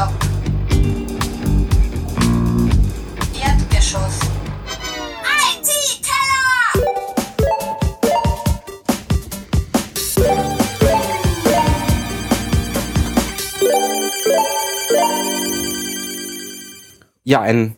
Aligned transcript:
Stock. 0.00 0.14
Erdgeschoss. 3.38 4.20
Ja, 17.24 17.42
ein 17.42 17.76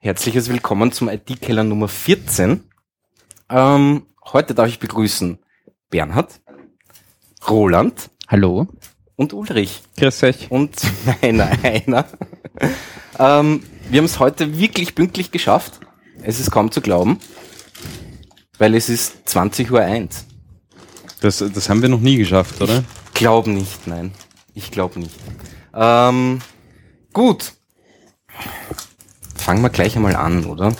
herzliches 0.00 0.48
Willkommen 0.48 0.92
zum 0.92 1.10
IT-Keller 1.10 1.64
Nummer 1.64 1.88
14. 1.88 2.64
Ähm, 3.50 4.06
heute 4.32 4.54
darf 4.54 4.68
ich 4.68 4.78
begrüßen 4.78 5.38
Bernhard, 5.90 6.40
Roland 7.46 8.10
Hallo. 8.28 8.66
Und 9.16 9.32
Ulrich. 9.32 9.82
Grüß 9.96 10.22
euch. 10.24 10.50
Und 10.50 10.76
meiner 11.22 11.50
einer. 11.62 12.06
ähm, 13.18 13.62
wir 13.90 13.98
haben 13.98 14.06
es 14.06 14.18
heute 14.18 14.58
wirklich 14.58 14.94
pünktlich 14.94 15.30
geschafft. 15.30 15.80
Es 16.22 16.40
ist 16.40 16.50
kaum 16.50 16.70
zu 16.70 16.80
glauben, 16.80 17.18
weil 18.58 18.74
es 18.74 18.88
ist 18.88 19.28
20.01 19.28 19.70
Uhr. 19.70 20.08
Das, 21.20 21.38
das 21.38 21.68
haben 21.68 21.82
wir 21.82 21.88
noch 21.88 22.00
nie 22.00 22.16
geschafft, 22.16 22.60
oder? 22.60 22.84
Glaub 23.14 23.46
nicht, 23.46 23.86
nein. 23.86 24.12
Ich 24.54 24.70
glaube 24.70 25.00
nicht. 25.00 25.14
Ähm, 25.74 26.40
gut. 27.12 27.52
Fangen 29.36 29.62
wir 29.62 29.70
gleich 29.70 29.96
einmal 29.96 30.16
an, 30.16 30.44
oder? 30.44 30.74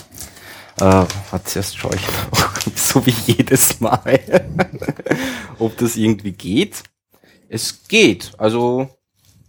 Äh, 0.81 1.05
zuerst 1.45 1.79
schaue 1.79 1.95
ich, 1.95 2.75
so 2.75 3.05
wie 3.07 3.15
jedes 3.27 3.81
Mal, 3.81 4.21
ob 5.59 5.77
das 5.79 5.97
irgendwie 5.97 6.33
geht. 6.33 6.83
Es 7.49 7.87
geht, 7.89 8.33
also 8.39 8.89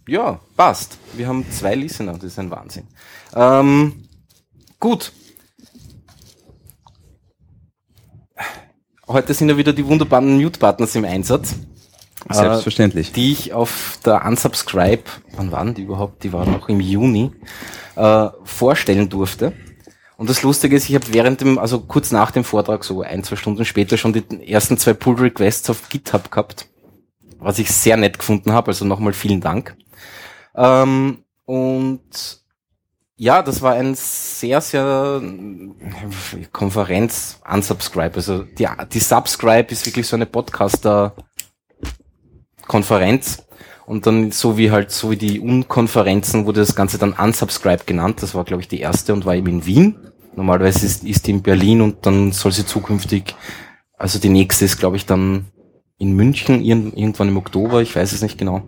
ja, 0.08 0.40
passt. 0.56 0.98
Wir 1.14 1.26
haben 1.26 1.44
zwei 1.50 1.74
Listener, 1.74 2.12
das 2.14 2.24
ist 2.24 2.38
ein 2.38 2.50
Wahnsinn. 2.50 2.86
Ähm, 3.34 4.08
gut. 4.78 5.12
Heute 9.08 9.34
sind 9.34 9.48
ja 9.48 9.56
wieder 9.56 9.72
die 9.72 9.86
wunderbaren 9.86 10.36
Mute-Buttons 10.36 10.94
im 10.94 11.04
Einsatz. 11.04 11.56
Selbstverständlich. 12.28 13.10
Äh, 13.10 13.12
die 13.12 13.32
ich 13.32 13.52
auf 13.52 13.98
der 14.04 14.24
Unsubscribe, 14.24 15.04
wann 15.36 15.52
waren 15.52 15.74
die 15.74 15.82
überhaupt? 15.82 16.24
Die 16.24 16.32
waren 16.32 16.50
noch 16.50 16.68
im 16.68 16.80
Juni, 16.80 17.30
äh, 17.94 18.28
vorstellen 18.44 19.08
durfte. 19.08 19.52
Und 20.16 20.30
das 20.30 20.42
Lustige 20.42 20.74
ist, 20.76 20.88
ich 20.88 20.94
habe 20.94 21.12
während 21.12 21.40
dem, 21.40 21.58
also 21.58 21.80
kurz 21.80 22.10
nach 22.10 22.30
dem 22.30 22.42
Vortrag, 22.42 22.84
so 22.84 23.02
ein, 23.02 23.22
zwei 23.22 23.36
Stunden 23.36 23.64
später, 23.64 23.96
schon 23.96 24.12
die 24.12 24.50
ersten 24.50 24.78
zwei 24.78 24.94
Pull-Requests 24.94 25.68
auf 25.68 25.88
GitHub 25.88 26.30
gehabt, 26.30 26.68
was 27.38 27.58
ich 27.58 27.70
sehr 27.70 27.96
nett 27.96 28.18
gefunden 28.18 28.52
habe. 28.52 28.68
Also 28.68 28.84
nochmal 28.84 29.12
vielen 29.12 29.40
Dank. 29.40 29.76
Ähm, 30.54 31.24
und 31.44 32.40
ja, 33.16 33.42
das 33.42 33.62
war 33.62 33.74
ein 33.74 33.94
sehr, 33.94 34.60
sehr 34.60 35.22
äh, 35.22 36.44
Konferenz 36.52 37.40
unsubscribe. 37.50 38.16
Also 38.16 38.42
die, 38.42 38.68
die 38.92 39.00
Subscribe 39.00 39.72
ist 39.72 39.86
wirklich 39.86 40.06
so 40.06 40.16
eine 40.16 40.26
Podcaster 40.26 41.14
Konferenz. 42.66 43.42
Und 43.86 44.06
dann 44.06 44.32
so 44.32 44.58
wie 44.58 44.72
halt, 44.72 44.90
so 44.90 45.12
wie 45.12 45.16
die 45.16 45.38
Unkonferenzen 45.38 46.44
wurde 46.44 46.60
das 46.60 46.74
Ganze 46.74 46.98
dann 46.98 47.12
unsubscribe 47.12 47.84
genannt. 47.84 48.20
Das 48.20 48.34
war, 48.34 48.44
glaube 48.44 48.62
ich, 48.62 48.68
die 48.68 48.80
erste 48.80 49.14
und 49.14 49.24
war 49.24 49.36
eben 49.36 49.46
in 49.46 49.66
Wien. 49.66 49.96
Normalerweise 50.34 50.84
ist, 50.84 51.04
ist 51.04 51.26
die 51.26 51.30
in 51.30 51.42
Berlin 51.42 51.80
und 51.80 52.04
dann 52.04 52.32
soll 52.32 52.52
sie 52.52 52.66
zukünftig, 52.66 53.34
also 53.96 54.18
die 54.18 54.28
nächste 54.28 54.66
ist, 54.66 54.78
glaube 54.78 54.96
ich, 54.96 55.06
dann 55.06 55.46
in 55.98 56.12
München, 56.14 56.62
irgendwann 56.62 57.28
im 57.28 57.36
Oktober, 57.38 57.80
ich 57.82 57.94
weiß 57.96 58.12
es 58.12 58.22
nicht 58.22 58.38
genau. 58.38 58.62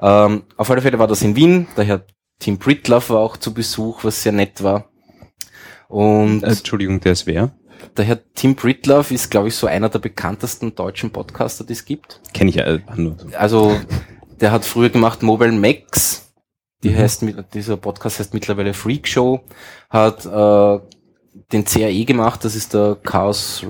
Ähm, 0.00 0.42
auf 0.56 0.70
alle 0.70 0.82
Fälle 0.82 0.98
war 0.98 1.06
das 1.06 1.22
in 1.22 1.34
Wien, 1.36 1.66
daher 1.76 2.04
Tim 2.38 2.58
Britloff 2.58 3.10
war 3.10 3.18
auch 3.20 3.36
zu 3.36 3.52
Besuch, 3.54 4.04
was 4.04 4.22
sehr 4.22 4.32
nett 4.32 4.62
war. 4.62 4.90
Und 5.88 6.42
Äh, 6.42 6.48
Entschuldigung, 6.48 7.00
der 7.00 7.12
ist 7.12 7.26
wer? 7.26 7.50
der 7.96 8.04
Herr 8.04 8.20
Tim 8.34 8.54
Britloff 8.54 9.10
ist, 9.12 9.30
glaube 9.30 9.48
ich, 9.48 9.54
so 9.54 9.66
einer 9.66 9.88
der 9.88 9.98
bekanntesten 10.00 10.74
deutschen 10.74 11.10
Podcaster, 11.10 11.64
die 11.64 11.72
es 11.72 11.84
gibt. 11.84 12.20
Kenne 12.34 12.50
ich 12.50 12.56
ja 12.56 12.64
äh. 12.66 12.80
Also, 13.36 13.76
der 14.40 14.50
hat 14.52 14.64
früher 14.64 14.90
gemacht 14.90 15.22
Mobile 15.22 15.52
Max. 15.52 16.32
Die 16.84 16.94
heißt, 16.94 17.22
mit- 17.22 17.54
dieser 17.54 17.76
Podcast 17.76 18.18
heißt 18.20 18.34
mittlerweile 18.34 18.74
Freak 18.74 19.08
Show. 19.08 19.40
Hat 19.90 20.26
äh, 20.26 20.80
den 21.52 21.64
CAE 21.64 22.04
gemacht, 22.04 22.44
das 22.44 22.54
ist 22.56 22.74
der 22.74 22.96
Chaos 23.02 23.64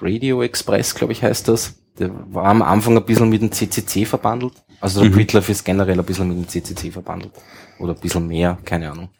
Radio 0.00 0.42
Express, 0.42 0.94
glaube 0.94 1.12
ich, 1.12 1.22
heißt 1.22 1.48
das. 1.48 1.79
Der 2.00 2.10
war 2.32 2.46
am 2.46 2.62
Anfang 2.62 2.96
ein 2.96 3.04
bisschen 3.04 3.28
mit 3.28 3.42
dem 3.42 3.52
CCC 3.52 4.04
verbandelt. 4.06 4.54
Also 4.80 5.00
der 5.02 5.10
Mhm. 5.10 5.14
Britloff 5.14 5.48
ist 5.48 5.64
generell 5.64 5.98
ein 5.98 6.04
bisschen 6.04 6.28
mit 6.28 6.38
dem 6.38 6.48
CCC 6.48 6.90
verbandelt. 6.90 7.32
Oder 7.78 7.94
ein 7.94 8.00
bisschen 8.00 8.26
mehr, 8.26 8.58
keine 8.64 8.90
Ahnung. 8.90 9.10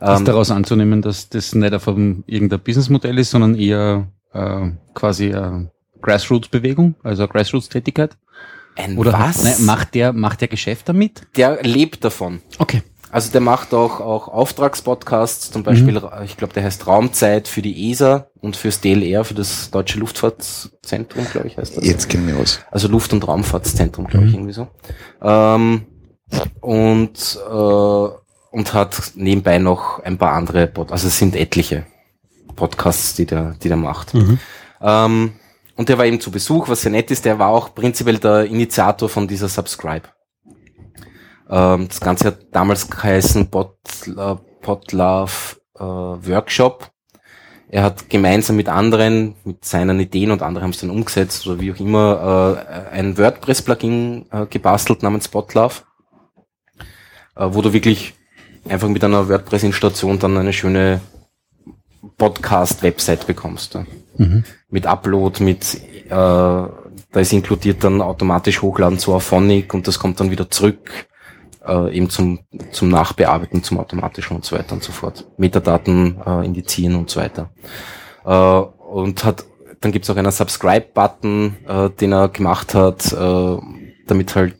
ist 0.00 0.18
Ähm, 0.20 0.24
daraus 0.24 0.50
anzunehmen, 0.50 1.00
dass 1.00 1.28
das 1.28 1.54
nicht 1.54 1.72
auf 1.72 1.86
einem, 1.88 2.24
irgendein 2.26 2.60
Businessmodell 2.60 3.18
ist, 3.18 3.30
sondern 3.30 3.54
eher 3.54 4.08
äh, 4.32 4.70
quasi 4.94 5.32
eine 5.32 5.70
Grassroots-Bewegung, 6.02 6.96
also 7.02 7.26
Grassroots-Tätigkeit? 7.26 8.16
ein 8.76 8.98
Oder 8.98 9.12
was? 9.12 9.42
Ne, 9.44 9.54
macht 9.64 9.94
der 9.94 10.12
macht 10.12 10.40
der 10.40 10.48
Geschäft 10.48 10.88
damit? 10.88 11.26
der 11.36 11.62
lebt 11.62 12.04
davon. 12.04 12.40
Okay. 12.58 12.82
Also 13.14 13.30
der 13.30 13.40
macht 13.40 13.72
auch, 13.72 14.00
auch 14.00 14.26
Auftragspodcasts, 14.26 15.52
zum 15.52 15.62
Beispiel, 15.62 16.02
ich 16.24 16.36
glaube, 16.36 16.52
der 16.52 16.64
heißt 16.64 16.84
Raumzeit 16.88 17.46
für 17.46 17.62
die 17.62 17.92
ESA 17.92 18.26
und 18.40 18.56
fürs 18.56 18.80
DLR, 18.80 19.24
für 19.24 19.34
das 19.34 19.70
Deutsche 19.70 20.00
Luftfahrtzentrum, 20.00 21.24
glaube 21.30 21.46
ich, 21.46 21.56
heißt 21.56 21.76
das. 21.76 21.86
Jetzt 21.86 22.08
kennen 22.08 22.26
wir 22.26 22.36
aus. 22.36 22.58
Also 22.72 22.88
Luft- 22.88 23.12
und 23.12 23.26
Raumfahrtszentrum, 23.28 24.08
glaube 24.08 24.26
ich, 24.26 24.32
Mhm. 24.32 24.38
irgendwie 24.38 24.52
so. 24.52 24.66
Ähm, 25.22 25.86
und, 26.60 27.38
äh, 27.48 28.08
und 28.56 28.74
hat 28.74 29.12
nebenbei 29.14 29.58
noch 29.58 30.02
ein 30.02 30.18
paar 30.18 30.32
andere, 30.32 30.66
Pod 30.66 30.90
also 30.90 31.06
es 31.06 31.16
sind 31.16 31.36
etliche 31.36 31.86
Podcasts, 32.56 33.14
die 33.14 33.26
der, 33.26 33.54
die 33.62 33.68
der 33.68 33.76
macht. 33.76 34.12
Ähm, 34.80 35.32
und 35.76 35.88
der 35.88 35.98
war 35.98 36.04
eben 36.06 36.20
zu 36.20 36.32
Besuch, 36.32 36.68
was 36.68 36.82
sehr 36.82 36.90
nett 36.90 37.12
ist. 37.12 37.24
Der 37.24 37.38
war 37.38 37.50
auch 37.50 37.76
prinzipiell 37.76 38.18
der 38.18 38.46
Initiator 38.46 39.08
von 39.08 39.28
dieser 39.28 39.48
Subscribe. 39.48 40.08
Ähm, 41.48 41.88
das 41.88 42.00
Ganze 42.00 42.28
hat 42.28 42.38
damals 42.52 42.88
geheißen 42.88 43.50
Pod, 43.50 43.76
äh, 44.06 44.34
Podlove 44.62 45.56
äh, 45.76 45.82
Workshop. 45.82 46.90
Er 47.68 47.82
hat 47.82 48.08
gemeinsam 48.08 48.56
mit 48.56 48.68
anderen, 48.68 49.34
mit 49.44 49.64
seinen 49.64 49.98
Ideen 49.98 50.30
und 50.30 50.42
andere 50.42 50.62
haben 50.62 50.70
es 50.70 50.80
dann 50.80 50.90
umgesetzt 50.90 51.46
oder 51.46 51.60
wie 51.60 51.72
auch 51.72 51.80
immer, 51.80 52.56
äh, 52.92 52.94
ein 52.94 53.18
WordPress-Plugin 53.18 54.26
äh, 54.30 54.46
gebastelt 54.46 55.02
namens 55.02 55.28
Podlove, 55.28 55.82
äh, 57.36 57.48
wo 57.50 57.62
du 57.62 57.72
wirklich 57.72 58.14
einfach 58.68 58.88
mit 58.88 59.02
einer 59.02 59.28
WordPress-Installation 59.28 60.18
dann 60.18 60.38
eine 60.38 60.52
schöne 60.52 61.00
Podcast-Website 62.16 63.26
bekommst. 63.26 63.74
Ja. 63.74 63.84
Mit 64.70 64.86
Upload, 64.86 65.42
mit 65.42 65.74
äh, 65.74 66.08
da 66.10 67.20
ist 67.20 67.32
inkludiert 67.32 67.82
dann 67.82 68.00
automatisch 68.00 68.62
hochladen 68.62 68.98
zu 68.98 69.14
Auphonic 69.14 69.74
und 69.74 69.88
das 69.88 69.98
kommt 69.98 70.20
dann 70.20 70.30
wieder 70.30 70.50
zurück 70.50 71.08
äh, 71.66 71.96
eben 71.96 72.10
zum, 72.10 72.40
zum 72.72 72.88
Nachbearbeiten, 72.88 73.62
zum 73.62 73.78
automatischen 73.78 74.36
und 74.36 74.44
so 74.44 74.56
weiter 74.56 74.74
und 74.74 74.82
so 74.82 74.92
fort. 74.92 75.26
Metadaten 75.36 76.20
äh, 76.24 76.44
indizieren 76.44 76.96
und 76.96 77.10
so 77.10 77.20
weiter. 77.20 77.50
Äh, 78.24 78.30
und 78.30 79.24
hat, 79.24 79.44
dann 79.80 79.92
gibt's 79.92 80.10
auch 80.10 80.16
einen 80.16 80.30
Subscribe-Button, 80.30 81.56
äh, 81.66 81.90
den 81.90 82.12
er 82.12 82.28
gemacht 82.28 82.74
hat, 82.74 83.12
äh, 83.12 83.56
damit 84.06 84.34
halt 84.34 84.56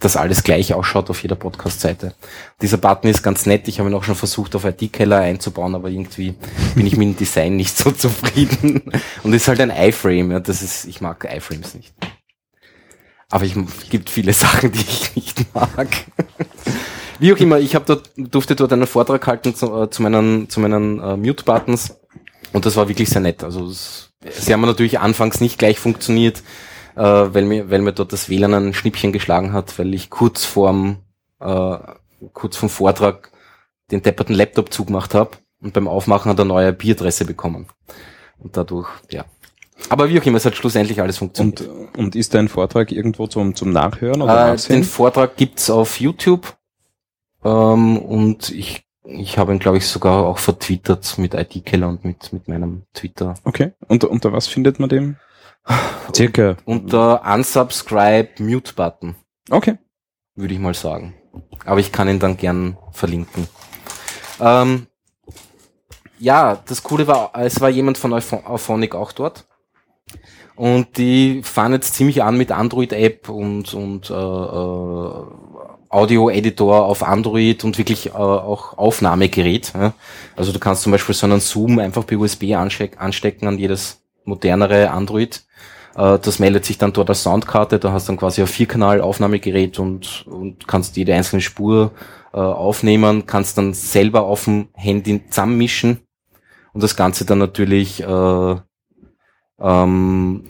das 0.00 0.16
alles 0.16 0.44
gleich 0.44 0.72
ausschaut 0.74 1.10
auf 1.10 1.22
jeder 1.22 1.34
Podcast-Seite. 1.34 2.14
Dieser 2.62 2.76
Button 2.76 3.10
ist 3.10 3.22
ganz 3.22 3.46
nett. 3.46 3.66
Ich 3.66 3.80
habe 3.80 3.90
ihn 3.90 3.94
auch 3.94 4.04
schon 4.04 4.14
versucht, 4.14 4.54
auf 4.54 4.64
IT-Keller 4.64 5.18
einzubauen, 5.18 5.74
aber 5.74 5.88
irgendwie 5.88 6.36
bin 6.76 6.86
ich 6.86 6.96
mit 6.96 7.08
dem 7.08 7.16
Design 7.16 7.56
nicht 7.56 7.76
so 7.76 7.90
zufrieden. 7.92 8.92
Und 9.24 9.32
ist 9.32 9.48
halt 9.48 9.60
ein 9.60 9.70
iFrame. 9.70 10.30
Ja, 10.30 10.40
das 10.40 10.62
ist, 10.62 10.84
ich 10.84 11.00
mag 11.00 11.24
iFrames 11.24 11.74
nicht. 11.74 11.92
Aber 13.30 13.44
ich 13.44 13.56
es 13.56 13.90
gibt 13.90 14.10
viele 14.10 14.32
Sachen, 14.34 14.72
die 14.72 14.80
ich 14.80 15.14
nicht 15.16 15.54
mag. 15.54 15.88
Wie 17.18 17.32
auch 17.32 17.38
immer, 17.38 17.58
ich 17.58 17.74
habe 17.74 17.84
dort, 17.84 18.10
durfte 18.16 18.54
dort 18.54 18.72
einen 18.72 18.86
Vortrag 18.86 19.26
halten 19.26 19.54
zu, 19.54 19.82
äh, 19.82 19.90
zu 19.90 20.02
meinen, 20.02 20.48
zu 20.48 20.60
meinen 20.60 21.00
äh, 21.00 21.16
Mute-Buttons 21.16 21.96
und 22.52 22.64
das 22.64 22.76
war 22.76 22.88
wirklich 22.88 23.10
sehr 23.10 23.20
nett. 23.20 23.42
Also 23.42 23.66
es, 23.66 24.12
sie 24.30 24.52
haben 24.52 24.60
natürlich 24.60 25.00
anfangs 25.00 25.40
nicht 25.40 25.58
gleich 25.58 25.78
funktioniert, 25.78 26.42
äh, 26.94 27.02
weil 27.02 27.44
mir, 27.44 27.70
weil 27.70 27.80
mir 27.80 27.92
dort 27.92 28.12
das 28.12 28.28
WLAN 28.28 28.54
ein 28.54 28.74
Schnippchen 28.74 29.12
geschlagen 29.12 29.52
hat, 29.52 29.78
weil 29.78 29.94
ich 29.94 30.10
kurz 30.10 30.44
vorm, 30.44 30.98
äh, 31.40 31.78
kurz 32.32 32.56
vom 32.56 32.68
Vortrag 32.68 33.32
den 33.90 34.02
depperten 34.02 34.34
Laptop 34.34 34.72
zugemacht 34.72 35.14
habe 35.14 35.30
und 35.60 35.72
beim 35.72 35.88
Aufmachen 35.88 36.30
hat 36.30 36.38
er 36.38 36.44
neue 36.44 36.68
IP-Adresse 36.68 37.24
bekommen. 37.24 37.66
Und 38.38 38.56
dadurch, 38.56 38.88
ja. 39.10 39.24
Aber 39.90 40.08
wie 40.08 40.20
auch 40.20 40.24
immer, 40.26 40.36
es 40.38 40.44
hat 40.44 40.56
schlussendlich 40.56 41.00
alles 41.00 41.18
funktioniert. 41.18 41.60
Und, 41.62 41.96
und 41.98 42.16
ist 42.16 42.34
dein 42.34 42.48
Vortrag 42.48 42.90
irgendwo 42.92 43.26
zum, 43.26 43.54
zum 43.54 43.72
Nachhören 43.72 44.22
oder 44.22 44.54
Äh, 44.54 44.56
den? 44.56 44.84
Vortrag 44.84 45.36
gibt's 45.36 45.70
auf 45.70 46.00
YouTube 46.00 46.56
ähm, 47.44 47.98
und 47.98 48.50
ich, 48.50 48.84
ich 49.04 49.38
habe 49.38 49.52
ihn, 49.52 49.58
glaube 49.60 49.78
ich, 49.78 49.86
sogar 49.86 50.26
auch 50.26 50.38
vertwittert 50.38 51.16
mit 51.18 51.34
IT-Keller 51.34 51.88
und 51.88 52.04
mit, 52.04 52.32
mit 52.32 52.48
meinem 52.48 52.82
Twitter. 52.92 53.34
Okay. 53.44 53.72
Und 53.86 54.04
unter 54.04 54.32
was 54.32 54.46
findet 54.48 54.80
man 54.80 54.88
den? 54.88 55.16
Circa. 56.14 56.56
Unter 56.64 57.22
Unsubscribe 57.24 58.30
Mute 58.42 58.72
Button, 58.74 59.14
Okay. 59.50 59.76
würde 60.34 60.54
ich 60.54 60.60
mal 60.60 60.74
sagen. 60.74 61.14
Aber 61.64 61.78
ich 61.80 61.92
kann 61.92 62.08
ihn 62.08 62.18
dann 62.18 62.36
gern 62.36 62.76
verlinken. 62.92 63.46
Ähm, 64.40 64.86
ja, 66.18 66.56
das 66.66 66.82
Coole 66.82 67.06
war, 67.06 67.30
es 67.34 67.60
war 67.60 67.68
jemand 67.68 67.98
von 67.98 68.12
Auphonic 68.12 68.94
auch 68.94 69.12
dort. 69.12 69.46
Und 70.58 70.98
die 70.98 71.42
fahren 71.44 71.72
jetzt 71.72 71.94
ziemlich 71.94 72.24
an 72.24 72.36
mit 72.36 72.50
Android-App 72.50 73.28
und, 73.28 73.74
und 73.74 74.10
äh, 74.10 74.12
äh, 74.12 75.12
Audio-Editor 75.88 76.84
auf 76.84 77.04
Android 77.04 77.62
und 77.62 77.78
wirklich 77.78 78.06
äh, 78.06 78.10
auch 78.10 78.76
Aufnahmegerät. 78.76 79.72
Ja? 79.72 79.92
Also 80.34 80.50
du 80.50 80.58
kannst 80.58 80.82
zum 80.82 80.90
Beispiel 80.90 81.14
so 81.14 81.26
einen 81.26 81.38
Zoom 81.38 81.78
einfach 81.78 82.04
per 82.04 82.18
USB 82.18 82.54
ansteck 82.54 83.00
anstecken 83.00 83.46
an 83.46 83.56
jedes 83.56 84.02
modernere 84.24 84.90
Android. 84.90 85.44
Äh, 85.94 86.18
das 86.18 86.40
meldet 86.40 86.64
sich 86.64 86.76
dann 86.76 86.92
dort 86.92 87.08
als 87.08 87.22
Soundkarte. 87.22 87.78
Da 87.78 87.92
hast 87.92 88.08
du 88.08 88.12
dann 88.12 88.18
quasi 88.18 88.40
ein 88.40 88.48
Vierkanal-Aufnahmegerät 88.48 89.78
und, 89.78 90.26
und 90.26 90.66
kannst 90.66 90.96
jede 90.96 91.14
einzelne 91.14 91.40
Spur 91.40 91.92
äh, 92.32 92.38
aufnehmen, 92.38 93.26
kannst 93.26 93.58
dann 93.58 93.74
selber 93.74 94.22
auf 94.22 94.46
dem 94.46 94.70
Handy 94.72 95.22
zusammenmischen 95.28 96.00
und 96.72 96.82
das 96.82 96.96
Ganze 96.96 97.24
dann 97.24 97.38
natürlich 97.38 98.02
äh, 98.02 98.56
ähm, 99.60 100.44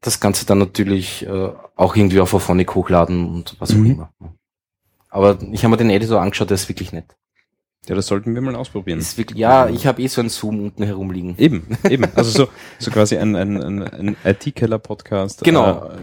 das 0.00 0.20
Ganze 0.20 0.46
dann 0.46 0.58
natürlich 0.58 1.26
äh, 1.26 1.50
auch 1.76 1.94
irgendwie 1.96 2.20
auf 2.20 2.32
Auphonic 2.34 2.74
hochladen 2.74 3.28
und 3.28 3.56
was 3.58 3.72
auch 3.72 3.76
Mhm. 3.76 3.90
immer. 3.90 4.12
Aber 5.08 5.38
ich 5.52 5.62
habe 5.64 5.70
mir 5.72 5.76
den 5.76 5.90
Editor 5.90 6.20
angeschaut, 6.20 6.50
der 6.50 6.54
ist 6.54 6.68
wirklich 6.68 6.92
nett. 6.92 7.16
Ja, 7.88 7.94
das 7.94 8.06
sollten 8.06 8.34
wir 8.34 8.40
mal 8.42 8.54
ausprobieren. 8.56 8.98
Ist 8.98 9.16
wirklich, 9.18 9.38
ja, 9.38 9.68
ich 9.68 9.86
habe 9.86 10.00
eh 10.02 10.06
so 10.06 10.20
einen 10.20 10.28
Zoom 10.30 10.60
unten 10.64 10.82
herumliegen. 10.84 11.34
Eben, 11.38 11.66
eben. 11.88 12.04
Also 12.14 12.30
so, 12.44 12.48
so 12.78 12.90
quasi 12.90 13.16
ein, 13.16 13.34
ein, 13.34 13.56
ein, 13.60 13.82
ein 13.82 14.16
IT-Keller-Podcast. 14.24 15.42
Genau. 15.42 15.88
Äh, 15.88 15.96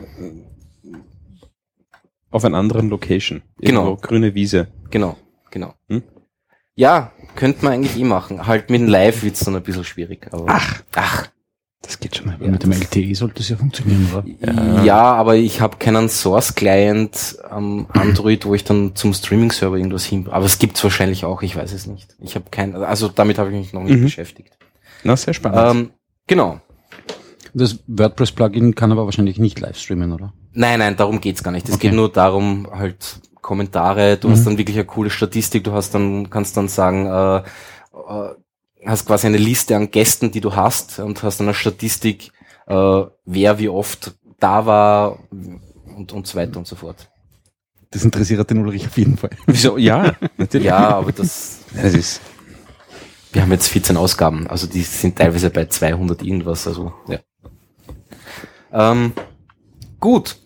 auf 2.31 2.43
einer 2.43 2.57
anderen 2.57 2.89
Location. 2.89 3.41
Genau. 3.59 3.95
Grüne 3.95 4.33
Wiese. 4.35 4.67
Genau, 4.89 5.17
genau. 5.51 5.73
Hm? 5.87 6.03
Ja, 6.75 7.11
könnte 7.35 7.63
man 7.63 7.73
eigentlich 7.73 7.97
eh 7.97 8.03
machen. 8.03 8.45
Halt 8.47 8.69
mit 8.69 8.81
dem 8.81 8.87
Live 8.87 9.23
wird's 9.23 9.39
dann 9.45 9.55
ein 9.55 9.63
bisschen 9.63 9.83
schwierig. 9.83 10.27
Aber 10.31 10.45
Ach. 10.47 10.83
ach, 10.95 11.29
Das 11.81 11.99
geht 11.99 12.17
schon 12.17 12.25
mal. 12.27 12.37
Ja, 12.41 12.47
mit 12.49 12.63
dem 12.63 12.71
LTE 12.71 13.13
sollte 13.15 13.41
es 13.41 13.49
ja 13.49 13.55
funktionieren, 13.55 14.09
oder? 14.11 14.83
Ja, 14.83 15.13
aber 15.13 15.35
ich 15.35 15.61
habe 15.61 15.77
keinen 15.77 16.09
Source-Client 16.09 17.37
am 17.49 17.87
Android, 17.93 18.45
wo 18.45 18.55
ich 18.55 18.63
dann 18.63 18.95
zum 18.95 19.13
Streaming-Server 19.13 19.77
irgendwas 19.77 20.03
hin. 20.03 20.27
Aber 20.29 20.45
es 20.45 20.57
gibt's 20.59 20.83
wahrscheinlich 20.83 21.23
auch, 21.23 21.43
ich 21.43 21.55
weiß 21.55 21.71
es 21.73 21.85
nicht. 21.85 22.15
Ich 22.19 22.35
habe 22.35 22.45
kein, 22.51 22.75
also 22.75 23.07
damit 23.07 23.37
habe 23.37 23.51
ich 23.51 23.55
mich 23.55 23.73
noch 23.73 23.83
nicht 23.83 23.97
Mhm. 23.99 24.03
beschäftigt. 24.03 24.57
Na, 25.03 25.15
sehr 25.15 25.33
spannend. 25.33 25.59
Ähm, 25.77 25.91
genau. 26.25 26.59
Das 27.53 27.79
WordPress-Plugin 27.87 28.75
kann 28.75 28.91
aber 28.91 29.05
wahrscheinlich 29.05 29.39
nicht 29.39 29.59
live 29.59 29.77
streamen, 29.77 30.11
oder? 30.11 30.33
Nein, 30.53 30.79
nein, 30.79 30.95
darum 30.97 31.21
geht's 31.21 31.43
gar 31.43 31.51
nicht. 31.51 31.67
Es 31.69 31.75
Okay. 31.75 31.87
geht 31.87 31.95
nur 31.95 32.11
darum, 32.11 32.67
halt 32.71 33.21
Kommentare, 33.41 34.17
du 34.17 34.27
Mhm. 34.27 34.31
hast 34.33 34.45
dann 34.45 34.57
wirklich 34.57 34.75
eine 34.77 34.85
coole 34.85 35.09
Statistik, 35.09 35.63
du 35.63 35.71
hast 35.71 35.93
dann, 35.93 36.29
kannst 36.29 36.57
dann 36.57 36.67
sagen, 36.67 37.05
äh, 37.05 37.37
äh, 37.37 38.33
hast 38.87 39.05
quasi 39.05 39.27
eine 39.27 39.37
Liste 39.37 39.75
an 39.75 39.91
Gästen, 39.91 40.31
die 40.31 40.41
du 40.41 40.55
hast 40.55 40.99
und 40.99 41.21
hast 41.23 41.39
dann 41.39 41.47
eine 41.47 41.53
Statistik, 41.53 42.31
äh, 42.67 43.03
wer 43.25 43.59
wie 43.59 43.69
oft 43.69 44.15
da 44.39 44.65
war 44.65 45.19
und, 45.95 46.13
und 46.13 46.27
so 46.27 46.37
weiter 46.37 46.57
und 46.57 46.67
so 46.67 46.75
fort. 46.75 47.09
Das 47.91 48.03
interessiert 48.03 48.49
den 48.49 48.59
Ulrich 48.59 48.85
auf 48.87 48.97
jeden 48.97 49.17
Fall. 49.17 49.31
Wieso? 49.45 49.77
Ja, 49.77 50.15
natürlich. 50.37 50.67
Ja, 50.67 50.89
aber 50.97 51.11
das, 51.11 51.59
Das 51.73 51.93
ist, 51.93 52.21
wir 53.31 53.41
haben 53.41 53.51
jetzt 53.51 53.67
14 53.67 53.97
Ausgaben, 53.97 54.47
also 54.47 54.67
die 54.67 54.83
sind 54.83 55.17
teilweise 55.17 55.49
bei 55.49 55.65
200 55.65 56.21
irgendwas, 56.23 56.67
also, 56.67 56.93
ja. 57.07 57.19
Ähm, 58.71 59.13
gut. 59.99 60.37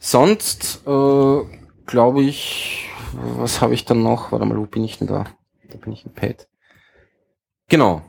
Sonst, 0.00 0.82
äh, 0.86 1.40
glaube 1.86 2.22
ich, 2.22 2.88
was 3.12 3.60
habe 3.60 3.74
ich 3.74 3.84
dann 3.84 4.02
noch? 4.02 4.30
Warte 4.32 4.44
mal, 4.44 4.56
wo 4.56 4.66
bin 4.66 4.84
ich 4.84 4.98
denn 4.98 5.08
da? 5.08 5.24
Da 5.68 5.76
bin 5.76 5.92
ich 5.92 6.06
im 6.06 6.12
Pad. 6.12 6.46
Genau. 7.68 8.02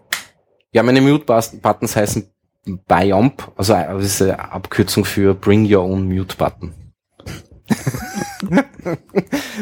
Ja, 0.71 0.83
meine 0.83 1.01
Mute-Buttons 1.01 1.95
heißen 1.95 2.29
Biomp, 2.88 3.51
also 3.56 3.73
äh, 3.73 3.88
das 3.88 4.06
ist 4.06 4.21
eine 4.21 4.51
Abkürzung 4.51 5.03
für 5.06 5.33
Bring 5.33 5.65
Your 5.71 5.83
Own 5.83 6.07
Mute 6.07 6.35
Button. 6.38 6.73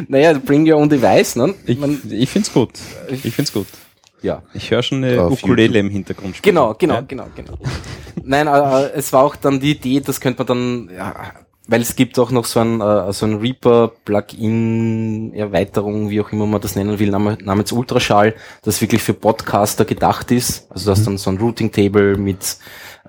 naja, 0.08 0.34
Bring 0.38 0.70
Your 0.70 0.78
Own 0.80 0.90
Device, 0.90 1.36
ne? 1.36 1.54
ich, 1.66 1.80
Man- 1.80 2.02
ich 2.10 2.30
find's 2.30 2.52
gut. 2.52 2.72
Ich 3.10 3.34
find's 3.34 3.52
gut. 3.54 3.68
ja. 4.22 4.44
Ich 4.54 4.70
höre 4.72 4.84
schon 4.84 5.04
eine 5.04 5.22
Auf 5.22 5.44
Ukulele 5.44 5.80
im 5.80 5.90
Hintergrund 5.90 6.36
spielen. 6.36 6.56
Genau, 6.56 6.74
genau, 6.74 6.96
Ja? 6.96 7.02
genau, 7.02 7.28
genau. 7.36 7.58
Nein, 8.24 8.48
äh, 8.48 8.90
es 8.96 9.14
war 9.14 9.24
auch 9.24 9.36
dann 9.36 9.60
die 9.60 9.72
Idee, 9.72 10.02
das 10.02 10.20
könnte 10.20 10.40
man 10.40 10.48
dann, 10.48 10.90
ja, 10.96 11.16
weil 11.68 11.82
es 11.82 11.96
gibt 11.96 12.18
auch 12.20 12.32
noch 12.32 12.46
so 12.46 12.60
ein, 12.60 12.82
äh, 12.82 13.14
so 13.14 13.26
ein 13.26 13.36
Reaper-Plugin-Erweiterung, 13.36 16.10
wie 16.10 16.22
auch 16.22 16.32
immer 16.32 16.46
man 16.46 16.62
das 16.62 16.76
nennen 16.76 17.00
will, 17.00 17.10
nam- 17.10 17.38
namens 17.44 17.72
Ultraschall, 17.72 18.36
das 18.64 18.82
wirklich 18.82 19.02
für 19.02 19.14
Podcaster 19.14 19.86
gedacht 19.86 20.32
ist. 20.32 20.70
Also 20.72 20.86
du 20.86 20.92
hast 20.92 21.06
dann 21.06 21.18
so 21.18 21.30
ein 21.30 21.38
Routing-Table 21.38 22.18
mit 22.18 22.58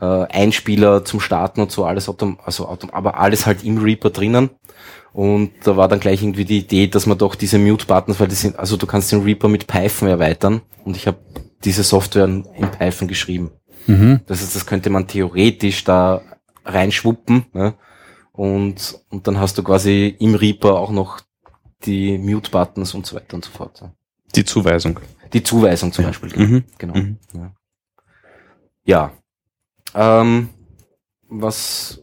äh, 0.01 0.05
Einspieler 0.05 1.05
zum 1.05 1.21
Starten 1.21 1.61
und 1.61 1.73
so, 1.73 1.85
alles 1.85 2.09
autom 2.09 2.39
also 2.45 2.69
autom 2.69 2.91
aber 2.91 3.19
alles 3.19 3.47
halt 3.47 3.65
im 3.65 3.79
Reaper 3.79 4.11
drinnen. 4.11 4.51
Und 5.13 5.51
da 5.65 5.77
war 5.77 5.89
dann 5.89 6.01
gleich 6.01 6.23
irgendwie 6.23 6.45
die 6.45 6.59
Idee, 6.59 6.87
dass 6.87 7.07
man 7.07 7.19
doch 7.19 7.35
diese 7.35 7.59
Mute-Buttons, 7.59 8.21
weil 8.21 8.29
die 8.29 8.37
sind, 8.37 8.59
also 8.59 8.77
du 8.77 8.87
kannst 8.87 9.11
den 9.11 9.23
Reaper 9.23 9.49
mit 9.49 9.67
Python 9.67 10.09
erweitern 10.09 10.61
und 10.85 10.97
ich 10.97 11.07
habe 11.07 11.19
diese 11.65 11.83
Software 11.83 12.27
in 12.27 12.45
in 12.57 12.71
Python 12.71 13.09
geschrieben. 13.09 13.51
Mhm. 13.87 14.21
Das 14.27 14.43
heißt, 14.43 14.55
das 14.55 14.67
könnte 14.67 14.91
man 14.91 15.09
theoretisch 15.09 15.83
da 15.83 16.21
reinschwuppen. 16.65 17.47
Ne? 17.53 17.75
Und, 18.39 19.01
und 19.11 19.27
dann 19.27 19.41
hast 19.41 19.59
du 19.59 19.65
quasi 19.65 20.15
im 20.21 20.37
Reaper 20.37 20.79
auch 20.79 20.93
noch 20.93 21.21
die 21.85 22.17
Mute-Buttons 22.19 22.95
und 22.95 23.05
so 23.05 23.17
weiter 23.17 23.35
und 23.35 23.45
so 23.45 23.51
fort. 23.51 23.83
Die 24.37 24.45
Zuweisung. 24.45 25.01
Die 25.33 25.43
Zuweisung 25.43 25.93
zum 25.93 26.05
Ja. 26.05 26.11
Beispiel. 26.11 26.39
Mhm. 26.39 26.65
Genau. 26.79 26.95
Mhm. 26.97 27.19
Ja. 28.85 29.13
ja. 29.93 30.21
Ähm, 30.21 30.51
was 31.29 32.01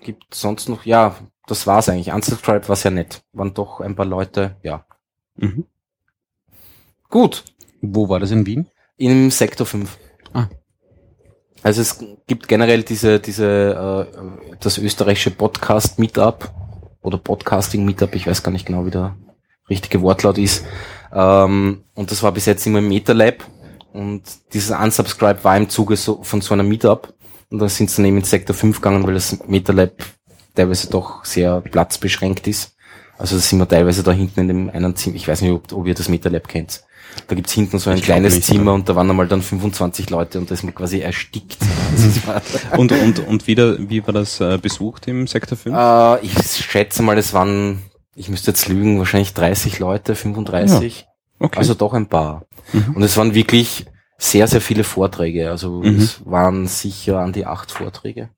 gibt 0.00 0.34
sonst 0.34 0.70
noch? 0.70 0.86
Ja, 0.86 1.18
das 1.46 1.66
war's 1.66 1.90
eigentlich. 1.90 2.10
Unsubscribe 2.14 2.66
war 2.66 2.76
sehr 2.76 2.90
nett. 2.90 3.22
Waren 3.34 3.52
doch 3.52 3.82
ein 3.82 3.94
paar 3.94 4.06
Leute. 4.06 4.56
Ja. 4.62 4.86
Mhm. 5.36 5.66
Gut. 7.10 7.44
Wo 7.82 8.08
war 8.08 8.20
das 8.20 8.30
in 8.30 8.46
Wien? 8.46 8.70
Im 8.96 9.30
Sektor 9.30 9.66
5. 9.66 9.98
Ah. 10.32 10.48
Also 11.62 11.80
es 11.80 11.98
gibt 12.26 12.48
generell 12.48 12.82
diese, 12.82 13.20
diese, 13.20 14.08
äh, 14.10 14.56
das 14.60 14.78
österreichische 14.78 15.30
Podcast 15.30 15.98
Meetup 15.98 16.50
oder 17.02 17.18
Podcasting 17.18 17.84
Meetup, 17.84 18.14
ich 18.14 18.26
weiß 18.26 18.42
gar 18.42 18.50
nicht 18.50 18.66
genau, 18.66 18.84
wie 18.84 18.90
der 18.90 19.16
richtige 19.70 20.02
Wortlaut 20.02 20.38
ist. 20.38 20.64
Ähm, 21.12 21.84
und 21.94 22.10
das 22.10 22.22
war 22.22 22.32
bis 22.32 22.46
jetzt 22.46 22.66
immer 22.66 22.80
im 22.80 22.88
MetaLab. 22.88 23.44
Und 23.92 24.22
dieses 24.52 24.76
Unsubscribe 24.76 25.44
war 25.44 25.56
im 25.56 25.68
Zuge 25.68 25.96
so, 25.96 26.22
von 26.22 26.40
so 26.40 26.54
einer 26.54 26.62
Meetup. 26.62 27.14
Und 27.50 27.58
dann 27.58 27.68
sind 27.68 27.90
sie 27.90 27.96
dann 27.96 28.06
eben 28.06 28.16
ins 28.18 28.30
Sektor 28.30 28.56
5 28.56 28.76
gegangen, 28.80 29.06
weil 29.06 29.14
das 29.14 29.38
MetaLab 29.46 29.92
teilweise 30.54 30.90
doch 30.90 31.24
sehr 31.24 31.60
platzbeschränkt 31.60 32.46
ist. 32.48 32.74
Also 33.18 33.36
da 33.36 33.42
sind 33.42 33.58
wir 33.58 33.68
teilweise 33.68 34.02
da 34.02 34.10
hinten 34.10 34.40
in 34.40 34.48
dem 34.48 34.70
einen 34.70 34.96
Zimmer, 34.96 35.16
ich 35.16 35.28
weiß 35.28 35.42
nicht, 35.42 35.52
ob, 35.52 35.72
ob 35.72 35.86
ihr 35.86 35.94
das 35.94 36.08
MetaLab 36.08 36.48
kennt. 36.48 36.82
Da 37.28 37.34
gibt's 37.34 37.52
hinten 37.52 37.78
so 37.78 37.90
ein 37.90 37.98
Ich 37.98 38.04
kleines 38.04 38.34
nicht, 38.34 38.46
Zimmer 38.46 38.70
ja. 38.72 38.74
und 38.74 38.88
da 38.88 38.96
waren 38.96 39.08
einmal 39.10 39.28
dann 39.28 39.42
25 39.42 40.10
Leute 40.10 40.38
und 40.38 40.50
da 40.50 40.54
ist 40.54 40.62
man 40.64 40.74
quasi 40.74 41.00
erstickt. 41.00 41.56
Und, 42.76 42.90
und, 42.92 43.18
und 43.26 43.46
wieder, 43.46 43.76
wie 43.90 44.04
war 44.06 44.14
das 44.14 44.40
äh, 44.40 44.58
besucht 44.60 45.06
im 45.08 45.26
Sektor 45.26 45.58
5? 45.58 45.76
äh, 45.76 46.24
ich 46.24 46.32
schätze 46.64 47.02
mal, 47.02 47.18
es 47.18 47.34
waren, 47.34 47.82
ich 48.14 48.28
müsste 48.30 48.50
jetzt 48.50 48.68
lügen, 48.68 48.98
wahrscheinlich 48.98 49.34
30 49.34 49.78
Leute, 49.78 50.14
35. 50.14 51.06
okay. 51.38 51.58
Also 51.58 51.74
doch 51.74 51.92
ein 51.92 52.06
paar. 52.06 52.46
Mhm. 52.72 52.94
Und 52.96 53.02
es 53.02 53.16
waren 53.18 53.34
wirklich 53.34 53.84
sehr, 54.18 54.48
sehr 54.48 54.60
viele 54.62 54.84
Vorträge. 54.84 55.50
Also 55.50 55.82
Mhm. 55.82 55.96
es 55.98 56.22
waren 56.24 56.66
sicher 56.66 57.18
an 57.20 57.32
die 57.32 57.44
acht 57.44 57.70
Vorträge. 57.72 58.30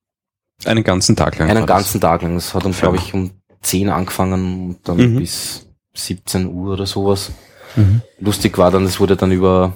einen 0.65 0.83
ganzen 0.85 1.15
Tag 1.15 1.39
lang. 1.39 1.49
Einen 1.51 1.61
das. 1.67 1.77
ganzen 1.77 2.01
Tag 2.01 2.23
lang. 2.23 2.37
Es 2.37 2.55
hat 2.55 2.65
dann, 2.65 2.73
glaube 2.73 2.97
ich, 2.97 3.13
um 3.15 3.31
10 3.63 3.89
angefangen 3.89 4.69
und 4.71 4.89
dann 4.89 4.97
Mhm. 5.15 5.19
bis 5.19 5.67
17 5.95 6.47
Uhr 6.53 6.73
oder 6.75 6.87
sowas. 6.87 7.31
Mhm. 7.77 8.03
Lustig 8.21 8.57
war 8.59 8.71
dann, 8.71 8.85
es 8.85 9.01
wurde 9.01 9.17
dann 9.17 9.33
über, 9.33 9.73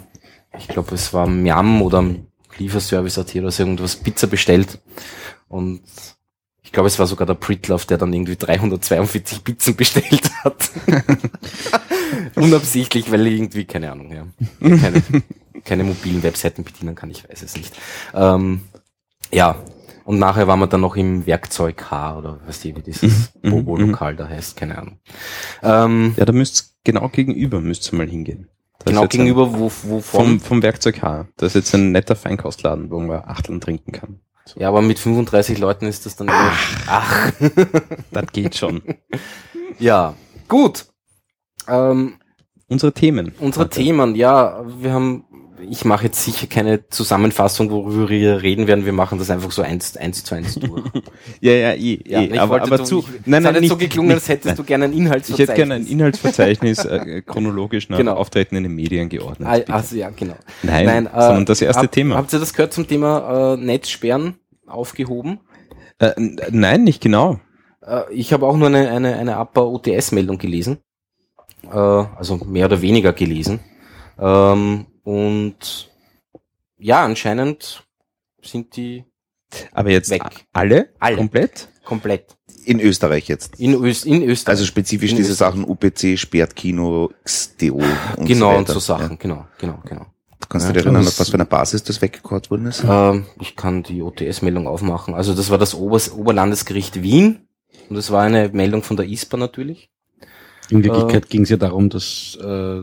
ich 0.59 0.69
glaube, 0.69 0.95
es 0.95 1.12
war 1.12 1.26
Miam 1.26 1.83
oder 1.83 2.05
Lieferservice 2.59 3.19
AT 3.19 3.37
oder 3.37 3.50
so 3.50 3.62
irgendwas 3.62 3.97
Pizza 3.97 4.26
bestellt. 4.26 4.78
Und 5.49 5.83
ich 6.62 6.73
glaube, 6.73 6.88
es 6.88 6.99
war 6.99 7.07
sogar 7.07 7.26
der 7.26 7.35
Pritloff, 7.35 7.87
der 7.87 7.99
dann 7.99 8.12
irgendwie 8.12 8.37
342 8.37 9.43
Pizzen 9.43 9.76
bestellt 9.76 10.31
hat. 10.45 10.71
Unabsichtlich, 12.35 13.11
weil 13.11 13.26
irgendwie, 13.26 13.64
keine 13.64 13.90
Ahnung, 13.93 14.12
ja. 14.12 14.26
Keine, 14.61 15.02
keine 15.64 15.85
mobilen 15.85 16.23
Webseiten 16.23 16.64
bedienen 16.64 16.95
kann, 16.95 17.11
ich 17.11 17.28
weiß 17.28 17.43
es 17.43 17.57
nicht. 17.57 17.75
Ähm, 18.14 18.62
ja. 19.33 19.57
Und 20.09 20.19
nachher 20.19 20.49
waren 20.49 20.59
wir 20.59 20.67
dann 20.69 20.81
noch 20.81 20.97
im 20.97 21.27
Werkzeug 21.27 21.91
H 21.91 22.17
oder 22.17 22.41
was 22.47 22.61
die, 22.61 22.75
wie 22.75 22.81
dieses 22.81 23.31
Mhm, 23.43 23.50
mhm, 23.50 23.50
Bobo-Lokal 23.50 24.17
da 24.17 24.27
heißt, 24.27 24.57
keine 24.57 24.79
Ahnung. 24.79 25.00
Ähm, 25.62 26.15
Ja, 26.17 26.25
da 26.25 26.33
müsst 26.33 26.77
genau 26.83 27.11
gegenüber 27.11 27.61
müsst 27.61 27.93
ihr 27.93 27.99
mal 27.99 28.09
hingehen. 28.09 28.49
Das 28.79 28.87
genau 28.87 29.07
gegenüber, 29.07 29.53
wo, 29.53 29.71
wo 29.83 29.97
Ein, 29.97 30.03
vom, 30.03 30.41
vom, 30.41 30.62
Werkzeug 30.62 31.03
H. 31.03 31.27
Das 31.37 31.49
ist 31.49 31.57
jetzt 31.57 31.75
ein 31.75 31.93
netter 31.93 32.17
Feinkostladen, 32.17 32.91
wo 32.91 32.99
man 33.00 33.23
Achteln 33.23 33.61
trinken 33.61 33.93
kann. 33.93 34.21
Ja, 34.57 34.71
aber 34.71 34.81
mit 34.81 34.99
35 34.99 35.59
Leuten 35.59 35.85
ist 35.85 36.07
das 36.07 36.17
dann 36.17 36.29
eher, 36.29 36.53
ach, 36.87 37.31
Das 38.11 38.33
geht 38.33 38.57
schon. 38.57 38.81
ja. 39.79 40.15
Gut. 40.49 40.87
Ähm, 41.69 42.15
Unsere 42.67 42.95
Themen. 42.95 43.35
unsere. 43.41 43.69
Themen, 43.69 44.15
ja, 44.15 44.65
wir 44.81 44.91
haben, 44.91 45.25
ich 45.69 45.85
mache 45.85 46.07
jetzt 46.07 46.23
sicher 46.25 46.47
keine 46.47 46.88
Zusammenfassung, 46.88 47.71
worüber 47.71 48.09
wir 48.09 48.43
reden 48.43 48.67
werden. 48.67 48.85
Wir 48.85 48.93
machen 48.93 49.19
das 49.19 49.31
einfach 49.31 49.50
so 49.50 49.62
eins, 49.62 49.97
eins 49.97 50.25
zu 50.25 50.35
eins 50.35 50.55
durch. 50.57 50.83
Ja, 51.41 51.53
ja, 51.53 51.73
eh, 51.73 52.00
Ja, 52.07 52.21
eh. 52.21 52.27
ich 52.27 52.41
aber, 52.41 52.62
aber 52.62 52.85
zu. 52.85 53.00
Ich, 53.00 53.07
nein, 53.27 53.43
nein, 53.43 53.55
hat 53.55 53.61
nicht, 53.61 53.71
so 53.71 53.77
geklungen, 53.77 54.09
nicht, 54.09 54.17
als 54.17 54.29
hättest 54.29 54.47
nein. 54.47 54.57
du 54.57 54.65
gerne 54.65 54.85
ein 54.87 54.93
Ich 54.93 54.99
Inhaltsverzeichnis. 54.99 55.49
hätte 55.49 55.57
gerne 55.57 55.75
ein 55.75 55.87
Inhaltsverzeichnis 55.87 56.79
äh, 56.85 57.23
chronologisch 57.23 57.88
nach 57.88 57.99
Genau. 57.99 58.15
Auftreten 58.15 58.57
in 58.57 58.62
den 58.65 58.75
Medien 58.75 59.09
geordnet. 59.09 59.67
Ah. 59.69 59.73
Also 59.73 59.97
ja, 59.97 60.11
genau. 60.11 60.37
Nein, 60.62 61.09
sondern 61.12 61.45
das 61.47 61.61
erste 61.62 61.83
hab, 61.83 61.93
Thema. 61.93 62.17
Habt 62.17 62.33
ihr 62.33 62.38
das 62.38 62.53
gehört 62.53 62.73
zum 62.73 62.87
Thema 62.87 63.55
äh, 63.55 63.57
Netzsperren 63.57 64.35
aufgehoben? 64.67 65.41
Äh, 65.99 66.12
nein, 66.50 66.85
nicht 66.85 67.00
genau. 67.03 67.41
Äh, 67.85 68.03
ich 68.12 68.33
habe 68.33 68.47
auch 68.47 68.57
nur 68.57 68.69
eine, 68.69 68.91
eine, 68.91 69.17
eine 69.17 69.37
APA 69.37 69.62
OTS-Meldung 69.62 70.38
gelesen. 70.38 70.79
Äh, 71.65 71.77
also 71.77 72.37
mehr 72.45 72.67
oder 72.67 72.83
weniger 72.83 73.12
gelesen. 73.12 73.61
Ähm, 74.19 74.87
und 75.09 75.88
ja, 76.79 77.03
anscheinend 77.05 77.83
sind 78.43 78.77
die 78.77 79.05
Aber 79.73 79.91
jetzt 79.91 80.11
Weg. 80.11 80.23
alle? 80.53 80.91
Alle. 80.99 81.17
Komplett? 81.17 81.69
komplett 81.85 82.37
In 82.67 82.79
Österreich 82.81 83.29
jetzt. 83.29 83.59
in, 83.59 83.73
Öst, 83.83 84.05
in 84.05 84.23
Österreich. 84.23 84.50
Also 84.53 84.67
spezifisch 84.67 85.11
In 85.12 85.17
diese 85.17 85.33
Österreich. 85.33 85.55
Sachen 85.55 85.65
UPC, 85.65 86.19
sperrt 86.19 86.55
Kino, 86.55 87.11
XDO 87.25 87.77
und 88.17 88.27
genau, 88.27 88.50
so 88.53 88.59
und 88.59 88.61
weiter. 88.69 88.73
so 88.75 88.81
Sachen, 88.81 89.11
Ja. 89.12 89.17
genau, 89.17 89.47
genau, 89.59 89.79
genau. 89.87 90.07
Kannst 90.50 90.67
Ja, 90.67 90.73
du 90.73 90.79
dich 90.79 90.85
erinnern, 90.87 91.07
auf 91.07 91.19
was 91.19 91.29
für 91.31 91.35
einer 91.35 91.45
Basis 91.47 91.83
das 91.83 92.00
weggekarrt 92.03 92.50
worden 92.50 92.67
ist? 92.67 92.85
Ähm, 92.87 93.25
ich 93.41 93.57
kann 93.57 93.83
die 93.83 94.03
OTS-Meldung 94.03 94.67
aufmachen. 94.67 95.15
Also 95.15 95.33
das 95.35 95.49
war 95.50 95.57
das 95.59 95.75
Obers 95.75 96.12
Oberlandesgericht 96.12 97.03
Wien. 97.03 97.49
Und 97.88 97.97
das 97.97 98.11
war 98.11 98.23
eine 98.23 98.50
Meldung 98.50 98.83
von 98.83 98.97
der 98.99 99.07
ISPA 99.07 99.37
natürlich. 99.38 99.91
In 100.71 100.85
Wirklichkeit 100.85 101.29
ging 101.31 101.43
es 101.43 101.49
ja 101.49 101.57
darum, 101.57 101.88
dass 101.88 102.37
äh, 102.43 102.83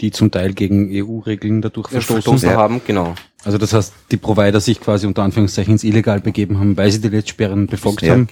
die 0.00 0.10
zum 0.10 0.30
Teil 0.30 0.52
gegen 0.54 0.88
EU-Regeln 0.90 1.62
dadurch 1.62 1.88
verstoßen. 1.88 2.22
Verstoßen 2.22 2.48
Ja. 2.50 2.56
haben, 2.56 2.80
genau. 2.86 3.14
Also 3.44 3.58
das 3.58 3.72
heißt, 3.72 3.92
die 4.10 4.16
Provider 4.16 4.60
sich 4.60 4.80
quasi 4.80 5.06
unter 5.06 5.22
Anführungszeichen 5.22 5.72
ins 5.72 5.84
Illegal 5.84 6.20
begeben 6.20 6.58
haben, 6.58 6.76
weil 6.76 6.90
sie 6.90 7.00
die 7.00 7.10
Netzsperren 7.10 7.66
befolgt 7.66 8.02
Ja. 8.02 8.12
haben. 8.14 8.28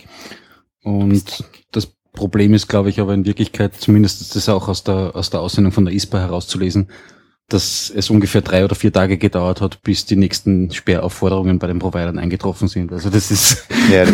Und 0.83 1.45
das 1.71 1.89
Problem 2.13 2.53
ist, 2.55 2.69
glaube 2.69 2.89
ich, 2.91 3.01
aber 3.01 3.15
in 3.15 3.25
Wirklichkeit, 3.25 3.75
zumindest 3.79 4.21
ist 4.21 4.35
das 4.37 4.49
auch 4.49 4.69
aus 4.69 4.85
der, 4.85 5.13
aus 5.15 5.31
der 5.31 5.41
Aussendung 5.41 5.73
von 5.73 5.85
der 5.85 5.95
ISPA 5.95 6.19
herauszulesen, 6.19 6.89
dass 7.53 7.91
es 7.95 8.11
ungefähr 8.11 8.41
drei 8.41 8.65
oder 8.65 8.75
vier 8.75 8.93
Tage 8.93 9.19
gedauert 9.19 9.61
hat, 9.61 9.83
bis 9.83 10.05
die 10.07 10.17
nächsten 10.17 10.71
Sperraufforderungen 10.71 11.59
bei 11.59 11.67
den 11.67 11.79
Providern 11.79 12.19
eingetroffen 12.19 12.69
sind. 12.69 12.93
Also 12.93 13.11
das 13.11 13.31
ist 13.31 13.67
Ja, 13.93 14.05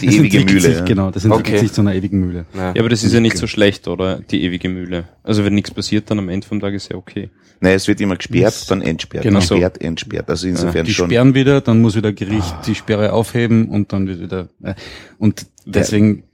die 0.00 0.06
das 0.06 0.14
ewige 0.14 0.40
Mühle. 0.40 0.60
Sich, 0.60 0.78
ja. 0.78 0.84
Genau, 0.84 1.10
das 1.10 1.24
entwickelt 1.24 1.54
Okay. 1.54 1.58
sich 1.66 1.72
zu 1.72 1.80
einer 1.80 1.94
ewigen 1.94 2.20
Mühle. 2.20 2.46
Ja. 2.54 2.70
Aber 2.78 2.88
das 2.88 3.04
ist 3.04 3.12
ja 3.12 3.20
nicht 3.20 3.36
so 3.36 3.46
schlecht, 3.46 3.88
oder? 3.88 4.20
Die 4.30 4.42
ewige 4.44 4.68
Mühle. 4.68 5.04
Also 5.22 5.44
wenn 5.44 5.54
nichts 5.54 5.70
passiert, 5.70 6.10
dann 6.10 6.18
am 6.18 6.28
Ende 6.28 6.46
vom 6.46 6.60
Tag 6.60 6.74
ist 6.74 6.90
ja 6.90 6.96
okay. 6.96 7.30
Nein, 7.60 7.74
es 7.76 7.86
wird 7.86 8.00
immer 8.00 8.16
gesperrt, 8.16 8.46
Das- 8.46 8.66
dann 8.66 8.82
entsperrt. 8.82 9.22
Genau. 9.22 9.38
Gesperrt, 9.38 9.80
entsperrt. 9.80 10.28
Also 10.28 10.48
insofern 10.48 10.84
Die 10.84 10.92
schon. 10.92 11.06
sperren 11.08 11.34
wieder, 11.34 11.60
dann 11.60 11.80
muss 11.80 11.94
wieder 11.94 12.12
Gericht 12.12 12.54
die 12.66 12.74
Sperre 12.74 13.12
aufheben 13.12 13.68
und 13.68 13.92
dann 13.92 14.08
wird 14.08 14.20
wieder. 14.20 14.48
Äh, 14.62 14.74
und 15.18 15.46
deswegen, 15.64 16.24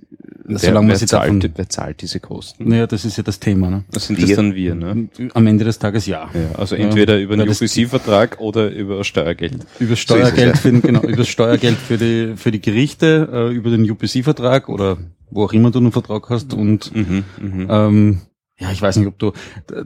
Wer, 0.45 0.59
solange 0.59 0.89
man 0.89 1.01
wer, 1.01 1.07
zahlt, 1.07 1.45
davon. 1.45 1.53
wer 1.57 1.69
zahlt 1.69 2.03
diese 2.03 2.21
Kosten? 2.21 2.69
Naja, 2.69 2.87
das 2.87 3.05
ist 3.05 3.17
ja 3.17 3.23
das 3.23 3.39
Thema. 3.41 3.71
Ne? 3.71 3.85
Das 3.91 4.07
sind 4.07 4.19
Wir. 4.19 4.27
das 4.27 4.37
dann 4.37 4.55
wir, 4.55 4.75
ne? 4.75 5.09
Am 5.35 5.47
Ende 5.47 5.65
des 5.65 5.79
Tages 5.79 6.07
ja. 6.07 6.31
Ja, 6.33 6.59
also 6.59 6.77
Ja, 6.77 6.85
entweder 6.85 7.19
über 7.19 7.37
weil 7.37 7.43
einen 7.43 7.51
UPC-Vertrag 7.51 8.41
oder 8.41 8.71
über 8.71 9.03
Steuergeld. 9.05 9.67
Über 9.79 9.97
Steuergeld 9.97 10.55
ja. 10.55 10.61
für 10.61 10.71
den, 10.71 10.83
genau, 10.83 11.03
über 11.03 11.17
das 11.17 11.29
Steuergeld 11.29 11.77
für 11.77 11.99
die 11.99 12.35
für 12.37 12.51
die 12.51 12.61
Gerichte, 12.61 13.29
äh, 13.33 13.55
über 13.55 13.71
den 13.71 13.89
UPC-Vertrag 13.91 14.69
oder 14.69 14.99
wo 15.31 15.45
auch 15.45 15.53
immer 15.53 15.71
du 15.71 15.79
einen 15.79 15.93
Vertrag 15.93 16.31
hast 16.31 16.55
und 16.55 16.95
Mhm, 16.95 17.25
mhm. 17.41 17.67
ähm, 17.71 18.21
ja, 18.59 18.73
ich 18.73 18.83
weiß 18.83 18.97
nicht, 18.97 19.07
ob 19.07 19.19
du 19.19 19.33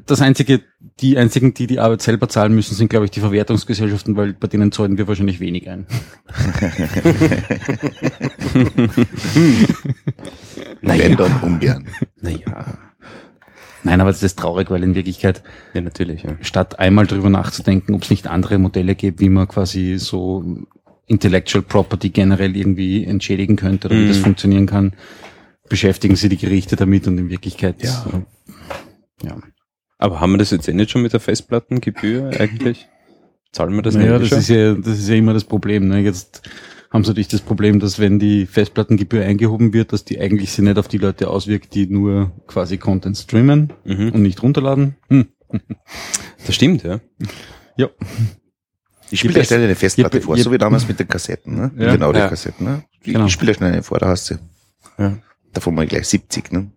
das 0.06 0.20
einzige, 0.22 0.60
die 1.00 1.18
einzigen, 1.18 1.52
die 1.54 1.66
die 1.66 1.78
Arbeit 1.78 2.02
selber 2.02 2.28
zahlen 2.28 2.54
müssen, 2.54 2.74
sind 2.74 2.88
glaube 2.88 3.04
ich 3.04 3.10
die 3.10 3.20
Verwertungsgesellschaften, 3.20 4.16
weil 4.16 4.32
bei 4.32 4.48
denen 4.48 4.72
zahlen 4.72 4.96
wir 4.98 5.06
wahrscheinlich 5.08 5.40
wenig 5.40 5.68
ein. 5.68 5.86
Wenn 10.82 11.16
dann 11.16 11.40
ungern. 11.42 11.86
Naja. 12.20 12.78
Nein, 13.84 14.00
aber 14.00 14.10
das 14.12 14.22
ist 14.22 14.38
traurig, 14.38 14.70
weil 14.70 14.82
in 14.84 14.94
Wirklichkeit 14.94 15.42
Ja, 15.74 15.80
natürlich, 15.80 16.22
ja. 16.22 16.36
statt 16.40 16.78
einmal 16.78 17.06
drüber 17.06 17.30
nachzudenken, 17.30 17.94
ob 17.94 18.02
es 18.02 18.10
nicht 18.10 18.28
andere 18.28 18.58
Modelle 18.58 18.94
gibt, 18.94 19.20
wie 19.20 19.28
man 19.28 19.48
quasi 19.48 19.96
so 19.98 20.44
Intellectual 21.06 21.62
Property 21.62 22.10
generell 22.10 22.56
irgendwie 22.56 23.04
entschädigen 23.04 23.56
könnte 23.56 23.88
oder 23.88 23.96
wie 23.96 24.04
Mhm. 24.04 24.08
das 24.08 24.18
funktionieren 24.18 24.66
kann, 24.66 24.92
beschäftigen 25.72 26.16
sie 26.16 26.28
die 26.28 26.36
Gerichte 26.36 26.76
damit 26.76 27.06
und 27.08 27.16
in 27.18 27.30
Wirklichkeit 27.30 27.82
Ja. 27.82 28.04
äh, 28.12 29.26
ja. 29.26 29.36
Aber 29.98 30.20
haben 30.20 30.32
wir 30.32 30.38
das 30.38 30.50
jetzt 30.50 30.68
eh 30.68 30.72
nicht 30.74 30.90
schon 30.90 31.00
mit 31.02 31.14
der 31.14 31.20
Festplattengebühr 31.20 32.30
eigentlich? 32.38 32.88
Zahlen 33.52 33.74
wir 33.74 33.80
das 33.82 33.94
naja, 33.94 34.18
nicht 34.18 34.22
das 34.24 34.28
schon? 34.28 34.38
ist 34.38 34.48
ja 34.48 34.74
das 34.74 34.98
ist 34.98 35.08
ja 35.08 35.14
immer 35.14 35.32
das 35.32 35.44
Problem. 35.44 35.88
Ne? 35.88 36.00
Jetzt 36.00 36.42
haben 36.90 37.04
sie 37.04 37.10
natürlich 37.10 37.28
das 37.28 37.40
Problem, 37.40 37.80
dass 37.80 37.98
wenn 37.98 38.18
die 38.18 38.44
Festplattengebühr 38.44 39.24
eingehoben 39.24 39.72
wird, 39.72 39.94
dass 39.94 40.04
die 40.04 40.20
eigentlich 40.20 40.50
sich 40.52 40.62
nicht 40.62 40.78
auf 40.78 40.88
die 40.88 40.98
Leute 40.98 41.28
auswirkt, 41.30 41.74
die 41.74 41.86
nur 41.86 42.32
quasi 42.46 42.76
Content 42.76 43.16
streamen 43.16 43.72
Mhm. 43.84 44.10
und 44.12 44.22
nicht 44.22 44.42
runterladen. 44.42 44.96
Hm. 45.08 45.26
Das 46.46 46.54
stimmt, 46.54 46.82
ja. 46.82 47.00
Ja. 47.76 47.88
Ich 49.10 49.20
spiele 49.20 49.34
dir 49.34 49.44
schnell 49.44 49.62
eine 49.64 49.74
Festplatte 49.74 50.20
vor, 50.20 50.36
so 50.38 50.50
wie 50.52 50.58
damals 50.58 50.86
mit 50.88 50.98
den 50.98 51.06
Kassetten, 51.08 51.54
ne? 51.56 51.70
Ja. 51.78 51.92
Genau, 51.92 52.12
die 52.12 52.18
Ja. 52.18 52.28
Kassetten, 52.28 52.66
ne? 52.66 52.84
Ich, 53.02 53.12
Genau. 53.12 53.26
ich 53.26 53.32
spiele 53.32 53.52
dir 53.52 53.58
schnell 53.58 53.72
eine 53.72 53.82
vor, 53.82 53.98
da 53.98 54.08
hast 54.08 54.30
du. 54.30 54.34
Ja. 54.98 55.18
Davon 55.52 55.74
mal 55.74 55.86
gleich 55.86 56.06
70, 56.08 56.52
ne? 56.52 56.70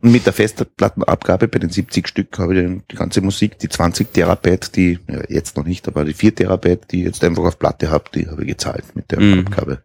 Und 0.00 0.12
mit 0.12 0.26
der 0.26 0.32
Festplattenabgabe 0.32 1.48
bei 1.48 1.58
den 1.58 1.70
70 1.70 2.06
Stück 2.06 2.38
habe 2.38 2.54
ich 2.56 2.62
dann 2.62 2.82
die 2.88 2.94
ganze 2.94 3.20
Musik, 3.20 3.58
die 3.58 3.68
20 3.68 4.12
Terabyte, 4.12 4.76
die, 4.76 5.00
ja, 5.08 5.22
jetzt 5.28 5.56
noch 5.56 5.64
nicht, 5.64 5.88
aber 5.88 6.04
die 6.04 6.14
4 6.14 6.36
Terabyte, 6.36 6.92
die 6.92 7.00
ich 7.00 7.06
jetzt 7.06 7.24
einfach 7.24 7.44
auf 7.44 7.58
Platte 7.58 7.90
habe, 7.90 8.04
die 8.14 8.28
habe 8.28 8.42
ich 8.42 8.48
gezahlt 8.48 8.84
mit 8.94 9.10
der 9.10 9.20
Mhm. 9.20 9.40
Abgabe. 9.40 9.82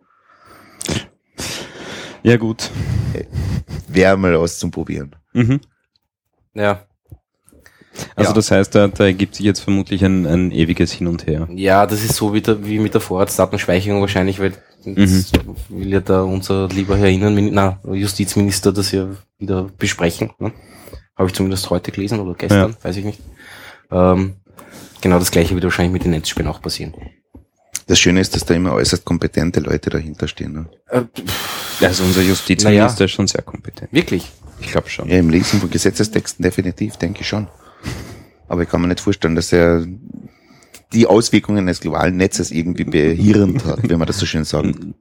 Ja, 2.22 2.38
gut. 2.38 2.70
Wäre 3.88 4.18
mal 4.18 4.40
was 4.40 4.60
zum 4.60 4.72
Probieren. 4.72 5.16
Mhm. 5.34 5.60
Ja. 6.54 6.86
Also 8.16 8.32
Ja. 8.32 8.36
das 8.36 8.52
heißt, 8.52 8.74
da, 8.76 8.88
da 8.88 9.06
ergibt 9.06 9.36
sich 9.36 9.46
jetzt 9.46 9.60
vermutlich 9.60 10.04
ein, 10.04 10.26
ein 10.26 10.52
ewiges 10.52 10.92
Hin 10.92 11.08
und 11.08 11.28
Her. 11.28 11.48
Ja, 11.54 11.86
das 11.86 12.04
ist 12.04 12.16
so 12.16 12.34
wie, 12.34 12.42
der, 12.42 12.66
wie 12.66 12.80
mit 12.80 12.94
der 12.94 13.02
Vorratsdatenspeicherung 13.02 14.02
wahrscheinlich, 14.02 14.40
weil 14.40 14.54
das 14.86 15.32
will 15.70 15.90
ja 15.94 16.00
da 16.02 16.24
unser 16.24 16.68
lieber 16.70 16.98
Herr 16.98 17.08
Innenminister, 17.10 17.80
na, 17.84 17.94
Justizminister 17.94 18.74
das 18.74 18.92
ja 18.92 19.08
wieder 19.38 19.70
besprechen. 19.78 20.32
Ne? 20.40 20.52
Habe 21.16 21.30
ich 21.30 21.36
zumindest 21.36 21.70
heute 21.70 21.92
gelesen 21.92 22.20
oder 22.20 22.34
gestern, 22.34 22.76
weiß 22.82 22.98
ich 22.98 23.06
nicht. 23.06 23.20
Ähm, 23.92 24.34
genau 25.00 25.20
das 25.20 25.32
gleiche 25.32 25.54
wird 25.54 25.64
wahrscheinlich 25.64 25.94
mit 25.94 26.04
den 26.04 26.12
Netzspielen 26.12 26.50
auch 26.50 26.62
passieren. 26.62 26.94
Das 27.88 28.00
Schöne 28.00 28.22
ist, 28.22 28.34
dass 28.36 28.46
da 28.46 28.54
immer 28.56 28.74
äußerst 28.74 29.06
kompetente 29.06 29.60
Leute 29.60 29.90
dahinter 29.90 30.28
stehen. 30.28 30.54
Ne? 30.54 30.66
Äh, 30.90 31.86
Also 31.86 32.04
unser 32.04 32.22
Justizminister 32.22 32.70
Naja. 32.96 33.06
ist 33.06 33.12
schon 33.12 33.28
sehr 33.28 33.42
kompetent. 33.42 33.92
wirklich? 33.94 34.32
Ich 34.62 34.72
glaube 34.72 34.90
schon. 34.90 35.08
Ja, 35.10 35.18
im 35.18 35.30
Lesen 35.30 35.60
von 35.60 35.70
Gesetzestexten 35.70 36.44
definitiv, 36.44 36.96
denke 36.98 37.22
ich 37.22 37.28
schon. 37.28 37.48
Aber 38.48 38.64
ich 38.64 38.70
kann 38.70 38.82
mir 38.82 38.88
nicht 38.88 39.00
vorstellen, 39.00 39.36
dass 39.36 39.52
er 39.54 39.86
die 40.94 41.08
Auswirkungen 41.08 41.66
des 41.66 41.80
globalen 41.80 42.18
Netzes 42.18 42.52
irgendwie 42.52 42.84
behirnt 42.84 43.66
hat, 43.66 43.90
wenn 43.90 43.98
man 43.98 44.08
das 44.08 44.20
so 44.20 44.26
schön 44.26 44.44
sagen. 44.44 44.94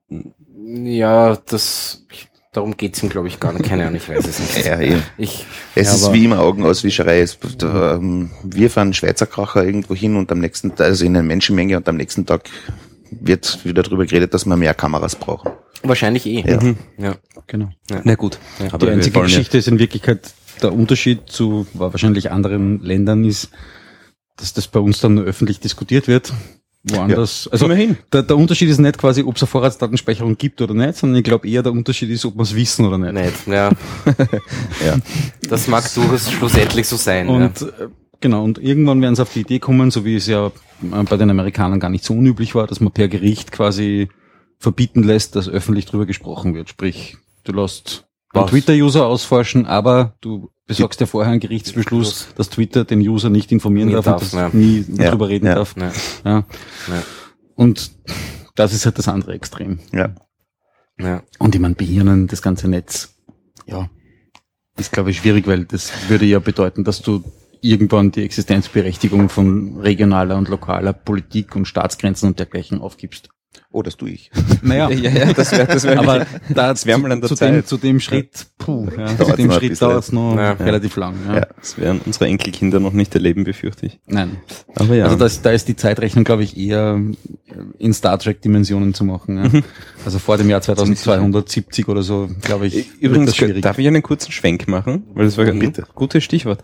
Ja, 0.64 1.36
das 1.36 2.06
darum 2.52 2.76
geht's 2.76 3.02
ihm, 3.02 3.08
glaube 3.08 3.28
ich, 3.28 3.40
gar 3.40 3.52
nicht. 3.52 3.64
Keine 3.68 3.82
Ahnung, 3.86 3.96
ich 3.96 4.08
weiß 4.08 4.26
es 4.26 4.38
nicht. 4.38 4.66
Ja, 4.66 4.80
eh. 4.80 4.98
Ich, 5.18 5.46
Es 5.74 5.88
Ja, 5.88 5.94
ist 5.94 6.12
wie 6.12 6.24
immer 6.24 6.40
Augenauswischerei. 6.40 7.20
Es, 7.20 7.38
da, 7.58 7.94
ähm, 7.96 8.30
wir 8.42 8.70
fahren 8.70 8.94
Schweizer 8.94 9.26
Kracher 9.26 9.64
irgendwo 9.64 9.94
hin 9.94 10.16
und 10.16 10.30
am 10.32 10.38
nächsten 10.38 10.70
Tag, 10.70 10.86
also 10.86 11.04
in 11.04 11.14
einer 11.16 11.22
Menschenmenge 11.24 11.76
und 11.76 11.88
am 11.88 11.96
nächsten 11.96 12.24
Tag 12.26 12.48
wird 13.10 13.62
wieder 13.64 13.82
darüber 13.82 14.06
geredet, 14.06 14.32
dass 14.32 14.46
wir 14.46 14.56
mehr 14.56 14.72
Kameras 14.74 15.16
brauchen. 15.16 15.50
wahrscheinlich 15.82 16.24
eh. 16.26 16.42
Ja. 16.46 16.60
ja. 16.98 17.16
Genau. 17.46 17.70
Na 18.04 18.14
gut. 18.14 18.38
Ja. 18.60 18.72
Aber 18.72 18.86
die 18.86 18.92
einzige 18.92 19.18
ja- 19.18 19.24
Geschichte 19.24 19.58
ist 19.58 19.68
in 19.68 19.78
Wirklichkeit 19.78 20.32
der 20.62 20.72
Unterschied 20.72 21.22
zu 21.26 21.66
wahrscheinlich 21.74 22.30
anderen 22.30 22.80
Ländern 22.80 23.24
ist, 23.24 23.50
dass 24.36 24.52
das 24.52 24.68
bei 24.68 24.80
uns 24.80 25.00
dann 25.00 25.14
nur 25.14 25.24
öffentlich 25.24 25.60
diskutiert 25.60 26.08
wird. 26.08 26.32
Woanders. 26.84 27.48
Also 27.52 27.66
Immerhin. 27.66 27.96
der, 28.12 28.24
der 28.24 28.36
Unterschied 28.36 28.68
ist 28.68 28.78
nicht 28.78 28.98
quasi, 28.98 29.22
ob 29.22 29.36
es 29.36 29.42
eine 29.42 29.46
Vorratsdatenspeicherung 29.46 30.36
gibt 30.36 30.60
oder 30.60 30.74
nicht, 30.74 30.96
sondern 30.96 31.18
ich 31.18 31.24
glaube 31.24 31.48
eher 31.48 31.62
der 31.62 31.70
Unterschied 31.70 32.10
ist, 32.10 32.24
ob 32.24 32.34
wir 32.34 32.42
es 32.42 32.56
wissen 32.56 32.86
oder 32.86 32.98
nicht. 32.98 33.14
Nicht, 33.14 33.46
ja. 33.46 33.70
Ja. 34.84 34.96
Das 35.48 35.68
mag 35.68 35.92
durchaus 35.94 36.30
schlussendlich 36.30 36.88
so 36.88 36.96
sein. 36.96 37.28
Und 37.28 37.62
äh, 37.62 37.88
genau, 38.20 38.42
und 38.42 38.58
irgendwann 38.58 39.00
werden 39.00 39.14
sie 39.14 39.22
auf 39.22 39.32
die 39.32 39.40
Idee 39.40 39.60
kommen, 39.60 39.92
so 39.92 40.04
wie 40.04 40.16
es 40.16 40.26
ja 40.26 40.48
äh, 40.48 41.02
bei 41.08 41.16
den 41.16 41.30
Amerikanern 41.30 41.78
gar 41.78 41.90
nicht 41.90 42.04
so 42.04 42.14
unüblich 42.14 42.56
war, 42.56 42.66
dass 42.66 42.80
man 42.80 42.92
per 42.92 43.06
Gericht 43.06 43.52
quasi 43.52 44.08
verbieten 44.58 45.04
lässt, 45.04 45.36
dass 45.36 45.48
öffentlich 45.48 45.86
drüber 45.86 46.06
gesprochen 46.06 46.54
wird. 46.54 46.68
Sprich, 46.68 47.16
du 47.44 47.52
lässt 47.52 48.08
Was? 48.32 48.50
Twitter-User 48.50 49.06
ausforschen, 49.06 49.66
aber 49.66 50.16
du 50.20 50.50
besorgst 50.66 51.00
dir 51.00 51.06
vorher 51.06 51.32
einen 51.32 51.40
Gerichtsbeschluss, 51.40 52.28
dass 52.36 52.50
Twitter 52.50 52.84
den 52.84 53.00
User 53.00 53.30
nicht 53.30 53.52
informieren 53.52 53.88
Nie 53.88 53.94
darf, 53.94 54.04
darf, 54.04 54.32
und 54.32 54.38
ja. 54.38 54.50
nie 54.52 54.84
Ja, 54.96 55.10
drüber 55.10 55.28
reden 55.28 55.46
ja. 55.46 55.54
darf. 55.56 55.74
Ja. 55.76 55.92
Ja. 56.24 56.44
Ja. 56.88 57.02
Und 57.54 57.92
das 58.54 58.72
ist 58.72 58.84
halt 58.86 58.98
das 58.98 59.08
andere 59.08 59.34
Extrem. 59.34 59.80
Ja. 59.92 60.14
Ja. 60.98 61.22
Und 61.38 61.54
ich 61.54 61.60
meine, 61.60 61.74
behirnen 61.74 62.26
das 62.26 62.42
ganze 62.42 62.68
Netz. 62.68 63.14
Ja. 63.66 63.88
ist, 64.78 64.92
glaube 64.92 65.10
ich, 65.10 65.18
schwierig, 65.18 65.46
weil 65.46 65.64
das 65.64 65.92
würde 66.08 66.24
ja 66.24 66.38
bedeuten, 66.38 66.84
dass 66.84 67.02
du 67.02 67.22
irgendwann 67.60 68.10
die 68.10 68.24
Existenzberechtigung 68.24 69.28
von 69.28 69.78
regionaler 69.80 70.36
und 70.36 70.48
lokaler 70.48 70.92
Politik 70.92 71.54
und 71.54 71.66
Staatsgrenzen 71.66 72.28
und 72.28 72.38
dergleichen 72.38 72.80
aufgibst. 72.80 73.28
Oh, 73.70 73.82
das 73.82 73.96
tue 73.96 74.10
ich. 74.10 74.30
Naja, 74.62 74.90
ja, 74.90 75.10
ja, 75.10 75.32
das 75.32 75.50
wäre 75.52 75.66
das 75.66 75.82
wär 75.84 75.98
aber 75.98 76.26
da 76.50 76.68
das 76.68 76.86
wär 76.86 76.96
mal 76.98 77.10
an 77.10 77.20
der 77.20 77.28
zu, 77.28 77.34
dem, 77.34 77.54
Zeit. 77.54 77.66
zu 77.68 77.76
dem 77.78 78.00
Schritt, 78.00 78.46
puh, 78.58 78.86
ja, 78.96 79.06
zu 79.16 79.32
dem 79.36 79.50
Schritt 79.50 79.80
dauert 79.82 80.04
es 80.04 80.12
noch 80.12 80.36
Ja. 80.36 80.52
relativ 80.52 80.96
lang. 80.96 81.14
Ja. 81.26 81.34
Ja. 81.36 81.46
Das 81.58 81.78
werden 81.78 82.00
unsere 82.06 82.26
Enkelkinder 82.26 82.78
noch 82.80 82.92
nicht 82.92 83.14
erleben, 83.14 83.44
befürchte 83.44 83.86
ich. 83.86 83.98
Nein. 84.06 84.36
Aber 84.76 84.94
ja. 84.94 85.04
Also 85.04 85.16
das, 85.16 85.42
da 85.42 85.50
ist 85.50 85.66
die 85.68 85.76
Zeitrechnung, 85.76 86.24
glaube 86.24 86.44
ich, 86.44 86.56
eher 86.56 87.00
in 87.78 87.92
Star 87.92 88.18
Trek-Dimensionen 88.18 88.94
zu 88.94 89.04
machen. 89.04 89.36
Ja. 89.36 89.48
Mhm. 89.48 89.64
Also 90.04 90.18
vor 90.18 90.36
dem 90.38 90.48
Jahr 90.48 90.60
2270 90.62 91.88
oder 91.88 92.02
so, 92.02 92.28
glaube 92.42 92.66
ich, 92.66 92.74
wird 92.74 92.86
Übrigens, 93.00 93.26
das 93.30 93.36
schwierig. 93.36 93.62
darf 93.62 93.78
ich 93.78 93.86
einen 93.86 94.02
kurzen 94.02 94.32
Schwenk 94.32 94.68
machen? 94.68 95.04
Weil 95.14 95.24
das 95.26 95.36
war 95.38 95.44
ein 95.46 95.58
Bitte. 95.58 95.84
gutes 95.94 96.22
Stichwort. 96.24 96.62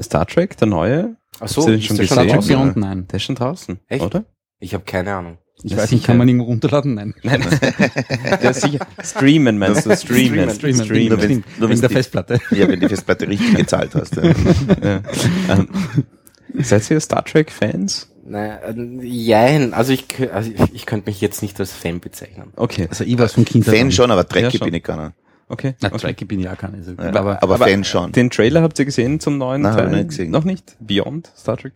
Star 0.00 0.26
Trek, 0.26 0.56
der 0.58 0.68
neue, 0.68 1.16
Ach 1.40 1.48
so, 1.48 1.68
ist 1.68 1.84
schon 1.86 1.96
der 1.96 2.06
gesehen? 2.06 2.28
Trek 2.28 2.30
Ja. 2.30 2.56
Beyond, 2.58 2.76
nein. 2.76 3.06
der 3.08 3.16
ist 3.16 3.22
schon 3.24 3.34
draußen, 3.34 3.80
Echt? 3.88 4.02
oder? 4.04 4.24
Ich 4.58 4.74
habe 4.74 4.84
keine 4.84 5.14
Ahnung. 5.14 5.38
Ich 5.62 5.70
Ja, 5.72 5.78
weiß 5.78 5.90
nicht, 5.90 6.00
sicher. 6.02 6.06
kann 6.08 6.18
man 6.18 6.28
irgendwo 6.28 6.46
runterladen? 6.46 6.94
Nein. 6.94 7.14
Nein, 7.22 7.42
ist 8.42 8.60
sicher. 8.60 8.86
Streamen 9.02 9.58
meinst 9.58 9.86
du? 9.86 9.96
Streamen. 9.96 10.50
Streamen, 10.50 10.84
Streamen. 10.84 11.08
Nur 11.08 11.18
wenn- 11.22 11.24
Stimmt, 11.30 11.46
nur 11.46 11.60
wegen 11.60 11.70
wenn's 11.70 11.80
der 11.80 11.88
die- 11.88 11.94
Festplatte. 11.94 12.40
Ja, 12.50 12.68
wenn 12.68 12.80
die 12.80 12.88
Festplatte 12.88 13.26
richtig 13.28 13.54
gezahlt 13.56 13.94
hast. 13.94 14.16
Ja. 14.16 14.22
Ja. 14.82 15.00
Ähm, 15.48 15.68
seid 16.62 16.90
ihr 16.90 17.00
Star 17.00 17.24
Trek 17.24 17.50
Fans? 17.50 18.08
Naja, 18.28 18.56
äh, 18.56 18.74
jein, 19.04 19.72
also 19.72 19.92
ich, 19.92 20.04
also 20.32 20.50
ich, 20.50 20.74
ich 20.74 20.86
könnte 20.86 21.08
mich 21.08 21.20
jetzt 21.20 21.42
nicht 21.42 21.58
als 21.60 21.72
Fan 21.72 22.00
bezeichnen. 22.00 22.52
Okay, 22.56 22.86
Also 22.90 23.04
ich 23.04 23.16
war 23.18 23.28
von 23.28 23.44
Kind 23.44 23.64
Fan 23.64 23.90
schon, 23.92 24.10
aber 24.10 24.22
Ja, 24.22 24.24
Trekkie 24.28 24.58
schon. 24.58 24.66
bin 24.66 24.74
ich 24.74 24.82
keiner. 24.82 25.12
okay. 25.48 25.74
Na, 25.80 25.88
okay. 25.88 25.98
Trekkie 25.98 26.24
bin 26.24 26.40
ich 26.40 26.44
ja 26.46 26.56
keine. 26.56 26.78
Also, 26.78 26.92
Ja, 26.92 27.14
aber, 27.14 27.42
aber, 27.42 27.58
Fan 27.58 27.84
schon. 27.84 28.12
Den 28.12 28.30
Trailer 28.30 28.62
habt 28.62 28.78
ihr 28.78 28.84
gesehen 28.84 29.20
zum 29.20 29.38
neuen 29.38 29.62
Nein, 29.62 29.72
hab 29.72 29.78
Teil? 29.78 29.88
ich 29.90 29.96
nicht 29.96 30.08
gesehen. 30.10 30.30
Noch 30.32 30.44
nicht? 30.44 30.76
Beyond 30.80 31.30
Star 31.36 31.56
Trek? 31.56 31.72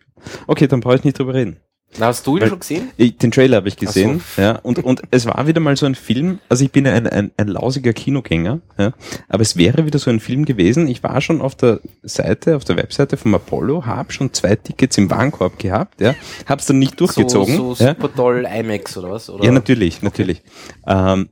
Okay, 0.47 0.67
dann 0.67 0.81
brauche 0.81 0.95
ich 0.95 1.03
nicht 1.03 1.17
drüber 1.17 1.33
reden. 1.33 1.57
Na, 1.99 2.05
hast 2.07 2.25
du 2.25 2.37
ihn 2.37 2.41
Weil- 2.43 2.49
schon 2.49 2.59
gesehen? 2.59 2.89
Ich, 2.95 3.17
den 3.17 3.31
Trailer 3.31 3.57
habe 3.57 3.67
ich 3.67 3.75
gesehen, 3.75 4.21
so. 4.35 4.41
ja, 4.41 4.55
und, 4.59 4.79
und 4.83 5.01
es 5.11 5.25
war 5.25 5.45
wieder 5.45 5.59
mal 5.59 5.75
so 5.75 5.85
ein 5.85 5.95
Film, 5.95 6.39
also 6.47 6.63
ich 6.63 6.71
bin 6.71 6.85
ja 6.85 6.93
ein, 6.93 7.05
ein, 7.05 7.31
ein 7.35 7.47
lausiger 7.49 7.91
Kinogänger, 7.91 8.61
ja, 8.77 8.93
aber 9.27 9.41
es 9.41 9.57
wäre 9.57 9.85
wieder 9.85 9.99
so 9.99 10.09
ein 10.09 10.21
Film 10.21 10.45
gewesen, 10.45 10.87
ich 10.87 11.03
war 11.03 11.19
schon 11.19 11.41
auf 11.41 11.55
der 11.55 11.81
Seite, 12.01 12.55
auf 12.55 12.63
der 12.63 12.77
Webseite 12.77 13.17
vom 13.17 13.35
Apollo, 13.35 13.85
habe 13.85 14.13
schon 14.13 14.31
zwei 14.33 14.55
Tickets 14.55 14.97
im 14.97 15.09
Warenkorb 15.11 15.59
gehabt, 15.59 15.99
ja, 15.99 16.15
hab's 16.47 16.65
dann 16.65 16.79
nicht 16.79 16.97
durchgezogen, 16.99 17.55
So, 17.57 17.73
so 17.73 17.83
ja, 17.83 17.89
super 17.93 18.13
toll 18.13 18.47
IMAX 18.49 18.97
oder 18.97 19.11
was? 19.11 19.29
Oder? 19.29 19.43
ja, 19.43 19.51
natürlich, 19.51 20.01
natürlich, 20.01 20.43
ähm, 20.87 21.27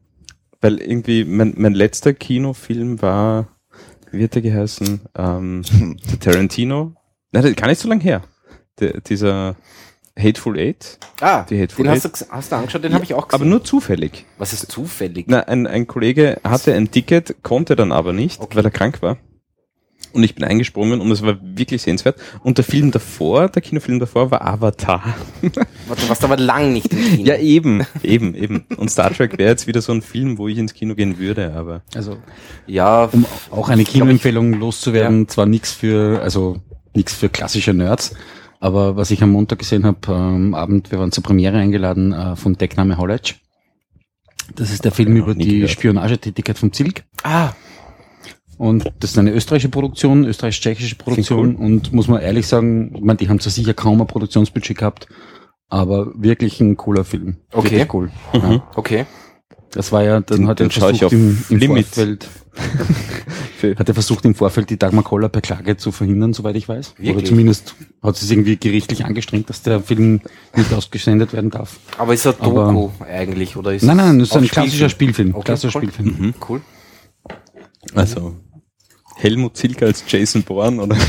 weil 0.60 0.82
irgendwie 0.82 1.24
mein, 1.24 1.54
mein 1.56 1.74
letzter 1.74 2.12
Kinofilm 2.14 3.02
war, 3.02 3.48
wie 4.12 4.26
hat 4.26 4.36
der 4.36 4.42
geheißen, 4.42 5.00
ähm, 5.18 5.64
der 6.12 6.20
Tarantino, 6.20 6.96
nein, 7.32 7.44
das 7.44 7.46
ist 7.52 7.56
gar 7.58 7.68
nicht 7.70 7.80
so 7.80 7.88
lang 7.88 8.02
her, 8.02 8.24
der, 8.78 9.00
dieser 9.00 9.56
Hateful 10.22 10.58
Eight, 10.58 10.98
Ah, 11.22 11.44
Die 11.50 11.62
Hateful 11.62 11.86
den 11.86 11.92
hast 11.94 12.06
du, 12.06 12.26
hast 12.30 12.52
du 12.52 12.56
angeschaut, 12.56 12.84
den 12.84 12.94
habe 12.94 13.04
ich 13.04 13.14
auch 13.14 13.28
gesehen. 13.28 13.42
aber 13.42 13.50
nur 13.50 13.64
zufällig. 13.64 14.26
Was 14.38 14.54
ist 14.54 14.72
zufällig? 14.72 15.26
Na, 15.28 15.42
ein, 15.42 15.68
ein 15.68 15.88
Kollege 15.88 16.40
hatte 16.44 16.74
ein 16.74 16.92
Ticket, 16.92 17.38
konnte 17.44 17.76
dann 17.76 17.92
aber 17.92 18.14
nicht, 18.14 18.40
Okay. 18.42 18.58
weil 18.58 18.66
er 18.66 18.72
krank 18.72 19.02
war. 19.02 19.18
Und 20.12 20.24
ich 20.24 20.34
bin 20.34 20.44
eingesprungen 20.44 21.02
und 21.02 21.12
es 21.12 21.22
war 21.22 21.38
wirklich 21.42 21.82
sehenswert. 21.84 22.20
Und 22.42 22.58
der 22.58 22.66
Film 22.66 22.90
davor, 22.90 23.48
der 23.50 23.62
Kinofilm 23.62 24.00
davor 24.00 24.32
war 24.32 24.44
Avatar. 24.44 25.04
Warte, 25.88 26.02
du 26.04 26.10
warst 26.10 26.24
aber 26.24 26.38
lang 26.38 26.74
nicht 26.74 26.92
im 26.92 26.98
Kino. 27.00 27.28
Ja, 27.28 27.36
eben, 27.38 27.86
eben, 28.02 28.34
eben. 28.34 28.66
Und 28.78 28.90
Star 28.90 29.14
Trek 29.14 29.38
wäre 29.38 29.52
jetzt 29.52 29.68
wieder 29.68 29.82
so 29.82 29.92
ein 29.92 30.02
Film, 30.02 30.38
wo 30.40 30.48
ich 30.48 30.58
ins 30.58 30.74
Kino 30.74 30.96
gehen 30.96 31.20
würde, 31.20 31.54
aber 31.54 31.82
also 31.94 32.18
ja 32.66 33.04
um 33.12 33.26
auch 33.52 33.70
eine 33.70 33.84
Kinoempfehlung 33.84 34.54
loszuwerden, 34.54 35.28
zwar 35.28 35.46
nichts 35.46 35.74
für, 35.74 36.22
also 36.24 36.58
nichts 36.96 37.14
für 37.14 37.30
klassische 37.30 37.74
Nerds, 37.74 38.16
aber 38.60 38.96
was 38.96 39.12
ich 39.12 39.22
am 39.24 39.32
Montag 39.32 39.60
gesehen 39.60 39.86
habe, 39.86 40.14
am 40.14 40.54
Abend, 40.54 40.92
wir 40.92 41.00
waren 41.00 41.12
zur 41.12 41.24
Premiere 41.24 41.58
eingeladen 41.58 42.12
äh, 42.14 42.36
von 42.36 42.56
Deckname 42.56 42.98
Hollage. 42.98 43.36
Das 44.56 44.72
ist 44.72 44.84
der 44.86 44.92
Film 44.92 45.16
über 45.16 45.36
die 45.36 45.56
gehört. 45.56 45.72
Spionagetätigkeit 45.72 46.58
vom 46.58 46.74
Zilk. 46.74 47.04
Ah, 47.24 47.52
Und 48.58 48.92
das 49.00 49.12
ist 49.12 49.18
eine 49.18 49.32
österreichische 49.32 49.70
Produktion, 49.70 50.26
österreichisch-tschechische 50.26 50.96
Produktion. 50.96 51.56
Und 51.56 51.94
muss 51.94 52.08
man 52.08 52.22
ehrlich 52.22 52.48
sagen, 52.48 52.94
ich 52.96 53.02
meine, 53.02 53.18
die 53.18 53.30
haben 53.30 53.40
zwar 53.40 53.52
sicher 53.52 53.74
kaum 53.74 54.02
ein 54.02 54.08
Produktionsbudget 54.08 54.78
gehabt, 54.78 55.08
aber 55.70 56.12
wirklich 56.16 56.60
ein 56.60 56.76
cooler 56.78 57.06
Film. 57.06 57.38
Okay. 57.54 57.78
Wirklich 57.78 57.94
cool. 57.94 58.12
Mhm. 58.34 58.40
Ja. 58.52 58.68
okay. 58.76 59.06
Das 59.72 59.92
war 59.92 60.04
ja, 60.04 60.20
dann 60.20 60.40
Den- 60.40 60.48
hat 60.48 60.60
er 60.62 60.70
versucht 60.72 61.04
auf 61.04 61.12
im, 61.14 61.38
im 61.50 61.58
Limit. 61.60 61.86
Vorfeld, 61.86 62.28
hat 63.64 63.88
er 63.88 63.94
versucht 63.94 64.26
im 64.26 64.36
Vorfeld 64.36 64.70
die 64.70 64.78
Dagmar 64.78 65.04
Koller 65.04 65.30
per 65.30 65.42
Klage 65.42 65.78
zu 65.78 65.92
verhindern, 65.92 66.34
soweit 66.34 66.56
ich 66.56 66.68
weiß. 66.68 66.94
Oder 66.98 67.08
Wirklich? 67.08 67.26
zumindest 67.30 67.76
hat 68.02 68.16
sie 68.18 68.26
es 68.26 68.32
irgendwie 68.32 68.58
gerichtlich 68.58 69.06
angestrengt, 69.06 69.50
dass 69.50 69.62
der 69.62 69.82
Film 69.82 70.22
nicht 70.56 70.74
ausgesendet 70.74 71.34
werden 71.34 71.50
darf. 71.50 71.80
Aber 71.98 72.14
ist 72.14 72.26
er 72.26 72.36
Aber- 72.40 72.72
Doku 72.72 72.92
eigentlich? 73.04 73.56
Oder 73.58 73.74
ist 73.74 73.84
Nein, 73.84 73.98
nein, 73.98 74.20
das 74.20 74.30
es 74.30 74.36
ist 74.36 74.42
ein 74.42 74.48
klassischer 74.48 74.90
Spielfilm. 74.90 75.36
Okay, 75.36 75.46
klassischer 75.46 75.80
cool. 75.80 75.90
Spielfilm. 75.92 76.16
mhm. 76.28 76.34
Cool. 76.48 76.62
also 77.96 78.36
Helmut 79.18 79.58
Zilk 79.58 79.82
als 79.84 80.04
Jason 80.08 80.44
Bourne 80.44 80.82
oder 80.82 80.96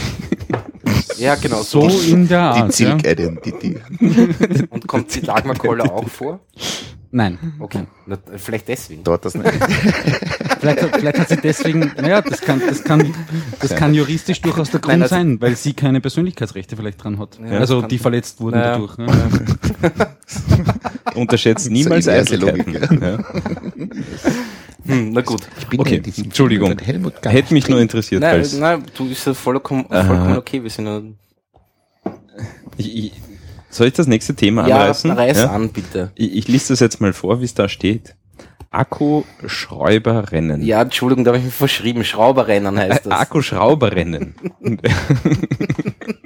Ja, 1.18 1.34
genau. 1.34 1.62
So 1.62 1.86
in 1.88 2.26
der 2.28 2.54
Die 2.54 2.60
Art. 2.60 2.78
Ja? 2.80 2.96
Identity. 3.12 3.76
Und 4.70 4.86
kommt 4.86 5.14
die 5.14 5.20
Dagmar 5.20 5.54
Koller 5.56 5.92
auch 5.92 6.08
vor? 6.08 6.40
Nein. 7.12 7.38
Okay. 7.60 7.86
Na, 8.06 8.18
vielleicht 8.36 8.68
deswegen. 8.68 9.04
Dort 9.04 9.24
das 9.24 9.34
nicht. 9.34 9.46
Vielleicht, 10.60 10.82
hat- 10.82 10.94
vielleicht 10.96 11.18
hat 11.18 11.28
sie 11.30 11.36
deswegen, 11.38 11.90
naja, 11.96 12.20
das 12.20 12.42
kann, 12.42 12.60
das 12.60 12.84
kann, 12.84 13.14
das 13.60 13.74
kann 13.74 13.94
juristisch 13.94 14.42
durchaus 14.42 14.70
der 14.70 14.80
Grund 14.80 14.92
Nein, 14.92 15.02
also- 15.04 15.14
sein, 15.14 15.40
weil 15.40 15.56
sie 15.56 15.72
keine 15.72 16.02
Persönlichkeitsrechte 16.02 16.76
vielleicht 16.76 17.02
dran 17.02 17.18
hat. 17.18 17.38
Ja, 17.42 17.58
also 17.60 17.80
die 17.80 17.96
verletzt 17.98 18.40
wurden 18.42 18.58
Naja. 18.58 18.72
dadurch. 18.72 18.98
Ne? 18.98 19.06
unterschätzt 21.14 21.70
niemals 21.70 22.04
So. 22.04 22.10
Ja. 22.10 23.18
Hm, 24.84 25.12
na 25.12 25.20
gut. 25.22 25.42
Ich 25.60 25.66
bin 25.68 25.80
Okay, 25.80 26.02
Entschuldigung. 26.18 26.78
Hätte 26.78 27.54
mich 27.54 27.68
nur 27.68 27.80
interessiert, 27.80 28.20
Nein, 28.20 28.34
falls 28.36 28.52
nein, 28.58 28.84
du 28.96 29.06
ist 29.08 29.26
ja 29.26 29.32
vollkommen, 29.34 29.86
vollkommen 29.88 30.36
okay. 30.36 30.62
Wir 30.62 30.70
sind 30.70 30.86
ja, 30.86 31.00
ich, 32.76 32.96
ich, 32.96 33.12
soll 33.70 33.86
ich 33.86 33.94
das 33.94 34.06
nächste 34.06 34.34
Thema 34.34 34.68
ja 34.68 34.76
anreißen? 34.76 35.10
reiß 35.10 35.38
Ja? 35.38 35.50
an, 35.50 35.70
bitte. 35.70 36.12
Ich, 36.14 36.36
ich 36.36 36.48
lese 36.48 36.72
das 36.72 36.80
jetzt 36.80 37.00
mal 37.00 37.12
vor, 37.12 37.40
wie 37.40 37.44
es 37.44 37.54
da 37.54 37.68
steht. 37.68 38.16
Akkuschrauberrennen. 38.70 40.62
Ja, 40.62 40.82
Entschuldigung, 40.82 41.24
da 41.24 41.30
habe 41.30 41.38
ich 41.38 41.44
mich 41.44 41.54
verschrieben. 41.54 42.04
Schrauberrennen 42.04 42.78
heißt 42.78 43.06
das. 43.06 43.12
Akkuschrauberrennen. 43.12 44.34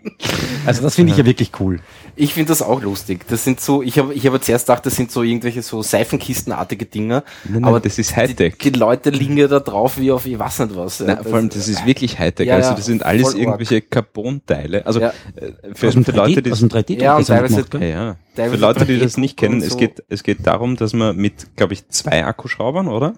Also 0.67 0.83
das 0.83 0.95
finde 0.95 1.13
ich 1.13 1.19
ja 1.19 1.25
wirklich 1.27 1.53
cool. 1.61 1.81
Ich 2.17 2.35
finde 2.35 2.49
das 2.49 2.63
auch 2.63 2.81
lustig. 2.83 3.27
Das 3.29 3.45
sind 3.45 3.61
so, 3.61 3.83
ich 3.83 3.99
habe 3.99 4.15
ich 4.15 4.27
hab 4.27 4.43
zuerst 4.43 4.67
gedacht, 4.67 4.87
das 4.87 4.95
sind 4.97 5.11
so 5.11 5.23
irgendwelche 5.23 5.63
so 5.63 5.83
Seifenkistenartige 5.83 6.87
Dinger. 6.87 7.25
Nein, 7.45 7.53
nein, 7.55 7.65
aber 7.65 7.81
das 7.81 7.99
ist 7.99 8.11
die, 8.13 8.15
Hightech. 8.17 8.59
die 8.59 8.71
Leute 8.71 9.11
liegen 9.11 9.37
ja 9.37 9.49
da 9.49 9.61
drauf 9.61 9.99
wie 9.99 10.11
auf, 10.13 10.27
ich 10.27 10.39
weiß 10.39 10.61
nicht 10.61 10.77
was. 10.77 11.01
Na, 11.01 11.23
vor 11.23 11.35
allem, 11.35 11.49
das 11.49 11.69
ist 11.69 11.85
wirklich 11.87 12.19
Hightech. 12.19 12.47
Ja, 12.47 12.57
also 12.57 12.75
das 12.75 12.87
sind 12.87 13.03
alles 13.05 13.35
irgendwelche 13.35 13.81
Carbon-Teile. 13.81 14.87
Also 14.87 15.01
Ja. 15.01 15.13
äh, 15.37 15.53
für, 15.75 15.93
für 15.93 15.99
3D, 16.01 16.13
Leute, 16.17 16.43
die 16.43 16.53
aus 16.53 16.61
dem 16.61 16.69
3D 16.69 17.01
Ja, 17.03 17.15
und 17.17 17.21
das 17.21 17.27
teilweise- 17.29 17.65
gemacht, 17.65 17.83
ja, 17.89 18.17
ja. 18.37 18.51
Für 18.51 18.57
Leute, 18.57 18.85
die 18.87 18.99
das 18.99 19.15
3D 19.17 19.21
nicht 19.21 19.37
kennen, 19.37 19.55
und 19.57 19.63
es 19.63 19.71
so. 19.71 19.77
geht, 19.79 20.03
es 20.09 20.23
geht 20.23 20.47
darum, 20.47 20.77
dass 20.77 20.93
man 20.93 21.17
mit, 21.17 21.57
glaube 21.57 21.75
ich, 21.75 21.89
zwei 21.89 22.25
Akkuschraubern, 22.25 22.89
oder? 22.89 23.15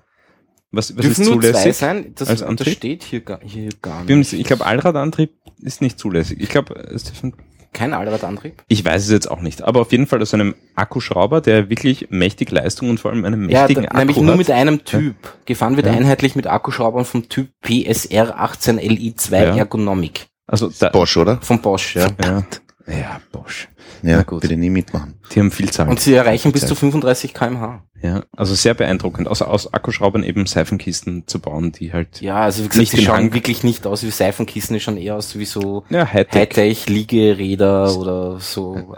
Was, 0.77 0.97
was 0.97 1.05
ist 1.05 1.19
Dürfen 1.19 1.25
nur 1.33 1.41
zwei 1.43 1.51
zulässig? 1.53 1.77
sein? 1.77 2.13
Das, 2.15 2.29
als 2.29 2.41
das 2.41 2.49
Antrieb? 2.49 2.75
steht 2.77 3.03
hier 3.03 3.21
gar, 3.21 3.41
hier 3.43 3.71
gar 3.83 4.05
nicht. 4.05 4.33
Ich 4.33 4.45
glaube, 4.45 4.67
Allradantrieb 4.67 5.31
ist 5.63 5.81
nicht 5.81 5.99
zulässig. 5.99 6.39
Ich 6.41 6.49
glaube, 6.49 6.75
es 6.75 7.05
dürfen 7.05 7.35
Kein 7.73 7.93
Allradantrieb? 7.93 8.63
Ich 8.69 8.85
weiß 8.85 9.03
es 9.05 9.11
jetzt 9.11 9.31
auch 9.31 9.41
nicht, 9.43 9.63
aber 9.63 9.81
auf 9.81 9.93
jeden 9.93 10.07
Fall 10.07 10.23
aus 10.23 10.33
einem 10.35 10.55
Akkuschrauber, 10.77 11.41
der 11.41 11.69
wirklich 11.69 12.07
mächtig 12.11 12.51
Leistung 12.51 12.89
und 12.91 13.01
vor 13.01 13.11
allem 13.11 13.25
einen 13.25 13.49
Ja, 13.51 13.61
mächtigen 13.61 13.83
da, 13.85 13.89
Akku 13.89 13.99
nämlich 13.99 14.17
nur 14.19 14.31
hat. 14.33 14.39
mit 14.39 14.51
einem 14.51 14.85
Typ. 14.85 15.17
Gefahren 15.45 15.77
wird 15.77 15.87
Ja. 15.87 15.93
einheitlich 15.93 16.37
mit 16.37 16.47
Akkuschraubern 16.47 17.05
vom 17.05 17.29
Typ 17.29 17.49
PSR 17.63 18.39
18LI2 18.41 19.33
Ja. 19.33 19.57
Ergonomic. 19.57 20.27
Also 20.47 20.71
da, 20.79 20.89
Bosch, 20.91 21.17
oder? 21.17 21.39
Von 21.43 21.61
Bosch, 21.61 21.97
ja. 21.97 22.09
ja, 22.23 22.45
ja, 22.89 23.21
Bosch. 23.33 23.69
Ja, 24.03 24.19
Na 24.19 24.23
gut. 24.23 24.45
ich 24.45 24.57
nie 24.57 24.71
mitmachen. 24.71 25.15
Die 25.33 25.41
haben 25.41 25.51
viel 25.51 25.71
Zeit. 25.71 25.89
Und 25.89 25.99
sie 26.01 26.15
erreichen 26.15 26.53
bis 26.53 26.63
Zeit. 26.63 26.69
zu 26.69 26.75
35 26.77 27.35
kmh. 27.35 27.83
ja, 28.03 28.23
also 28.37 28.55
sehr 28.55 28.75
beeindruckend, 28.75 29.27
außer 29.29 29.49
aus 29.49 29.73
Akkuschraubern 29.73 30.23
eben 30.23 30.47
Seifenkisten 30.47 31.27
zu 31.27 31.41
bauen, 31.41 31.73
die 31.73 31.93
halt 31.93 32.21
Ja, 32.21 32.37
also 32.43 32.63
wie 32.65 32.69
gesagt, 32.69 32.81
Nicht 32.81 32.93
die 32.97 33.03
schauen 33.05 33.17
Hang. 33.17 33.35
wirklich 33.35 33.65
nicht 33.65 33.87
aus 33.87 34.03
wie 34.05 34.11
Seifenkissen, 34.11 34.75
die 34.75 34.81
schauen 34.81 34.97
eher 34.99 35.17
aus 35.17 35.37
wie 35.37 35.45
so 35.47 35.85
ja, 35.91 36.07
Hightech. 36.13 36.41
Hightech, 36.43 36.89
Liegeräder 36.89 37.97
oder 37.97 38.39
so 38.41 38.97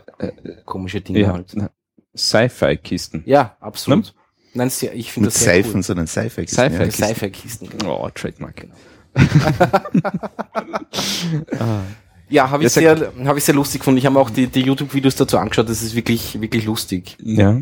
komische 0.64 1.00
Dinge 1.00 1.20
Ja, 1.20 1.32
halt. 1.32 1.54
Sci-Fi-Kisten. 2.16 3.22
Ja, 3.26 3.56
absolut. 3.60 4.14
Nein, 4.54 4.70
sehr, 4.70 4.94
ich 4.94 5.12
finde 5.12 5.28
das 5.28 5.38
sehr 5.40 5.54
Seifen, 5.54 5.74
cool. 5.76 5.82
sondern 5.82 6.06
Seife. 6.06 6.44
Seife. 6.46 6.84
Ja, 6.84 6.90
Sci-Fi-Kisten. 6.90 7.68
Genau. 7.70 8.04
Oh, 8.04 8.10
Trademark. 8.12 8.66
Ja, 12.30 12.50
habe 12.50 12.64
ich, 12.64 12.72
sehr, 12.72 13.12
hab 13.24 13.36
ich 13.36 13.44
sehr 13.44 13.54
lustig 13.54 13.80
gefunden. 13.80 13.98
Ich 13.98 14.06
habe 14.06 14.14
mir 14.14 14.20
auch 14.20 14.30
die, 14.30 14.46
die 14.46 14.62
YouTube-Videos 14.62 15.16
dazu 15.16 15.38
angeschaut. 15.38 15.68
Das 15.68 15.82
ist 15.82 15.94
wirklich, 15.94 16.40
wirklich 16.40 16.64
lustig. 16.64 17.16
Ja, 17.22 17.60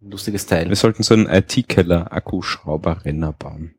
Lustiges 0.00 0.46
Teil. 0.46 0.68
wir 0.68 0.76
sollten 0.76 1.02
so 1.02 1.14
einen 1.14 1.26
IT-Keller-Akkuschrauber-Renner 1.26 3.32
bauen. 3.32 3.74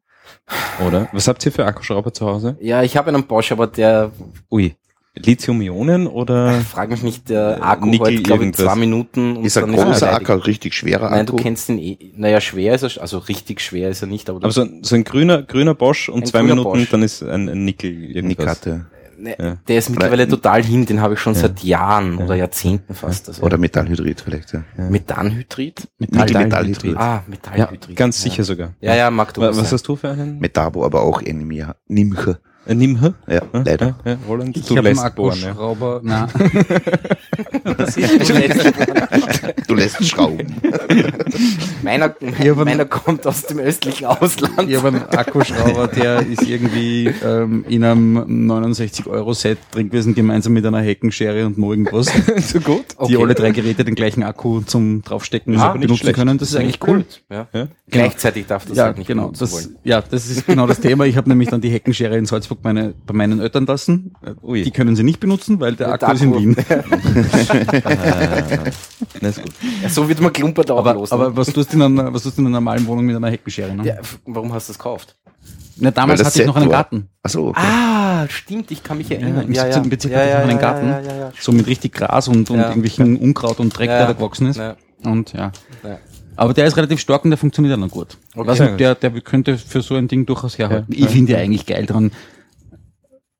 Oder? 0.86 1.08
Was 1.14 1.28
habt 1.28 1.46
ihr 1.46 1.52
für 1.52 1.66
Akkuschrauber 1.66 2.14
zu 2.14 2.26
Hause? 2.26 2.58
Ja, 2.60 2.84
ich 2.84 2.98
habe 2.98 3.10
einen 3.10 3.26
Bosch, 3.26 3.52
aber 3.52 3.68
der, 3.68 4.12
Ui. 4.52 4.76
Lithium-Ionen 5.16 6.06
oder? 6.08 6.54
frag 6.62 6.90
mich 6.92 7.02
nicht, 7.02 7.30
der 7.30 7.64
Akku 7.64 7.88
Nickel 7.88 8.08
heute, 8.08 8.22
glaube 8.24 8.46
ich, 8.46 8.54
zwei 8.54 8.76
Minuten. 8.76 9.38
Und 9.38 9.46
Ist 9.46 9.58
ein 9.58 9.74
er 9.74 9.86
großer. 9.86 10.14
Acker, 10.14 10.46
richtig 10.46 10.76
schwerer 10.76 11.10
Nein, 11.10 11.26
du 11.26 11.34
Akku. 11.34 11.42
kennst 11.44 11.70
den 11.70 11.80
eh, 11.80 11.98
naja, 12.16 12.40
schwer 12.40 12.76
ist 12.76 12.84
er, 12.84 13.02
also 13.02 13.18
richtig 13.18 13.62
schwer 13.62 13.90
ist 13.90 14.02
er 14.04 14.08
nicht, 14.08 14.30
aber, 14.30 14.38
Aber 14.44 14.52
so, 14.52 14.68
so 14.82 14.96
ein 14.96 15.04
grüner, 15.04 15.42
grüner 15.42 15.74
Bosch 15.74 16.10
und 16.10 16.22
Ein 16.24 16.28
zwei 16.28 16.44
Minuten, 16.44 16.64
Bosch. 16.64 16.90
dann 16.92 17.02
ist 17.02 17.24
ein, 17.24 17.50
ein 17.50 17.66
Nickel 17.66 18.12
irgendwas. 18.12 18.38
Nikate. 18.38 18.86
Ne, 19.18 19.36
ja. 19.40 19.58
der 19.68 19.78
ist 19.78 19.90
mittlerweile 19.90 20.28
total 20.28 20.64
hin, 20.64 20.86
den 20.86 21.02
habe 21.02 21.16
ich 21.16 21.20
schon 21.20 21.36
seit 21.36 21.64
Jahren 21.64 22.18
Ja. 22.20 22.26
oder 22.26 22.36
Jahrzehnten 22.36 22.94
fast. 22.94 23.28
Also 23.28 23.42
Oder 23.44 23.58
Metallhydrid 23.58 24.22
vielleicht, 24.22 24.54
ja. 24.54 24.64
Methanhydrid? 24.78 25.88
Nickel-Metallhydrid. 26.00 26.96
Ah, 26.98 27.00
Ja, 27.00 27.24
Metallhydrid. 27.28 27.96
ganz 27.96 28.22
sicher 28.22 28.44
sogar. 28.44 28.74
Ja, 28.82 28.96
ja, 28.96 29.10
mag 29.12 29.34
du 29.34 29.42
Was 29.42 29.56
sein. 29.56 29.66
hast 29.72 29.88
du 29.88 29.96
für 29.96 30.10
einen? 30.10 30.40
Metabo, 30.40 30.86
aber 30.86 31.02
auch 31.02 31.22
Enimia. 31.22 31.76
Nimche. 32.68 32.72
Ein 32.72 32.78
Nimhe? 32.78 33.14
Ja, 33.28 33.42
leider. 33.64 33.96
Ja, 34.06 34.12
ja, 34.12 34.18
Roland, 34.28 34.58
Ich 34.58 34.66
du 34.66 34.78
habe 34.78 34.88
einen 34.90 34.98
lässt 34.98 35.16
bohren, 35.16 35.40
ja. 35.42 35.48
Akkuschrauber, 35.52 36.02
na, 36.04 36.28
Du 39.68 39.74
lässt 39.76 40.04
schrauben. 40.06 40.48
meiner, 41.84 42.16
aber- 42.40 42.66
meiner 42.66 42.86
kommt 42.86 43.26
aus 43.28 43.44
dem 43.44 43.60
östlichen 43.60 44.06
Ausland. 44.06 44.70
ich 44.70 44.76
habe 44.78 44.88
einen 44.90 45.04
Akkuschrauber, 45.10 45.88
der 45.88 46.26
ist 46.26 46.44
irgendwie 46.44 47.14
ähm, 47.24 47.66
in 47.68 47.84
einem 47.84 48.18
69-Euro-Set 48.52 49.58
drin 49.72 49.90
gewesen, 49.90 50.16
gemeinsam 50.16 50.54
mit 50.54 50.66
einer 50.66 50.82
Heckenschere 50.82 51.46
und 51.46 51.58
noch 51.58 51.72
irgendwas, 51.72 52.08
so 52.42 52.60
gut? 52.60 52.86
Okay. 52.98 53.12
die 53.14 53.18
alle 53.22 53.34
drei 53.36 53.52
Geräte 53.52 53.84
den 53.86 53.96
gleichen 53.96 54.24
Akku 54.24 54.62
zum 54.62 55.02
draufstecken 55.04 55.56
Ah, 55.58 55.74
nicht 55.74 55.82
benutzen 55.82 55.98
schlecht. 56.04 56.16
können. 56.18 56.38
Das 56.38 56.50
ist 56.50 56.56
eigentlich 56.56 56.80
cool. 56.88 57.06
Ja. 57.30 57.48
Ja. 57.54 57.68
Gleichzeitig 57.90 58.46
darf 58.48 58.66
das 58.66 58.78
ja, 58.78 58.86
halt 58.86 58.98
nicht 58.98 59.08
genau. 59.08 59.32
Das, 59.38 59.52
wollen. 59.52 59.78
ja, 59.84 60.02
das 60.02 60.30
ist 60.30 60.46
genau 60.46 60.68
das 60.68 60.80
Thema. 60.80 61.06
Ich 61.06 61.16
habe 61.18 61.30
nämlich 61.30 61.50
dann 61.50 61.62
die 61.62 61.70
Heckenschere 61.70 62.18
in 62.18 62.26
Salzburg 62.26 62.57
meine, 62.64 62.94
bei 63.06 63.14
meinen 63.14 63.40
Eltern 63.40 63.66
lassen. 63.66 64.14
Ui. 64.42 64.64
Die 64.64 64.72
können 64.72 64.96
sie 64.96 65.04
nicht 65.04 65.20
benutzen, 65.20 65.60
weil 65.60 65.76
der 65.76 65.92
Mit 65.92 66.04
Akku 66.04 66.14
ist 66.16 66.22
in. 66.22 66.34
Wien. 66.36 66.56
Ah, 67.84 68.64
na 69.22 69.30
ist 69.30 69.42
gut. 69.42 69.52
Ja, 69.82 69.90
so 69.90 70.08
wird 70.08 70.20
man 70.22 70.32
klumpert 70.34 70.70
auch 70.72 70.80
Aber, 70.80 70.94
los. 70.94 71.12
ne? 71.12 71.16
aber 71.18 71.36
was 71.36 71.48
tust 71.52 71.72
du 71.74 71.78
in 71.78 71.82
einer, 71.84 72.14
was 72.14 72.24
tust 72.24 72.38
du 72.38 72.42
in 72.42 72.48
einer 72.48 72.58
normalen 72.58 72.86
Wohnung 72.88 73.06
mit 73.06 73.16
einer 73.16 73.30
Heckenschere? 73.30 73.76
Ne? 73.76 73.86
ja, 73.86 73.96
warum 74.26 74.54
hast 74.54 74.68
du 74.70 74.74
das 74.74 74.78
gekauft? 74.80 75.16
Na, 75.78 75.92
damals 75.92 76.24
hatte 76.24 76.42
ich 76.42 76.48
noch 76.48 76.56
einen 76.56 76.66
war. 76.68 76.74
Garten. 76.84 77.08
Ach 77.24 77.30
so, 77.30 77.48
okay. 77.50 77.60
Ah, 77.62 78.28
stimmt, 78.30 78.72
ich 78.72 78.84
kann 78.84 78.98
mich 78.98 79.10
Ja, 79.10 79.18
erinnern. 79.20 79.46
im 79.48 79.54
17. 79.54 79.90
Bezirk 79.90 80.16
hatte 80.16 80.28
ich 80.30 80.34
noch 80.34 80.50
einen 80.50 80.60
Garten. 80.60 80.88
Ja, 80.88 81.00
ja, 81.02 81.16
ja, 81.18 81.32
So 81.40 81.52
mit 81.52 81.68
richtig 81.68 81.94
Gras 81.94 82.28
und, 82.28 82.50
und 82.50 82.58
Ja. 82.60 82.68
irgendwelchen 82.68 83.18
Unkraut 83.18 83.60
und 83.60 83.78
Dreck, 83.78 83.90
Ja. 83.90 83.98
der 84.00 84.08
da 84.08 84.14
gewachsen 84.14 84.48
ist. 84.48 84.58
ja. 84.58 84.76
Und 85.04 85.34
ja. 85.34 85.52
Ja. 85.84 86.00
Aber 86.36 86.54
der 86.54 86.66
ist 86.66 86.78
relativ 86.78 87.00
stark 87.00 87.24
und 87.24 87.32
der 87.32 87.38
funktioniert 87.38 87.74
auch 87.76 87.80
noch 87.80 87.90
gut. 87.90 88.18
Okay. 88.36 88.50
Also 88.50 88.66
der, 88.78 88.96
der 88.96 89.12
könnte 89.22 89.58
für 89.58 89.82
so 89.82 89.96
ein 89.96 90.08
Ding 90.08 90.26
durchaus 90.26 90.58
herhalten. 90.58 90.92
Ja. 90.94 91.06
Ich 91.06 91.12
finde 91.12 91.34
ja 91.34 91.40
eigentlich 91.40 91.66
geil 91.68 91.86
dran. 91.86 92.12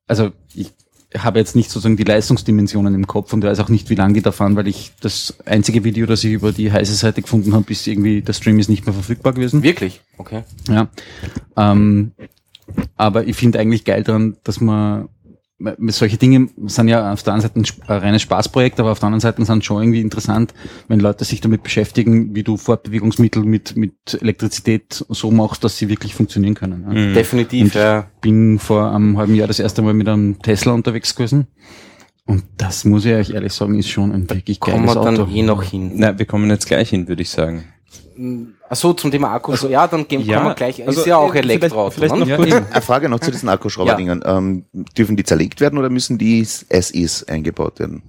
Also 0.08 0.32
ich 0.54 0.72
habe 1.16 1.38
jetzt 1.38 1.56
nicht 1.56 1.70
sozusagen 1.70 1.96
die 1.96 2.04
Leistungsdimensionen 2.04 2.94
im 2.94 3.06
Kopf 3.06 3.32
und 3.32 3.42
weiß 3.42 3.60
auch 3.60 3.68
nicht, 3.68 3.88
wie 3.88 3.94
lange 3.94 4.14
die 4.14 4.22
da 4.22 4.32
fahren, 4.32 4.56
weil 4.56 4.68
ich 4.68 4.92
das 5.00 5.34
einzige 5.46 5.84
Video, 5.84 6.06
das 6.06 6.22
ich 6.24 6.32
über 6.32 6.52
die 6.52 6.70
heiße 6.70 6.94
Seite 6.94 7.22
gefunden 7.22 7.54
habe, 7.54 7.70
ist 7.72 7.86
irgendwie, 7.86 8.20
der 8.20 8.34
Stream 8.34 8.58
ist 8.58 8.68
nicht 8.68 8.84
mehr 8.84 8.92
verfügbar 8.92 9.32
gewesen. 9.32 9.62
Wirklich? 9.62 10.02
Okay. 10.18 10.42
Ja. 10.68 10.88
Ähm, 11.56 12.12
aber 12.96 13.26
ich 13.26 13.36
finde 13.36 13.58
eigentlich 13.58 13.84
geil 13.84 14.02
dran, 14.02 14.36
dass 14.44 14.60
man 14.60 15.08
solche 15.88 16.16
Dinge 16.18 16.48
sind 16.66 16.86
ja 16.88 17.12
auf 17.12 17.22
der 17.24 17.32
einen 17.32 17.42
Seite 17.42 17.58
ein 17.60 17.64
reines 17.88 18.22
Spaßprojekt, 18.22 18.78
aber 18.78 18.92
auf 18.92 19.00
der 19.00 19.06
anderen 19.08 19.20
Seite 19.20 19.44
sind 19.44 19.64
schon 19.64 19.82
irgendwie 19.82 20.00
interessant, 20.00 20.54
wenn 20.86 21.00
Leute 21.00 21.24
sich 21.24 21.40
damit 21.40 21.62
beschäftigen, 21.64 22.34
wie 22.34 22.44
du 22.44 22.56
Fortbewegungsmittel 22.56 23.42
mit, 23.44 23.76
mit 23.76 23.92
Elektrizität 24.20 25.04
so 25.08 25.30
machst, 25.32 25.64
dass 25.64 25.76
sie 25.76 25.88
wirklich 25.88 26.14
funktionieren 26.14 26.54
können. 26.54 26.84
Mhm. 26.88 27.14
Definitiv, 27.14 27.64
Und- 27.64 27.74
ja. 27.74 28.06
Bin 28.20 28.58
vor 28.60 28.92
einem 28.94 29.18
halben 29.18 29.34
Jahr 29.34 29.48
das 29.48 29.58
erste 29.58 29.82
Mal 29.82 29.94
mit 29.94 30.08
einem 30.08 30.38
Tesla 30.40 30.72
unterwegs 30.72 31.14
gewesen. 31.16 31.48
Und 32.24 32.44
das 32.58 32.84
muss 32.84 33.04
ich 33.06 33.14
euch 33.14 33.30
ehrlich 33.30 33.52
sagen, 33.54 33.78
ist 33.78 33.88
schon 33.88 34.12
ein 34.12 34.28
wirklich 34.28 34.60
Kommen 34.60 34.84
geiles 34.84 34.96
wir 34.96 35.02
dann 35.02 35.18
Auto. 35.18 35.30
eh 35.32 35.42
noch 35.42 35.62
hin. 35.62 35.92
Na, 35.94 36.18
wir 36.18 36.26
kommen 36.26 36.50
jetzt 36.50 36.66
gleich 36.66 36.90
hin, 36.90 37.08
würde 37.08 37.22
ich 37.22 37.30
sagen. 37.30 37.64
Ach 38.68 38.76
so, 38.76 38.92
zum 38.92 39.10
Thema 39.10 39.32
Akku. 39.32 39.54
ja, 39.68 39.86
dann 39.86 40.08
gehen, 40.08 40.22
ja, 40.22 40.36
kommen 40.36 40.50
wir 40.50 40.54
gleich. 40.54 40.84
also, 40.86 41.00
ist 41.00 41.06
ja 41.06 41.16
auch 41.16 41.34
äh, 41.34 41.40
vielleicht- 41.42 41.62
Elektroauto. 41.62 41.90
vielleicht 41.92 42.14
ne? 42.14 42.20
noch 42.20 42.46
Ja. 42.46 42.56
Eine 42.70 42.82
Frage 42.82 43.08
noch 43.08 43.20
zu 43.20 43.30
diesen 43.30 43.48
Akkuschrauberdingern. 43.48 44.22
Ähm, 44.24 44.64
dürfen 44.96 45.16
die 45.16 45.24
zerlegt 45.24 45.60
werden 45.60 45.78
oder 45.78 45.88
müssen 45.90 46.18
die 46.18 46.40
is 46.40 47.24
eingebaut 47.28 47.78
werden? 47.78 48.02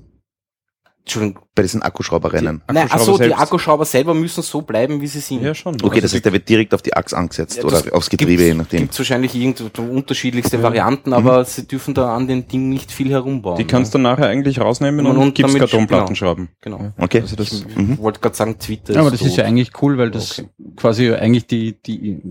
Entschuldigung. 1.10 1.43
Bei 1.56 1.63
diesen 1.63 1.82
Akkuschrauberrennen. 1.82 2.62
Nein, 2.72 2.86
ach 2.88 2.93
Akkuschrauber 2.95 3.17
so, 3.17 3.24
die. 3.24 3.34
Akkuschrauber 3.34 3.86
selber 3.86 4.13
müssen 4.13 4.43
so 4.43 4.62
bleiben, 4.62 5.02
wie 5.02 5.08
sie 5.08 5.19
sind. 5.19 5.41
Ja, 5.41 5.56
schon. 5.56 5.74
Okay, 5.82 5.95
das 6.02 6.04
Also 6.04 6.15
heißt, 6.17 6.26
der 6.26 6.34
wird 6.34 6.48
direkt 6.48 6.74
auf 6.74 6.82
die 6.84 6.93
Achse 6.93 7.17
angesetzt 7.17 7.58
Ja, 7.58 7.63
oder 7.63 7.82
das 7.82 7.91
aufs 7.91 8.10
Getriebe, 8.10 8.43
je 8.43 8.54
nachdem. 8.54 8.82
Gibt 8.82 8.98
wahrscheinlich 8.98 9.34
irgendwo 9.34 9.82
unterschiedlichste 9.82 10.62
Varianten, 10.62 11.12
aber 11.13 11.43
sie 11.45 11.67
dürfen 11.67 11.93
da 11.95 12.15
an 12.15 12.28
den 12.28 12.48
Ding 12.48 12.69
nicht 12.69 12.91
viel 12.91 13.10
herumbauen. 13.10 13.58
Die 13.58 13.65
kannst 13.65 13.93
du 13.93 13.98
nachher 13.98 14.28
eigentlich 14.28 14.60
rausnehmen 14.60 15.06
Und 15.08 15.17
und, 15.17 15.36
gibst 15.36 15.54
damit- 15.56 15.69
Kartonplatten 15.69 16.06
genau. 16.08 16.15
schrauben. 16.15 16.50
Genau. 16.62 16.93
Okay. 16.98 17.22
Also 17.22 17.36
das, 17.36 17.52
Ich 17.52 17.76
Mhm. 17.76 17.98
wollte 17.98 18.19
gerade 18.19 18.36
sagen, 18.36 18.60
Twitter 18.60 18.93
Ja, 18.93 19.02
aber 19.02 19.12
das 19.12 19.22
ist 19.22 19.36
ja 19.36 19.43
eigentlich 19.45 19.72
cool, 19.82 19.98
weil 19.98 20.12
das 20.12 20.39
Okay. 20.39 20.50
quasi 20.76 21.12
eigentlich 21.12 21.48
die, 21.48 21.82
die, 21.82 22.22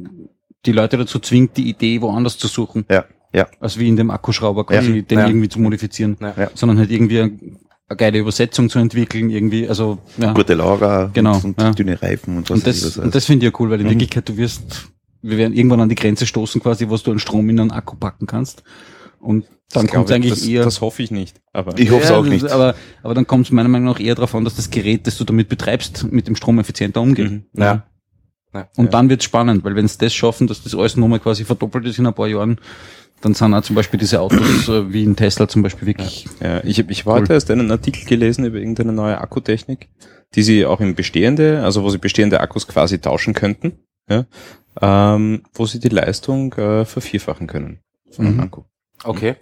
die 0.64 0.72
Leute 0.72 0.96
dazu 0.96 1.18
zwingt, 1.18 1.56
die 1.56 1.68
Idee 1.68 2.00
woanders 2.00 2.38
zu 2.38 2.46
suchen. 2.48 2.84
Ja, 2.90 3.04
ja. 3.34 3.46
Als 3.60 3.78
wie 3.78 3.88
in 3.88 3.96
dem 3.96 4.10
Akkuschrauber 4.10 4.64
quasi, 4.66 4.96
Ja. 4.98 5.02
den 5.02 5.18
Ja. 5.18 5.26
irgendwie 5.26 5.48
zu 5.48 5.60
modifizieren. 5.60 6.16
Ja. 6.20 6.34
Ja. 6.36 6.50
Sondern 6.54 6.78
halt 6.78 6.90
irgendwie 6.90 7.38
eine, 7.88 7.96
geile 7.96 8.18
Übersetzung 8.18 8.68
zu 8.68 8.78
entwickeln, 8.78 9.30
irgendwie, 9.30 9.68
also, 9.68 9.98
ja. 10.18 10.32
Gute 10.32 10.54
Lager 10.54 11.10
Genau, 11.14 11.36
und, 11.36 11.44
und 11.44 11.60
ja. 11.60 11.70
dünne 11.72 12.00
Reifen 12.00 12.36
und 12.38 12.50
was 12.50 12.56
Und 12.58 12.66
das, 12.66 12.84
was 12.84 12.98
und 12.98 13.14
das 13.14 13.24
finde 13.24 13.46
ich 13.46 13.52
ja 13.52 13.58
cool, 13.60 13.70
weil 13.70 13.80
in 13.80 13.86
Mhm. 13.86 13.90
Wirklichkeit 13.90 14.28
du 14.28 14.36
wirst, 14.36 14.88
wir 15.22 15.38
werden 15.38 15.54
irgendwann 15.54 15.80
an 15.80 15.88
die 15.88 15.94
Grenze 15.94 16.26
stoßen 16.26 16.60
quasi, 16.62 16.88
was 16.90 17.02
du 17.02 17.10
an 17.12 17.18
Strom 17.18 17.48
in 17.50 17.58
einen 17.60 17.70
Akku 17.70 17.96
packen 17.96 18.26
kannst. 18.26 18.62
Und 19.20 19.46
dann 19.72 19.84
das 19.86 19.92
kommt 19.94 20.06
es 20.08 20.14
eigentlich 20.14 20.32
das, 20.32 20.46
eher. 20.46 20.64
das 20.64 20.80
hoffe 20.80 21.02
ich 21.02 21.10
nicht. 21.10 21.40
Aber 21.52 21.76
Ich 21.78 21.90
hoffe 21.90 22.04
es 22.04 22.10
Ja, 22.10 22.16
auch 22.16 22.24
nicht. 22.24 22.44
Aber, 22.50 22.74
aber 23.02 23.14
dann 23.14 23.26
kommt 23.26 23.46
es 23.46 23.52
meiner 23.52 23.68
Meinung 23.68 23.88
nach 23.92 24.00
eher 24.00 24.14
darauf 24.14 24.34
an, 24.34 24.44
dass 24.44 24.54
das 24.54 24.70
Gerät, 24.70 25.06
das 25.06 25.18
du 25.18 25.24
damit 25.24 25.48
betreibst, 25.48 26.10
mit 26.10 26.26
dem 26.28 26.36
Strom 26.36 26.58
effizienter 26.58 27.00
umgeht. 27.00 27.30
Mhm. 27.30 27.44
Ja. 27.54 27.84
Ja. 28.54 28.68
Und 28.76 28.86
Ja. 28.86 28.90
dann 28.92 29.10
wird's 29.10 29.24
spannend, 29.24 29.64
weil 29.64 29.74
wenn 29.76 29.86
sie 29.88 29.98
das 29.98 30.14
schaffen, 30.14 30.46
dass 30.46 30.62
das 30.62 30.74
alles 30.74 30.96
nochmal 30.96 31.20
quasi 31.20 31.44
verdoppelt 31.44 31.84
ist 31.86 31.98
in 31.98 32.06
ein 32.06 32.14
paar 32.14 32.28
Jahren, 32.28 32.58
dann 33.20 33.34
sind 33.34 33.52
auch 33.54 33.62
zum 33.62 33.74
Beispiel 33.76 33.98
diese 33.98 34.20
Autos 34.20 34.68
äh, 34.68 34.92
wie 34.92 35.04
ein 35.04 35.16
Tesla 35.16 35.48
zum 35.48 35.62
Beispiel 35.62 35.86
wirklich. 35.88 36.26
Ja, 36.40 36.62
ich, 36.64 36.78
hab- 36.78 36.90
ich 36.90 37.04
war 37.06 37.14
Cool. 37.16 37.22
heute 37.22 37.32
erst 37.34 37.50
einen 37.50 37.70
Artikel 37.70 38.04
gelesen 38.04 38.44
über 38.44 38.58
irgendeine 38.58 38.92
neue 38.92 39.18
Akkutechnik, 39.18 39.88
die 40.34 40.42
sie 40.42 40.64
auch 40.66 40.80
in 40.80 40.94
bestehende, 40.94 41.62
also 41.62 41.82
wo 41.82 41.90
sie 41.90 41.98
bestehende 41.98 42.40
Akkus 42.40 42.66
quasi 42.68 42.98
tauschen 43.00 43.34
könnten, 43.34 43.78
ja, 44.08 44.26
ähm, 44.80 45.42
wo 45.54 45.66
sie 45.66 45.80
die 45.80 45.88
Leistung 45.88 46.52
äh, 46.54 46.84
vervierfachen 46.84 47.46
können 47.46 47.80
von 48.12 48.26
einem 48.26 48.34
Mhm. 48.36 48.40
Akku. 48.42 48.62
Okay. 49.04 49.36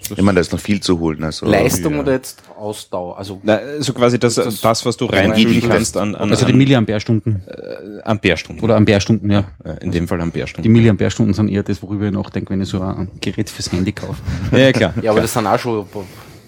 Das- 0.00 0.10
Ich 0.18 0.22
meine, 0.24 0.34
da 0.36 0.40
ist 0.40 0.52
noch 0.52 0.60
viel 0.60 0.80
zu 0.80 0.98
holen. 0.98 1.22
Also, 1.24 1.46
Leistung 1.46 1.94
ja. 1.94 2.00
oder 2.00 2.12
jetzt 2.12 2.42
Ausdauer? 2.58 3.16
Also 3.18 3.40
Na, 3.42 3.58
so 3.80 3.92
quasi 3.92 4.18
das, 4.18 4.34
Das- 4.34 4.60
das, 4.60 4.84
was 4.86 4.96
du 4.96 5.06
Rein- 5.06 5.30
reinfüllen 5.30 5.60
die- 5.60 5.66
kannst 5.68 5.96
an, 5.96 6.14
an, 6.14 6.30
Also 6.30 6.46
die 6.46 6.52
Milliampere-Stunden 6.52 7.42
äh, 7.46 8.02
Ampere-Stunden. 8.02 8.62
oder 8.62 8.76
Ampere-Stunden, 8.76 9.30
ja. 9.30 9.44
In 9.80 9.90
dem 9.92 10.08
Fall 10.08 10.18
Die 10.18 10.22
Ampere-Stunden. 10.24 10.70
Milliampere-Stunden 10.72 11.34
sind 11.34 11.48
eher 11.48 11.62
das, 11.62 11.82
worüber 11.82 12.06
ich 12.06 12.12
nachdenke, 12.12 12.50
wenn 12.50 12.60
ich 12.60 12.68
so 12.68 12.80
ein 12.80 13.10
Gerät 13.20 13.50
fürs 13.50 13.70
Handy 13.72 13.92
kaufe. 13.92 14.20
Ja, 14.52 14.58
ja, 14.58 14.72
klar. 14.72 14.94
ja, 15.02 15.10
aber 15.10 15.20
das 15.20 15.32
sind 15.32 15.46
auch 15.46 15.58
schon 15.58 15.86
bei- 15.92 16.00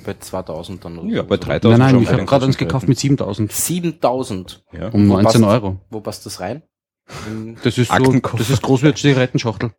bei 0.05 0.15
2000 0.21 0.85
dann. 0.85 0.99
oder 0.99 1.09
Ja, 1.09 1.23
bei 1.23 1.37
3000 1.37 1.63
Nein, 1.63 1.79
nein, 1.79 1.91
schon 1.95 2.03
ich 2.03 2.09
habe 2.13 2.25
gerade 2.25 2.47
eins 2.47 2.57
gekauft 2.57 2.89
mit 2.89 2.99
7000 2.99 3.51
7000. 3.53 4.63
Ja. 4.73 4.89
um 4.89 5.09
Wo 5.09 5.15
19 5.15 5.43
passt- 5.43 5.53
Euro. 5.55 5.81
Wo 5.91 6.01
passt 6.01 6.27
das 6.27 6.41
rein? 6.41 6.63
In- 7.29 7.57
Das 7.63 7.79
ist 7.79 7.91
so, 7.93 8.21
das 8.37 8.51
ist 8.51 8.63
groß 8.63 8.83
wie 8.83 8.87
eine 8.87 8.95
Zigarettenschachtel. 8.95 9.71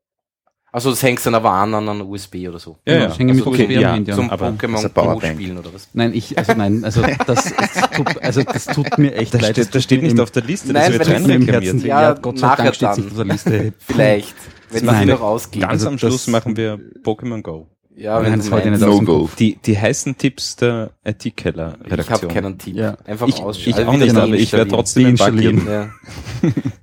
Also 0.71 0.89
das 0.89 1.01
hängst 1.01 1.25
dann 1.25 1.33
aber 1.33 1.51
an 1.51 1.73
an 1.73 1.87
einer 1.87 2.05
USB 2.05 2.47
oder 2.47 2.59
so. 2.59 2.77
Ja, 2.85 2.93
ja. 2.95 3.07
Das 3.07 3.17
hänge 3.17 3.33
mit 3.33 3.45
Also, 3.47 3.51
USB 3.51 3.63
am 3.63 3.71
ja, 3.81 3.93
Handy 3.93 4.11
an. 4.11 4.17
Zum 4.17 4.29
das 4.29 4.39
Pokémon 4.39 4.89
Go 5.13 5.21
spielen 5.25 5.57
oder 5.57 5.73
was? 5.73 5.89
Nein, 5.93 6.13
ich, 6.13 6.37
also 6.37 6.53
nein, 6.53 6.83
also 6.83 7.01
das, 7.01 7.17
das, 7.25 7.89
tut, 7.95 8.21
also 8.21 8.43
das 8.43 8.65
tut 8.65 8.97
mir 8.97 9.15
echt 9.15 9.33
Das 9.33 9.41
leid. 9.41 9.51
steht, 9.53 9.65
Das 9.65 9.71
das 9.71 9.83
steht 9.83 10.03
nicht 10.03 10.19
auf 10.19 10.29
der 10.31 10.43
Liste, 10.43 10.73
Nein, 10.73 10.91
das 10.91 10.91
wird 10.93 11.01
das 11.01 11.29
reinreklamiert. 11.29 11.83
Ja, 11.83 12.01
Ja, 12.01 12.13
Gott 12.13 12.37
sei 12.39 12.55
Dank 12.55 12.75
steht 12.75 12.89
dann. 12.89 12.95
nicht 12.99 13.07
auf 13.11 13.15
der 13.15 13.25
Liste. 13.25 13.73
Vielleicht. 13.79 14.35
Wenn 14.69 14.85
wir 14.85 15.05
noch 15.05 15.21
rausgehen. 15.21 15.61
Ganz 15.61 15.71
Also 15.71 15.87
am 15.87 15.97
Schluss 15.97 16.25
das- 16.25 16.27
machen 16.27 16.57
wir 16.57 16.77
Pokémon 17.03 17.41
Go. 17.41 17.67
Ja, 17.95 18.21
Nein, 18.21 18.33
wenn 18.33 18.39
das 18.39 18.51
halte 18.51 18.67
ich 18.67 18.71
meinst. 18.79 18.85
nicht 18.85 19.01
No-Go. 19.07 19.21
Kopf. 19.21 19.35
Die, 19.37 19.55
die 19.55 19.75
heißen 19.79 20.17
Tipps 20.19 20.55
der 20.57 20.91
Ich 21.03 21.25
IT-Keller-Redaktion. 21.25 22.07
habe 22.21 22.27
keinen 22.27 22.57
Tipp. 22.59 22.75
Ja. 22.75 22.95
Einfach 23.05 23.27
Ich, 23.27 23.35
ausschalten. 23.41 23.69
ich 23.71 23.75
Also 23.77 23.89
auch 23.89 23.93
wieder 23.95 24.05
nicht, 24.05 24.15
aber 24.17 24.33
ich 24.35 24.53
werde 24.53 24.69
trotzdem 24.69 25.05
einen 25.19 25.37
geben. 25.39 25.67
Ja. 25.67 25.89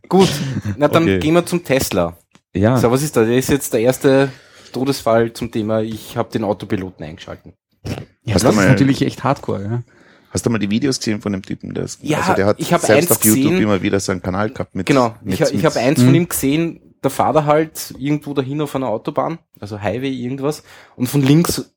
Gut, 0.09 0.29
na 0.77 0.88
dann 0.88 1.05
Okay. 1.05 1.18
gehen 1.20 1.35
wir 1.35 1.47
zum 1.47 1.62
Tesla. 1.62 2.16
Ja, 2.55 2.77
So, 2.79 2.90
was 2.90 3.03
ist 3.03 3.17
da? 3.17 3.21
Das 3.23 3.31
ist 3.31 3.51
jetzt 3.51 3.73
der 3.73 3.81
erste 3.81 4.31
Todesfall 4.73 5.33
zum 5.33 5.51
Thema, 5.51 5.81
ich 5.81 6.17
habe 6.17 6.31
den 6.31 6.45
Autopiloten 6.45 7.05
eingeschalten. 7.05 7.55
Ja, 7.85 7.93
Hast 8.35 8.37
das 8.37 8.43
du 8.43 8.49
ist 8.51 8.55
mal- 8.57 8.69
natürlich 8.69 9.03
echt 9.03 9.25
hardcore, 9.25 9.62
ja. 9.64 9.83
Hast 10.31 10.47
du 10.47 10.51
mal 10.51 10.59
die 10.59 10.71
Videos 10.71 10.99
gesehen 10.99 11.21
von 11.21 11.33
dem 11.33 11.43
Typen? 11.43 11.75
Der 11.75 11.85
ist, 11.85 12.03
Ja, 12.03 12.19
also 12.19 12.35
der 12.35 12.47
hat 12.47 12.59
ich 12.59 12.67
selbst 12.69 12.90
eins 12.90 13.11
auf 13.11 13.25
YouTube 13.25 13.51
gesehen. 13.51 13.62
immer 13.62 13.83
wieder 13.83 14.01
seinen 14.01 14.21
Kanal 14.23 14.51
gehabt 14.51 14.75
mit. 14.75 14.87
Genau, 14.87 15.14
mit, 15.23 15.35
ich, 15.35 15.43
ha- 15.43 15.47
ich 15.47 15.55
mit- 15.55 15.64
habe 15.64 15.79
eins 15.81 16.01
Mhm. 16.01 16.05
von 16.07 16.14
ihm 16.14 16.29
gesehen, 16.29 16.81
der 17.05 17.11
Vater 17.11 17.45
halt 17.47 17.95
irgendwo 17.99 18.35
dahin 18.35 18.61
auf 18.61 18.75
einer 18.75 18.88
Autobahn, 18.88 19.38
also 19.61 19.81
Highway 19.81 20.11
irgendwas, 20.11 20.64
und 20.97 21.07
von 21.07 21.23
links 21.23 21.71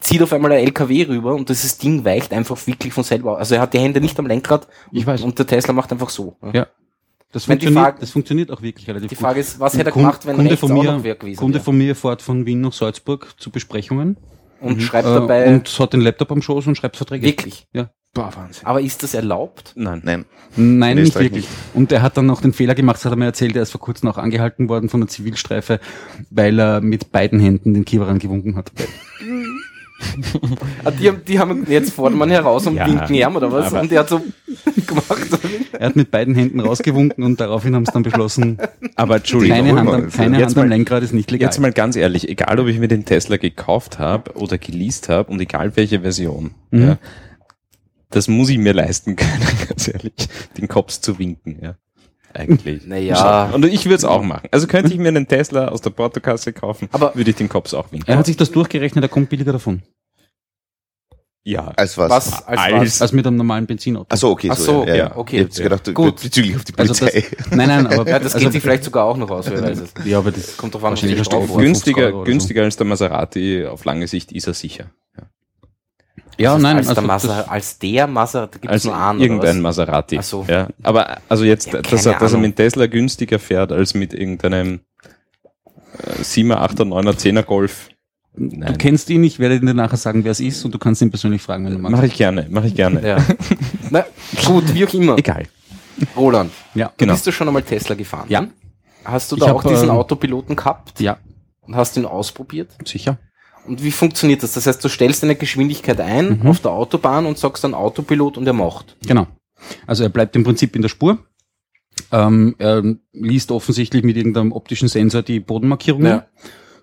zieht 0.00 0.22
auf 0.22 0.32
einmal 0.32 0.50
ein 0.52 0.58
LKW 0.64 1.04
rüber 1.06 1.34
und 1.34 1.48
dieses 1.48 1.78
Ding 1.78 2.04
weicht 2.04 2.32
einfach 2.32 2.66
wirklich 2.66 2.92
von 2.92 3.04
selber. 3.04 3.32
aus. 3.32 3.38
Also 3.38 3.54
er 3.56 3.60
hat 3.60 3.74
die 3.74 3.78
Hände 3.78 4.00
nicht 4.00 4.18
am 4.18 4.26
Lenkrad 4.26 4.66
Ich 4.90 5.06
weiß. 5.06 5.22
und 5.22 5.38
der 5.38 5.46
Tesla 5.46 5.72
macht 5.72 5.92
einfach 5.92 6.08
so. 6.10 6.36
Ja. 6.52 6.66
Das 7.32 7.48
Wenn 7.48 7.58
die 7.58 7.66
funktioniert, 7.66 7.84
Frage- 7.86 8.00
das 8.00 8.10
funktioniert 8.10 8.50
auch 8.50 8.62
wirklich 8.62 8.86
relativ 8.88 9.08
Die 9.08 9.14
gut. 9.14 9.24
Frage 9.24 9.40
ist, 9.40 9.58
was 9.58 9.74
hätte 9.76 9.86
er 9.90 9.92
gemacht, 9.92 10.26
wenn 10.26 10.36
Kunde 10.36 10.50
rechts 10.50 10.60
von 10.60 10.72
auch 10.72 10.82
mir, 10.82 10.92
noch 10.92 11.02
wer 11.04 11.14
gewesen 11.14 11.38
Kunde 11.38 11.54
wäre? 11.54 11.64
von 11.64 11.78
mir 11.78 11.96
fährt 11.96 12.20
von 12.22 12.44
Wien 12.46 12.60
nach 12.60 12.72
Salzburg 12.74 13.34
zu 13.38 13.50
Besprechungen 13.50 14.16
Und 14.60 14.82
schreibt 14.82 15.08
äh, 15.08 15.14
dabei 15.14 15.48
und 15.48 15.66
hat 15.78 15.92
den 15.94 16.02
Laptop 16.02 16.30
am 16.30 16.42
Schoß 16.42 16.66
und 16.66 16.76
schreibt 16.76 16.96
Verträge. 16.96 17.24
wirklich. 17.26 17.66
Ja. 17.72 17.90
Boah, 18.14 18.30
Wahnsinn. 18.36 18.66
Aber 18.66 18.82
ist 18.82 19.02
das 19.02 19.14
erlaubt? 19.14 19.72
Nein. 19.74 20.02
Nein. 20.04 20.26
Nein, 20.56 20.98
In 20.98 21.04
nicht 21.04 21.18
wirklich. 21.18 21.48
Und 21.72 21.90
er 21.92 22.02
hat 22.02 22.18
dann 22.18 22.26
noch 22.26 22.42
den 22.42 22.52
Fehler 22.52 22.74
gemacht, 22.74 22.96
das 22.96 23.06
hat 23.06 23.12
er 23.14 23.16
mir 23.16 23.24
erzählt, 23.24 23.56
er 23.56 23.62
ist 23.62 23.70
vor 23.70 23.80
kurzem 23.80 24.10
auch 24.10 24.18
angehalten 24.18 24.68
worden 24.68 24.90
von 24.90 25.00
der 25.00 25.08
Zivilstreife, 25.08 25.80
weil 26.30 26.58
er 26.60 26.82
mit 26.82 27.10
beiden 27.10 27.40
Händen 27.40 27.72
den 27.72 27.86
Kiewer 27.86 28.12
gewunken 28.18 28.54
hat. 28.56 28.70
Ah, 30.84 30.90
die, 30.90 31.08
haben- 31.08 31.22
die 31.26 31.38
haben 31.38 31.66
jetzt 31.68 31.92
fordert 31.92 32.18
man 32.18 32.30
heraus 32.30 32.66
und 32.66 32.76
Ja, 32.76 32.86
winken 32.86 33.14
ihm 33.14 33.36
oder 33.36 33.50
was? 33.52 33.72
Und 33.72 33.90
der 33.90 34.00
hat 34.00 34.08
so 34.08 34.20
gemacht. 34.86 35.28
Er 35.72 35.86
hat 35.86 35.96
mit 35.96 36.10
beiden 36.10 36.34
Händen 36.34 36.60
rausgewunken 36.60 37.24
und 37.24 37.40
daraufhin 37.40 37.74
haben 37.74 37.86
sie 37.86 37.92
dann 37.92 38.02
beschlossen, 38.02 38.58
Aber 38.96 39.16
Entschuldigung. 39.16 39.56
keine 39.58 39.78
Hand, 39.78 39.88
am, 39.90 40.10
keine 40.10 40.38
Jetzt 40.38 40.48
Hand 40.48 40.58
am 40.58 40.68
mal- 40.68 40.76
Lenkrad 40.76 41.02
ist 41.02 41.12
nicht 41.12 41.30
legal. 41.30 41.46
Jetzt 41.48 41.58
mal 41.60 41.72
ganz 41.72 41.96
ehrlich, 41.96 42.28
egal 42.28 42.58
ob 42.60 42.66
ich 42.68 42.78
mir 42.78 42.88
den 42.88 43.04
Tesla 43.04 43.36
gekauft 43.36 43.98
habe 43.98 44.32
oder 44.36 44.58
geleast 44.58 45.08
habe 45.08 45.30
und 45.30 45.40
egal 45.40 45.76
welche 45.76 46.00
Version, 46.00 46.52
Mhm. 46.70 46.82
ja, 46.82 46.98
das 48.10 48.28
muss 48.28 48.50
ich 48.50 48.58
mir 48.58 48.74
leisten 48.74 49.16
können, 49.16 49.46
ganz 49.68 49.88
ehrlich, 49.88 50.12
den 50.58 50.68
Cops 50.68 51.00
zu 51.00 51.18
winken, 51.18 51.58
ja. 51.62 51.76
Eigentlich. 52.34 52.86
Naja. 52.86 53.50
Und 53.52 53.64
ich 53.66 53.84
würde 53.84 53.96
es 53.96 54.04
auch 54.04 54.22
machen. 54.22 54.48
Also 54.50 54.66
könnte 54.66 54.92
ich 54.92 54.98
mir 54.98 55.08
einen 55.08 55.28
Tesla 55.28 55.68
aus 55.68 55.80
der 55.80 55.90
Portokasse 55.90 56.52
kaufen, 56.52 56.88
Aber- 56.92 57.14
würde 57.14 57.30
ich 57.30 57.36
den 57.36 57.48
Cops 57.48 57.74
auch 57.74 57.90
winken. 57.92 58.08
er 58.10 58.18
hat 58.18 58.26
sich 58.26 58.36
das 58.36 58.50
durchgerechnet, 58.50 59.04
er 59.04 59.08
kommt 59.08 59.28
billiger 59.28 59.52
davon. 59.52 59.82
ja. 61.44 61.72
Als 61.76 61.98
was? 61.98 62.10
Was 62.10 62.46
als 62.46 62.60
Als- 62.60 62.72
was? 62.80 63.02
Als 63.02 63.12
mit 63.12 63.26
einem 63.26 63.36
normalen 63.36 63.66
Benzinauto. 63.66 64.06
Ach 64.10 64.16
so, 64.16 64.30
okay. 64.30 64.48
Ach 64.50 64.56
so, 64.56 64.86
ja, 64.86 64.94
ja, 64.94 65.16
okay. 65.16 65.38
Ich 65.38 65.44
hab's 65.44 65.56
gedacht, 65.58 65.94
Gut. 65.94 66.22
bezüglich 66.22 66.54
auf 66.56 66.64
die 66.64 66.72
Also 66.78 66.94
das, 66.94 67.00
Polizei. 67.00 67.26
nein, 67.50 67.68
nein, 67.68 67.86
aber 67.88 68.08
Ja, 68.08 68.18
das 68.20 68.34
also, 68.34 68.46
geht 68.46 68.52
sich 68.52 68.62
vielleicht 68.62 68.84
sogar 68.84 69.04
auch 69.06 69.16
noch 69.16 69.28
aus, 69.30 69.50
wer 69.50 69.60
weiß 69.62 69.80
es. 69.80 69.92
Ja, 70.04 70.18
aber 70.18 70.30
das 70.30 70.56
Kommt 70.56 70.74
drauf 70.74 70.84
an, 70.84 70.92
was 70.92 71.02
Wahrscheinlich 71.02 71.16
die 71.16 71.20
ein 71.20 71.24
Strafe 71.24 71.44
Stoff- 71.46 71.56
war. 71.56 71.62
50 71.64 71.84
günstiger, 71.94 72.08
oder 72.08 72.16
so. 72.18 72.24
günstiger 72.24 72.62
als 72.62 72.76
der 72.76 72.86
Maserati 72.86 73.66
auf 73.66 73.84
lange 73.84 74.06
Sicht 74.06 74.30
ist 74.32 74.46
er 74.46 74.54
sicher. 74.54 74.86
Ja, 76.42 76.54
Das 76.54 76.54
heißt, 76.54 76.62
nein, 76.62 76.76
als, 76.76 76.86
der 76.86 76.96
also 76.96 77.06
Maser, 77.06 77.28
das, 77.28 77.48
als 77.48 77.78
der 77.78 78.06
Maser, 78.06 78.40
da 78.46 78.52
gibt 78.58 78.64
es 78.66 78.70
Als 78.70 78.84
nur 78.84 78.96
einen. 78.96 79.20
irgendein 79.20 79.56
oder 79.58 79.68
was? 79.68 79.76
Maserati. 79.78 80.18
Ach 80.18 80.22
so. 80.22 80.44
Ja. 80.48 80.68
Aber 80.82 81.18
also 81.28 81.44
jetzt, 81.44 81.72
Ja, 81.72 81.80
dass, 81.82 82.06
er, 82.06 82.18
dass 82.18 82.32
er 82.32 82.38
mit 82.38 82.56
Tesla 82.56 82.86
günstiger 82.86 83.38
fährt 83.38 83.72
als 83.72 83.94
mit 83.94 84.12
irgendeinem 84.12 84.80
äh, 85.98 86.22
7er, 86.22 86.56
8er, 86.56 86.84
9er, 86.84 87.14
10er 87.16 87.42
Golf. 87.42 87.88
du 88.34 88.44
Nein. 88.56 88.78
kennst 88.78 89.10
ihn, 89.10 89.24
ich 89.24 89.38
werde 89.38 89.60
dir 89.60 89.74
nachher 89.74 89.96
sagen, 89.96 90.24
wer 90.24 90.32
es 90.32 90.40
ist 90.40 90.64
und 90.64 90.72
du 90.74 90.78
kannst 90.78 91.02
ihn 91.02 91.10
persönlich 91.10 91.42
fragen, 91.42 91.64
wenn 91.66 91.72
du 91.74 91.78
magst. 91.78 91.92
Mache 91.96 92.06
ich 92.06 92.14
gerne, 92.16 92.46
mache 92.50 92.66
ich 92.66 92.74
gerne. 92.74 93.06
Ja. 93.06 93.16
Na, 93.90 94.04
gut, 94.46 94.72
wie 94.74 94.86
auch 94.86 94.94
immer. 94.94 95.18
Egal. 95.18 95.44
Roland, 96.16 96.50
Ja, 96.74 96.90
Genau. 96.96 97.12
bist 97.12 97.26
du 97.26 97.32
schon 97.32 97.46
einmal 97.48 97.62
Tesla 97.62 97.94
gefahren? 97.94 98.26
Ja. 98.28 98.46
Hast 99.04 99.30
du 99.30 99.36
Ich 99.36 99.40
da 99.42 99.48
hab, 99.48 99.56
auch 99.56 99.64
diesen 99.64 99.88
ähm, 99.88 99.94
Autopiloten 99.96 100.56
gehabt 100.56 101.00
ja, 101.00 101.18
und 101.62 101.74
hast 101.76 101.96
ihn 101.96 102.06
ausprobiert? 102.06 102.70
sicher. 102.84 103.18
Und 103.66 103.82
wie 103.82 103.90
funktioniert 103.92 104.42
das? 104.42 104.52
Das 104.54 104.66
heißt, 104.66 104.82
du 104.84 104.88
stellst 104.88 105.22
eine 105.22 105.36
Geschwindigkeit 105.36 106.00
ein 106.00 106.40
Mhm. 106.42 106.48
auf 106.48 106.60
der 106.60 106.72
Autobahn 106.72 107.26
und 107.26 107.38
sagst 107.38 107.62
dann 107.64 107.74
Autopilot 107.74 108.36
und 108.36 108.46
er 108.46 108.52
macht. 108.52 108.96
Genau. 109.06 109.26
Also 109.86 110.02
er 110.02 110.08
bleibt 110.08 110.34
im 110.34 110.42
Prinzip 110.44 110.74
in 110.74 110.82
der 110.82 110.88
Spur. 110.88 111.18
Ähm, 112.10 112.54
er 112.58 112.82
liest 113.12 113.52
offensichtlich 113.52 114.02
mit 114.02 114.16
irgendeinem 114.16 114.52
optischen 114.52 114.88
Sensor 114.88 115.22
die 115.22 115.40
Bodenmarkierungen. 115.40 116.06
Ja. 116.06 116.26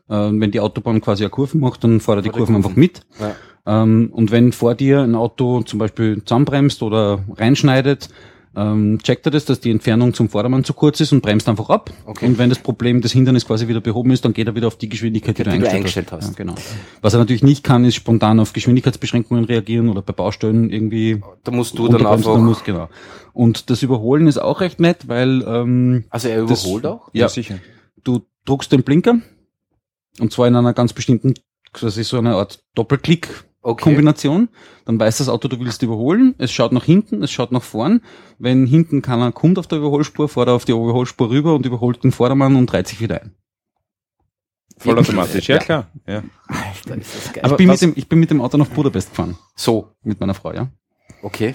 Ähm, 0.09 0.39
wenn 0.39 0.51
die 0.51 0.59
Autobahn 0.59 1.01
quasi 1.01 1.23
eine 1.23 1.29
Kurve 1.29 1.57
macht, 1.57 1.83
dann 1.83 1.99
fährt 1.99 2.19
er 2.19 2.21
die 2.21 2.29
Kurven 2.29 2.53
Kurven. 2.55 2.55
einfach 2.55 2.75
mit. 2.75 3.01
Ja. 3.19 3.35
Ähm, 3.83 4.09
und 4.13 4.31
wenn 4.31 4.51
vor 4.53 4.73
dir 4.75 5.01
ein 5.01 5.15
Auto 5.15 5.61
zum 5.63 5.79
Beispiel 5.79 6.23
zusammenbremst 6.23 6.81
oder 6.81 7.23
reinschneidet, 7.35 8.09
ähm, 8.55 8.97
checkt 9.03 9.25
er 9.27 9.31
das, 9.31 9.45
dass 9.45 9.59
die 9.59 9.69
Entfernung 9.71 10.13
zum 10.13 10.27
Vordermann 10.29 10.63
zu 10.63 10.73
kurz 10.73 10.99
ist 10.99 11.11
und 11.11 11.21
bremst 11.21 11.47
einfach 11.47 11.69
ab. 11.69 11.91
Okay. 12.05 12.25
Und 12.25 12.37
wenn 12.37 12.49
das 12.49 12.59
Problem 12.59 12.99
des 13.01 13.11
Hindernis 13.11 13.45
quasi 13.45 13.67
wieder 13.67 13.79
behoben 13.81 14.11
ist, 14.11 14.25
dann 14.25 14.33
geht 14.33 14.47
er 14.47 14.55
wieder 14.55 14.67
auf 14.67 14.77
die 14.77 14.89
Geschwindigkeit, 14.89 15.37
die, 15.37 15.43
Die 15.43 15.49
du 15.49 15.53
eingestellt, 15.53 15.75
eingestellt 15.77 16.11
hast. 16.11 16.29
Ja, 16.29 16.33
genau. 16.35 16.55
Was 17.01 17.13
er 17.13 17.19
natürlich 17.19 17.43
nicht 17.43 17.63
kann, 17.63 17.85
ist 17.85 17.95
spontan 17.95 18.39
auf 18.39 18.53
Geschwindigkeitsbeschränkungen 18.53 19.45
reagieren 19.45 19.87
oder 19.89 20.01
bei 20.01 20.13
Baustellen 20.13 20.69
irgendwie 20.71 21.21
Da 21.43 21.51
musst 21.51 21.77
du 21.77 21.87
dann 21.87 22.05
einfach. 22.05 22.33
dann 22.33 22.45
musst, 22.45 22.65
genau. 22.65 22.89
Und 23.33 23.69
das 23.69 23.83
Überholen 23.83 24.27
ist 24.27 24.39
auch 24.39 24.61
recht 24.61 24.79
nett, 24.79 25.07
weil 25.07 25.43
ähm, 25.47 26.05
also 26.09 26.27
er 26.27 26.45
das- 26.45 26.63
überholt 26.63 26.85
auch? 26.87 27.09
ja, 27.13 27.29
sicher. 27.29 27.59
du 28.03 28.21
druckst 28.45 28.71
den 28.71 28.83
Blinker 28.83 29.19
und 30.19 30.33
zwar 30.33 30.47
in 30.47 30.55
einer 30.55 30.73
ganz 30.73 30.91
bestimmten, 30.93 31.35
das 31.79 31.97
ist 31.97 32.09
so 32.09 32.17
eine 32.17 32.35
Art 32.35 32.63
Doppelklick-Kombination. 32.75 33.48
Okay. 33.61 33.95
Dann 34.85 34.99
weiß 34.99 35.17
das 35.17 35.27
Auto, 35.29 35.47
du 35.49 35.59
willst 35.59 35.81
überholen. 35.83 36.33
Es 36.37 36.51
schaut 36.51 36.71
nach 36.71 36.85
hinten, 36.85 37.21
es 37.23 37.31
schaut 37.31 37.51
nach 37.51 37.61
vorn. 37.63 38.01
Wenn 38.37 38.65
hinten 38.65 39.01
keiner 39.01 39.31
kommt 39.31 39.59
auf 39.59 39.67
der 39.67 39.79
Überholspur, 39.79 40.29
fährt 40.29 40.47
er 40.47 40.53
auf 40.53 40.65
die 40.65 40.71
Überholspur 40.71 41.29
rüber 41.29 41.53
und 41.55 41.65
überholt 41.65 42.03
den 42.03 42.11
Vordermann 42.11 42.55
und 42.55 42.73
reiht 42.73 42.87
sich 42.87 43.01
wieder 43.01 43.21
ein. 43.21 43.35
Vollautomatisch, 44.77 45.49
ja, 45.49 45.55
Ja. 45.55 45.61
klar. 45.61 45.87
Ja. 46.07 46.23
Alter, 46.47 46.97
ist 47.01 47.15
das 47.15 47.33
geil. 47.33 47.43
Aber 47.43 47.53
ich, 47.53 47.57
bin 47.57 47.67
was- 47.67 47.81
mit 47.81 47.91
dem, 47.91 47.97
ich 47.99 48.07
bin 48.07 48.19
mit 48.19 48.31
dem 48.31 48.39
Auto 48.41 48.57
nach 48.57 48.67
Budapest 48.67 49.09
gefahren. 49.09 49.37
so, 49.55 49.89
Mit 50.03 50.19
meiner 50.21 50.33
Frau, 50.33 50.53
ja. 50.53 50.69
okay. 51.21 51.53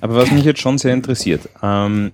Aber 0.00 0.16
was 0.16 0.32
mich 0.32 0.44
jetzt 0.44 0.60
schon 0.60 0.76
sehr 0.78 0.92
interessiert, 0.92 1.48
ähm, 1.62 2.10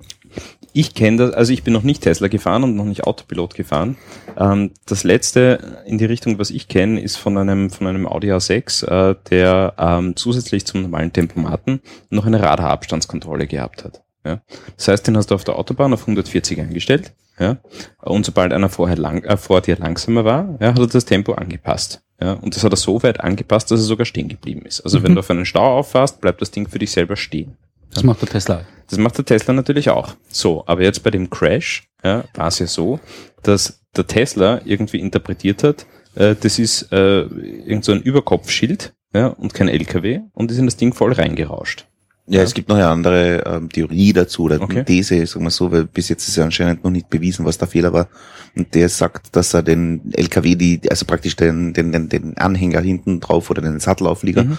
ich 0.72 0.94
kenne 0.94 1.16
das, 1.18 1.32
also 1.34 1.52
ich 1.52 1.62
bin 1.62 1.72
noch 1.72 1.82
nicht 1.82 2.02
Tesla 2.02 2.28
gefahren 2.28 2.64
und 2.64 2.76
noch 2.76 2.84
nicht 2.84 3.04
Autopilot 3.04 3.54
gefahren. 3.54 3.96
Ähm, 4.36 4.72
das 4.86 5.04
letzte 5.04 5.82
in 5.86 5.98
die 5.98 6.04
Richtung, 6.04 6.38
was 6.38 6.50
ich 6.50 6.68
kenne, 6.68 7.00
ist 7.00 7.16
von 7.16 7.36
einem 7.38 7.70
von 7.70 7.86
einem 7.86 8.06
Audi 8.06 8.32
A6, 8.32 8.86
äh, 8.86 9.14
der 9.30 9.74
ähm, 9.78 10.16
zusätzlich 10.16 10.66
zum 10.66 10.82
normalen 10.82 11.12
Tempomaten 11.12 11.80
noch 12.10 12.26
eine 12.26 12.40
Radarabstandskontrolle 12.42 13.46
gehabt 13.46 13.84
hat. 13.84 14.02
Ja? 14.24 14.40
Das 14.76 14.88
heißt, 14.88 15.06
den 15.06 15.16
hast 15.16 15.30
du 15.30 15.34
auf 15.34 15.44
der 15.44 15.56
Autobahn 15.58 15.92
auf 15.92 16.02
140 16.02 16.60
eingestellt. 16.60 17.12
Ja? 17.38 17.56
Und 18.02 18.26
sobald 18.26 18.52
einer 18.52 18.68
vorher 18.68 18.96
lang, 18.98 19.24
äh, 19.24 19.36
vor 19.36 19.60
dir 19.62 19.76
langsamer 19.76 20.24
war, 20.24 20.58
ja, 20.60 20.68
hat 20.68 20.78
er 20.78 20.86
das 20.86 21.04
Tempo 21.06 21.32
angepasst. 21.32 22.02
Ja? 22.20 22.34
Und 22.34 22.54
das 22.54 22.64
hat 22.64 22.72
er 22.72 22.76
so 22.76 23.02
weit 23.02 23.20
angepasst, 23.20 23.70
dass 23.70 23.80
er 23.80 23.84
sogar 23.84 24.04
stehen 24.04 24.28
geblieben 24.28 24.62
ist. 24.66 24.82
Also 24.82 25.02
wenn 25.02 25.12
Mhm. 25.12 25.16
du 25.16 25.20
auf 25.20 25.30
einen 25.30 25.46
Stau 25.46 25.78
auffährst, 25.78 26.20
bleibt 26.20 26.42
das 26.42 26.50
Ding 26.50 26.68
für 26.68 26.78
dich 26.78 26.90
selber 26.90 27.16
stehen. 27.16 27.56
Das 27.92 28.02
macht 28.02 28.22
der 28.22 28.28
Tesla. 28.28 28.64
Das 28.88 28.98
macht 28.98 29.18
der 29.18 29.24
Tesla 29.24 29.54
natürlich 29.54 29.90
auch. 29.90 30.14
So, 30.28 30.64
aber 30.66 30.82
jetzt 30.82 31.02
bei 31.02 31.10
dem 31.10 31.30
Crash 31.30 31.88
ja, 32.02 32.24
war 32.34 32.48
es 32.48 32.58
ja 32.58 32.66
so, 32.66 33.00
dass 33.42 33.82
der 33.96 34.06
Tesla 34.06 34.60
irgendwie 34.64 35.00
interpretiert 35.00 35.62
hat, 35.62 35.86
äh, 36.14 36.34
das 36.40 36.58
ist 36.58 36.92
äh, 36.92 37.22
irgend 37.22 37.84
so 37.84 37.92
ein 37.92 38.02
Überkopfschild 38.02 38.92
ja, 39.14 39.28
und 39.28 39.54
kein 39.54 39.68
LKW 39.68 40.20
und 40.32 40.50
ist 40.50 40.58
in 40.58 40.66
das 40.66 40.76
Ding 40.76 40.92
voll 40.92 41.12
reingerauscht. 41.12 41.86
Ja, 42.26 42.42
es 42.42 42.54
gibt 42.54 42.68
noch 42.68 42.76
eine 42.76 42.86
andere 42.86 43.42
ähm, 43.44 43.68
Theorie 43.70 44.12
dazu 44.12 44.44
oder 44.44 44.60
Okay. 44.60 44.84
These, 44.84 45.26
sagen 45.26 45.44
wir 45.44 45.50
so, 45.50 45.72
weil 45.72 45.84
bis 45.86 46.08
jetzt 46.08 46.28
ist 46.28 46.36
ja 46.36 46.44
anscheinend 46.44 46.84
noch 46.84 46.90
nicht 46.90 47.10
bewiesen, 47.10 47.44
was 47.44 47.58
der 47.58 47.66
Fehler 47.66 47.92
war. 47.92 48.08
Und 48.56 48.74
der 48.74 48.88
sagt, 48.88 49.34
dass 49.34 49.52
er 49.54 49.62
den 49.64 50.12
LKW, 50.12 50.54
die, 50.54 50.80
also 50.90 51.06
praktisch 51.06 51.34
den, 51.36 51.72
den, 51.72 51.90
den, 51.92 52.08
den 52.08 52.36
Anhänger 52.36 52.80
hinten 52.80 53.18
drauf 53.20 53.50
oder 53.50 53.62
den 53.62 53.80
Sattelauflieger, 53.80 54.44
Mhm. 54.44 54.58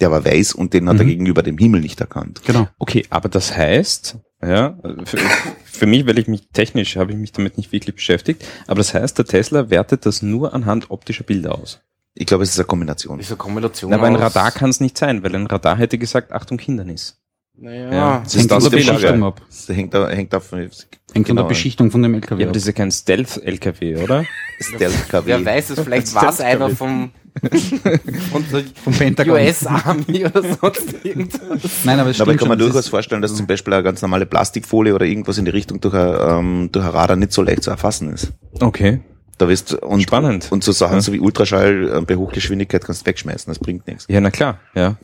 der 0.00 0.10
war 0.10 0.24
weiß 0.24 0.54
und 0.54 0.72
den 0.72 0.88
hat 0.88 0.98
er 0.98 1.04
Mhm. 1.04 1.08
gegenüber 1.08 1.42
dem 1.42 1.58
Himmel 1.58 1.80
nicht 1.82 2.00
erkannt. 2.00 2.40
Genau. 2.46 2.68
Okay, 2.78 3.04
aber 3.10 3.28
das 3.28 3.54
heißt, 3.54 4.16
ja, 4.42 4.78
für, 5.04 5.18
für 5.64 5.86
mich, 5.86 6.06
weil 6.06 6.18
ich 6.18 6.26
mich 6.26 6.48
technisch 6.52 6.96
habe 6.96 7.12
ich 7.12 7.18
mich 7.18 7.32
damit 7.32 7.58
nicht 7.58 7.70
wirklich 7.72 7.94
beschäftigt, 7.96 8.44
aber 8.66 8.76
das 8.78 8.94
heißt, 8.94 9.18
der 9.18 9.26
Tesla 9.26 9.68
wertet 9.68 10.06
das 10.06 10.22
nur 10.22 10.54
anhand 10.54 10.90
optischer 10.90 11.24
Bilder 11.24 11.54
aus. 11.58 11.80
Ich 12.14 12.26
glaube, 12.26 12.42
es 12.44 12.50
ist 12.50 12.58
eine 12.58 12.66
Kombination. 12.66 13.18
Diese 13.18 13.36
Kombination. 13.36 13.90
Na, 13.90 13.96
aber 13.96 14.06
ein 14.08 14.16
Radar 14.16 14.50
kann 14.50 14.70
es 14.70 14.80
nicht 14.80 14.98
sein, 14.98 15.22
weil 15.22 15.34
ein 15.34 15.46
Radar 15.46 15.76
hätte 15.78 15.96
gesagt, 15.98 16.32
Achtung, 16.32 16.58
Hindernis. 16.58 17.16
Naja. 17.56 17.92
Ja. 17.92 18.20
Das 18.24 18.34
Hängt 18.34 18.44
ist 18.46 18.52
von 18.52 18.62
das 18.62 18.64
der. 18.70 18.76
Beschichtung 18.76 19.24
ab. 19.24 19.42
Das 19.48 19.68
hängt, 19.76 19.94
da, 19.94 20.08
hängt 20.08 20.32
davon, 20.32 20.58
Hängt 20.60 20.74
von 21.12 21.22
Genau. 21.24 21.42
der 21.42 21.48
Beschichtung 21.48 21.90
von 21.90 22.02
dem 22.02 22.14
LKW 22.14 22.40
Ja, 22.42 22.46
aber 22.46 22.50
ab. 22.50 22.54
das 22.54 22.62
ist 22.62 22.66
ja 22.68 22.72
kein 22.72 22.90
Stealth-LKW, 22.90 24.02
oder? 24.02 24.24
Stealth-KW. 24.60 25.26
Wer 25.26 25.44
weiß 25.44 25.70
es, 25.70 25.80
vielleicht 25.80 26.14
war 26.14 26.30
es 26.30 26.40
einer 26.40 26.70
vom, 26.70 27.10
von 27.40 28.44
der 28.52 28.64
Vom 28.82 28.92
Pentagon. 28.94 29.34
US 29.34 29.66
Army 29.66 30.24
oder 30.24 30.42
sonst 30.42 31.04
irgendwas. 31.04 31.40
Nein, 31.84 32.00
aber 32.00 32.10
es 32.10 32.20
Aber 32.20 32.32
stimmt 32.32 32.34
ich 32.34 32.38
kann 32.38 32.48
mir 32.48 32.56
das 32.56 32.66
durchaus 32.66 32.84
ist- 32.84 32.88
vorstellen, 32.90 33.22
dass 33.22 33.34
zum 33.34 33.46
Beispiel 33.46 33.72
eine 33.74 33.82
ganz 33.82 34.00
normale 34.02 34.26
Plastikfolie 34.26 34.94
oder 34.94 35.04
irgendwas 35.06 35.38
in 35.38 35.44
die 35.44 35.50
Richtung 35.50 35.80
durch 35.80 35.94
ein, 35.94 36.16
ähm, 36.40 36.68
durch 36.72 36.84
ein 36.84 36.90
Radar 36.92 37.16
nicht 37.16 37.32
so 37.32 37.42
leicht 37.42 37.62
zu 37.62 37.70
erfassen 37.70 38.12
ist. 38.12 38.32
Okay. 38.60 39.00
Da 39.40 39.48
wirst 39.48 39.72
und, 39.74 40.02
Spannend. 40.02 40.52
Und 40.52 40.62
so 40.62 40.70
Sachen 40.72 40.96
Ja. 40.96 41.00
so 41.00 41.12
wie 41.14 41.18
Ultraschall 41.20 41.90
äh, 41.96 42.00
bei 42.02 42.14
Hochgeschwindigkeit 42.16 42.84
kannst 42.84 43.02
du 43.02 43.06
wegschmeißen, 43.06 43.50
das 43.50 43.58
bringt 43.58 43.86
nichts. 43.86 44.04
Ja, 44.08 44.20
na 44.20 44.30
klar, 44.30 44.58
ja. 44.74 44.96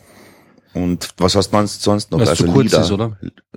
Und 0.75 1.09
was 1.17 1.35
hast 1.35 1.53
du 1.55 1.67
sonst 1.67 2.11
noch? 2.11 2.21
Es 2.21 2.35
zu 2.35 2.45
kurz 2.45 2.65
LIDAR. 2.67 2.81
ist, 2.83 2.93
oder? 2.93 3.17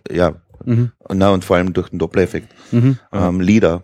Ja, 0.09 0.35
Mhm. 0.63 0.91
und, 0.99 1.17
na, 1.17 1.31
und 1.31 1.43
vor 1.43 1.57
allem 1.57 1.73
durch 1.73 1.89
den 1.89 1.99
Doppler-Effekt. 1.99 2.47
Mhm. 2.71 2.97
Ähm, 3.11 3.41
LIDAR, 3.41 3.83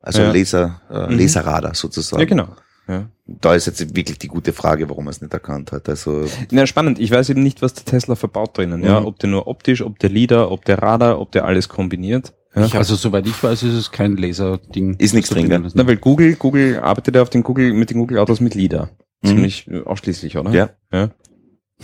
also 0.00 0.22
Ja. 0.22 0.30
Laser, 0.32 0.80
äh, 0.88 1.06
Mhm. 1.12 1.18
Laserradar 1.18 1.74
sozusagen. 1.74 2.20
Ja, 2.20 2.26
genau. 2.28 2.48
Ja. 2.86 3.08
Da 3.26 3.54
ist 3.54 3.66
jetzt 3.66 3.94
wirklich 3.96 4.18
die 4.18 4.28
gute 4.28 4.52
Frage, 4.52 4.88
warum 4.88 5.06
er 5.06 5.10
es 5.10 5.20
nicht 5.20 5.32
erkannt 5.32 5.72
hat. 5.72 5.88
Also 5.88 6.26
Na, 6.52 6.66
spannend. 6.66 6.98
Ich 7.00 7.10
weiß 7.10 7.28
eben 7.30 7.42
nicht, 7.42 7.60
was 7.62 7.74
der 7.74 7.84
Tesla 7.84 8.14
verbaut 8.16 8.56
drinnen. 8.58 8.82
Ja, 8.84 9.00
Mhm. 9.00 9.06
ob 9.06 9.18
der 9.20 9.30
nur 9.30 9.46
optisch, 9.48 9.82
ob 9.82 9.98
der 10.00 10.10
LIDAR, 10.10 10.50
ob 10.50 10.64
der 10.64 10.80
Radar, 10.82 11.20
ob 11.20 11.30
der 11.32 11.44
alles 11.44 11.68
kombiniert. 11.68 12.32
Ja. 12.54 12.64
Ich 12.66 12.72
hab- 12.72 12.78
Also 12.80 12.96
soweit 12.96 13.26
ich 13.26 13.42
weiß, 13.42 13.62
ist 13.62 13.74
es 13.74 13.90
kein 13.92 14.16
Laserding. 14.16 14.94
Ist 14.98 15.14
nichts 15.14 15.30
drin, 15.30 15.46
verbindet 15.46 15.72
Na, 15.76 15.86
weil 15.86 15.96
Google, 15.96 16.34
Google 16.36 16.78
arbeitet 16.80 17.14
ja 17.14 17.22
auf 17.22 17.30
den 17.30 17.42
Google, 17.42 17.72
mit 17.72 17.90
den 17.90 17.98
Google 17.98 18.18
Autos 18.18 18.40
mit 18.40 18.54
LIDAR. 18.54 18.90
Mhm. 19.22 19.28
Ziemlich 19.28 19.68
äh, 19.68 19.82
ausschließlich, 19.82 20.36
oder? 20.36 20.50
Ja. 20.52 20.70
ja. 20.92 21.10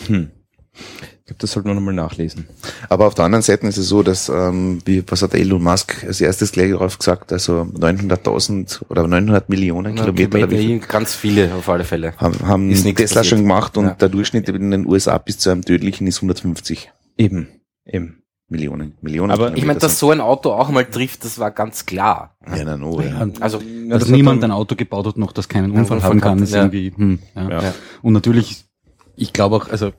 Hm. 0.06 0.30
Ich 0.74 1.26
glaube, 1.30 1.38
das 1.40 1.52
sollten 1.52 1.68
wir 1.68 1.74
nochmal 1.74 1.94
nachlesen. 1.94 2.46
Aber 2.88 3.06
auf 3.06 3.14
der 3.14 3.24
anderen 3.24 3.42
Seite 3.42 3.66
ist 3.66 3.78
es 3.78 3.88
so, 3.88 4.02
dass, 4.04 4.28
ähm, 4.28 4.80
wie, 4.84 5.02
was 5.08 5.22
hat 5.22 5.34
Elon 5.34 5.62
Musk 5.62 6.04
als 6.06 6.20
erstes 6.20 6.52
gleich 6.52 6.70
drauf 6.72 6.98
gesagt, 6.98 7.32
also 7.32 7.62
900.000 7.62 8.82
oder 8.88 9.08
900 9.08 9.48
Millionen 9.48 9.94
Kilometer, 9.96 10.38
oder 10.38 10.50
wie 10.50 10.58
viel, 10.58 10.78
ganz 10.80 11.14
viele 11.14 11.52
auf 11.54 11.68
alle 11.68 11.84
Fälle. 11.84 12.14
haben, 12.18 12.38
haben 12.46 12.70
Ist 12.70 12.84
nichts 12.84 13.00
Tesla 13.00 13.20
passiert. 13.20 13.30
schon 13.38 13.42
gemacht 13.42 13.76
und 13.76 13.86
Ja. 13.86 13.94
der 13.94 14.08
Durchschnitt 14.08 14.48
in 14.48 14.70
den 14.70 14.86
USA 14.86 15.18
bis 15.18 15.38
zu 15.38 15.50
einem 15.50 15.62
tödlichen 15.64 16.06
ist 16.06 16.18
150 16.18 16.92
Eben, 17.18 17.48
eben. 17.86 18.22
Millionen. 18.48 18.94
Millionen 19.00 19.30
Aber 19.32 19.46
Kilometer 19.46 19.58
Ich 19.58 19.66
meine, 19.66 19.78
dass 19.80 19.92
sind- 19.92 19.98
so 19.98 20.10
ein 20.12 20.20
Auto 20.20 20.52
auch 20.52 20.68
mal 20.70 20.84
trifft, 20.84 21.24
das 21.24 21.38
war 21.38 21.50
ganz 21.50 21.84
klar. 21.84 22.36
Ja, 22.46 22.64
na, 22.64 22.76
no, 22.76 23.00
ja. 23.00 23.26
Also, 23.40 23.60
dass 23.88 24.00
das 24.04 24.08
niemand 24.10 24.44
ein 24.44 24.52
Auto 24.52 24.76
gebaut 24.76 25.06
hat, 25.06 25.16
noch 25.16 25.32
das 25.32 25.48
keinen 25.48 25.72
Ja, 25.72 25.80
Unfall 25.80 25.96
Unfall 25.96 26.10
haben 26.10 26.20
kann, 26.20 26.38
ist 26.42 26.52
ja. 26.54 26.60
irgendwie, 26.62 26.92
hm, 26.96 27.18
ja. 27.34 27.50
Ja. 27.50 27.62
Ja. 27.62 27.74
Und 28.02 28.12
natürlich, 28.12 28.64
ich 29.16 29.32
glaube 29.32 29.56
auch, 29.56 29.68
also 29.68 29.92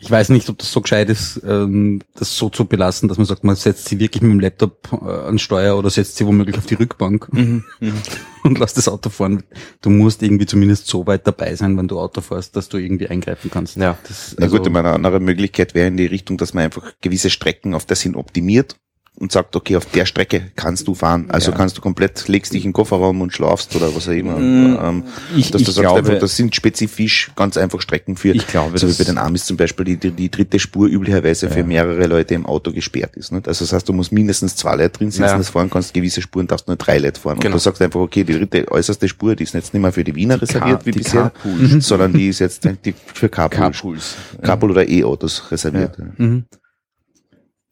ich 0.00 0.10
weiß 0.10 0.30
nicht, 0.30 0.48
ob 0.48 0.58
das 0.58 0.72
so 0.72 0.80
gescheit 0.80 1.10
ist, 1.10 1.42
ähm, 1.46 2.00
das 2.14 2.36
so 2.36 2.48
zu 2.48 2.64
belassen, 2.64 3.08
dass 3.08 3.18
man 3.18 3.26
sagt, 3.26 3.44
man 3.44 3.54
setzt 3.54 3.88
sie 3.88 4.00
wirklich 4.00 4.22
mit 4.22 4.32
dem 4.32 4.40
Laptop 4.40 4.88
äh, 4.92 5.28
an 5.28 5.38
Steuer 5.38 5.76
oder 5.76 5.90
setzt 5.90 6.16
sie 6.16 6.26
womöglich 6.26 6.56
auf 6.56 6.66
die 6.66 6.74
Rückbank 6.74 7.28
und 8.42 8.58
lässt 8.58 8.78
das 8.78 8.88
Auto 8.88 9.10
fahren. 9.10 9.42
Du 9.82 9.90
musst 9.90 10.22
irgendwie 10.22 10.46
zumindest 10.46 10.86
so 10.86 11.06
weit 11.06 11.26
dabei 11.26 11.54
sein, 11.54 11.76
wenn 11.76 11.86
du 11.86 12.00
Auto 12.00 12.22
fährst, 12.22 12.56
dass 12.56 12.68
du 12.70 12.78
irgendwie 12.78 13.08
eingreifen 13.08 13.50
kannst. 13.50 13.76
Ja. 13.76 13.98
Das, 14.08 14.34
Na 14.38 14.44
also, 14.44 14.56
gut, 14.56 14.66
ich 14.66 14.72
meine, 14.72 14.88
eine 14.88 14.94
andere 14.96 15.20
Möglichkeit 15.20 15.74
wäre 15.74 15.88
in 15.88 15.98
die 15.98 16.06
Richtung, 16.06 16.38
dass 16.38 16.54
man 16.54 16.64
einfach 16.64 16.94
gewisse 17.02 17.28
Strecken 17.28 17.74
auf 17.74 17.84
das 17.84 18.00
hin 18.00 18.16
optimiert 18.16 18.76
und 19.16 19.32
sagt, 19.32 19.54
okay, 19.54 19.76
auf 19.76 19.84
der 19.84 20.06
Strecke 20.06 20.50
kannst 20.56 20.88
du 20.88 20.94
fahren. 20.94 21.26
Also 21.30 21.50
Ja. 21.50 21.56
kannst 21.58 21.76
du 21.76 21.82
komplett, 21.82 22.26
legst 22.28 22.54
dich 22.54 22.64
in 22.64 22.68
den 22.70 22.72
Kofferraum 22.72 23.20
und 23.20 23.34
schlafst 23.34 23.76
oder 23.76 23.94
was 23.94 24.08
auch 24.08 24.12
immer. 24.12 24.38
Mm, 24.38 24.78
ähm, 24.82 25.04
ich- 25.36 25.50
dass 25.50 25.60
ich 25.60 25.74
glaube- 25.74 25.98
einfach, 25.98 26.18
das 26.18 26.36
sind 26.36 26.54
spezifisch 26.54 27.30
ganz 27.36 27.58
einfach 27.58 27.82
Strecken 27.82 28.16
für, 28.16 28.30
Ich 28.34 28.46
glaube, 28.46 28.78
so 28.78 28.88
wie 28.88 28.94
bei 28.94 29.04
den 29.04 29.18
Amis 29.18 29.44
zum 29.44 29.58
Beispiel, 29.58 29.84
die, 29.84 29.96
die, 29.98 30.10
die 30.12 30.30
dritte 30.30 30.58
Spur 30.58 30.88
üblicherweise 30.88 31.50
für 31.50 31.58
Ja. 31.58 31.66
mehrere 31.66 32.06
Leute 32.06 32.32
im 32.34 32.46
Auto 32.46 32.72
gesperrt 32.72 33.14
ist. 33.16 33.30
Nicht? 33.30 33.46
Also 33.46 33.64
das 33.66 33.74
heißt, 33.74 33.86
du 33.88 33.92
musst 33.92 34.10
mindestens 34.10 34.56
zwei 34.56 34.76
Leute 34.76 34.90
drin 34.98 35.10
sitzen, 35.10 35.24
Ja. 35.24 35.36
das 35.36 35.50
fahren 35.50 35.68
kannst, 35.68 35.92
gewisse 35.92 36.22
Spuren 36.22 36.46
darfst 36.46 36.66
nur 36.66 36.76
drei 36.76 36.96
Leute 36.96 37.20
fahren. 37.20 37.38
Genau. 37.40 37.48
Und 37.48 37.52
du 37.54 37.58
sagst 37.58 37.82
einfach, 37.82 38.00
okay, 38.00 38.24
die 38.24 38.32
dritte 38.32 38.70
äußerste 38.70 39.06
Spur, 39.06 39.36
die 39.36 39.42
ist 39.42 39.52
jetzt 39.52 39.74
nicht 39.74 39.82
mehr 39.82 39.92
für 39.92 40.04
die 40.04 40.14
Wiener 40.14 40.40
reserviert, 40.40 40.86
wie 40.86 40.92
die 40.92 40.98
bisher, 41.00 41.30
Carpools. 41.42 41.84
sondern 41.86 42.14
die 42.14 42.28
ist 42.28 42.38
jetzt 42.38 42.64
die 42.86 42.94
für 43.12 43.28
Carpools. 43.28 43.60
Carpools. 43.60 44.14
Carpool 44.40 44.70
oder 44.70 44.88
E-Autos 44.88 45.50
reserviert. 45.50 45.98
Mhm. 46.16 46.44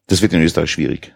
Das 0.09 0.20
wird 0.20 0.33
in 0.35 0.42
Österreich 0.42 0.70
schwierig. 0.70 1.14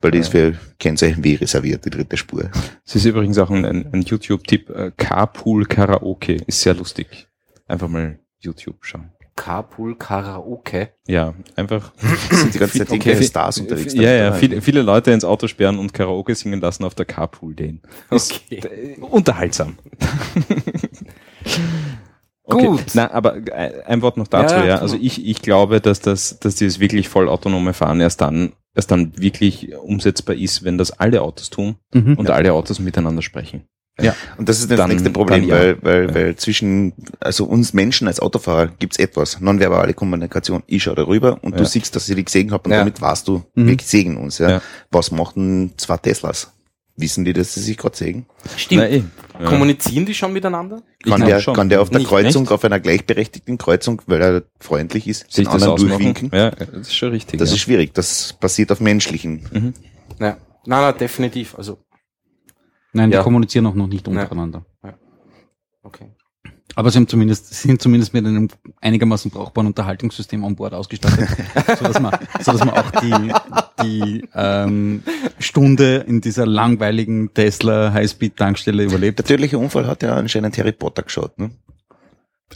Weil 0.00 0.10
die 0.10 0.18
ist 0.18 0.28
für 0.28 0.54
Kennzeichen 0.78 1.24
W 1.24 1.36
reserviert, 1.36 1.84
die 1.86 1.90
dritte 1.90 2.16
Spur. 2.16 2.50
Es 2.84 2.94
ist 2.96 3.04
übrigens 3.06 3.38
auch 3.38 3.50
ein, 3.50 3.64
ein, 3.64 3.88
ein 3.92 4.02
YouTube-Tipp. 4.02 4.68
äh, 4.70 4.92
Carpool 4.96 5.64
Karaoke 5.66 6.34
ist 6.46 6.60
sehr 6.60 6.74
lustig. 6.74 7.28
Einfach 7.66 7.88
mal 7.88 8.18
YouTube 8.38 8.76
schauen. 8.84 9.10
Carpool 9.36 9.96
Karaoke. 9.96 10.90
Ja, 11.06 11.34
einfach. 11.56 11.92
sind 12.30 12.54
die 12.54 12.58
ganze 12.58 12.78
Zeit 12.78 12.90
Okay. 12.90 13.22
Stars 13.22 13.58
unterwegs. 13.58 13.92
Ja, 13.94 14.02
ja, 14.12 14.30
Da- 14.30 14.36
viele, 14.36 14.62
viele 14.62 14.82
Leute 14.82 15.10
ins 15.12 15.24
Auto 15.24 15.46
sperren 15.46 15.78
und 15.78 15.92
Karaoke 15.92 16.34
singen 16.34 16.60
lassen 16.60 16.84
auf 16.84 16.94
der 16.94 17.04
Carpool 17.06 17.54
Lane. 17.58 17.80
Okay. 18.10 18.56
äh, 18.56 19.00
unterhaltsam. 19.00 19.76
Okay. 22.48 22.66
Gut. 22.66 22.84
Na, 22.94 23.10
aber 23.10 23.36
äh, 23.48 23.82
ein 23.86 24.02
Wort 24.02 24.16
noch 24.16 24.28
dazu, 24.28 24.54
Ja, 24.54 24.64
ja. 24.64 24.76
Also 24.78 24.94
mal. 24.96 25.04
ich, 25.04 25.26
ich 25.26 25.42
glaube, 25.42 25.80
dass 25.80 25.98
das, 26.00 26.38
dass 26.38 26.54
dieses 26.54 26.78
wirklich 26.78 27.08
vollautonome 27.08 27.72
Fahren 27.72 28.00
erst 28.00 28.20
dann, 28.20 28.52
erst 28.76 28.90
dann 28.90 29.12
wirklich 29.18 29.74
umsetzbar 29.76 30.36
ist, 30.36 30.62
wenn 30.62 30.78
das 30.78 30.92
alle 30.92 31.22
Autos 31.22 31.50
tun 31.50 31.76
Mhm. 31.94 32.14
und 32.14 32.30
alle 32.30 32.52
Autos 32.52 32.78
miteinander 32.78 33.22
sprechen. 33.22 33.62
Und 34.36 34.46
das 34.50 34.58
ist 34.60 34.70
das 34.70 34.76
Dann- 34.76 34.90
nächste 34.90 35.08
Problem, 35.08 35.48
dann 35.48 35.48
ja. 35.48 35.54
weil, 35.58 35.82
weil, 35.82 36.08
Ja. 36.08 36.14
weil 36.14 36.36
zwischen, 36.36 36.92
also 37.18 37.46
uns 37.46 37.72
Menschen 37.72 38.06
als 38.06 38.20
Autofahrer 38.20 38.66
gibt's 38.78 38.98
etwas, 38.98 39.40
nonverbale 39.40 39.94
Kommunikation. 39.94 40.62
Ich 40.66 40.82
schaue 40.82 40.96
darüber 40.96 41.42
und 41.42 41.52
Ja. 41.52 41.58
du 41.58 41.64
siehst, 41.64 41.96
dass 41.96 42.06
ich 42.06 42.14
dich 42.14 42.26
gesehen 42.26 42.50
habe 42.52 42.64
und 42.64 42.72
Ja. 42.72 42.80
damit 42.80 43.00
warst 43.00 43.26
du, 43.26 43.42
Mhm. 43.54 43.68
wir 43.68 43.76
sehen 43.82 44.18
uns. 44.18 44.36
Ja. 44.36 44.50
Ja. 44.50 44.62
Was 44.90 45.10
machen 45.10 45.72
zwei 45.78 45.96
Teslas? 45.96 46.52
Wissen 46.98 47.24
die, 47.26 47.32
dass 47.34 47.52
sie 47.54 47.60
sich 47.60 47.76
gerade 47.76 47.96
sehen? 47.96 48.24
Stimmt. 48.56 48.82
Na, 48.82 48.88
eh. 48.88 49.02
Ja. 49.38 49.48
Kommunizieren 49.50 50.06
die 50.06 50.14
schon 50.14 50.32
miteinander? 50.32 50.82
Kann 51.04 51.20
der, 51.24 51.40
schon. 51.40 51.54
kann 51.54 51.68
der 51.68 51.82
auf 51.82 51.90
der 51.90 51.98
Nicht, 51.98 52.08
Kreuzung, 52.08 52.44
echt? 52.44 52.52
auf 52.52 52.64
einer 52.64 52.80
gleichberechtigten 52.80 53.58
Kreuzung, 53.58 54.00
weil 54.06 54.22
er 54.22 54.42
freundlich 54.60 55.06
ist, 55.06 55.30
sich 55.30 55.44
den 55.46 55.52
das 55.52 55.54
anderen 55.54 55.72
ausmachen? 55.74 55.88
durchwinken? 55.90 56.30
Ja, 56.32 56.50
das 56.52 56.68
ist 56.88 56.94
schon 56.96 57.10
richtig. 57.10 57.38
Das 57.38 57.50
ja. 57.50 57.54
ist 57.56 57.60
schwierig. 57.60 57.92
Das 57.92 58.32
passiert 58.32 58.72
auf 58.72 58.80
menschlichen. 58.80 59.46
mhm. 59.52 59.74
Ja. 60.18 60.38
Nein, 60.64 60.80
nein, 60.80 60.94
definitiv. 60.98 61.54
Also, 61.56 61.78
Nein, 62.92 63.10
die 63.10 63.16
Ja. 63.16 63.22
kommunizieren 63.22 63.66
auch 63.66 63.74
noch 63.74 63.86
nicht 63.88 64.08
untereinander. 64.08 64.64
okay. 65.82 66.06
Aber 66.78 66.90
sie 66.90 66.98
haben 66.98 67.08
zumindest, 67.08 67.52
sind 67.54 67.80
zumindest 67.80 68.12
mit 68.12 68.26
einem 68.26 68.48
einigermaßen 68.82 69.30
brauchbaren 69.30 69.66
Unterhaltungssystem 69.66 70.44
an 70.44 70.54
Bord 70.56 70.74
ausgestattet, 70.74 71.26
so 71.78 71.84
dass 71.86 71.98
man, 71.98 72.16
so 72.40 72.52
dass 72.52 72.60
man 72.64 72.70
auch 72.74 72.90
die, 73.00 73.32
die 73.82 74.28
ähm, 74.34 75.02
Stunde 75.38 76.04
in 76.06 76.20
dieser 76.20 76.44
langweiligen 76.46 77.32
Tesla 77.32 77.92
Highspeed-Tankstelle 77.94 78.84
überlebt. 78.84 79.18
Der 79.18 79.24
tödliche 79.24 79.58
Unfall 79.58 79.86
hat 79.86 80.02
ja 80.02 80.14
anscheinend 80.16 80.56
Harry 80.58 80.72
Potter 80.72 81.02
geschaut, 81.02 81.38
ne? 81.38 81.50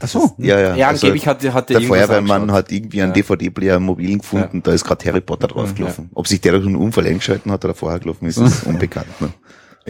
Ach 0.02 0.06
so. 0.09 0.35
Ja, 0.38 0.61
ja. 0.61 0.76
Ja, 0.76 0.88
Also 0.88 1.06
angeblich 1.06 1.26
hat, 1.26 1.42
hat 1.52 1.70
der 1.70 1.78
irgendwas 1.80 1.98
Feuerwehrmann 2.06 2.42
angeschaut. 2.42 2.59
hat 2.64 2.72
irgendwie 2.72 3.02
einen 3.02 3.11
Ja. 3.12 3.14
DVD-Player 3.22 3.76
im 3.76 3.85
Mobilen 3.85 4.18
gefunden, 4.18 4.62
da 4.62 4.72
ist 4.72 4.85
gerade 4.85 5.04
Harry 5.06 5.20
Potter 5.22 5.48
draufgelaufen. 5.48 6.11
Ob 6.14 6.28
sich 6.28 6.40
der 6.42 6.52
durch 6.52 6.66
einen 6.66 6.76
Unfall 6.76 7.06
eingeschalten 7.06 7.50
hat 7.50 7.64
oder 7.64 7.74
vorher 7.74 7.98
gelaufen 7.98 8.26
ist, 8.26 8.37
ist 8.37 8.64
unbekannt. 8.66 9.20
Ne? 9.20 9.30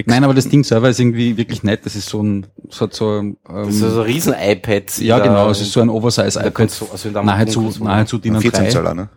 Nein, 0.06 0.24
aber 0.24 0.34
das 0.34 0.48
Ding 0.48 0.64
selber 0.64 0.88
ist 0.88 1.00
irgendwie 1.00 1.36
wirklich 1.36 1.62
nett. 1.62 1.84
Das 1.84 1.96
ist 1.96 2.08
so 2.08 2.22
ein, 2.22 2.46
es 2.68 2.80
hat 2.80 2.94
so, 2.94 3.18
ähm, 3.18 3.36
Das 3.46 3.68
ist 3.68 3.80
so 3.80 4.00
ein 4.00 4.06
riesen 4.06 4.34
iPad. 4.38 4.98
ja 4.98 5.18
genau, 5.18 5.50
es 5.50 5.60
ist 5.60 5.72
so 5.72 5.80
ein 5.80 5.88
Oversize 5.88 6.38
iPad, 6.38 6.70
also 6.92 7.10
nahezu, 7.10 7.72
nahezu 7.80 8.18
DIN 8.18 8.36
A3. 8.36 8.40
14 8.40 8.70
Zöller, 8.70 8.94
ne? 8.94 9.08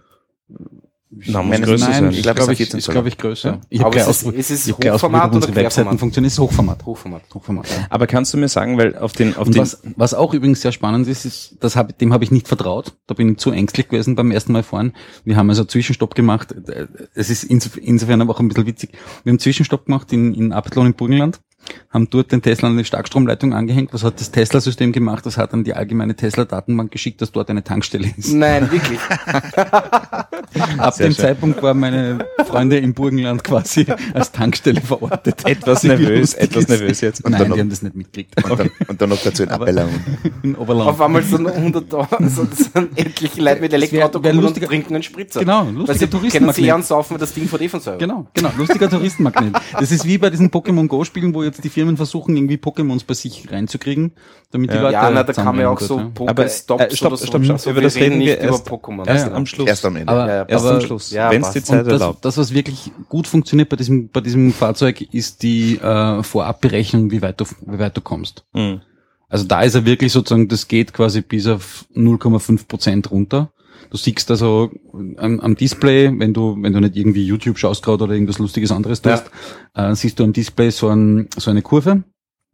Na, 1.28 1.42
muss 1.44 1.62
größer 1.62 1.86
Nein, 1.90 1.94
sein. 2.04 2.12
ich 2.12 2.18
Ich 2.18 2.24
glaub, 2.24 2.36
glaube, 2.36 2.54
es 2.54 2.60
ich, 2.60 2.64
ist 2.64 2.72
14 2.72 2.78
ist, 2.80 2.90
glaube 2.92 3.08
ich, 3.08 3.18
größer. 3.18 3.62
Ich 3.70 3.80
Aber 3.80 3.86
habe 3.86 3.94
gleich 3.96 4.04
es 4.04 4.10
ist- 4.10 4.16
ausprobiert, 4.18 4.42
es 4.42 4.52
ist 4.52 4.68
ich 4.68 4.78
gleich 4.78 4.94
Hochformat 4.94 5.26
oder 5.28 5.36
unsere 5.36 5.56
Webseiten 5.56 5.98
funktionieren. 6.00 6.28
Es 6.28 6.34
ist 6.34 6.40
Hochformat. 6.40 6.86
Hochformat. 6.86 7.22
Hochformat, 7.34 7.70
ja. 7.70 7.86
Aber 7.90 8.08
kannst 8.08 8.34
du 8.34 8.38
mir 8.38 8.48
sagen, 8.48 8.78
weil 8.78 8.98
auf 8.98 9.14
den, 9.14 9.36
auf 9.38 9.48
Und 9.48 9.56
den, 9.56 9.62
was, 9.62 9.82
was 9.96 10.14
auch 10.14 10.34
übrigens 10.34 10.62
sehr 10.62 10.72
spannend 10.72 11.08
ist, 11.08 11.26
ist, 11.26 11.56
das 11.60 11.76
hab, 11.76 11.98
dem 12.00 12.14
habe 12.14 12.24
ich 12.24 12.32
nicht 12.32 12.48
vertraut. 12.48 12.94
Da 13.08 13.14
bin 13.14 13.34
ich 13.34 13.38
zu 13.38 13.52
ängstlich 13.52 13.90
gewesen 13.90 14.16
beim 14.16 14.32
ersten 14.32 14.54
Mal 14.54 14.64
fahren. 14.64 14.94
Wir 15.24 15.36
haben 15.38 15.50
also 15.50 15.62
einen 15.62 15.70
Zwischenstopp 15.70 16.16
gemacht. 16.16 16.54
Es 17.14 17.30
ist 17.30 17.44
insof- 17.44 17.78
insofern 17.78 18.22
aber 18.22 18.34
auch 18.34 18.40
ein 18.40 18.48
bisschen 18.48 18.66
witzig. 18.66 18.92
Wir 18.92 18.98
haben 19.00 19.30
einen 19.30 19.40
Zwischenstopp 19.40 19.86
gemacht 19.86 20.12
in, 20.14 20.34
in 20.34 20.52
Abtlon 20.54 20.88
im 20.88 20.94
Burgenland, 20.94 21.40
haben 21.92 22.10
dort 22.10 22.32
den 22.32 22.42
Tesla 22.42 22.68
an 22.70 22.74
eine 22.76 22.86
Starkstromleitung 22.86 23.54
angehängt. 23.54 23.94
Was 23.94 24.04
hat 24.04 24.20
das 24.20 24.32
Tesla-System 24.32 24.92
gemacht? 24.92 25.26
Das 25.26 25.38
hat 25.38 25.54
dann 25.54 25.64
die 25.64 25.74
allgemeine 25.74 26.16
Tesla-Datenbank 26.16 26.92
geschickt, 26.92 27.22
dass 27.22 27.32
dort 27.32 27.50
eine 27.50 27.64
Tankstelle 27.64 28.12
ist. 28.18 28.34
Nein, 28.34 28.70
wirklich. 28.72 29.00
Ab 30.78 30.98
dem 30.98 31.14
Zeitpunkt 31.16 31.62
war 31.62 31.74
meine 31.74 32.26
Freunde 32.46 32.78
im 32.78 32.94
Burgenland 32.94 33.44
quasi 33.44 33.86
als 34.14 34.32
Tankstelle 34.32 34.82
verortet. 34.82 35.46
etwas 35.48 35.84
nervös, 35.84 36.34
etwas 36.34 36.64
ist. 36.64 36.70
nervös 36.70 37.02
jetzt. 37.02 37.26
Und 37.26 37.32
Nein, 37.32 37.40
dann 37.42 37.50
noch- 37.50 37.56
die 37.56 37.62
haben 37.62 37.70
das 37.70 37.82
nicht 37.82 37.96
mitgekriegt. 37.96 38.50
Und, 38.50 38.60
dann, 38.60 38.70
und 38.88 39.02
dann 39.02 39.10
noch 39.10 39.22
dazu 39.22 39.44
ein 39.44 39.50
Aber- 39.50 39.68
Appell 39.68 39.88
In 40.44 40.56
Oberland. 40.56 40.90
Auf 40.90 41.02
einmal 41.02 41.24
so 41.24 41.38
100 41.38 41.90
so, 41.90 42.06
so 42.30 42.48
etliche 42.96 43.42
Leute 43.42 43.62
mit 43.62 43.74
Elektroauto 43.74 44.24
wär 44.24 44.32
kommen 44.34 44.46
und 44.46 44.56
trinken 44.62 44.96
einen 44.96 45.04
Spritzer. 45.04 45.40
Genau, 45.40 45.64
lustiger 45.70 45.94
sie 45.94 46.00
kennen 46.00 46.12
Touristenmagnet. 46.12 46.56
sie 46.56 46.72
an, 46.72 46.84
saufen 46.84 47.16
wir 47.16 47.20
das 47.20 47.34
Ding 47.34 47.48
vor 47.48 47.60
eh 47.62 47.70
von 47.70 47.80
selber. 47.80 48.00
Genau, 48.00 48.28
genau. 48.34 48.52
Lustiger 48.58 48.90
Touristenmagnet. 48.90 49.56
Das 49.80 49.92
ist 49.92 50.06
wie 50.06 50.18
bei 50.18 50.30
diesen 50.30 50.50
Pokémon 50.50 50.88
Go 50.88 51.04
Spielen, 51.04 51.34
wo 51.34 51.44
jetzt 51.54 51.64
die 51.64 51.70
Firmen 51.70 51.98
versuchen, 51.98 52.36
irgendwie 52.36 52.56
Pokémons 52.58 53.04
bei 53.08 53.14
sich 53.14 53.52
reinzukriegen, 53.52 54.12
damit 54.52 54.72
die 54.72 54.76
Ja. 54.76 54.82
Leute 54.82 54.94
Ja, 54.94 55.10
na, 55.10 55.24
da 55.24 55.34
kann 55.34 55.46
man 55.46 55.60
ja 55.60 55.70
auch 55.70 55.80
so 55.80 55.98
dort, 55.98 56.30
Aber, 56.30 56.44
Pokestops 56.44 56.84
äh, 56.84 56.96
stopp, 56.98 57.08
oder 57.14 57.18
so. 57.18 57.26
stopp, 57.28 57.42
Also 57.50 57.70
über 57.70 57.80
wir 57.80 57.84
das 57.84 57.96
reden 57.96 58.18
nicht 58.18 58.28
erst- 58.30 58.44
über 58.68 58.76
Pokémon. 58.78 59.08
Erst 59.08 59.28
Ja. 59.28 59.34
am 59.34 59.46
Schluss. 59.46 59.68
Erst 59.68 59.86
am 59.86 59.96
Ende. 59.96 60.12
Aber, 60.12 60.28
Ja, 60.28 60.36
ja, 60.36 60.44
Erst 60.48 60.66
aber 60.66 60.76
am 60.76 60.82
Schluss. 60.82 61.12
Ja, 61.12 61.32
Wenn 61.32 61.42
es 61.42 61.52
die 61.52 61.60
Und 61.60 61.66
Zeit 61.66 61.86
das, 61.86 61.94
erlaubt. 61.94 62.26
das, 62.26 62.38
was 62.38 62.54
wirklich 62.54 62.92
gut 63.08 63.28
funktioniert 63.28 63.70
bei 63.70 63.76
diesem, 63.78 64.10
bei 64.10 64.20
diesem 64.22 64.52
Fahrzeug, 64.52 65.02
ist 65.14 65.44
die 65.44 65.78
äh, 65.78 66.24
Vorabberechnung, 66.24 67.12
wie 67.12 67.22
weit 67.22 67.40
du, 67.40 67.46
wie 67.66 67.80
weit 67.80 67.96
du 67.96 68.02
kommst. 68.02 68.44
Mhm. 68.54 68.82
Also 69.30 69.46
da 69.46 69.62
ist 69.64 69.74
er 69.76 69.86
wirklich 69.86 70.12
sozusagen, 70.12 70.48
das 70.48 70.68
geht 70.68 70.94
quasi 70.94 71.22
bis 71.22 71.48
auf 71.48 71.86
0,5 71.96 72.68
Prozent 72.68 73.10
runter. 73.10 73.52
Du 73.94 73.98
siehst 73.98 74.32
also 74.32 74.72
am, 75.18 75.40
am 75.40 75.56
Display, 75.56 76.12
wenn 76.18 76.34
du, 76.34 76.58
wenn 76.60 76.74
du 76.74 76.80
nicht 76.80 76.96
irgendwie 76.96 77.24
YouTube 77.24 77.60
schaust 77.60 77.84
gerade 77.86 78.06
oder 78.06 78.14
irgendwas 78.14 78.40
lustiges 78.40 78.72
anderes 78.72 79.04
tust, 79.04 79.30
äh, 79.76 79.94
siehst 79.94 80.18
du 80.18 80.24
am 80.24 80.34
Display 80.34 80.72
so, 80.72 80.90
ein, 80.90 81.28
so 81.38 81.52
eine 81.52 81.62
Kurve, 81.62 82.02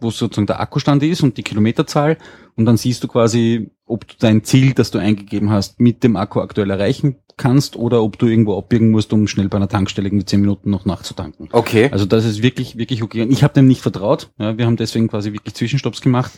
wo 0.02 0.12
sozusagen 0.12 0.48
der 0.48 0.60
Akkustand 0.60 1.02
ist 1.02 1.24
und 1.24 1.38
die 1.38 1.44
Kilometerzahl. 1.44 2.18
Und 2.58 2.66
dann 2.66 2.76
siehst 2.76 3.06
du 3.06 3.08
quasi, 3.08 3.72
ob 3.86 4.06
du 4.06 4.16
dein 4.20 4.44
Ziel, 4.44 4.74
das 4.74 4.92
du 4.92 4.98
eingegeben 4.98 5.50
hast, 5.50 5.80
mit 5.80 6.04
dem 6.04 6.18
Akku 6.18 6.42
aktuell 6.42 6.72
erreichen 6.72 7.16
kannst 7.38 7.78
oder 7.78 8.04
ob 8.04 8.20
du 8.20 8.28
irgendwo 8.28 8.58
abbiegen 8.58 8.92
musst, 8.92 9.14
um 9.14 9.26
schnell 9.30 9.48
bei 9.48 9.56
einer 9.56 9.70
Tankstelle 9.70 10.10
irgendwie 10.10 10.26
10 10.26 10.42
Minuten 10.42 10.70
noch 10.70 10.84
nachzutanken. 10.84 11.48
Okay. 11.54 11.88
Also 11.90 12.06
das 12.06 12.26
ist 12.26 12.44
wirklich, 12.44 12.78
wirklich 12.78 13.02
okay. 13.02 13.22
Und 13.22 13.32
ich 13.32 13.44
habe 13.44 13.54
dem 13.54 13.66
nicht 13.66 13.80
vertraut. 13.80 14.30
Ja, 14.38 14.58
wir 14.58 14.66
haben 14.66 14.76
deswegen 14.76 15.08
quasi 15.08 15.32
wirklich 15.32 15.56
Zwischenstopps 15.56 16.02
gemacht. 16.02 16.34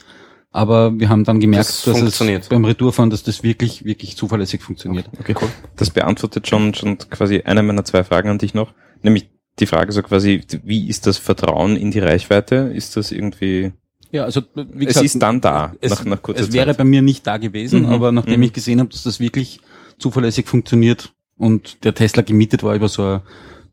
Aber 0.54 1.00
wir 1.00 1.08
haben 1.08 1.24
dann 1.24 1.40
gemerkt, 1.40 1.70
Das 1.70 1.84
dass 1.84 2.02
es 2.02 2.50
beim 2.50 2.66
Retourfahren, 2.66 3.10
dass 3.10 3.24
das 3.24 3.42
wirklich, 3.42 3.86
wirklich 3.86 4.18
zuverlässig 4.18 4.62
funktioniert. 4.62 5.10
Okay, 5.20 5.34
Das 5.78 5.90
beantwortet 5.92 6.48
schon, 6.48 6.74
schon 6.74 6.98
quasi 6.98 7.42
eine 7.46 7.64
meiner 7.64 7.86
zwei 7.86 8.04
Fragen 8.04 8.30
an 8.30 8.38
dich 8.38 8.54
noch. 8.54 8.74
Nämlich 9.02 9.30
die 9.60 9.66
Frage 9.66 9.92
so 9.94 10.02
quasi, 10.04 10.42
wie 10.64 10.90
ist 10.90 11.08
das 11.08 11.18
Vertrauen 11.18 11.78
in 11.78 11.92
die 11.92 12.00
Reichweite? 12.00 12.72
Ist 12.74 12.98
das 12.98 13.12
irgendwie 13.12 13.72
Ja, 14.12 14.26
also 14.26 14.42
wie 14.74 14.88
Es 14.88 14.98
ist 15.02 15.22
dann 15.22 15.40
da, 15.40 15.74
es, 15.80 15.92
nach- 15.92 16.04
nach 16.06 16.22
kurzer 16.22 16.42
es 16.42 16.52
wäre 16.52 16.68
Zeit. 16.72 16.78
bei 16.80 16.84
mir 16.84 17.02
nicht 17.02 17.26
da 17.26 17.38
gewesen, 17.38 17.84
Mhm. 17.84 17.90
aber 17.94 18.12
nachdem 18.12 18.42
Mhm. 18.42 18.44
ich 18.44 18.54
gesehen 18.54 18.80
habe, 18.82 18.90
dass 18.90 19.04
das 19.04 19.22
wirklich 19.22 19.62
zuverlässig 20.00 20.48
funktioniert 20.50 21.14
und 21.38 21.86
der 21.86 21.94
Tesla 21.96 22.22
gemietet 22.24 22.62
war 22.64 22.76
über 22.76 22.90
so 22.90 23.04
eine 23.04 23.22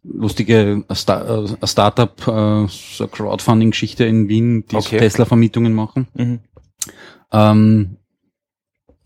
lustige 0.04 0.84
äh, 0.88 0.94
Sta 0.94 1.44
Startup, 1.64 2.12
äh, 2.20 2.66
so 2.68 3.04
eine 3.04 3.08
Crowdfunding-Geschichte 3.10 4.04
in 4.04 4.28
Wien, 4.28 4.64
die 4.66 4.72
so 4.76 4.78
Okay. 4.78 4.98
Tesla-Vermietungen 4.98 5.74
machen, 5.74 6.06
Mhm. 6.14 6.38
Ähm, 7.32 7.96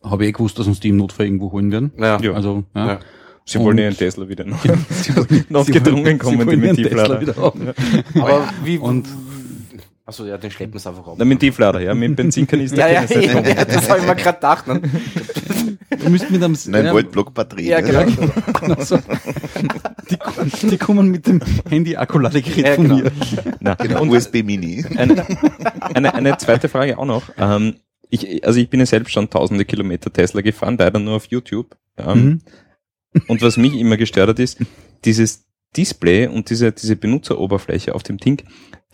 habe 0.02 0.24
ich 0.24 0.28
eh 0.30 0.32
gewusst, 0.32 0.58
dass 0.58 0.66
uns 0.66 0.80
die 0.80 0.88
im 0.88 0.96
Notfall 0.96 1.26
irgendwo 1.26 1.52
holen 1.52 1.70
werden. 1.70 1.92
Ja. 1.98 2.20
Ja. 2.20 2.32
Also, 2.32 2.64
ja. 2.74 2.86
Ja. 2.86 3.00
Sie 3.44 3.58
wollen 3.58 3.78
ihren 3.78 3.96
Tesla 3.96 4.28
wieder 4.28 4.44
noch. 4.44 4.64
noch 5.48 5.66
gedrungen 5.66 6.18
kommen, 6.18 6.38
die 6.40 6.46
wollen 6.46 6.60
mit 6.60 6.76
Tieflader. 6.76 7.20
wieder 7.20 7.36
haben. 7.36 7.68
Aber 8.20 8.48
wie, 8.64 8.78
Und- 8.78 9.06
also 10.04 10.26
ja, 10.26 10.38
den 10.38 10.50
schleppen 10.50 10.80
wir 10.82 10.88
einfach 10.90 11.06
auf. 11.06 11.16
Na, 11.18 11.24
mit 11.24 11.40
Tieflader, 11.40 11.80
ja, 11.80 11.94
mit 11.94 12.14
Benzinkanister. 12.16 12.76
ja, 12.76 12.88
ja, 12.88 13.06
Sie- 13.06 13.24
ja, 13.24 13.64
das 13.64 13.88
habe 13.88 14.00
ich 14.00 14.06
mir 14.06 14.14
gerade 14.16 14.36
gedacht. 14.36 14.66
Ne? 14.68 14.80
Du 15.98 16.10
müsst 16.10 16.30
mit 16.30 16.42
einem 16.42 16.56
9 16.66 16.84
ja, 16.86 16.92
Volt 16.92 17.10
Blockbatterie. 17.12 17.68
Ja, 17.68 17.80
ne? 17.80 17.86
genau. 18.06 18.30
genau 18.60 18.80
so. 18.84 18.98
die, 20.10 20.66
die 20.68 20.78
kommen 20.78 21.10
mit 21.10 21.26
dem 21.26 21.40
Handy-Akkuladegerät 21.68 22.64
Ja, 22.66 22.74
von 22.74 22.84
genau. 22.88 22.96
mir. 22.96 23.12
Na, 23.60 23.74
Genau, 23.74 24.02
und 24.02 24.10
USB 24.10 24.42
Mini. 24.42 24.84
eine, 24.96 25.26
eine, 25.94 26.14
eine 26.14 26.36
zweite 26.38 26.68
Frage 26.68 26.98
auch 26.98 27.04
noch. 27.06 27.22
Ähm, 27.38 27.76
ich, 28.10 28.44
also 28.46 28.60
ich 28.60 28.68
bin 28.68 28.80
ja 28.80 28.86
selbst 28.86 29.12
schon 29.12 29.30
tausende 29.30 29.64
Kilometer 29.64 30.12
Tesla 30.12 30.40
gefahren, 30.42 30.76
leider 30.78 30.98
nur 30.98 31.16
auf 31.16 31.26
YouTube. 31.26 31.76
Ähm, 31.96 32.42
Mhm. 33.14 33.22
Und 33.28 33.42
was 33.42 33.58
mich 33.58 33.74
immer 33.74 33.98
gestört 33.98 34.30
hat, 34.30 34.38
ist, 34.38 34.58
dieses 35.04 35.44
Display 35.76 36.26
und 36.28 36.48
diese, 36.48 36.72
diese 36.72 36.96
Benutzeroberfläche 36.96 37.94
auf 37.94 38.02
dem 38.02 38.16
Ding, 38.16 38.42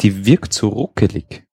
die 0.00 0.26
wirkt 0.26 0.52
so 0.52 0.68
ruckelig. 0.68 1.44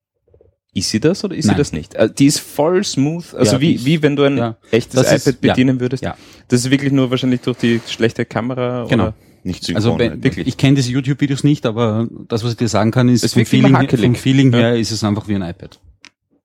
Ist 0.77 0.89
sie 0.89 0.99
das 0.99 1.23
oder 1.23 1.33
ist 1.35 1.45
sie 1.45 1.49
Nein. 1.51 1.57
das 1.57 1.71
nicht? 1.71 1.95
Äh, 1.95 2.09
Die 2.13 2.25
ist 2.25 2.39
voll 2.39 2.83
smooth, 2.83 3.33
also 3.33 3.55
Ja, 3.55 3.61
wie, 3.61 3.73
ist- 3.75 3.85
wie 3.85 4.01
wenn 4.03 4.15
du 4.17 4.23
ein 4.23 4.37
ja. 4.37 4.57
echtes 4.71 5.01
Das 5.01 5.11
ist- 5.13 5.25
iPad 5.25 5.43
ja. 5.43 5.53
bedienen 5.53 5.79
würdest. 5.79 6.03
Ja. 6.03 6.15
Das 6.49 6.59
ist 6.65 6.69
wirklich 6.69 6.91
nur 6.91 7.09
wahrscheinlich 7.09 7.39
durch 7.41 7.57
die 7.57 7.79
schlechte 7.87 8.25
Kamera 8.25 8.85
Genau. 8.89 9.03
oder? 9.05 9.13
Nicht 9.43 9.63
synchron. 9.63 9.75
Also 9.85 9.99
wenn, 9.99 10.21
wirklich. 10.23 10.47
ich 10.47 10.57
kenne 10.57 10.75
diese 10.75 10.91
YouTube-Videos 10.91 11.43
nicht, 11.45 11.65
aber 11.65 12.07
das, 12.27 12.43
was 12.43 12.51
ich 12.51 12.57
dir 12.57 12.67
sagen 12.67 12.91
kann, 12.91 13.07
ist 13.09 13.23
Es 13.23 13.33
vom 13.33 13.45
Feeling, 13.45 13.75
hakelig. 13.77 14.01
vom 14.05 14.15
Feeling 14.15 14.51
Ja. 14.51 14.59
her 14.59 14.75
ist 14.77 14.91
es 14.91 15.03
einfach 15.03 15.27
wie 15.27 15.35
ein 15.35 15.43
iPad. 15.43 15.79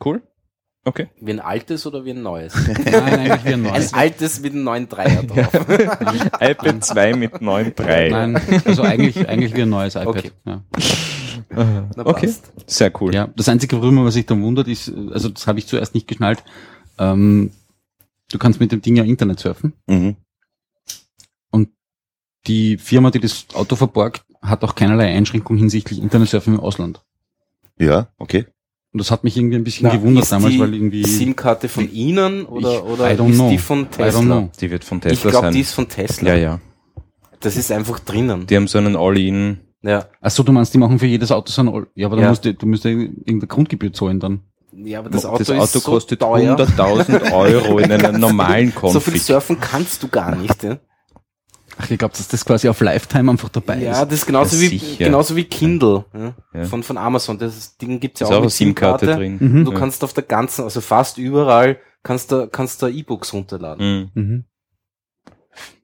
Cool. 0.04 0.22
Okay. 0.84 1.08
Wie 1.20 1.32
ein 1.32 1.40
altes 1.40 1.84
oder 1.86 2.04
wie 2.04 2.10
ein 2.10 2.22
neues? 2.22 2.54
Nein, 2.84 2.86
eigentlich 2.86 3.44
wie 3.44 3.48
ein 3.48 3.66
Ein 3.66 3.72
neues. 3.72 3.92
altes 3.92 4.40
mit 4.40 4.52
einem 4.54 4.64
neuen 4.64 4.88
Dreier 4.88 5.22
drauf. 5.24 5.48
iPad 6.40 6.84
2 6.84 7.14
mit 7.16 7.34
9.3. 7.34 8.10
Nein, 8.10 8.40
also 8.64 8.82
eigentlich, 8.82 9.28
eigentlich 9.28 9.54
wie 9.54 9.62
ein 9.62 9.68
neues 9.70 9.94
iPad. 9.96 10.06
Okay. 10.06 10.30
Ja. 10.46 10.62
Na, 11.48 11.88
Okay. 12.04 12.26
passt. 12.26 12.52
Sehr 12.66 12.92
cool. 13.00 13.14
ja, 13.14 13.28
das 13.36 13.48
einzige, 13.48 13.76
worüber 13.76 14.02
man 14.02 14.10
sich 14.12 14.26
dann 14.26 14.42
wundert, 14.42 14.68
ist, 14.68 14.92
also 15.12 15.28
das 15.28 15.46
habe 15.46 15.58
ich 15.58 15.66
zuerst 15.66 15.94
nicht 15.94 16.06
geschnallt, 16.08 16.42
ähm, 16.98 17.50
du 18.30 18.38
kannst 18.38 18.60
mit 18.60 18.72
dem 18.72 18.82
Ding 18.82 18.96
ja 18.96 19.04
Internet 19.04 19.40
surfen. 19.40 19.72
Mhm. 19.86 20.16
Die 22.46 22.78
Firma, 22.78 23.10
die 23.10 23.20
das 23.20 23.46
Auto 23.52 23.76
verborgt, 23.76 24.24
hat 24.40 24.64
auch 24.64 24.74
keinerlei 24.74 25.14
Einschränkung 25.14 25.58
hinsichtlich 25.58 25.98
Internetsurfen 26.00 26.54
im 26.54 26.60
Ausland. 26.60 27.02
Ja, 27.78 28.08
okay. 28.16 28.46
Und 28.92 28.98
das 28.98 29.10
hat 29.10 29.24
mich 29.24 29.36
irgendwie 29.36 29.56
ein 29.56 29.62
bisschen 29.64 29.88
Na, 29.88 29.94
gewundert 29.94 30.22
ist 30.24 30.32
damals, 30.32 30.54
die 30.54 30.58
weil 30.58 30.72
irgendwie, 30.74 31.04
SIM-Karte 31.04 31.68
von 31.68 31.92
Ihnen 31.92 32.46
oder, 32.46 32.76
Ich- 32.78 32.82
oder 32.82 33.12
I 33.12 33.16
don't 33.16 33.28
ist 33.28 33.34
know. 33.36 33.50
die 33.50 33.58
von 33.58 33.80
I 33.80 33.84
don't 33.84 33.90
Tesla? 33.90 34.20
know. 34.22 34.50
Die 34.58 34.70
wird 34.70 34.84
von 34.84 34.98
Ich 34.98 35.02
Tesla 35.02 35.30
glaube, 35.30 35.46
sein. 35.48 35.52
die 35.54 35.60
ist 35.60 35.74
von 35.74 35.88
Tesla. 35.88 36.28
ja, 36.30 36.36
ja. 36.36 36.60
Das 37.40 37.56
ist 37.58 37.70
einfach 37.70 37.98
drinnen. 38.00 38.46
Die 38.46 38.56
haben 38.56 38.68
so 38.68 38.78
einen 38.78 38.96
All-in. 38.96 39.60
Ja. 39.82 40.06
ach 40.20 40.30
so, 40.30 40.42
du 40.42 40.52
meinst, 40.52 40.74
die 40.74 40.78
machen 40.78 40.98
für 40.98 41.06
jedes 41.06 41.32
Auto 41.32 41.50
so 41.50 41.62
ein, 41.62 41.68
All- 41.68 41.86
ja, 41.94 42.06
aber 42.06 42.16
dann 42.16 42.24
Ja. 42.24 42.28
musst 42.30 42.44
du, 42.44 42.52
du 42.54 42.66
musst 42.66 42.84
ja 42.84 42.90
irgendeine 42.90 43.46
Grundgebühr 43.46 43.92
zahlen 43.92 44.20
dann. 44.20 44.40
ja, 44.72 44.98
aber 44.98 45.08
das 45.10 45.24
Auto, 45.24 45.38
das 45.38 45.50
Auto 45.50 45.62
ist 45.62 45.72
so 45.72 45.80
kostet 45.80 46.20
teuer. 46.20 46.54
100.000 46.56 47.32
Euro 47.32 47.78
in 47.78 47.90
einer 47.90 48.12
normalen 48.18 48.72
So 48.72 49.00
viel 49.00 49.12
Config. 49.14 49.22
surfen 49.22 49.58
kannst 49.60 50.02
du 50.02 50.08
gar 50.08 50.36
nicht. 50.36 50.62
Ja, 50.62 50.78
Ach, 51.78 51.90
ich 51.90 51.98
glaube, 51.98 52.12
dass 52.14 52.28
das 52.28 52.44
quasi 52.44 52.68
auf 52.68 52.78
Lifetime 52.82 53.30
einfach 53.30 53.48
dabei 53.48 53.78
ja 53.78 53.92
ist. 53.92 54.00
das 54.10 54.12
ist 54.20 54.26
genauso, 54.26 54.54
Ja, 54.56 54.62
wie, 54.70 54.78
sicher. 54.78 55.04
genauso 55.06 55.34
wie 55.34 55.44
Kindle 55.44 56.04
ja, 56.12 56.34
Ja. 56.52 56.64
Von, 56.66 56.82
von 56.82 56.98
Amazon. 56.98 57.38
Das 57.38 57.78
Ding 57.78 57.98
gibt's 58.00 58.20
ja 58.20 58.26
ist 58.26 58.30
auch 58.32 58.34
auch 58.34 58.38
eine 58.40 58.46
mit 58.46 58.52
SIM-Karte 58.52 59.06
drin. 59.06 59.38
Mhm. 59.40 59.64
Du 59.64 59.72
kannst 59.72 60.04
auf 60.04 60.12
der 60.12 60.24
ganzen, 60.24 60.64
also 60.64 60.82
fast 60.82 61.16
überall, 61.16 61.78
kannst 62.02 62.32
du, 62.32 62.48
kannst 62.48 62.82
du 62.82 62.86
E-Books 62.88 63.32
runterladen. 63.32 64.10
Mhm. 64.14 64.44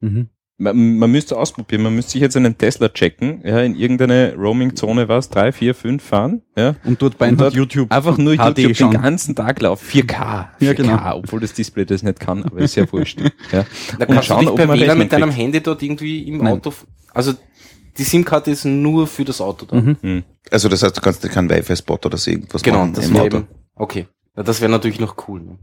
Mhm. 0.00 0.28
Mhm. 0.58 0.64
Man, 0.64 0.98
man 0.98 1.10
müsste 1.10 1.36
ausprobieren, 1.36 1.82
man 1.82 1.94
müsste 1.94 2.12
sich 2.12 2.22
jetzt 2.22 2.36
einen 2.36 2.56
Tesla 2.56 2.88
checken, 2.88 3.42
ja, 3.44 3.60
in 3.60 3.74
irgendeine 3.76 4.34
Roaming-Zone 4.36 5.06
was, 5.08 5.28
drei, 5.28 5.52
vier, 5.52 5.74
fünf 5.74 6.02
fahren, 6.02 6.42
ja. 6.56 6.76
Und 6.84 7.02
dort 7.02 7.18
bei 7.18 7.28
Und 7.28 7.38
dort 7.40 7.52
YouTube. 7.54 7.92
Einfach 7.92 8.16
nur 8.16 8.34
HD 8.36 8.58
YouTube 8.58 8.76
schauen. 8.76 8.90
den 8.92 9.02
ganzen 9.02 9.34
Tag 9.34 9.60
laufen. 9.60 9.84
4K. 9.86 10.04
4K, 10.06 10.46
Ja, 10.60 10.72
genau. 10.72 11.16
obwohl 11.18 11.40
das 11.40 11.52
Display 11.52 11.84
das 11.84 12.02
nicht 12.02 12.20
kann, 12.20 12.42
aber 12.44 12.58
ist 12.60 12.74
ja 12.74 12.90
wurscht. 12.90 13.20
Ja. 13.52 13.64
Da 13.98 14.06
Und 14.06 14.14
kannst 14.14 14.28
schauen, 14.28 14.46
du 14.46 14.52
ob 14.52 14.56
dich 14.56 14.64
per 14.66 14.66
man 14.74 14.80
WLAN 14.80 14.98
mit 14.98 15.12
deinem. 15.12 15.30
Handy 15.30 15.60
dort 15.62 15.82
irgendwie 15.82 16.26
im 16.26 16.38
Nein. 16.38 16.54
Auto, 16.54 16.72
also 17.12 17.34
die 17.98 18.04
SIM-Karte 18.04 18.50
ist 18.50 18.64
nur 18.64 19.06
für 19.06 19.24
das 19.24 19.40
Auto 19.40 19.66
da. 19.66 19.76
Mhm. 19.76 19.96
Hm. 20.00 20.22
Also 20.50 20.68
das 20.70 20.82
heißt, 20.82 20.96
du 20.96 21.00
kannst 21.02 21.22
dir 21.24 21.28
keinen 21.28 21.50
Wi-Fi-Spot 21.50 21.98
oder 22.04 22.16
so 22.16 22.30
irgendwas 22.30 22.62
Genau, 22.62 22.78
machen 22.80 22.94
das 22.94 23.08
im 23.08 23.14
wäre 23.14 23.24
Auto. 23.24 23.36
eben, 23.38 23.46
okay. 23.74 24.06
Ja, 24.36 24.42
das 24.42 24.60
wäre 24.60 24.70
natürlich 24.70 25.00
noch 25.00 25.16
cool. 25.28 25.40
Ne? 25.42 25.58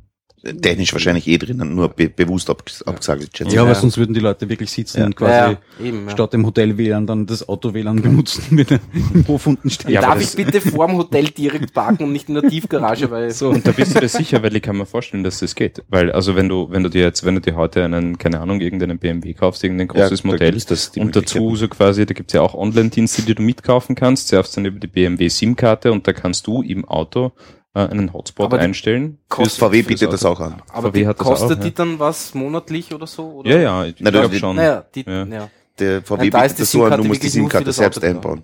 Technisch 0.62 0.91
wahrscheinlich 0.91 1.26
eh 1.30 1.38
drinnen, 1.38 1.74
nur 1.74 1.88
be 1.88 2.10
bewusst 2.10 2.50
ab 2.50 2.64
abgesagt. 2.86 3.39
Ja, 3.39 3.48
ich. 3.48 3.60
aber 3.60 3.70
Ja. 3.70 3.76
sonst 3.76 3.98
würden 3.98 4.14
die 4.14 4.20
Leute 4.20 4.50
wirklich 4.50 4.72
sitzen 4.72 5.00
Ja. 5.00 5.06
und 5.06 5.16
quasi 5.16 5.54
Ja, 5.54 5.58
eben, 5.88 6.06
ja. 6.06 6.12
statt 6.12 6.34
dem 6.34 6.46
Hotel 6.46 6.78
WLAN 6.78 7.08
dann 7.08 7.26
das 7.26 7.48
Auto 7.48 7.74
WLAN 7.74 8.02
benutzen, 8.02 8.58
er 8.70 8.80
im 9.14 9.26
Hof 9.28 9.48
unten 9.48 9.70
steht. 9.70 9.89
Ja, 9.89 10.02
aber 10.02 10.16
Darf 10.20 10.22
ich 10.22 10.36
bitte 10.36 10.60
vorm 10.60 10.98
Hotel 10.98 11.30
direkt 11.30 11.74
parken 11.74 12.04
und 12.04 12.12
nicht 12.12 12.28
in 12.28 12.36
der 12.36 12.44
Tiefgarage, 12.50 13.10
weil 13.10 13.32
So. 13.32 13.52
Und 13.52 13.66
da 13.66 13.72
bist 13.72 13.96
du 13.96 14.02
dir 14.02 14.10
sicher, 14.10 14.44
weil 14.44 14.54
ich 14.56 14.62
kann 14.62 14.76
mir 14.78 14.86
vorstellen, 14.86 15.24
dass 15.24 15.39
das 15.39 15.56
geht. 15.56 15.82
Weil, 15.88 16.12
also 16.12 16.36
wenn 16.36 16.50
du, 16.50 16.70
wenn 16.70 16.84
du 16.84 16.89
dir 16.89 17.04
jetzt, 17.04 17.26
wenn 17.26 17.36
du 17.36 17.41
dir 17.41 17.56
heute 17.56 17.86
einen, 17.86 18.18
keine 18.18 18.41
Ahnung, 18.41 18.60
irgendeinen 18.60 19.00
BMW 19.00 19.34
kaufst, 19.34 19.64
irgendein 19.64 19.88
großes 19.88 20.24
da 20.24 20.28
Modell, 20.28 20.52
die 20.96 21.00
und 21.00 21.16
dazu 21.16 21.56
so 21.56 21.70
quasi, 21.70 22.06
da 22.06 22.14
gibt's 22.14 22.34
ja 22.34 22.41
auch 22.41 22.54
Online-Dienste, 22.54 23.22
die 23.22 23.34
du 23.34 23.41
mitkaufen 23.41 23.96
kannst, 23.96 24.28
surfst 24.28 24.58
dann 24.58 24.66
über 24.66 24.80
die 24.80 24.88
BMW 24.88 25.30
SIM-Karte 25.30 25.94
und 25.94 26.06
da 26.06 26.12
kannst 26.12 26.48
du 26.48 26.62
im 26.62 26.84
Auto 26.84 27.32
äh, 27.76 27.80
einen 27.88 28.14
Hotspot 28.14 28.46
Aber 28.46 28.60
einstellen. 28.60 29.18
kostet- 29.30 29.60
VW 29.60 29.82
bietet 29.82 30.12
das 30.14 30.24
auch 30.26 30.40
an. 30.40 30.62
aber 30.72 30.90
VW 30.90 31.00
die 31.00 31.08
hat 31.08 31.20
das 31.20 31.26
kostet 31.28 31.58
auch, 31.58 31.62
die 31.62 31.68
ja. 31.70 31.74
dann 31.76 32.00
was 32.00 32.34
monatlich 32.34 32.94
oder 32.94 33.08
so? 33.08 33.24
Oder? 33.40 33.50
Ja, 33.52 33.58
ja, 33.58 33.86
ich 33.86 33.96
Na, 34.00 34.12
glaube 34.12 34.36
schon. 34.36 34.56
Naja, 34.56 34.86
die, 34.94 35.04
Ja. 35.08 35.26
ja. 35.26 35.50
Der 35.80 36.02
VW 36.04 36.28
ist 36.28 36.32
bietet 36.34 36.58
die 36.58 36.62
das 36.62 36.72
so 36.72 36.84
an, 36.86 36.92
du 36.92 36.98
SIM-Karte 36.98 37.08
musst 37.08 37.24
die 37.24 37.30
SIM-Karte 37.30 37.72
selbst 37.72 38.04
einbauen. 38.04 38.44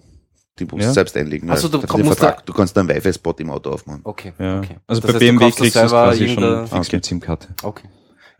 Die 0.57 0.65
musst 0.65 0.81
Ja? 0.81 0.87
du 0.87 0.93
selbst 0.93 1.15
einlegen. 1.15 1.49
Ach 1.51 1.57
so, 1.57 1.71
weil 1.71 1.79
du 1.81 1.87
komm- 1.87 2.03
Vertrag. 2.05 2.45
Du 2.45 2.53
kannst 2.53 2.77
einen 2.77 2.89
Wi-Fi-Spot 2.89 3.35
im 3.37 3.49
Auto 3.51 3.69
aufmachen. 3.69 4.01
Okay, 4.03 4.33
Ja. 4.39 4.57
okay. 4.59 4.77
Also 4.87 5.01
Das 5.01 5.07
bei 5.07 5.13
heißt, 5.13 5.19
BMW 5.19 5.45
kriegst 5.51 5.59
du 5.59 5.63
das 5.65 5.73
selber 5.73 5.89
quasi 6.05 6.27
schon 6.29 6.67
fix 6.67 6.73
Okay. 6.87 6.95
mit 6.95 7.05
SIM-Karte. 7.05 7.47
Okay. 7.63 7.87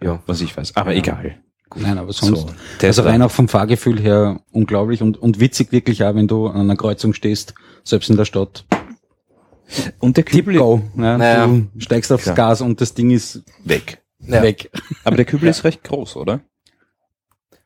Ja, 0.02 0.20
was 0.26 0.42
ich 0.42 0.56
weiß. 0.58 0.76
Aber 0.76 0.96
egal. 0.96 1.36
Nein, 1.76 2.00
aber 2.00 2.12
sonst. 2.12 2.48
So, 2.82 2.88
Also 2.88 3.04
rein 3.04 3.22
auch 3.22 3.30
vom 3.30 3.48
Fahrgefühl 3.48 4.00
her 4.02 4.40
unglaublich 4.52 5.04
und, 5.04 5.22
und 5.22 5.40
witzig 5.40 5.72
wirklich 5.72 6.04
auch, 6.04 6.16
wenn 6.16 6.28
du 6.28 6.48
an 6.48 6.62
einer 6.62 6.76
Kreuzung 6.76 7.14
stehst, 7.14 7.54
selbst 7.84 8.10
in 8.10 8.18
der 8.18 8.26
Stadt. 8.26 8.66
Und 10.00 10.18
der 10.18 10.24
Kübel, 10.24 10.58
Go. 10.58 10.82
Ja, 10.98 11.18
Naja. 11.18 11.48
Du 11.48 11.80
steigst 11.80 12.12
aufs 12.12 12.24
Klar. 12.24 12.36
Gas 12.36 12.62
und 12.62 12.82
das 12.82 12.94
Ding 12.94 13.12
ist 13.12 13.44
Weg. 13.64 14.02
Ja. 14.20 14.42
weg. 14.42 14.72
aber 15.04 15.16
der 15.16 15.26
Kübel 15.26 15.48
ist 15.50 15.64
recht 15.64 15.84
groß, 15.84 16.16
oder? 16.16 16.42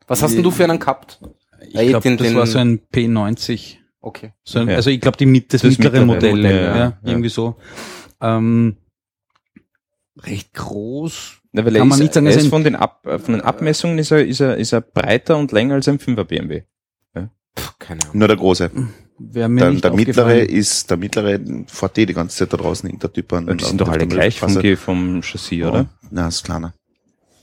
Was 0.06 0.22
hast 0.22 0.34
denn 0.34 0.42
du 0.42 0.50
für 0.50 0.64
einen 0.64 0.78
gehabt? 0.78 1.18
Ich 1.66 1.72
Ja, 1.74 1.82
glaube, 1.84 2.02
den- 2.02 2.16
das 2.18 2.26
den- 2.28 2.36
war 2.36 2.46
so 2.46 2.58
ein 2.58 2.80
P90. 2.92 3.76
Okay. 4.00 4.32
So 4.44 4.58
ein, 4.58 4.68
Ja. 4.68 4.76
Also 4.76 4.90
ich 4.90 5.00
glaube, 5.00 5.16
die 5.16 5.24
mit, 5.26 5.52
das, 5.54 5.62
Das 5.62 5.70
mittlere, 5.70 5.92
mittlere 6.04 6.06
Modell, 6.06 6.36
Modell, 6.36 6.56
ja, 6.64 6.76
ja. 6.76 6.76
Ja. 6.76 6.98
irgendwie 7.04 7.30
so. 7.30 7.56
Ähm, 8.20 8.76
recht 10.20 10.52
groß. 10.52 11.40
Na, 11.52 11.64
weil 11.64 11.72
Kann 11.74 11.88
man 11.88 11.96
ist, 11.98 12.02
nicht 12.02 12.14
sagen, 12.14 12.26
er 12.26 12.34
ist 12.36 12.44
ein- 12.44 12.50
von 12.50 12.64
den, 12.64 12.76
Ab, 12.76 13.06
äh, 13.06 13.18
von 13.18 13.32
den 13.34 13.40
Abmessungen 13.40 13.98
ist 13.98 14.10
er, 14.10 14.26
ist 14.26 14.40
er, 14.40 14.56
ist 14.56 14.72
er 14.72 14.80
breiter 14.82 15.36
und 15.38 15.52
länger 15.52 15.74
als 15.74 15.88
ein 15.88 15.98
5er 15.98 16.24
BMW. 16.24 16.62
Puh, 17.56 17.70
keine 17.78 18.02
Ahnung. 18.02 18.18
Nur 18.18 18.26
der 18.28 18.36
große. 18.36 18.70
Wäre 19.18 19.48
mir 19.48 19.60
Der, 19.60 19.70
nicht 19.70 19.84
der 19.84 19.92
mittlere 19.92 20.38
ist, 20.40 20.90
der 20.90 20.96
mittlere 20.96 21.38
VT 21.68 21.96
die 21.98 22.14
ganze 22.14 22.36
Zeit 22.38 22.52
da 22.52 22.56
draußen, 22.56 22.98
der 22.98 23.12
Typ 23.12 23.32
an. 23.32 23.56
Die 23.56 23.64
sind 23.64 23.80
doch 23.80 23.88
alle 23.88 24.06
gleich 24.08 24.40
vom, 24.40 24.76
vom 24.76 25.22
Chassis, 25.22 25.62
oder? 25.64 25.86
Na, 26.10 26.26
ist 26.28 26.44
kleiner. 26.44 26.74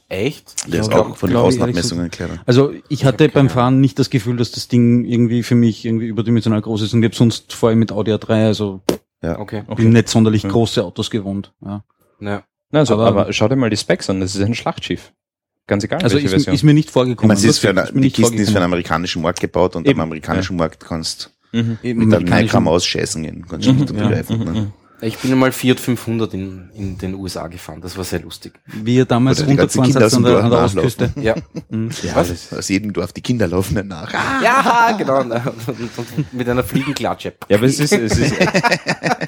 Echt? 0.09 0.71
Der 0.71 0.81
ist 0.81 0.89
glaub- 0.89 1.11
auch 1.11 1.15
von 1.17 1.29
den 1.29 1.37
ich 1.37 1.41
Außenabmessungen 1.43 2.11
kleiner. 2.11 2.41
Also 2.45 2.73
ich 2.89 3.05
hatte 3.05 3.23
hab 3.23 3.33
beim 3.33 3.47
keine 3.47 3.49
Fahren 3.53 3.79
nicht 3.79 3.97
das 3.97 4.09
Gefühl, 4.09 4.35
dass 4.35 4.51
das 4.51 4.67
Ding 4.67 5.05
irgendwie 5.05 5.41
für 5.43 5.55
mich 5.55 5.85
irgendwie 5.85 6.07
überdimensional 6.07 6.61
groß 6.61 6.81
ist 6.81 6.93
und 6.93 7.01
ich 7.01 7.05
habe 7.07 7.15
sonst 7.15 7.53
vor 7.53 7.69
allem 7.69 7.79
mit 7.79 7.91
Audi 7.93 8.11
A3, 8.11 8.47
also 8.47 8.81
Okay. 9.23 9.63
Okay. 9.67 9.81
bin 9.83 9.91
nicht 9.93 10.09
sonderlich 10.09 10.43
Ja. 10.43 10.49
große 10.49 10.83
Autos 10.83 11.09
gewohnt. 11.11 11.53
Ja. 11.63 11.83
Ja. 12.19 12.43
Na, 12.71 12.79
also, 12.79 12.95
aber, 12.95 13.07
Aber- 13.07 13.33
schau 13.33 13.47
dir 13.47 13.55
mal 13.55 13.69
die 13.69 13.77
Specs 13.77 14.09
an, 14.09 14.19
das 14.19 14.35
ist 14.35 14.41
ein 14.41 14.55
Schlachtschiff. 14.55 15.13
Ganz 15.67 15.83
egal, 15.85 16.01
Also 16.01 16.15
welche 16.15 16.25
ist, 16.25 16.31
Version. 16.33 16.55
ist 16.55 16.63
mir 16.63 16.73
nicht 16.73 16.87
Ich 16.87 16.91
vorgekommen. 16.91 17.27
meine, 17.29 17.37
es 17.39 17.45
ist 17.45 17.59
für 17.59 17.69
eine, 17.69 17.87
mir 17.93 18.01
die 18.01 18.09
Kisten 18.11 18.21
ist 18.21 18.25
für 18.31 18.35
den 18.35 18.37
vorgekommen. 18.45 18.63
amerikanischen 18.63 19.21
Markt 19.21 19.39
gebaut 19.39 19.75
und 19.77 19.87
Eben, 19.87 19.99
am 20.01 20.07
amerikanischen 20.07 20.57
Markt 20.57 20.83
kannst 20.83 21.31
mhm. 21.51 21.77
Eben 21.83 22.05
mit 22.05 22.15
einem 22.15 22.25
Neckram 22.25 22.67
ausscheißen 22.67 23.23
gehen. 23.23 23.45
Ganz 23.47 23.65
schlecht 23.65 23.87
zu 23.87 23.95
ja. 23.95 24.03
begreifen. 24.07 24.39
Mhm, 24.39 24.53
Ne? 24.53 24.71
Ich 25.01 25.17
bin 25.17 25.31
einmal 25.31 25.51
Fiat 25.51 25.79
500 25.79 26.33
in, 26.33 26.69
in 26.75 26.97
den 26.97 27.15
USA 27.15 27.47
gefahren. 27.47 27.81
Das 27.81 27.97
war 27.97 28.03
sehr 28.03 28.19
lustig. 28.21 28.53
Wie 28.67 28.95
ihr 28.97 29.05
damals 29.05 29.45
runtergefahren 29.45 29.91
seid 29.91 30.13
an 30.13 30.23
der, 30.23 30.43
an 30.43 30.51
der 30.51 30.59
Ostküste. 30.63 31.11
Ja. 31.19 31.35
Mhm. 31.69 31.89
Ja, 32.03 32.15
Was? 32.15 32.29
das, 32.29 32.53
Aus 32.53 32.69
jedem 32.69 32.93
Dorf 32.93 33.11
die 33.13 33.21
Kinder 33.21 33.47
laufen 33.47 33.75
dann 33.75 33.87
nach. 33.87 34.13
Ja, 34.43 34.95
genau. 34.97 35.21
Und, 35.21 35.31
und 35.31 36.33
mit 36.33 36.47
einer 36.47 36.63
Fliegenklatsche. 36.63 37.33
ja, 37.49 37.57
aber 37.57 37.65
es 37.65 37.79
ist, 37.79 37.93
es 37.93 38.17
ist, 38.17 38.35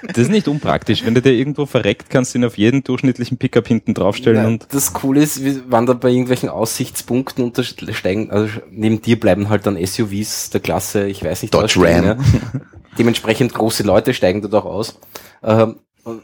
das 0.08 0.18
ist 0.18 0.30
nicht 0.30 0.48
unpraktisch. 0.48 1.04
Wenn 1.06 1.16
du 1.16 1.22
dir 1.22 1.34
irgendwo 1.34 1.66
verreckt, 1.66 2.10
kannst 2.10 2.34
du 2.34 2.40
ihn 2.40 2.46
auf 2.46 2.58
jeden 2.58 2.84
durchschnittlichen 2.84 3.38
Pickup 3.38 3.68
hinten 3.68 3.94
draufstellen 3.94 4.38
Nein, 4.38 4.46
und 4.54 4.68
das 4.72 4.94
Coole 4.94 5.22
ist, 5.22 5.44
wir 5.44 5.72
waren 5.72 5.86
da 5.86 5.94
bei 5.94 6.10
irgendwelchen 6.10 6.50
Aussichtspunkten 6.50 7.44
untersteigen, 7.44 8.32
also 8.32 8.50
neben 8.72 9.02
dir 9.02 9.20
bleiben 9.20 9.50
halt 9.50 9.66
dann 9.66 9.84
SUVs 9.84 10.50
der 10.52 10.62
Klasse, 10.62 11.08
ich 11.08 11.24
weiß 11.24 11.42
nicht, 11.42 11.54
Dodge 11.54 11.64
was 11.66 11.72
stehen, 11.72 12.06
Ram. 12.06 12.20
Ja. 12.20 12.62
Dementsprechend 12.98 13.54
große 13.54 13.84
Leute 13.84 14.14
steigen 14.14 14.42
dort 14.42 14.54
auch 14.56 14.66
aus. 14.66 15.00
Ähm, 15.44 15.78
und- 16.04 16.22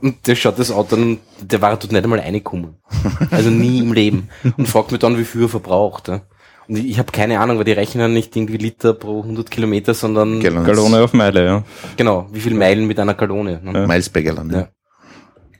Und 0.00 0.26
der 0.26 0.34
schaut 0.36 0.58
das 0.58 0.70
Auto 0.70 0.96
an, 0.96 1.18
der 1.40 1.60
war 1.60 1.70
dort 1.76 1.92
nicht 1.92 2.02
einmal 2.02 2.18
reingekommen. 2.20 2.76
Also 3.30 3.50
nie 3.50 3.78
im 3.80 3.92
Leben. 3.92 4.28
Und 4.56 4.68
fragt 4.68 4.90
mich 4.90 5.00
dann, 5.00 5.18
wie 5.18 5.24
viel 5.24 5.42
er 5.42 5.48
verbraucht. 5.48 6.08
Ja. 6.08 6.22
Und 6.68 6.76
ich, 6.78 6.86
ich 6.90 6.98
habe 6.98 7.12
keine 7.12 7.38
Ahnung, 7.40 7.58
weil 7.58 7.64
die 7.64 7.72
rechnen 7.72 8.12
nicht 8.12 8.34
irgendwie 8.36 8.56
Liter 8.56 8.94
pro 8.94 9.20
100 9.22 9.50
Kilometer, 9.50 9.94
sondern 9.94 10.40
Gallons. 10.40 10.66
Gallone 10.66 11.02
auf 11.02 11.12
Meile, 11.12 11.44
ja. 11.44 11.62
genau, 11.96 12.26
wie 12.32 12.40
viel 12.40 12.54
Meilen 12.54 12.86
mit 12.86 12.98
einer 12.98 13.14
Gallone. 13.14 13.60
Ne? 13.62 13.72
Ja. 13.80 13.86
Miles 13.86 14.08
per 14.08 14.22
Gallon. 14.22 14.50
Ja. 14.52 14.68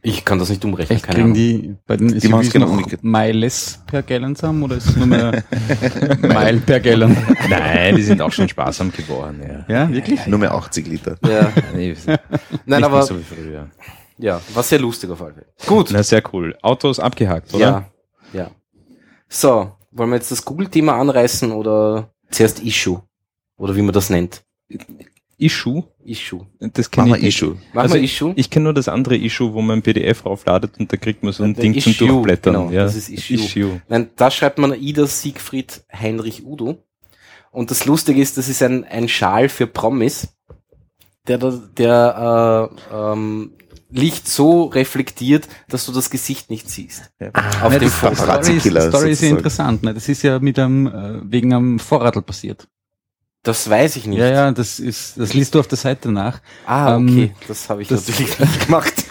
Ja. 0.05 0.11
Ich 0.11 0.25
kann 0.25 0.39
das 0.41 0.49
nicht 0.49 0.65
umrechnen, 0.65 0.97
Echt, 0.97 1.05
keine 1.05 1.15
kriegen 1.17 1.27
Ahnung. 1.31 1.35
die 1.35 1.77
bei 1.87 1.97
den 1.97 2.09
Die 2.09 2.19
SUVs 2.21 2.51
genau 2.53 2.67
noch 2.67 2.73
umgekehrt. 2.73 3.05
Miles 3.05 3.79
per 3.87 4.03
Gallon 4.03 4.35
zusammen 4.35 4.63
oder 4.65 4.77
ist 4.77 4.87
es 4.87 4.97
nur 4.97 5.07
mehr 5.07 5.45
Mile 6.21 6.59
per 6.61 6.81
Gallon? 6.81 7.17
Nein, 7.49 7.95
die 7.97 8.03
sind 8.03 8.21
auch 8.21 8.33
schon 8.33 8.49
sparsam 8.49 8.91
geworden, 8.91 9.41
ja. 9.47 9.65
Ja, 9.87 9.93
wirklich? 9.93 10.27
Nur 10.27 10.41
mehr 10.41 10.53
80 10.55 10.87
Liter. 10.89 11.17
Ja. 11.25 11.53
Nee, 11.75 11.95
Nein, 12.07 12.19
nicht 12.67 12.85
aber 12.85 13.03
so 13.05 13.17
wie 13.19 13.23
früher. 13.23 13.71
ja, 14.19 14.41
war 14.55 14.63
sehr 14.65 14.81
lustig 14.81 15.09
auf 15.11 15.23
alle 15.23 15.35
Fälle. 15.35 15.47
Gut. 15.67 15.91
Na, 15.93 16.03
sehr 16.03 16.23
cool. 16.33 16.57
Autos 16.63 16.99
abgehakt, 16.99 17.55
oder? 17.55 17.61
Ja, 18.33 18.41
ja. 18.41 18.51
So, 19.29 19.73
wollen 19.93 20.11
wir 20.11 20.17
jetzt 20.17 20.31
das 20.33 20.45
Google-Thema 20.45 20.97
anreißen 20.99 21.53
oder 21.53 22.11
zuerst 22.31 22.61
Issue? 22.61 23.01
Oder 23.57 23.77
wie 23.77 23.83
man 23.83 23.93
das 23.95 24.11
nennt? 24.11 24.43
Issue, 25.43 25.83
Issue. 26.05 26.47
das 26.61 26.91
kenne 26.91 27.11
Machen 27.11 27.21
ich. 27.23 27.29
Issue. 27.37 27.55
Machen 27.73 27.79
Also 27.79 27.97
Issue? 27.97 28.33
Ich 28.37 28.49
kenne 28.51 28.65
nur 28.65 28.75
das 28.75 28.89
andere 28.89 29.17
Issue, 29.17 29.53
wo 29.55 29.61
man 29.63 29.79
ein 29.79 29.83
PDF 29.83 30.25
raufladet 30.25 30.79
und 30.79 30.93
da 30.93 30.97
kriegt 30.97 31.23
man 31.23 31.33
so 31.33 31.43
ein 31.45 31.55
Der 31.55 31.63
Ding 31.63 31.81
zum 31.81 31.93
Issue, 31.93 32.09
Durchblättern. 32.09 32.55
genau, 32.55 32.71
ja. 32.71 32.85
das 32.85 32.97
ist 32.97 33.09
Issue. 33.09 33.37
Issue. 33.37 33.83
Nein, 33.89 34.11
da 34.17 34.31
schreibt 34.31 34.59
man 34.59 34.73
Ida 34.81 35.07
Siegfried 35.07 35.83
Heinrich 35.93 36.45
Udo. 36.47 36.85
Und 37.51 37.71
das 37.71 37.85
Lustige 37.85 38.21
ist, 38.23 38.39
das 38.39 38.49
ist 38.49 38.63
ein, 38.63 38.85
ein 38.85 39.09
Schal 39.09 39.49
für 39.49 39.67
Promis, 39.67 40.29
der, 41.29 41.39
da- 41.39 41.61
der 41.77 42.71
äh, 42.91 42.95
ähm, 43.13 43.53
Licht 43.91 44.27
so 44.27 44.65
reflektiert, 44.65 45.49
dass 45.69 45.85
du 45.85 45.93
das 45.93 46.09
Gesicht 46.09 46.49
nicht 46.49 46.71
siehst. 46.71 47.11
Auf 47.21 47.73
Ja, 47.73 47.79
dem 47.79 47.81
das- 47.83 47.95
Foto. 47.95 48.15
die 48.41 48.59
Story, 48.61 48.89
Story 48.89 49.11
ist 49.11 49.23
ja 49.23 49.29
interessant. 49.29 49.83
Ne? 49.83 49.93
Das 49.93 50.09
ist 50.09 50.23
ja 50.23 50.39
mit 50.39 50.59
einem, 50.59 50.87
äh, 50.87 51.21
wegen 51.31 51.53
einem 51.53 51.79
Vorradl 51.79 52.23
passiert. 52.23 52.67
Das 53.45 53.69
weiß 53.69 53.97
ich 53.97 54.07
nicht. 54.07 54.19
Ja, 54.21 54.29
ja, 54.29 54.53
das 54.53 54.79
ist, 54.79 55.19
das 55.19 55.35
liest 55.35 55.55
du 55.55 55.61
auf 55.61 55.67
der 55.67 55.79
Seite 55.79 56.13
nach. 56.13 56.41
Ah, 56.65 56.95
Ähm, 56.97 57.09
okay. 57.09 57.35
das 57.49 57.69
habe 57.69 57.83
ich 57.83 57.89
das- 57.89 58.07
natürlich 58.09 58.39
nicht 58.39 58.67
gemacht. 58.67 58.93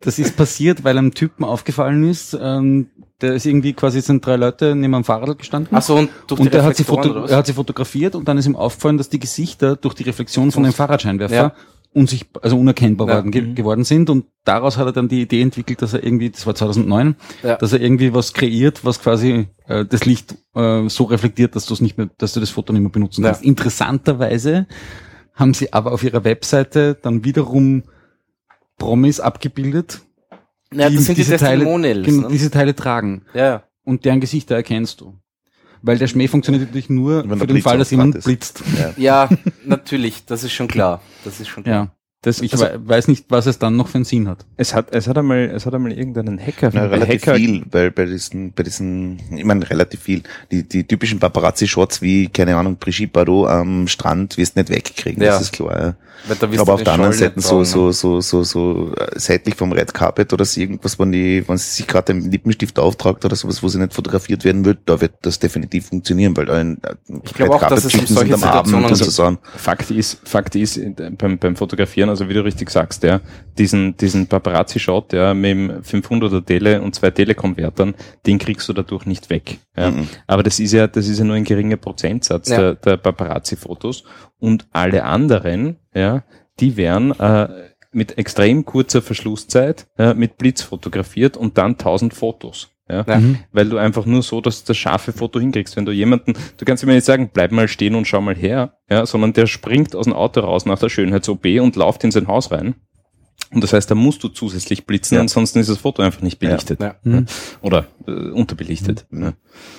Das 0.00 0.18
ist 0.18 0.36
passiert, 0.36 0.84
weil 0.84 0.96
einem 0.96 1.12
Typen 1.12 1.44
aufgefallen 1.44 2.08
ist, 2.08 2.36
ähm, 2.40 2.86
der 3.20 3.34
ist 3.34 3.44
irgendwie 3.46 3.74
quasi 3.74 4.00
sind 4.00 4.24
drei 4.24 4.36
Leute 4.36 4.74
neben 4.74 4.94
einem 4.94 5.04
Fahrrad 5.04 5.36
gestanden. 5.38 5.76
Achso, 5.76 5.96
und 5.96 6.08
durch 6.28 6.40
und 6.40 6.46
die 6.46 6.50
der 6.50 6.64
hat, 6.64 6.76
sie 6.76 6.84
er 6.86 7.36
hat 7.36 7.46
sie 7.46 7.52
fotografiert 7.52 8.14
und 8.14 8.26
dann 8.26 8.38
ist 8.38 8.46
ihm 8.46 8.56
aufgefallen, 8.56 8.96
dass 8.96 9.08
die 9.10 9.18
Gesichter 9.18 9.76
durch 9.76 9.94
die 9.94 10.04
Reflexion 10.04 10.50
von 10.50 10.62
dem 10.62 10.72
Fahrradscheinwerfer 10.72 11.34
Ja. 11.34 11.52
Unsicht, 11.92 12.28
also 12.42 12.58
unerkennbar 12.58 13.08
Ja. 13.08 13.14
worden, 13.16 13.30
ge 13.30 13.54
geworden 13.54 13.84
sind 13.84 14.10
und 14.10 14.26
daraus 14.44 14.76
hat 14.76 14.86
er 14.86 14.92
dann 14.92 15.08
die 15.08 15.22
Idee 15.22 15.42
entwickelt, 15.42 15.82
dass 15.82 15.94
er 15.94 16.04
irgendwie, 16.04 16.30
das 16.30 16.46
war 16.46 16.54
2009, 16.54 17.16
Ja. 17.42 17.56
dass 17.56 17.72
er 17.72 17.80
irgendwie 17.80 18.12
was 18.14 18.32
kreiert, 18.34 18.84
was 18.84 19.00
quasi 19.00 19.48
äh, 19.66 19.84
das 19.84 20.04
Licht 20.04 20.36
äh, 20.54 20.88
so 20.88 21.04
reflektiert, 21.04 21.56
dass 21.56 21.66
du 21.66 21.74
es 21.74 21.80
nicht 21.80 21.96
mehr, 21.98 22.08
dass 22.18 22.32
du 22.34 22.40
das 22.40 22.50
Foto 22.50 22.72
nicht 22.72 22.82
mehr 22.82 22.90
benutzen 22.90 23.22
Ja. 23.24 23.30
kannst. 23.30 23.42
Interessanterweise 23.44 24.66
haben 25.34 25.54
sie 25.54 25.72
aber 25.72 25.92
auf 25.92 26.02
ihrer 26.04 26.24
Webseite 26.24 26.96
dann 27.00 27.24
wiederum 27.24 27.84
Promis 28.76 29.18
abgebildet, 29.20 30.00
Ja, 30.72 30.90
das 30.90 31.04
sind 31.06 31.08
die 31.18 31.22
diese 31.22 31.36
Teile, 31.36 31.60
Testimonials. 31.64 32.06
genau, 32.06 32.22
ne? 32.22 32.28
diese 32.32 32.50
Teile 32.50 32.74
tragen 32.76 33.22
Ja, 33.34 33.44
ja. 33.44 33.62
und 33.84 34.04
deren 34.04 34.20
Gesichter 34.20 34.54
erkennst 34.54 35.00
du. 35.00 35.14
Weil 35.82 35.98
der 35.98 36.06
Schmäh 36.08 36.28
funktioniert 36.28 36.64
natürlich 36.64 36.90
nur 36.90 37.28
Wenn 37.28 37.38
für 37.38 37.46
den 37.46 37.62
Fall, 37.62 37.78
dass 37.78 37.90
jemand 37.90 38.14
ist. 38.16 38.24
blitzt. 38.24 38.62
Ja, 38.96 39.28
natürlich, 39.64 40.24
das 40.26 40.44
ist 40.44 40.52
schon 40.52 40.68
klar. 40.68 41.00
Das 41.24 41.40
ist 41.40 41.48
schon 41.48 41.64
klar. 41.64 41.84
Ja. 41.84 41.97
Das, 42.28 42.40
ich 42.42 42.52
Also- 42.52 42.64
wei- 42.66 42.78
weiß 42.78 43.08
nicht, 43.08 43.24
was 43.30 43.46
es 43.46 43.58
dann 43.58 43.76
noch 43.76 43.88
für 43.88 43.96
einen 43.96 44.04
Sinn 44.04 44.28
hat. 44.28 44.44
Es 44.56 44.74
hat, 44.74 44.88
es 44.92 45.08
hat 45.08 45.16
einmal, 45.16 45.50
es 45.54 45.64
hat 45.64 45.74
einmal 45.74 45.92
irgendeinen 45.92 46.38
Hacker, 46.38 46.70
Ja, 46.72 46.82
ein 46.82 46.88
relativ 46.90 47.22
Hacker 47.22 47.34
viel, 47.36 47.64
weil 47.70 47.90
bei 47.90 48.04
diesen, 48.04 48.52
bei 48.52 48.62
diesen, 48.62 49.18
ich 49.34 49.44
meine 49.44 49.68
relativ 49.68 50.00
viel. 50.02 50.22
Die, 50.52 50.62
die 50.68 50.84
typischen 50.84 51.18
Paparazzi-Shots 51.18 52.02
wie, 52.02 52.28
keine 52.28 52.56
Ahnung, 52.56 52.76
Brigitte 52.76 53.08
Bardot 53.12 53.48
am 53.48 53.88
Strand 53.88 54.36
wirst 54.36 54.56
du 54.56 54.60
nicht 54.60 54.70
wegkriegen, 54.70 55.22
Ja. 55.22 55.30
das 55.32 55.42
ist 55.42 55.52
klar. 55.52 55.80
Ja. 55.80 55.96
Weil 56.26 56.36
da 56.36 56.50
wirst 56.50 56.60
Aber 56.60 56.72
du 56.72 56.72
auf 56.72 56.82
der 56.82 56.92
anderen 56.94 57.12
Seite 57.12 57.36
nicht 57.36 57.46
so, 57.46 57.62
so, 57.62 57.86
ne? 57.86 57.92
so, 57.92 58.20
so, 58.20 58.42
so 58.42 58.92
äh, 58.96 59.06
seitlich 59.14 59.54
vom 59.54 59.70
Red 59.70 59.94
Carpet 59.94 60.32
oder 60.32 60.44
so 60.44 60.60
irgendwas, 60.60 60.98
wenn 60.98 61.12
die, 61.12 61.44
wenn 61.48 61.56
sie 61.56 61.70
sich 61.76 61.86
gerade 61.86 62.12
den 62.12 62.30
Lippenstift 62.30 62.76
auftragt 62.80 63.24
oder 63.24 63.36
sowas, 63.36 63.62
wo 63.62 63.68
sie 63.68 63.78
nicht 63.78 63.94
fotografiert 63.94 64.44
werden 64.44 64.64
wird, 64.64 64.78
da 64.86 65.00
wird 65.00 65.12
das 65.22 65.38
definitiv 65.38 65.86
funktionieren, 65.86 66.36
weil 66.36 66.46
da 66.46 66.54
ein 66.54 66.78
äh, 66.82 66.94
Ich 67.24 67.34
glaube 67.34 67.54
auch, 67.54 67.64
dass 67.68 67.84
es 67.84 67.92
solche 67.92 68.34
am 68.34 68.42
Abend 68.42 68.66
Situationen- 68.66 68.84
und 68.90 68.96
so 68.96 69.10
sagen. 69.10 69.38
Fakt 69.56 69.92
ist, 69.92 70.18
Fakt 70.24 70.56
ist, 70.56 70.80
beim, 71.18 71.38
beim 71.38 71.54
Fotografieren, 71.54 72.08
also 72.10 72.17
wie 72.26 72.34
du 72.34 72.42
richtig 72.42 72.70
sagst, 72.70 73.02
ja, 73.02 73.20
diesen, 73.58 73.96
diesen 73.96 74.26
Paparazzi-Shot, 74.26 75.12
ja, 75.12 75.34
mit 75.34 75.50
dem 75.50 75.82
500er 75.82 76.44
Tele 76.44 76.80
und 76.80 76.94
zwei 76.94 77.10
Telekom-Wertern, 77.10 77.94
den 78.26 78.38
kriegst 78.38 78.68
du 78.68 78.72
dadurch 78.72 79.04
nicht 79.04 79.28
weg. 79.28 79.58
Ja. 79.76 79.90
Mhm. 79.90 80.08
Aber 80.26 80.42
das 80.42 80.58
ist 80.58 80.72
ja, 80.72 80.86
das 80.86 81.06
ist 81.06 81.18
ja 81.18 81.24
nur 81.24 81.36
ein 81.36 81.44
geringer 81.44 81.76
Prozentsatz 81.76 82.48
Ja. 82.48 82.58
der, 82.58 82.74
der 82.74 82.96
Paparazzi-Fotos 82.96 84.04
und 84.38 84.66
alle 84.72 85.04
anderen, 85.04 85.76
ja, 85.94 86.24
die 86.60 86.76
werden 86.76 87.12
äh, 87.20 87.48
mit 87.92 88.18
extrem 88.18 88.64
kurzer 88.64 89.02
Verschlusszeit 89.02 89.86
ja, 89.98 90.14
mit 90.14 90.38
Blitz 90.38 90.62
fotografiert 90.62 91.36
und 91.36 91.58
dann 91.58 91.72
1000 91.72 92.14
Fotos. 92.14 92.70
Ja, 92.90 93.04
Ja. 93.06 93.20
weil 93.52 93.68
du 93.68 93.76
einfach 93.76 94.06
nur 94.06 94.22
so 94.22 94.40
das, 94.40 94.64
das 94.64 94.76
scharfe 94.76 95.12
Foto 95.12 95.38
hinkriegst. 95.40 95.76
Wenn 95.76 95.84
du 95.84 95.92
jemanden, 95.92 96.32
du 96.56 96.64
kannst 96.64 96.82
immer 96.82 96.94
nicht 96.94 97.04
sagen, 97.04 97.30
bleib 97.32 97.52
mal 97.52 97.68
stehen 97.68 97.94
und 97.94 98.06
schau 98.08 98.20
mal 98.20 98.34
her, 98.34 98.78
ja, 98.90 99.04
sondern 99.04 99.32
der 99.34 99.46
springt 99.46 99.94
aus 99.94 100.04
dem 100.04 100.14
Auto 100.14 100.40
raus 100.40 100.64
nach 100.66 100.78
der 100.78 100.88
Schönheits-OP 100.88 101.44
und 101.60 101.76
läuft 101.76 102.02
in 102.04 102.10
sein 102.10 102.26
Haus 102.28 102.50
rein. 102.50 102.74
Und 103.50 103.62
das 103.64 103.72
heißt, 103.72 103.90
da 103.90 103.94
musst 103.94 104.22
du 104.24 104.28
zusätzlich 104.28 104.86
blitzen, 104.86 105.14
Ja. 105.16 105.20
ansonsten 105.22 105.58
ist 105.58 105.70
das 105.70 105.78
Foto 105.78 106.02
einfach 106.02 106.22
nicht 106.22 106.38
belichtet. 106.38 106.80
Ja. 106.80 106.96
Mhm. 107.02 107.26
Oder 107.62 107.86
äh, 108.06 108.10
unterbelichtet. 108.30 109.06
Ja. 109.10 109.32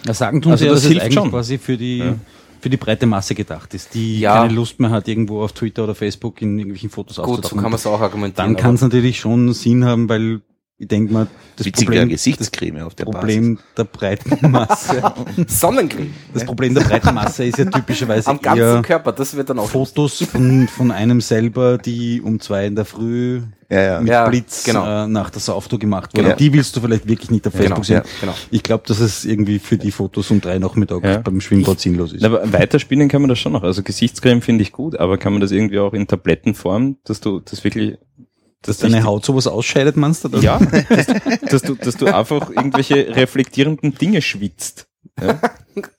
Ja, 0.05 0.14
sagen 0.14 0.41
tun 0.41 0.51
Also 0.53 0.64
sie 0.64 0.68
ja, 0.68 0.72
das 0.74 0.82
dass 0.82 0.86
es 0.86 0.89
hilft 0.91 1.05
eigentlich 1.05 1.14
schon. 1.16 1.30
quasi 1.32 1.57
für 1.57 1.78
die, 1.78 1.97
Ja. 1.99 2.16
für 2.62 2.70
die 2.70 2.78
breite 2.78 3.05
Masse 3.05 3.36
gedacht 3.36 3.74
ist, 3.74 3.93
die 3.93 4.20
Ja. 4.22 4.41
keine 4.41 4.53
Lust 4.53 4.80
mehr 4.80 4.89
hat, 4.91 5.07
irgendwo 5.07 5.41
auf 5.43 5.51
Twitter 5.53 5.84
oder 5.84 5.93
Facebook 5.95 6.41
in 6.41 6.57
irgendwelchen 6.57 6.89
Fotos 6.89 7.18
Gut, 7.18 7.26
so 7.26 7.32
aufzutauchen. 7.32 7.57
kann 7.62 7.72
man 7.72 7.76
es 7.80 7.86
auch 7.86 8.01
argumentieren. 8.01 8.53
Dann 8.53 8.55
kann 8.55 8.76
es 8.76 8.82
natürlich 8.82 9.20
schon 9.20 9.53
Sinn 9.53 9.86
haben, 9.86 10.10
weil 10.10 10.41
ich 10.80 10.88
denke 10.88 11.11
mal, 11.13 11.27
das 11.57 11.65
Witzig 11.65 11.88
Problem, 11.88 12.07
Gesichtscreme 12.09 12.82
auf 12.84 12.95
der 12.95 13.03
Problem 13.05 13.59
der 13.77 13.84
breiten 13.84 14.49
Masse, 14.49 15.03
Sonnencreme 15.47 16.13
das 16.34 16.45
Problem 16.45 16.73
der 16.73 16.82
breiten 16.82 17.13
Masse 17.13 17.43
ist 17.43 17.57
ja 17.57 17.65
typischerweise 17.65 18.30
am 18.30 18.39
ganzen 18.41 18.63
eher 18.63 18.82
Körper, 18.82 19.11
das 19.11 19.36
wird 19.36 19.49
dann 19.49 19.59
auch 19.59 19.69
Fotos 19.69 20.23
von, 20.23 20.67
von 20.69 20.91
einem 20.91 21.19
selber, 21.21 21.77
die 21.77 22.21
um 22.21 22.39
zwei 22.39 22.65
in 22.67 22.75
der 22.75 22.86
Früh 22.86 23.39
Basis. 23.41 23.53
Ja, 23.71 23.82
ja. 23.82 23.99
mit 23.99 24.09
Ja, 24.09 24.27
Blitz 24.27 24.63
genau. 24.63 25.03
äh, 25.03 25.07
nach 25.07 25.30
der 25.30 25.41
Sauftour 25.41 25.77
gemacht 25.77 26.11
wurden. 26.15 26.25
Genau. 26.25 26.38
Die 26.38 26.51
willst 26.53 26.75
du 26.75 26.82
vielleicht 26.82 27.07
wirklich 27.07 27.30
nicht 27.30 27.45
auf 27.45 27.53
Genau, 27.53 27.63
Facebook 27.63 27.86
sehen. 27.86 27.97
ja, 27.97 28.03
genau. 28.19 28.34
Ich 28.49 28.63
glaube, 28.63 28.84
dass 28.88 28.99
es 28.99 29.25
irgendwie 29.25 29.59
für 29.59 29.77
die 29.77 29.91
Fotos 29.91 30.32
um 30.32 30.41
drei 30.41 30.57
Nachmittag 30.57 31.03
Ja. 31.03 31.17
beim 31.19 31.39
Schwimmbad 31.39 31.80
sinnlos 31.80 32.11
ist. 32.13 32.23
Aber 32.23 32.51
weiterspielen 32.51 33.09
kann 33.09 33.21
man 33.21 33.30
das 33.30 33.38
schon 33.38 33.51
noch. 33.51 33.61
Also 33.61 33.84
Gesichtscreme 33.84 34.41
finde 34.41 34.63
ich 34.63 34.71
gut, 34.71 34.97
aber 34.97 35.19
kann 35.19 35.34
man 35.34 35.41
das 35.41 35.51
irgendwie 35.51 35.77
auch 35.77 35.93
in 35.93 36.07
Tablettenform, 36.07 36.97
dass 37.03 37.19
du 37.19 37.41
das 37.41 37.63
wirklich, 37.63 37.99
dass 38.62 38.78
Deine 38.80 38.97
dich- 38.97 39.05
Haut 39.05 39.26
sowas 39.26 39.47
ausscheidet, 39.47 39.95
meinst 39.97 40.24
du? 40.26 40.30
Ja, 40.39 40.60
dass, 40.60 41.07
dass, 41.41 41.62
du, 41.62 41.76
dass 41.76 41.95
du 41.95 42.07
einfach 42.07 42.49
irgendwelche 42.49 43.16
reflektierenden 43.16 43.95
Dinge 43.95 44.22
schwitzt. 44.22 44.88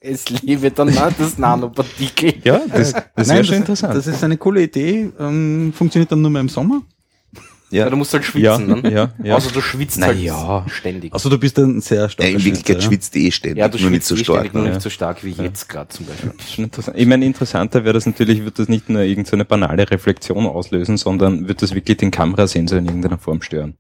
Es 0.01 0.29
lebe 0.29 0.71
dann 0.71 0.95
das 1.19 1.39
Nanopartikel. 1.39 2.35
Ja, 2.45 2.61
das, 2.73 2.95
das 3.15 3.29
wäre 3.29 3.45
schon 3.45 3.57
interessant. 3.57 3.95
Das 3.95 4.07
ist 4.07 4.23
eine 4.25 4.37
coole 4.37 4.63
Idee. 4.63 5.11
Ähm, 5.19 5.73
funktioniert 5.75 6.13
dann 6.13 6.21
nur 6.23 6.31
mehr 6.31 6.41
im 6.41 6.49
Sommer. 6.49 6.83
Ja, 7.71 7.89
du 7.89 7.97
musst 7.97 8.13
halt 8.13 8.25
ja, 8.35 8.57
schwitzen, 8.57 8.83
ne? 8.83 8.93
ja, 8.93 9.13
ja. 9.23 9.37
Außer 9.37 9.53
du 9.53 9.61
schwitzt 9.61 9.99
Na 9.99 10.07
halt 10.07 10.19
ja. 10.19 10.67
ständig. 10.69 11.13
Also 11.13 11.29
du 11.29 11.39
bist 11.39 11.57
ein 11.59 11.81
sehr 11.81 12.03
Ja, 12.03 12.09
starker 12.09 12.31
in 12.31 12.45
Wirklichkeit 12.45 12.77
Schwitzer, 12.83 12.89
schwitzt 12.89 13.17
eh 13.17 13.31
ständig, 13.31 13.59
ja, 13.59 13.69
du 13.69 13.79
nur 13.79 13.91
nicht 13.91 14.05
so 14.05 14.17
eh 14.17 14.19
stark. 14.19 14.37
ständig, 14.39 14.55
nur 14.55 14.65
ne? 14.65 14.71
nicht 14.71 14.83
so 14.83 14.91
stark 14.91 15.23
wie 15.25 15.31
jetzt 15.31 15.69
gerade 15.69 15.89
zum 15.89 16.07
Beispiel. 16.07 16.33
Ich 16.95 17.07
meine, 17.07 17.25
interessanter 17.25 17.85
wäre 17.85 17.95
das 17.95 18.07
natürlich, 18.07 18.45
wird 18.45 18.59
das 18.59 18.69
nicht 18.69 18.89
nur 18.89 19.03
irgendeine 19.03 19.45
banale 19.45 19.89
Reflexion 19.89 20.47
auslösen, 20.47 20.97
sondern 20.97 21.47
wird 21.47 21.63
das 21.63 21.75
wirklich 21.75 21.99
den 21.99 22.11
Kamerasensor 22.11 22.79
in 22.79 22.87
irgendeiner 22.87 23.19
Form 23.19 23.41
stören. 23.41 23.75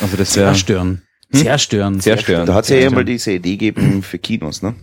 Also 0.00 0.16
das 0.16 0.32
Sehr 0.32 0.46
wäre 0.46 0.54
stören. 0.54 1.02
Hm? 1.32 1.40
Sehr 1.40 1.58
stören. 1.58 2.00
sehr 2.00 2.18
störend. 2.18 2.48
Da 2.48 2.54
hat 2.54 2.64
es 2.64 2.70
ja 2.70 2.86
einmal 2.86 3.04
diese 3.04 3.32
Idee 3.32 3.56
gegeben 3.56 4.02
für 4.02 4.18
Kinos, 4.18 4.62
ne? 4.62 4.74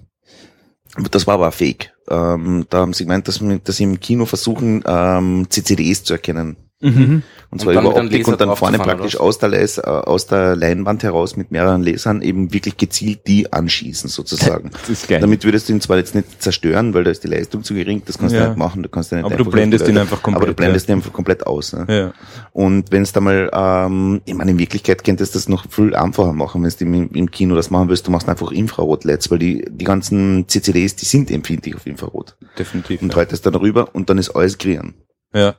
Das 1.12 1.28
war 1.28 1.36
aber 1.36 1.52
fake. 1.52 1.94
Ähm, 2.10 2.66
da 2.70 2.80
haben 2.80 2.94
sie 2.94 3.04
gemeint, 3.04 3.28
dass, 3.28 3.40
dass 3.64 3.78
sie 3.78 3.84
im 3.84 4.00
Kino 4.00 4.26
versuchen, 4.26 4.84
ähm, 4.86 5.46
CCDs 5.50 6.04
zu 6.04 6.14
erkennen. 6.14 6.58
Und 6.82 7.24
Und 7.52 7.60
zwar 7.62 7.74
dann 7.74 7.86
über 7.86 7.96
Optik 7.98 8.26
und 8.26 8.40
dann 8.40 8.56
vorne 8.56 8.78
praktisch 8.80 9.16
oder 9.16 9.26
aus 9.26 9.38
der, 9.38 9.50
Les, 9.50 9.78
äh, 9.80 9.82
aus 9.82 10.28
der 10.28 10.56
Leinwand 10.56 11.04
heraus 11.04 11.36
mit 11.36 11.52
mehreren 11.52 11.84
Lasern 11.84 12.22
eben 12.22 12.54
wirklich 12.54 12.78
gezielt 12.78 13.28
die 13.28 13.52
anschießen 13.52 14.10
sozusagen. 14.10 14.72
Das 14.80 14.90
ist 14.90 15.08
geil. 15.10 15.20
Damit 15.20 15.44
würdest 15.44 15.68
du 15.68 15.74
ihn 15.74 15.82
zwar 15.82 15.98
jetzt 15.98 16.16
nicht 16.16 16.42
zerstören, 16.42 16.94
weil 16.94 17.04
da 17.04 17.12
ist 17.12 17.24
die 17.26 17.28
Leistung 17.28 17.64
zu 17.64 17.74
gering, 17.74 18.04
das 18.06 18.18
kannst 18.18 18.34
du 18.34 18.40
Ja. 18.40 18.48
nicht 18.48 18.58
machen, 18.58 18.82
du 18.82 18.88
kannst 18.88 19.12
ihn 19.12 19.18
nicht 19.18 19.26
Aber 19.26 19.36
du 19.36 19.44
blendest 19.44 19.90
ihn 19.90 19.98
einfach 19.98 20.22
komplett, 20.22 20.42
Aber 20.42 20.48
du 20.48 20.56
blendest 20.56 20.88
ja. 20.88 20.94
ihn 20.94 21.00
einfach 21.00 21.12
komplett 21.12 21.46
aus. 21.46 21.74
Ne? 21.74 21.86
ja. 21.90 22.14
Und 22.54 22.92
wenn 22.94 23.02
es 23.02 23.12
da 23.12 23.20
mal, 23.20 23.50
ähm, 23.52 24.22
ich 24.24 24.34
meine, 24.34 24.52
in 24.52 24.60
Wirklichkeit 24.60 25.04
könntest 25.04 25.36
du 25.36 25.38
das 25.40 25.50
noch 25.50 25.66
viel 25.70 25.94
einfacher 25.96 26.32
machen, 26.32 26.64
wenn 26.64 26.72
du 26.72 26.86
im, 26.86 27.10
im 27.12 27.30
Kino 27.32 27.56
das 27.56 27.70
machen 27.72 27.90
willst, 27.90 28.08
du 28.08 28.12
machst 28.12 28.30
einfach 28.30 28.52
Infrarot-LEDs, 28.52 29.30
weil 29.32 29.40
die, 29.40 29.66
die 29.70 29.86
ganzen 29.86 30.48
CCDs, 30.48 30.96
die 30.96 31.06
sind 31.06 31.30
empfindlich 31.30 31.76
auf 31.76 31.86
Infrarot. 31.86 32.38
definitiv. 32.58 33.02
Und 33.02 33.12
ja. 33.12 33.18
haltest 33.18 33.46
dann 33.46 33.56
rüber 33.56 33.90
und 33.94 34.10
dann 34.10 34.18
ist 34.18 34.30
alles 34.30 34.58
grün. 34.58 34.94
ja. 35.34 35.56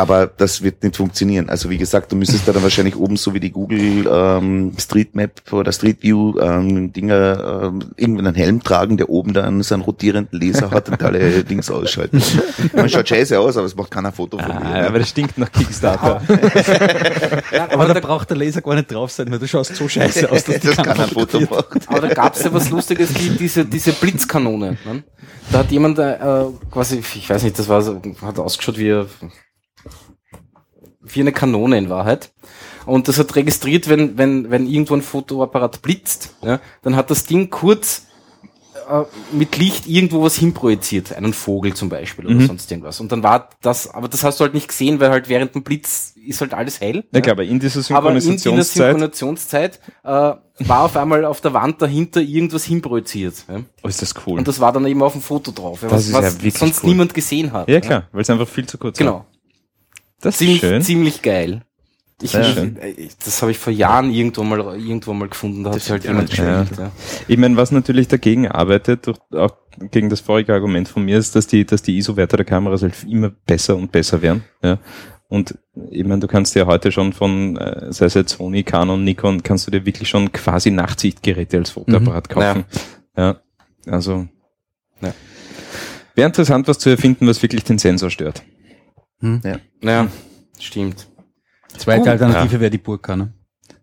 Aber 0.00 0.26
das 0.26 0.62
wird 0.62 0.82
nicht 0.82 0.96
funktionieren. 0.96 1.50
Also 1.50 1.68
wie 1.68 1.76
gesagt, 1.76 2.10
du 2.10 2.16
müsstest 2.16 2.48
da 2.48 2.52
dann 2.52 2.62
wahrscheinlich 2.62 2.96
oben 2.96 3.18
so 3.18 3.34
wie 3.34 3.40
die 3.40 3.50
Google 3.50 4.08
ähm, 4.10 4.72
Street 4.78 5.14
Map 5.14 5.42
oder 5.52 5.72
Street 5.72 6.02
View 6.02 6.38
ähm, 6.40 6.90
Dinger 6.90 7.64
ähm, 7.64 7.80
irgendwann 7.98 8.28
einen 8.28 8.34
Helm 8.34 8.62
tragen, 8.62 8.96
der 8.96 9.10
oben 9.10 9.34
dann 9.34 9.62
so 9.62 9.74
einen 9.74 9.82
rotierenden 9.84 10.40
Laser 10.40 10.70
hat 10.70 10.88
und 10.88 11.02
alle 11.02 11.44
Dings 11.50 11.70
ausschalten. 11.70 12.22
Man 12.74 12.88
schaut 12.88 13.10
scheiße 13.10 13.38
aus, 13.38 13.58
aber 13.58 13.66
es 13.66 13.76
macht 13.76 13.90
keiner 13.90 14.10
Foto 14.10 14.38
von 14.38 14.50
Ah, 14.50 14.60
mir. 14.60 14.86
aber 14.86 15.00
das 15.00 15.10
stinkt 15.10 15.36
nach 15.36 15.52
Kickstarter. 15.52 16.22
Aber 17.70 17.86
da 17.92 18.00
braucht 18.00 18.30
der 18.30 18.38
Laser 18.38 18.62
gar 18.62 18.76
nicht 18.76 18.90
drauf 18.90 19.10
sein, 19.10 19.30
weil 19.30 19.38
du 19.38 19.46
schaust 19.46 19.76
so 19.76 19.86
scheiße 19.86 20.30
aus, 20.30 20.44
dass 20.44 20.60
das 20.60 20.76
kann 20.76 20.86
keiner 20.86 21.04
ein 21.04 21.10
Foto 21.10 21.40
machen. 21.40 21.80
Aber 21.88 22.00
da 22.00 22.08
gab's 22.14 22.42
ja 22.42 22.52
was 22.54 22.70
Lustiges, 22.70 23.12
die, 23.12 23.36
diese, 23.36 23.66
diese 23.66 23.92
Blitzkanone. 23.92 24.78
Ne? 24.84 25.02
Da 25.52 25.58
hat 25.58 25.70
jemand 25.70 25.98
äh, 25.98 26.16
quasi, 26.70 26.98
ich 27.00 27.28
weiß 27.28 27.42
nicht, 27.42 27.58
das 27.58 27.68
war 27.68 27.82
so, 27.82 28.00
hat 28.22 28.38
ausgeschaut 28.38 28.78
wie, 28.78 29.04
wie 31.14 31.20
eine 31.20 31.32
Kanone 31.32 31.78
in 31.78 31.88
Wahrheit. 31.88 32.30
Und 32.86 33.08
das 33.08 33.18
hat 33.18 33.36
registriert, 33.36 33.88
wenn, 33.88 34.18
wenn, 34.18 34.50
wenn 34.50 34.66
irgendwo 34.66 34.94
ein 34.94 35.02
Fotoapparat 35.02 35.82
blitzt, 35.82 36.34
ja, 36.42 36.60
dann 36.82 36.96
hat 36.96 37.10
das 37.10 37.24
Ding 37.26 37.50
kurz 37.50 38.06
äh, 38.90 39.04
mit 39.32 39.56
Licht 39.56 39.86
irgendwo 39.86 40.22
was 40.22 40.36
hinprojiziert, 40.36 41.12
einen 41.12 41.32
Vogel 41.32 41.74
zum 41.74 41.88
Beispiel 41.88 42.26
oder 42.26 42.40
sonst 42.46 42.70
irgendwas. 42.70 42.98
Und 43.00 43.12
dann 43.12 43.22
war 43.22 43.50
das, 43.62 43.88
aber 43.92 44.08
das 44.08 44.24
hast 44.24 44.40
du 44.40 44.44
halt 44.44 44.54
nicht 44.54 44.68
gesehen, 44.68 44.98
weil 44.98 45.10
halt 45.10 45.28
während 45.28 45.54
dem 45.54 45.62
Blitz 45.62 46.14
ist 46.26 46.40
halt 46.40 46.54
alles 46.54 46.80
hell. 46.80 47.04
Ja, 47.12 47.20
klar, 47.20 47.34
aber 47.34 47.44
in 47.44 47.60
dieser 47.60 47.78
Aber 47.94 48.10
in 48.10 48.16
dieser 48.16 48.32
Synchronisationszeit. 48.32 48.92
Synchronisationszeit 48.92 49.80
äh, 50.02 50.66
war 50.66 50.84
auf 50.84 50.96
einmal 50.96 51.24
auf 51.24 51.40
der 51.40 51.52
Wand 51.52 51.80
dahinter 51.80 52.20
irgendwas 52.20 52.64
hinprojiziert. 52.64 53.44
Ja? 53.48 53.60
oh, 53.82 53.88
ist 53.88 54.02
das 54.02 54.14
cool. 54.26 54.38
Und 54.38 54.48
das 54.48 54.60
war 54.60 54.72
dann 54.72 54.86
eben 54.86 55.02
auf 55.02 55.12
dem 55.12 55.22
Foto 55.22 55.52
drauf, 55.52 55.82
ja, 55.82 55.90
was, 55.90 56.10
ja 56.10 56.18
was 56.18 56.34
wirklich 56.34 56.54
sonst 56.54 56.82
cool. 56.82 56.90
niemand 56.90 57.14
gesehen 57.14 57.52
hat. 57.52 57.68
ja, 57.68 57.80
klar, 57.80 58.08
weil 58.12 58.22
es 58.22 58.30
einfach 58.30 58.48
viel 58.48 58.66
zu 58.66 58.78
kurz 58.78 58.98
Genau. 58.98 59.24
Das 60.20 60.34
ist 60.34 60.38
Ziemlich, 60.38 60.60
schön. 60.60 60.82
ziemlich 60.82 61.22
geil. 61.22 61.62
Ich, 62.22 62.32
schön. 62.32 62.76
ich, 62.98 63.16
das 63.16 63.40
habe 63.40 63.50
ich 63.50 63.58
vor 63.58 63.72
Jahren 63.72 64.10
irgendwo 64.10 64.42
mal 64.42 64.58
irgendwo 64.78 65.14
mal 65.14 65.28
gefunden, 65.28 65.64
da 65.64 65.70
hat 65.72 65.80
sich 65.80 65.90
halt 65.90 66.04
jemand 66.04 66.36
Ja. 66.36 66.62
gespielt. 66.64 66.78
Ja. 66.78 66.92
Ich 67.28 67.38
meine, 67.38 67.56
was 67.56 67.72
natürlich 67.72 68.08
dagegen 68.08 68.46
arbeitet, 68.46 69.08
auch 69.08 69.56
gegen 69.90 70.10
das 70.10 70.20
vorige 70.20 70.52
Argument 70.52 70.86
von 70.86 71.02
mir, 71.02 71.16
ist, 71.16 71.34
dass 71.34 71.46
die, 71.46 71.64
dass 71.64 71.80
die 71.80 71.96
ISO-Werte 71.96 72.36
der 72.36 72.44
Kameras 72.44 72.82
halt 72.82 72.92
immer 73.08 73.30
besser 73.30 73.74
und 73.76 73.90
besser 73.90 74.20
werden. 74.20 74.44
Ja. 74.62 74.78
Und 75.28 75.56
ich 75.90 76.04
meine, 76.04 76.20
du 76.20 76.26
kannst 76.26 76.54
dir 76.54 76.66
heute 76.66 76.92
schon 76.92 77.14
von, 77.14 77.56
äh, 77.56 77.90
sei 77.90 78.04
es 78.06 78.14
jetzt 78.14 78.36
Sony, 78.36 78.64
Canon, 78.64 79.02
Nikon, 79.02 79.42
kannst 79.42 79.66
du 79.66 79.70
dir 79.70 79.86
wirklich 79.86 80.08
schon 80.10 80.30
quasi 80.32 80.70
Nachtsichtgeräte 80.70 81.56
als 81.56 81.70
Fotoapparat 81.70 82.28
kaufen. 82.28 82.64
Ja. 83.16 83.40
Also. 83.86 84.26
Ja. 85.00 85.14
Wäre 86.14 86.26
interessant, 86.26 86.68
was 86.68 86.78
zu 86.78 86.90
erfinden, 86.90 87.26
was 87.26 87.40
wirklich 87.42 87.64
den 87.64 87.78
Sensor 87.78 88.10
stört. 88.10 88.42
Naja, 89.20 90.08
stimmt. 90.58 91.06
Zweite 91.76 92.00
Gut. 92.00 92.08
Alternative 92.08 92.60
wäre 92.60 92.70
die 92.70 92.78
Burka, 92.78 93.16
ne? 93.16 93.32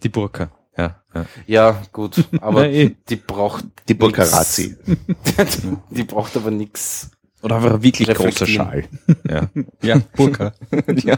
Die 0.03 0.09
Burka. 0.09 0.51
Ja. 0.77 1.01
ja. 1.13 1.25
Ja, 1.47 1.81
gut, 1.91 2.23
aber 2.41 2.61
Na, 2.61 2.67
eh. 2.67 2.95
die 3.09 3.15
braucht 3.15 3.65
Die. 3.87 3.93
Burkarazzi. 3.93 4.77
die 5.89 6.03
braucht 6.03 6.35
aber 6.37 6.51
nix. 6.51 7.11
Oder 7.41 7.57
einfach 7.57 7.73
ein 7.75 7.83
wirklich 7.83 8.07
großer. 8.09 8.47
Schal. 8.47 8.83
Ja. 9.29 9.49
Ja, 9.81 10.01
Burka. 10.15 10.53
ja. 10.95 11.17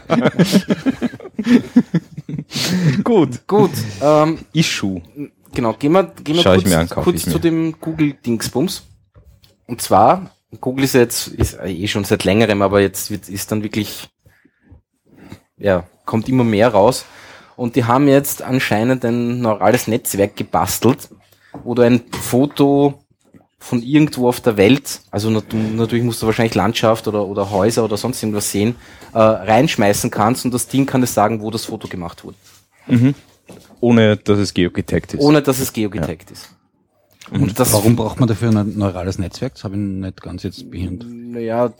Gut. 3.02 3.46
Gut, 3.46 3.70
ähm, 4.02 4.38
Issue. 4.52 5.02
Genau, 5.52 5.72
gehen 5.74 5.92
wir, 5.92 6.04
gehen 6.22 6.36
wir 6.36 6.42
Schau 6.42 6.56
kurz, 6.56 6.90
kurz 6.90 7.22
zu 7.24 7.38
dem 7.38 7.74
Google-Dingsbums. 7.80 8.82
Und 9.66 9.80
zwar, 9.80 10.30
Google 10.60 10.84
ist 10.84 10.94
jetzt, 10.94 11.28
ist 11.28 11.58
eh 11.62 11.86
schon 11.86 12.04
seit 12.04 12.24
längerem, 12.24 12.62
aber 12.62 12.80
jetzt 12.80 13.10
wird, 13.10 13.28
ist 13.28 13.52
dann 13.52 13.62
wirklich, 13.62 14.08
ja, 15.56 15.84
kommt 16.04 16.28
immer 16.28 16.44
mehr 16.44 16.68
raus. 16.68 17.04
Und 17.56 17.76
die 17.76 17.84
haben 17.84 18.08
jetzt 18.08 18.42
anscheinend 18.42 19.04
ein 19.04 19.40
neurales 19.40 19.86
Netzwerk 19.86 20.34
gebastelt, 20.36 21.10
wo 21.62 21.74
du 21.74 21.82
ein 21.82 22.02
Foto 22.10 23.04
von 23.58 23.82
irgendwo 23.82 24.28
auf 24.28 24.40
der 24.40 24.56
Welt, 24.56 25.02
also 25.10 25.28
nat 25.28 25.52
natürlich 25.52 26.02
musst 26.02 26.22
du 26.22 26.26
wahrscheinlich 26.26 26.54
Landschaft 26.54 27.06
oder, 27.06 27.26
oder 27.26 27.50
Häuser 27.50 27.84
oder 27.84 27.98
sonst 27.98 28.22
irgendwas 28.22 28.50
sehen, 28.50 28.74
äh, 29.12 29.18
reinschmeißen 29.18 30.10
kannst 30.10 30.46
und 30.46 30.54
das 30.54 30.66
Ding 30.66 30.86
kann 30.86 31.02
dir 31.02 31.06
sagen, 31.06 31.42
wo 31.42 31.50
das 31.50 31.66
Foto 31.66 31.86
gemacht 31.86 32.24
wurde. 32.24 32.38
Ohne, 33.80 34.16
dass 34.16 34.38
es 34.38 34.54
geogetaggt 34.54 35.14
ist. 35.14 35.20
Ohne 35.20 35.42
dass 35.42 35.60
es 35.60 35.72
geogetaggt 35.72 36.30
ist. 36.30 36.48
Und 37.30 37.58
das 37.58 37.72
Warum 37.72 37.96
braucht 37.96 38.18
man 38.18 38.28
dafür 38.28 38.50
ein 38.50 38.76
neurales 38.76 39.18
Netzwerk? 39.18 39.54
Das 39.54 39.64
habe 39.64 39.74
ich 39.76 39.80
nicht 39.80 40.20
ganz 40.20 40.42
jetzt 40.42 40.70
behindert. 40.70 41.08
Naja, 41.10 41.72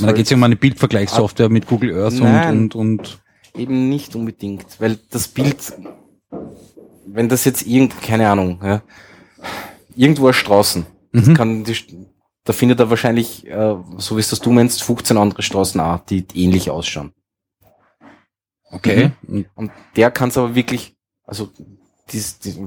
Da 0.00 0.12
geht 0.12 0.24
es 0.24 0.30
ja 0.30 0.36
um 0.36 0.42
eine 0.42 0.56
Bildvergleichssoftware 0.56 1.48
mit 1.48 1.66
Google 1.66 1.96
Earth 1.96 2.14
Nein. 2.14 2.56
und, 2.58 2.74
und, 2.74 2.98
und 2.98 3.22
eben 3.54 3.88
nicht 3.88 4.16
unbedingt, 4.16 4.80
weil 4.80 4.98
das 5.10 5.28
Bild, 5.28 5.72
wenn 7.06 7.28
das 7.28 7.44
jetzt 7.44 7.66
irgend, 7.66 8.00
keine 8.02 8.28
Ahnung, 8.28 8.60
ja, 8.62 8.82
irgendwo 9.94 10.28
als 10.28 10.36
Straßen, 10.36 10.86
das 11.12 11.34
kann 11.34 11.64
die, 11.64 11.76
da 12.44 12.52
findet 12.52 12.80
er 12.80 12.90
wahrscheinlich, 12.90 13.46
äh, 13.46 13.76
so 13.98 14.16
wie 14.16 14.20
es 14.20 14.30
das 14.30 14.40
du 14.40 14.50
meinst, 14.50 14.82
15 14.82 15.16
andere 15.16 15.42
Straßen 15.42 15.80
auch, 15.80 16.00
die 16.00 16.26
ähnlich 16.34 16.70
ausschauen. 16.70 17.12
okay. 18.70 19.12
Und 19.28 19.46
Und 19.54 19.70
der 19.96 20.10
kann 20.10 20.30
es 20.30 20.38
aber 20.38 20.54
wirklich, 20.54 20.96
also 21.24 21.50
dies, 22.10 22.38
die, 22.40 22.66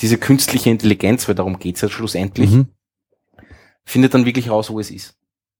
diese 0.00 0.18
künstliche 0.18 0.70
Intelligenz, 0.70 1.28
weil 1.28 1.34
darum 1.34 1.58
geht's 1.58 1.80
ja 1.80 1.88
schlussendlich, 1.88 2.50
Mhm. 2.50 2.66
findet 3.84 4.14
dann 4.14 4.24
wirklich 4.26 4.50
raus, 4.50 4.70
wo 4.70 4.80
es 4.80 4.90
ist. 4.90 5.14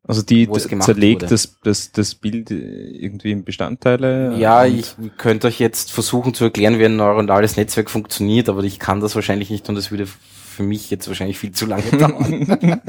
Also 0.07 0.21
die 0.21 0.47
zerlegt 0.51 1.23
wurde. 1.23 1.31
das, 1.31 1.57
das, 1.63 1.91
das 1.93 2.15
Bild 2.15 2.51
irgendwie 2.51 3.31
in 3.33 3.43
Bestandteile. 3.45 4.37
Ja, 4.37 4.67
ich 4.67 4.95
könnte 5.17 5.47
euch 5.47 5.59
jetzt 5.59 5.93
versuchen 5.93 6.35
zu 6.35 6.45
erklären, 6.45 6.79
wie 6.79 6.85
ein 6.85 6.97
neuronales 6.97 7.57
Netzwerk 7.57 7.91
funktioniert, 7.91 8.51
aber 8.51 8.63
ich 8.65 8.79
kann 8.79 9.01
das 9.01 9.15
wahrscheinlich 9.15 9.49
nicht 9.49 9.67
und 9.71 9.77
das 9.77 9.91
würde 9.91 10.07
für 10.07 10.63
mich 10.63 10.91
jetzt 10.91 11.09
wahrscheinlich 11.09 11.39
viel 11.39 11.53
zu 11.53 11.65
lange 11.65 11.85
dauern. 11.99 12.81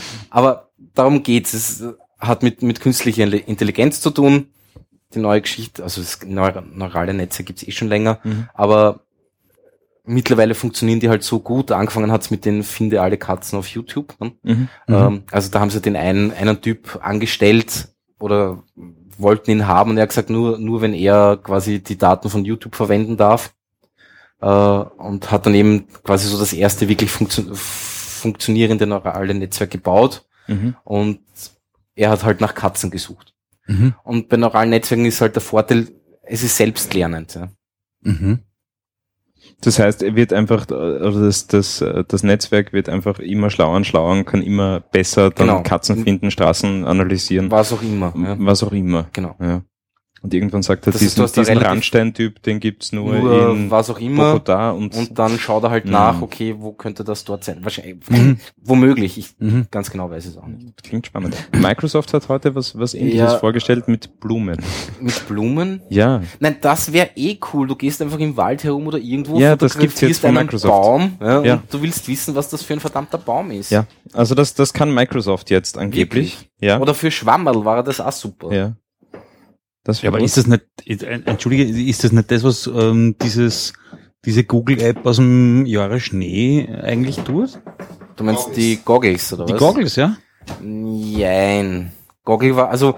aber 0.30 0.70
darum 0.94 1.22
geht's. 1.22 1.54
Es 1.54 1.84
hat 2.18 2.42
mit, 2.42 2.62
mit 2.62 2.80
künstlicher 2.80 3.24
Intelligenz 3.46 4.00
zu 4.00 4.10
tun. 4.10 4.48
Die 5.14 5.20
neue 5.20 5.42
Geschichte, 5.42 5.84
also 5.84 6.00
das 6.00 6.22
neura- 6.26 6.64
neurale 6.74 7.14
Netze 7.14 7.44
gibt's 7.44 7.62
eh 7.62 7.70
schon 7.70 7.86
länger, 7.88 8.18
Mhm. 8.24 8.48
aber 8.52 9.03
mittlerweile 10.04 10.54
funktionieren 10.54 11.00
die 11.00 11.08
halt 11.08 11.22
so 11.22 11.40
gut. 11.40 11.72
Angefangen 11.72 12.12
hat's 12.12 12.30
mit 12.30 12.44
den 12.44 12.62
Finde 12.62 13.00
alle 13.02 13.16
Katzen 13.18 13.58
auf 13.58 13.66
YouTube. 13.68 14.14
Ne? 14.20 14.32
Mhm. 14.42 14.68
Ähm, 14.88 15.22
also 15.30 15.50
da 15.50 15.60
haben 15.60 15.70
sie 15.70 15.80
den 15.80 15.96
einen, 15.96 16.32
einen 16.32 16.60
Typ 16.60 16.98
angestellt 17.02 17.88
oder 18.18 18.62
wollten 19.16 19.50
ihn 19.50 19.66
haben 19.66 19.90
und 19.90 19.96
er 19.96 20.02
hat 20.02 20.10
gesagt, 20.10 20.30
nur, 20.30 20.58
nur 20.58 20.80
wenn 20.82 20.92
er 20.94 21.38
quasi 21.42 21.80
die 21.80 21.96
Daten 21.98 22.30
von 22.30 22.44
YouTube 22.44 22.74
verwenden 22.76 23.16
darf. 23.16 23.54
Äh, 24.40 24.46
und 24.46 25.30
hat 25.30 25.46
dann 25.46 25.54
eben 25.54 25.86
quasi 26.02 26.28
so 26.28 26.38
das 26.38 26.52
erste 26.52 26.88
wirklich 26.88 27.10
funktio 27.10 27.44
funktionierende 27.54 28.86
neurale 28.86 29.34
Netzwerk 29.34 29.70
gebaut 29.70 30.24
Mhm. 30.46 30.76
und 30.84 31.20
er 31.94 32.10
hat 32.10 32.24
halt 32.24 32.40
nach 32.40 32.54
Katzen 32.54 32.90
gesucht. 32.90 33.34
Mhm. 33.66 33.94
Und 34.02 34.28
bei 34.28 34.36
neuralen 34.36 34.70
Netzwerken 34.70 35.04
ist 35.06 35.20
halt 35.20 35.34
der 35.36 35.42
Vorteil, 35.42 35.88
es 36.22 36.42
ist 36.42 36.56
selbstlernend. 36.56 37.34
Ja. 37.34 37.48
Mhm. 38.02 38.40
Das 39.60 39.78
heißt, 39.78 40.02
er 40.02 40.14
wird 40.14 40.32
einfach, 40.32 40.68
äh, 40.70 40.74
oder 40.74 41.20
das, 41.20 41.46
das, 41.46 41.80
äh, 41.80 42.04
das 42.06 42.22
Netzwerk 42.22 42.72
wird 42.72 42.88
einfach 42.88 43.18
immer 43.18 43.50
schlauer 43.50 43.76
und 43.76 43.86
schlauer 43.86 44.12
und 44.12 44.24
kann 44.26 44.42
immer 44.42 44.80
besser 44.80 45.30
dann 45.30 45.46
Genau. 45.48 45.62
Katzen 45.62 46.04
finden, 46.04 46.30
Straßen 46.30 46.84
analysieren, 46.84 47.50
Was 47.50 47.72
auch 47.72 47.82
immer. 47.82 48.12
Ja. 48.16 48.36
was 48.38 48.62
auch 48.62 48.72
immer. 48.72 49.06
Genau. 49.12 49.34
Ja. 49.40 49.62
Und 50.24 50.32
irgendwann 50.32 50.62
sagt 50.62 50.86
er, 50.86 50.92
Das 50.92 51.02
ist- 51.02 51.18
diesen, 51.18 51.34
da 51.34 51.42
diesen 51.42 51.58
Randstein-Typ, 51.58 52.42
den 52.44 52.58
gibt's 52.58 52.92
nur, 52.92 53.12
Nur 53.12 53.50
in 53.50 53.70
was 53.70 53.90
auch 53.90 54.00
immer. 54.00 54.32
Bogota 54.32 54.70
und, 54.70 54.94
Und 54.96 55.18
dann 55.18 55.38
schaut 55.38 55.64
er 55.64 55.70
halt 55.70 55.84
Mhm. 55.84 55.90
nach, 55.92 56.22
okay, 56.22 56.54
wo 56.58 56.72
könnte 56.72 57.04
das 57.04 57.24
dort 57.24 57.44
sein? 57.44 57.58
Wahrscheinlich, 57.62 57.96
Mhm. 58.08 58.38
womöglich. 58.62 59.18
Ich, 59.18 59.34
Mhm. 59.38 59.66
Ganz 59.70 59.90
genau 59.90 60.08
weiß 60.08 60.24
es 60.24 60.38
auch 60.38 60.46
nicht. 60.46 60.82
klingt 60.82 61.06
spannend. 61.06 61.36
Microsoft 61.52 62.14
hat 62.14 62.26
heute 62.30 62.54
was, 62.54 62.78
was 62.78 62.94
ähnliches 62.94 63.18
Ja. 63.32 63.38
vorgestellt 63.38 63.86
mit 63.86 64.18
Blumen. 64.18 64.56
Mit 64.98 65.28
Blumen? 65.28 65.82
Ja. 65.90 66.22
Nein, 66.40 66.56
das 66.62 66.90
wäre 66.94 67.10
eh 67.16 67.36
cool. 67.52 67.66
Du 67.66 67.76
gehst 67.76 68.00
einfach 68.00 68.18
im 68.18 68.34
Wald 68.38 68.64
herum 68.64 68.86
oder 68.86 68.96
irgendwo, 68.96 69.38
Ja, 69.38 69.56
das 69.56 69.76
gibt's 69.76 70.00
jetzt 70.00 70.20
von 70.20 70.30
einen 70.30 70.46
Microsoft. 70.46 70.72
Baum 70.72 71.18
ja, 71.20 71.42
Ja. 71.42 71.54
und 71.56 71.62
du 71.70 71.82
willst 71.82 72.08
wissen, 72.08 72.34
was 72.34 72.48
das 72.48 72.62
für 72.62 72.72
ein 72.72 72.80
verdammter 72.80 73.18
Baum 73.18 73.50
ist. 73.50 73.70
Ja. 73.70 73.84
Also 74.14 74.34
das, 74.34 74.54
das 74.54 74.72
kann 74.72 74.92
Microsoft 74.94 75.50
jetzt 75.50 75.76
angeblich. 75.76 76.48
Ja. 76.60 76.80
Oder 76.80 76.94
für 76.94 77.10
Schwammerl 77.10 77.66
war 77.66 77.82
das 77.82 78.00
auch 78.00 78.10
super. 78.10 78.50
ja. 78.54 78.72
Das 79.84 80.00
Ja, 80.00 80.08
aber 80.08 80.20
ist 80.20 80.36
das 80.36 80.46
nicht, 80.46 80.64
entschuldige, 80.86 81.64
ist 81.64 82.04
das 82.04 82.12
nicht 82.12 82.30
das, 82.30 82.42
was 82.42 82.66
ähm, 82.66 83.16
dieses, 83.20 83.74
diese 84.24 84.44
Google-App 84.44 85.04
aus 85.04 85.16
dem 85.16 85.66
Jahre 85.66 86.00
Schnee 86.00 86.68
eigentlich 86.82 87.18
tut? 87.18 87.60
Du 88.16 88.24
meinst 88.24 88.56
die 88.56 88.78
Goggles, 88.82 89.32
oder 89.32 89.44
Die 89.44 89.52
was? 89.52 89.58
Goggles, 89.58 89.96
ja? 89.96 90.16
Nein. 90.62 91.92
Goggle 92.24 92.56
war, 92.56 92.70
also 92.70 92.96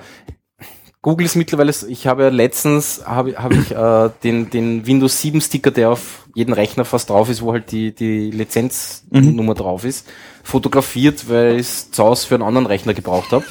Google 1.03 1.27
ist 1.27 1.37
mittlerweile, 1.37 1.73
ich 1.89 2.07
habe 2.07 2.25
ja 2.25 2.29
letztens, 2.31 3.03
habe 3.07 3.37
habe 3.37 3.55
ich 3.55 3.71
äh, 3.71 4.11
den, 4.25 4.51
den 4.51 4.87
Windows 4.87 5.21
7 5.21 5.41
Sticker, 5.41 5.71
der 5.71 5.91
auf 5.91 6.27
jeden 6.35 6.53
Rechner 6.53 6.85
fast 6.85 7.11
drauf 7.11 7.31
ist, 7.31 7.43
wo 7.43 7.53
halt 7.53 7.71
die, 7.71 7.95
die 7.95 8.31
Lizenznummer 8.31 9.55
drauf 9.55 9.85
ist, 9.85 10.07
fotografiert, 10.43 11.29
weil 11.29 11.55
ich 11.55 11.67
es 11.67 11.91
zu 11.93 12.05
Hause 12.05 12.27
für 12.27 12.35
einen 12.35 12.43
anderen 12.45 12.67
Rechner 12.67 12.93
gebraucht 12.95 13.31
habe. 13.33 13.45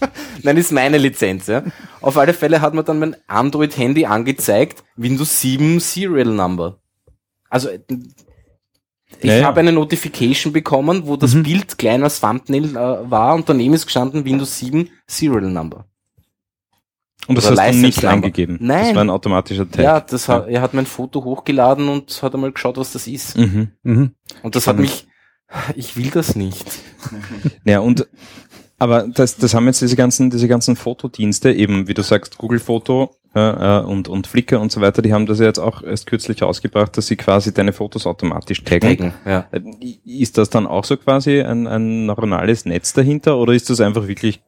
Nein, 0.42 0.56
ist 0.56 0.72
meine 0.72 0.98
Lizenz, 0.98 1.46
ja. 1.46 1.62
Auf 2.00 2.16
alle 2.16 2.32
Fälle 2.34 2.60
hat 2.60 2.74
mir 2.74 2.84
dann 2.84 2.98
mein 2.98 3.16
Android-Handy 3.26 4.06
angezeigt, 4.06 4.84
Windows 4.96 5.40
7 5.40 5.80
Serial 5.80 6.26
Number. 6.28 6.78
Also 7.50 7.70
ich 7.70 9.24
Ja, 9.24 9.38
ja. 9.38 9.46
habe 9.46 9.60
eine 9.60 9.72
Notification 9.72 10.52
bekommen, 10.52 11.06
wo 11.06 11.16
das 11.16 11.34
Bild 11.42 11.78
klein 11.78 12.02
als 12.02 12.20
Thumbnail 12.20 12.76
äh, 12.76 13.10
war 13.10 13.34
und 13.34 13.48
daneben 13.48 13.74
ist 13.74 13.86
gestanden 13.86 14.24
Windows 14.24 14.58
7 14.58 14.88
Serial 15.06 15.50
Number. 15.50 15.86
Und 17.26 17.36
das 17.36 17.50
oder 17.50 17.62
hast 17.62 17.74
du 17.74 17.80
nicht 17.80 18.04
angegeben. 18.04 18.58
Das 18.58 18.66
Nein. 18.68 18.94
war 18.94 19.04
ein 19.04 19.10
automatischer 19.10 19.70
Tag. 19.70 19.84
Ja, 19.84 20.00
das 20.00 20.28
hat, 20.28 20.48
er 20.48 20.62
hat 20.62 20.72
mein 20.72 20.86
Foto 20.86 21.24
hochgeladen 21.24 21.88
und 21.88 22.22
hat 22.22 22.34
einmal 22.34 22.52
geschaut, 22.52 22.76
was 22.78 22.92
das 22.92 23.06
ist. 23.06 23.36
Mhm. 23.36 23.72
Mhm. 23.82 24.14
Und 24.42 24.56
das 24.56 24.66
hat 24.66 24.78
mich, 24.78 25.06
ich 25.74 25.96
will 25.96 26.10
das 26.10 26.36
nicht. 26.36 26.64
Ja, 27.64 27.80
und 27.80 28.06
aber 28.78 29.08
das, 29.08 29.36
das 29.36 29.54
haben 29.54 29.66
jetzt 29.66 29.82
diese 29.82 29.96
ganzen, 29.96 30.30
diese 30.30 30.48
ganzen 30.48 30.76
Fotodienste, 30.76 31.52
eben, 31.52 31.88
wie 31.88 31.94
du 31.94 32.02
sagst, 32.02 32.38
Google 32.38 32.60
Foto 32.60 33.10
äh, 33.34 33.80
und, 33.80 34.08
und 34.08 34.26
Flickr 34.26 34.60
und 34.60 34.70
so 34.70 34.80
weiter, 34.80 35.02
die 35.02 35.12
haben 35.12 35.26
das 35.26 35.40
ja 35.40 35.46
jetzt 35.46 35.58
auch 35.58 35.82
erst 35.82 36.06
kürzlich 36.06 36.42
ausgebracht, 36.42 36.96
dass 36.96 37.08
sie 37.08 37.16
quasi 37.16 37.52
deine 37.52 37.72
Fotos 37.72 38.06
automatisch 38.06 38.62
taggen. 38.62 38.88
Taggen, 38.96 39.14
ja. 39.26 39.46
Äh, 39.50 39.60
Ist 40.04 40.38
das 40.38 40.50
dann 40.50 40.66
auch 40.66 40.84
so 40.84 40.96
quasi 40.96 41.40
ein, 41.40 41.66
ein 41.66 42.06
neuronales 42.06 42.64
Netz 42.64 42.92
dahinter 42.92 43.38
oder 43.38 43.52
ist 43.52 43.68
das 43.68 43.80
einfach 43.80 44.06
wirklich 44.06 44.40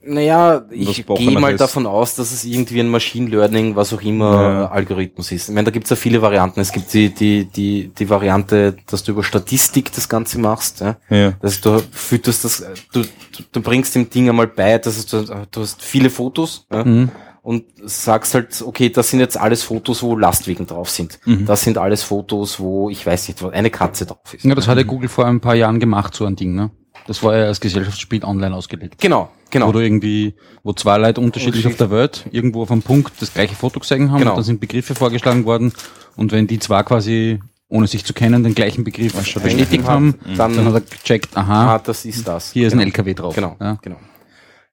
Naja, 0.00 0.64
ich 0.70 1.04
gehe 1.06 1.30
mal 1.32 1.52
das? 1.52 1.58
davon 1.70 1.86
aus, 1.86 2.14
dass 2.14 2.32
es 2.32 2.44
irgendwie 2.44 2.80
ein 2.80 2.88
Machine 2.88 3.28
Learning, 3.28 3.74
was 3.76 3.92
auch 3.92 4.00
immer, 4.00 4.32
Ja. 4.42 4.70
Algorithmus 4.70 5.32
ist. 5.32 5.48
Ich 5.48 5.54
meine, 5.54 5.64
da 5.66 5.70
gibt's 5.70 5.90
ja 5.90 5.96
viele 5.96 6.22
Varianten. 6.22 6.60
Es 6.60 6.72
gibt 6.72 6.92
die, 6.94 7.10
die, 7.12 7.44
die, 7.46 7.88
die 7.88 8.08
Variante, 8.08 8.76
dass 8.86 9.02
du 9.02 9.12
über 9.12 9.24
Statistik 9.24 9.92
das 9.92 10.08
Ganze 10.08 10.38
machst. 10.38 10.80
Ja? 10.80 10.96
ja. 11.10 11.32
dass 11.42 11.60
du 11.60 11.82
fütterst 11.90 12.44
das, 12.44 12.64
du, 12.92 13.02
du, 13.02 13.42
du 13.50 13.60
bringst 13.60 13.94
dem 13.96 14.08
Ding 14.08 14.28
einmal 14.28 14.46
bei, 14.46 14.78
dass 14.78 15.04
du, 15.04 15.22
du 15.50 15.60
hast 15.60 15.82
viele 15.82 16.10
Fotos 16.10 16.66
ja, 16.72 16.84
Mhm. 16.84 17.10
und 17.42 17.64
sagst 17.84 18.34
halt, 18.34 18.62
okay, 18.64 18.90
das 18.90 19.10
sind 19.10 19.18
jetzt 19.20 19.36
alles 19.36 19.64
Fotos, 19.64 20.02
wo 20.02 20.16
Lastwegen 20.16 20.66
drauf 20.66 20.90
sind. 20.90 21.18
Mhm. 21.24 21.44
Das 21.44 21.62
sind 21.62 21.76
alles 21.76 22.04
Fotos, 22.04 22.60
wo, 22.60 22.88
ich 22.88 23.04
weiß 23.04 23.28
nicht, 23.28 23.42
wo 23.42 23.48
eine 23.48 23.68
Katze 23.70 24.06
drauf 24.06 24.32
ist. 24.32 24.44
Ja, 24.44 24.54
das 24.54 24.68
hat 24.68 24.78
ja 24.78 24.84
Google 24.84 25.08
vor 25.08 25.26
ein 25.26 25.40
paar 25.40 25.56
Jahren 25.56 25.80
gemacht, 25.80 26.14
so 26.14 26.24
ein 26.24 26.36
Ding, 26.36 26.54
ne? 26.54 26.70
Das 27.06 27.22
war 27.22 27.36
ja 27.36 27.44
als 27.46 27.58
Gesellschaftsspiel 27.60 28.22
online 28.22 28.54
ausgelegt. 28.54 29.00
Genau, 29.00 29.30
genau. 29.50 29.68
Wo 29.68 29.72
du 29.72 29.78
irgendwie, 29.80 30.34
wo 30.62 30.72
zwei 30.72 30.98
Leute 30.98 31.20
unterschiedlich 31.20 31.66
auf 31.66 31.76
der 31.76 31.90
Welt 31.90 32.26
irgendwo 32.32 32.62
auf 32.62 32.70
einem 32.70 32.82
Punkt 32.82 33.12
das 33.20 33.32
gleiche 33.32 33.54
Foto 33.54 33.80
gesehen 33.80 34.10
haben 34.10 34.18
Genau. 34.18 34.30
und 34.32 34.36
dann 34.38 34.44
sind 34.44 34.60
Begriffe 34.60 34.94
vorgeschlagen 34.94 35.44
worden 35.44 35.72
und 36.16 36.32
wenn 36.32 36.46
die 36.46 36.58
zwei 36.58 36.82
quasi, 36.82 37.40
ohne 37.68 37.86
sich 37.86 38.04
zu 38.04 38.12
kennen, 38.14 38.42
den 38.44 38.54
gleichen 38.54 38.84
Begriff 38.84 39.12
bestätigt 39.14 39.84
haben, 39.86 40.14
dann- 40.36 40.54
dann, 40.56 40.64
hat 40.66 40.74
er 40.74 40.80
gecheckt, 40.80 41.36
aha, 41.36 41.74
ah, 41.74 41.78
das 41.78 42.04
ist 42.04 42.26
das. 42.26 42.52
hier 42.52 42.66
ist 42.66 42.72
genau. 42.72 42.82
ein 42.82 42.88
LKW 42.88 43.14
drauf. 43.14 43.34
Genau, 43.34 43.56
Ja. 43.60 43.78
genau. 43.82 43.96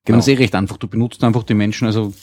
Genau. 0.05 0.17
Das 0.19 0.27
ist 0.27 0.33
eh 0.33 0.37
recht 0.37 0.53
einfach. 0.53 0.77
Du 0.77 0.87
benutzt 0.87 1.23
einfach 1.23 1.41
die 1.43 1.55
Menschen, 1.55 1.87
also 1.87 2.13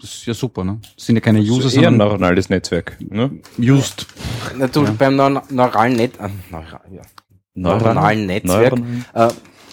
das 0.00 0.10
ist 0.14 0.26
ja 0.26 0.32
super, 0.34 0.64
ne? 0.64 0.78
Das 0.96 1.04
sind 1.06 1.16
ja 1.16 1.20
keine 1.20 1.40
User, 1.40 1.64
Das 1.64 1.72
ist 1.72 1.74
eher 1.74 1.88
ein 1.88 1.92
sondern 1.92 2.08
neuronales 2.08 2.48
Netzwerk. 2.48 2.96
Ne? 3.00 3.40
used. 3.58 4.06
Na, 4.56 4.66
du, 4.68 4.84
Beim 4.96 5.16
neu- 5.16 5.40
neuralen 5.50 5.96
Net, 5.96 6.12
äh, 6.18 6.28
neural, 6.50 6.80
ja. 6.90 7.02
neuronalen 7.54 8.26
Netzwerk 8.26 8.74
Neuronal- 8.74 9.28
äh, 9.30 9.32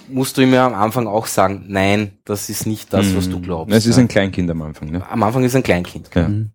musst 0.09 0.37
du 0.37 0.41
ihm 0.41 0.53
ja 0.53 0.65
am 0.65 0.73
Anfang 0.73 1.07
auch 1.07 1.27
sagen, 1.27 1.65
nein, 1.67 2.17
das 2.25 2.49
ist 2.49 2.65
nicht 2.65 2.93
das, 2.93 3.15
was 3.15 3.29
du 3.29 3.39
glaubst. 3.39 3.69
Mhm. 3.69 3.77
Es 3.77 3.85
ist 3.85 3.97
ja. 3.97 4.03
ein 4.03 4.07
Kleinkind 4.07 4.49
am 4.49 4.61
Anfang. 4.61 4.89
Ne? 4.89 5.05
am 5.09 5.23
Anfang 5.23 5.43
ist 5.43 5.55
ein 5.55 5.63
Kleinkind. 5.63 6.09
Ja. 6.13 6.27
Mhm. 6.27 6.51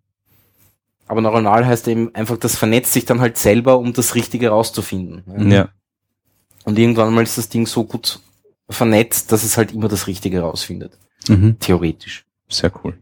Aber 1.07 1.20
neuronal 1.20 1.66
heißt 1.66 1.88
eben 1.88 2.14
einfach, 2.14 2.36
das 2.36 2.57
vernetzt 2.57 2.92
sich 2.92 3.07
dann 3.07 3.20
halt 3.20 3.38
selber, 3.38 3.78
um 3.78 3.92
das 3.92 4.14
Richtige 4.14 4.51
rauszufinden. 4.51 5.51
Ja. 5.51 5.70
Und 6.64 6.78
irgendwann 6.78 7.14
mal 7.14 7.22
ist 7.22 7.38
das 7.38 7.49
Ding 7.49 7.66
so 7.66 7.84
gut 7.84 8.20
vernetzt, 8.68 9.32
dass 9.32 9.42
es 9.42 9.57
halt 9.57 9.72
immer 9.72 9.88
das 9.88 10.07
Richtige 10.07 10.40
rausfindet. 10.40 10.92
Mhm. 11.28 11.59
Theoretisch. 11.59 12.26
sehr 12.49 12.70
cool. 12.84 12.94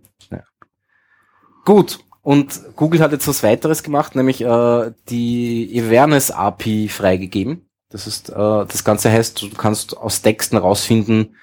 Gut. 1.66 1.98
Und 2.22 2.60
Google 2.74 3.00
hat 3.00 3.12
jetzt 3.12 3.28
was 3.28 3.42
weiteres 3.42 3.82
gemacht, 3.82 4.14
nämlich 4.16 4.40
äh, 4.40 4.92
die 5.08 5.82
Awareness 5.84 6.30
API 6.30 6.88
freigegeben. 6.88 7.65
Das 7.96 8.06
ist, 8.06 8.28
äh, 8.28 8.34
das 8.34 8.84
Ganze 8.84 9.10
heißt, 9.10 9.40
du 9.40 9.48
kannst 9.56 9.96
aus 9.96 10.20
Texten 10.20 10.58
rausfinden, 10.58 11.34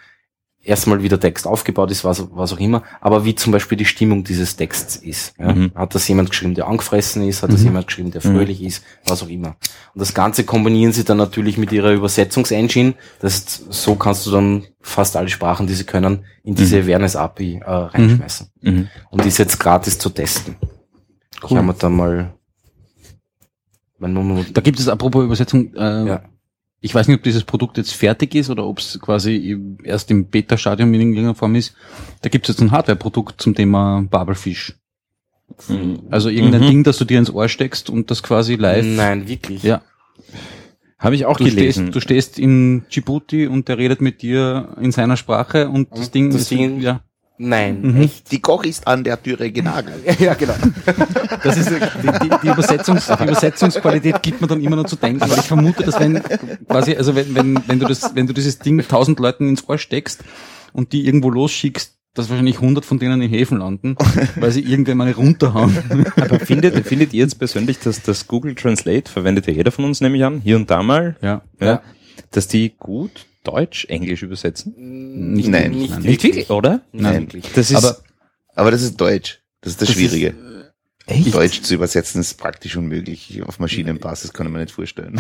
erstmal 0.62 1.02
wie 1.02 1.10
der 1.10 1.20
Text 1.20 1.48
aufgebaut 1.48 1.90
ist, 1.90 2.04
was, 2.06 2.28
was 2.32 2.54
auch 2.54 2.60
immer, 2.60 2.84
aber 3.02 3.26
wie 3.26 3.34
zum 3.34 3.52
Beispiel 3.52 3.76
die 3.76 3.86
Stimmung 3.86 4.24
dieses 4.24 4.56
Texts 4.56 4.96
ist. 4.98 5.34
Ja? 5.40 5.52
Mhm. 5.52 5.72
Hat 5.74 5.96
das 5.96 6.08
jemand 6.08 6.30
geschrieben, 6.30 6.54
der 6.54 6.68
angefressen 6.68 7.28
ist? 7.28 7.42
Hat 7.42 7.52
das 7.52 7.62
Mhm. 7.62 7.66
jemand 7.70 7.88
geschrieben, 7.88 8.12
der 8.12 8.22
fröhlich 8.22 8.62
ist? 8.62 8.84
Was 9.08 9.24
auch 9.24 9.30
immer. 9.30 9.56
Und 9.96 10.00
das 10.02 10.14
Ganze 10.14 10.44
kombinieren 10.44 10.92
sie 10.94 11.04
dann 11.04 11.18
natürlich 11.18 11.58
mit 11.58 11.72
ihrer 11.72 11.92
Übersetzungsengine. 11.92 12.94
Das 13.20 13.34
ist, 13.36 13.74
so 13.74 13.96
kannst 13.96 14.28
du 14.28 14.32
dann 14.32 14.66
fast 14.80 15.16
alle 15.18 15.30
Sprachen, 15.30 15.66
die 15.66 15.74
sie 15.74 15.86
können, 15.86 16.24
in 16.44 16.54
diese 16.54 16.82
Awareness 16.82 17.16
API 17.16 17.62
äh, 17.66 17.72
reinschmeißen. 17.72 18.52
Mhm. 18.62 18.90
Und 19.10 19.24
die 19.24 19.30
ist 19.30 19.40
jetzt 19.40 19.60
gratis 19.60 19.98
zu 19.98 20.12
testen. 20.12 20.56
Ich 21.36 21.50
Cool. 21.50 21.58
habe 21.58 21.66
mir 21.66 21.74
da 21.74 21.90
mal 21.90 22.32
Da 24.54 24.62
gibt 24.62 24.80
es 24.80 24.88
apropos 24.88 25.24
Übersetzung, 25.26 25.74
äh, 25.76 26.06
ja. 26.08 26.22
Ich 26.86 26.94
weiß 26.94 27.08
nicht, 27.08 27.18
ob 27.18 27.24
dieses 27.24 27.46
Produkt 27.46 27.78
jetzt 27.78 27.94
fertig 27.94 28.36
ist 28.36 28.50
oder 28.50 28.66
ob 28.66 28.80
es 28.80 29.00
quasi 29.02 29.58
erst 29.84 30.12
im 30.12 30.26
Beta-Stadium 30.28 30.94
in 30.94 31.00
irgendeiner 31.00 31.34
Form 31.34 31.56
ist. 31.56 31.74
Da 32.22 32.30
gibt 32.30 32.48
es 32.50 32.56
jetzt 32.56 32.62
ein 32.62 32.72
Hardware-Produkt 32.72 33.42
zum 33.42 33.56
Thema 33.56 34.06
Babelfish. 34.10 34.74
Mhm. 35.70 36.02
Also 36.12 36.28
irgendein 36.30 36.64
Mhm. 36.64 36.68
Ding, 36.68 36.84
das 36.84 36.98
du 36.98 37.06
dir 37.06 37.20
ins 37.20 37.32
Ohr 37.34 37.48
steckst 37.48 37.90
und 37.90 38.12
das 38.12 38.22
quasi 38.22 38.56
live. 38.56 38.86
Nein, 38.86 39.28
wirklich. 39.30 39.64
Ja, 39.64 39.82
Habe 41.00 41.16
ich 41.16 41.26
auch 41.26 41.38
du 41.38 41.46
gelesen. 41.46 41.86
stehst, 41.88 41.96
du 41.96 42.00
stehst 42.02 42.40
in 42.40 42.84
Djibouti 42.92 43.48
und 43.48 43.68
der 43.70 43.78
redet 43.78 44.02
mit 44.02 44.22
dir 44.22 44.76
in 44.82 44.92
seiner 44.92 45.16
Sprache 45.18 45.70
und 45.70 45.88
das 45.92 46.12
Ding 46.12 46.32
das 46.32 46.42
ist, 46.44 46.52
Ding- 46.52 46.82
ja, 46.82 47.02
Nein, 47.38 47.82
Mhm. 47.82 48.02
echt. 48.04 48.32
Die 48.32 48.40
Koch 48.42 48.64
ist 48.64 48.86
an 48.88 49.04
der 49.04 49.22
Türe 49.22 49.52
genagelt. 49.52 50.04
Ja, 50.20 50.34
genau. 50.36 50.54
das 51.44 51.58
ist, 51.58 51.70
die, 51.70 51.80
die, 52.24 52.30
die, 52.44 52.48
Übersetzungs, 52.48 53.08
die 53.08 53.24
Übersetzungsqualität 53.24 54.22
gibt 54.22 54.40
mir 54.42 54.48
dann 54.48 54.62
immer 54.62 54.76
noch 54.76 54.86
zu 54.86 54.96
denken, 54.96 55.22
weil 55.22 55.40
ich 55.40 55.46
vermute, 55.46 55.84
dass 55.84 56.00
wenn, 56.00 56.22
quasi, 56.68 56.96
also 56.96 57.16
wenn, 57.16 57.34
wenn, 57.36 57.60
wenn 57.68 57.80
du 57.80 57.88
das, 57.88 58.16
wenn 58.16 58.28
du 58.28 58.34
dieses 58.34 58.60
Ding 58.60 58.80
tausend 58.88 59.20
Leuten 59.20 59.50
ins 59.50 59.68
Ohr 59.68 59.78
steckst 59.80 60.24
und 60.74 60.94
die 60.94 61.06
irgendwo 61.08 61.30
losschickst, 61.32 61.96
dass 62.14 62.30
wahrscheinlich 62.30 62.60
hundert 62.62 62.86
von 62.86 63.00
denen 63.00 63.20
in 63.24 63.30
Häfen 63.30 63.58
landen, 63.58 63.96
weil 64.36 64.52
sie 64.52 64.62
irgendwann 64.62 64.98
mal 64.98 65.12
runterhauen. 65.12 65.76
Aber 66.16 66.40
findet, 66.40 66.86
findet 66.86 67.12
ihr 67.14 67.24
jetzt 67.24 67.40
persönlich, 67.40 67.80
dass 67.80 68.04
das 68.04 68.28
Google 68.28 68.54
Translate, 68.54 69.12
verwendet 69.12 69.48
ja 69.48 69.54
jeder 69.54 69.72
von 69.72 69.86
uns, 69.86 70.00
nehme 70.00 70.18
ich 70.18 70.24
an, 70.24 70.40
hier 70.40 70.56
und 70.56 70.70
da 70.70 70.84
mal, 70.84 71.16
Ja. 71.24 71.42
ja, 71.60 71.82
dass 72.30 72.48
die 72.48 72.74
gut 72.78 73.26
Deutsch, 73.44 73.86
Englisch 73.86 74.24
übersetzen? 74.24 74.74
Nicht 75.34 75.50
Nein. 75.50 75.72
nicht, 75.72 75.92
Nein. 75.92 76.02
Nicht 76.04 76.24
wirklich, 76.24 76.50
oder? 76.50 76.82
Nein, 76.92 77.22
wirklich. 77.24 77.52
Das 77.54 77.70
ist, 77.72 77.76
Aber 77.78 77.98
Aber 78.56 78.72
das 78.72 78.82
ist 78.82 79.00
Deutsch. 79.00 79.42
Das 79.62 79.74
ist 79.74 79.82
das, 79.82 79.88
Das 79.90 79.96
Schwierige. 79.98 80.34
echt? 81.06 81.34
Deutsch 81.34 81.62
zu 81.62 81.74
übersetzen 81.76 82.22
ist 82.22 82.36
praktisch 82.38 82.76
unmöglich. 82.78 83.42
Auf 83.46 83.60
Maschinenbasis 83.60 84.32
kann 84.34 84.48
ich 84.48 84.54
mir 84.54 84.60
nicht 84.60 84.72
vorstellen. 84.72 85.14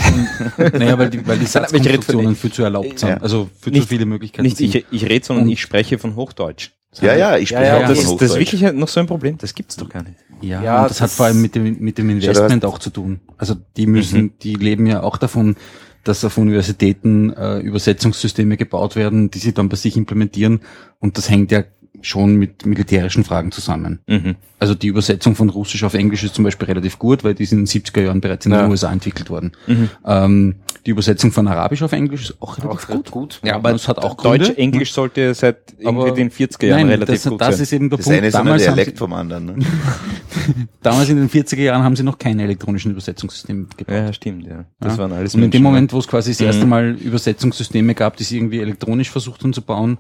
Naja, 0.58 0.98
weil 0.98 1.10
die, 1.10 1.26
weil 1.28 1.36
die 1.38 1.44
Nein, 1.44 1.48
Satzkonstruktionen 1.48 2.36
viel 2.36 2.52
zu 2.52 2.64
erlaubt 2.64 3.00
sind. 3.00 3.10
Ja. 3.10 3.18
Also 3.18 3.50
viel 3.60 3.74
Nicht- 3.74 3.84
zu 3.84 3.90
viele 3.90 4.06
Möglichkeiten 4.06 4.44
Nicht 4.44 4.58
sind. 4.58 4.74
ich, 4.76 4.86
ich 4.92 5.06
rede, 5.10 5.26
sondern 5.26 5.46
Und- 5.46 5.52
ich 5.52 5.62
spreche 5.62 5.98
von 6.00 6.16
Hochdeutsch. 6.16 6.72
ja, 7.02 7.16
ja, 7.16 7.38
ich 7.38 7.50
spreche 7.50 7.64
Ja, 7.66 7.80
ja, 7.80 7.84
auch 7.86 7.90
Das 7.90 8.00
von 8.00 8.14
ist, 8.14 8.22
das 8.22 8.30
ist 8.30 8.36
Hochdeutsch. 8.36 8.52
wirklich 8.54 8.74
noch 8.74 8.88
so 8.88 9.00
ein 9.00 9.08
Problem. 9.08 9.38
Das 9.38 9.54
gibt's 9.56 9.76
doch 9.76 9.90
gar 9.90 10.04
nicht. 10.04 10.16
Ja, 10.42 10.62
Ja, 10.64 10.82
und 10.84 10.90
das, 10.92 11.02
hat 11.02 11.10
das- 11.10 11.16
vor 11.16 11.26
allem 11.28 11.42
mit 11.42 11.56
dem, 11.56 11.80
mit 11.80 11.98
dem 11.98 12.10
Investment 12.10 12.64
auch 12.66 12.80
zu 12.80 12.90
tun. 12.90 13.20
Also 13.38 13.56
die 13.78 13.88
müssen, 13.88 14.38
die 14.40 14.56
leben 14.56 14.86
ja 14.86 15.02
auch 15.04 15.18
davon, 15.18 15.56
dass 16.04 16.26
auf 16.26 16.38
Universitäten 16.38 17.32
äh, 17.32 17.60
Übersetzungssysteme 17.60 18.58
gebaut 18.58 18.96
werden, 18.96 19.32
die 19.32 19.40
sie 19.40 19.54
dann 19.54 19.70
bei 19.70 19.76
sich 19.76 19.96
implementieren. 19.96 20.62
Und 21.00 21.18
das 21.18 21.30
hängt 21.30 21.52
ja 21.52 21.64
schon 22.04 22.36
mit 22.36 22.66
militärischen 22.66 23.24
Fragen 23.24 23.52
zusammen. 23.52 24.00
Mhm. 24.08 24.36
Also 24.60 24.76
die 24.76 24.88
Übersetzung 24.88 25.36
von 25.36 25.50
Russisch 25.50 25.84
auf 25.84 25.94
Englisch 25.94 26.24
ist 26.24 26.36
zum 26.36 26.44
Beispiel 26.44 26.68
relativ 26.68 27.00
gut, 27.00 27.24
weil 27.24 27.34
die 27.34 27.46
sind 27.46 27.60
in 27.60 27.66
den 27.66 27.68
70er 27.84 28.02
Jahren 28.02 28.22
bereits 28.22 28.46
in 28.46 28.52
den 28.52 28.62
Ja. 28.62 28.68
USA 28.70 28.92
entwickelt 28.92 29.30
worden. 29.30 29.52
Mhm. 29.68 29.90
Ähm, 30.06 30.56
die 30.86 30.92
Übersetzung 30.92 31.32
von 31.32 31.48
Arabisch 31.48 31.82
auf 31.82 31.92
Englisch 31.94 32.24
ist 32.30 32.42
auch 32.42 32.58
relativ 32.58 32.90
Auch 32.90 32.94
gut. 32.96 33.12
gut. 33.12 33.40
Ja, 33.44 33.56
aber 33.56 33.72
es 33.72 33.88
hat 33.88 33.98
auch 34.00 34.18
Gründe. 34.18 34.48
Deutsch, 34.48 34.58
Englisch 34.58 34.92
sollte 34.94 35.34
seit 35.34 35.74
irgendwie 35.80 36.08
Aber- 36.10 36.12
den 36.12 36.30
40er 36.30 36.68
Jahren 36.68 36.82
Nein, 36.82 36.90
relativ 36.90 37.24
das, 37.24 37.30
gut 37.32 37.42
das 37.42 37.56
sein. 37.56 37.64
ist 37.64 37.74
eben 37.74 37.90
der 37.90 37.98
Das 37.98 38.06
Punkt. 38.06 38.18
eine 38.18 38.28
ist 38.28 38.34
Damals, 38.34 38.68
haben 38.68 38.76
Dialekt 38.76 38.98
vom 38.98 39.14
anderen. 39.14 39.46
Ne? 39.46 39.56
damals 40.82 41.10
in 41.10 41.18
den 41.18 41.30
40er 41.30 41.62
Jahren 41.62 41.84
haben 41.84 41.96
sie 41.96 42.04
noch 42.04 42.18
keine 42.18 42.44
elektronischen 42.44 42.92
Übersetzungssysteme 42.92 43.66
gebaut. 43.78 43.96
ja, 43.96 44.14
stimmt, 44.14 44.46
ja. 44.48 44.66
Das 44.80 44.94
Ja. 44.94 45.00
waren 45.04 45.14
alles 45.14 45.36
Und 45.36 45.44
in 45.44 45.52
dem 45.52 45.62
Menschen, 45.62 45.64
Moment, 45.64 45.94
wo 45.94 46.00
es 46.00 46.08
quasi 46.08 46.32
das 46.32 46.40
Mhm. 46.42 46.46
erste 46.48 46.66
Mal 46.66 46.92
Übersetzungssysteme 47.00 47.96
gab, 47.96 48.18
die 48.18 48.24
sie 48.24 48.38
irgendwie 48.38 48.60
elektronisch 48.60 49.10
versucht 49.10 49.44
haben 49.44 49.54
zu 49.54 49.62
bauen, 49.62 49.98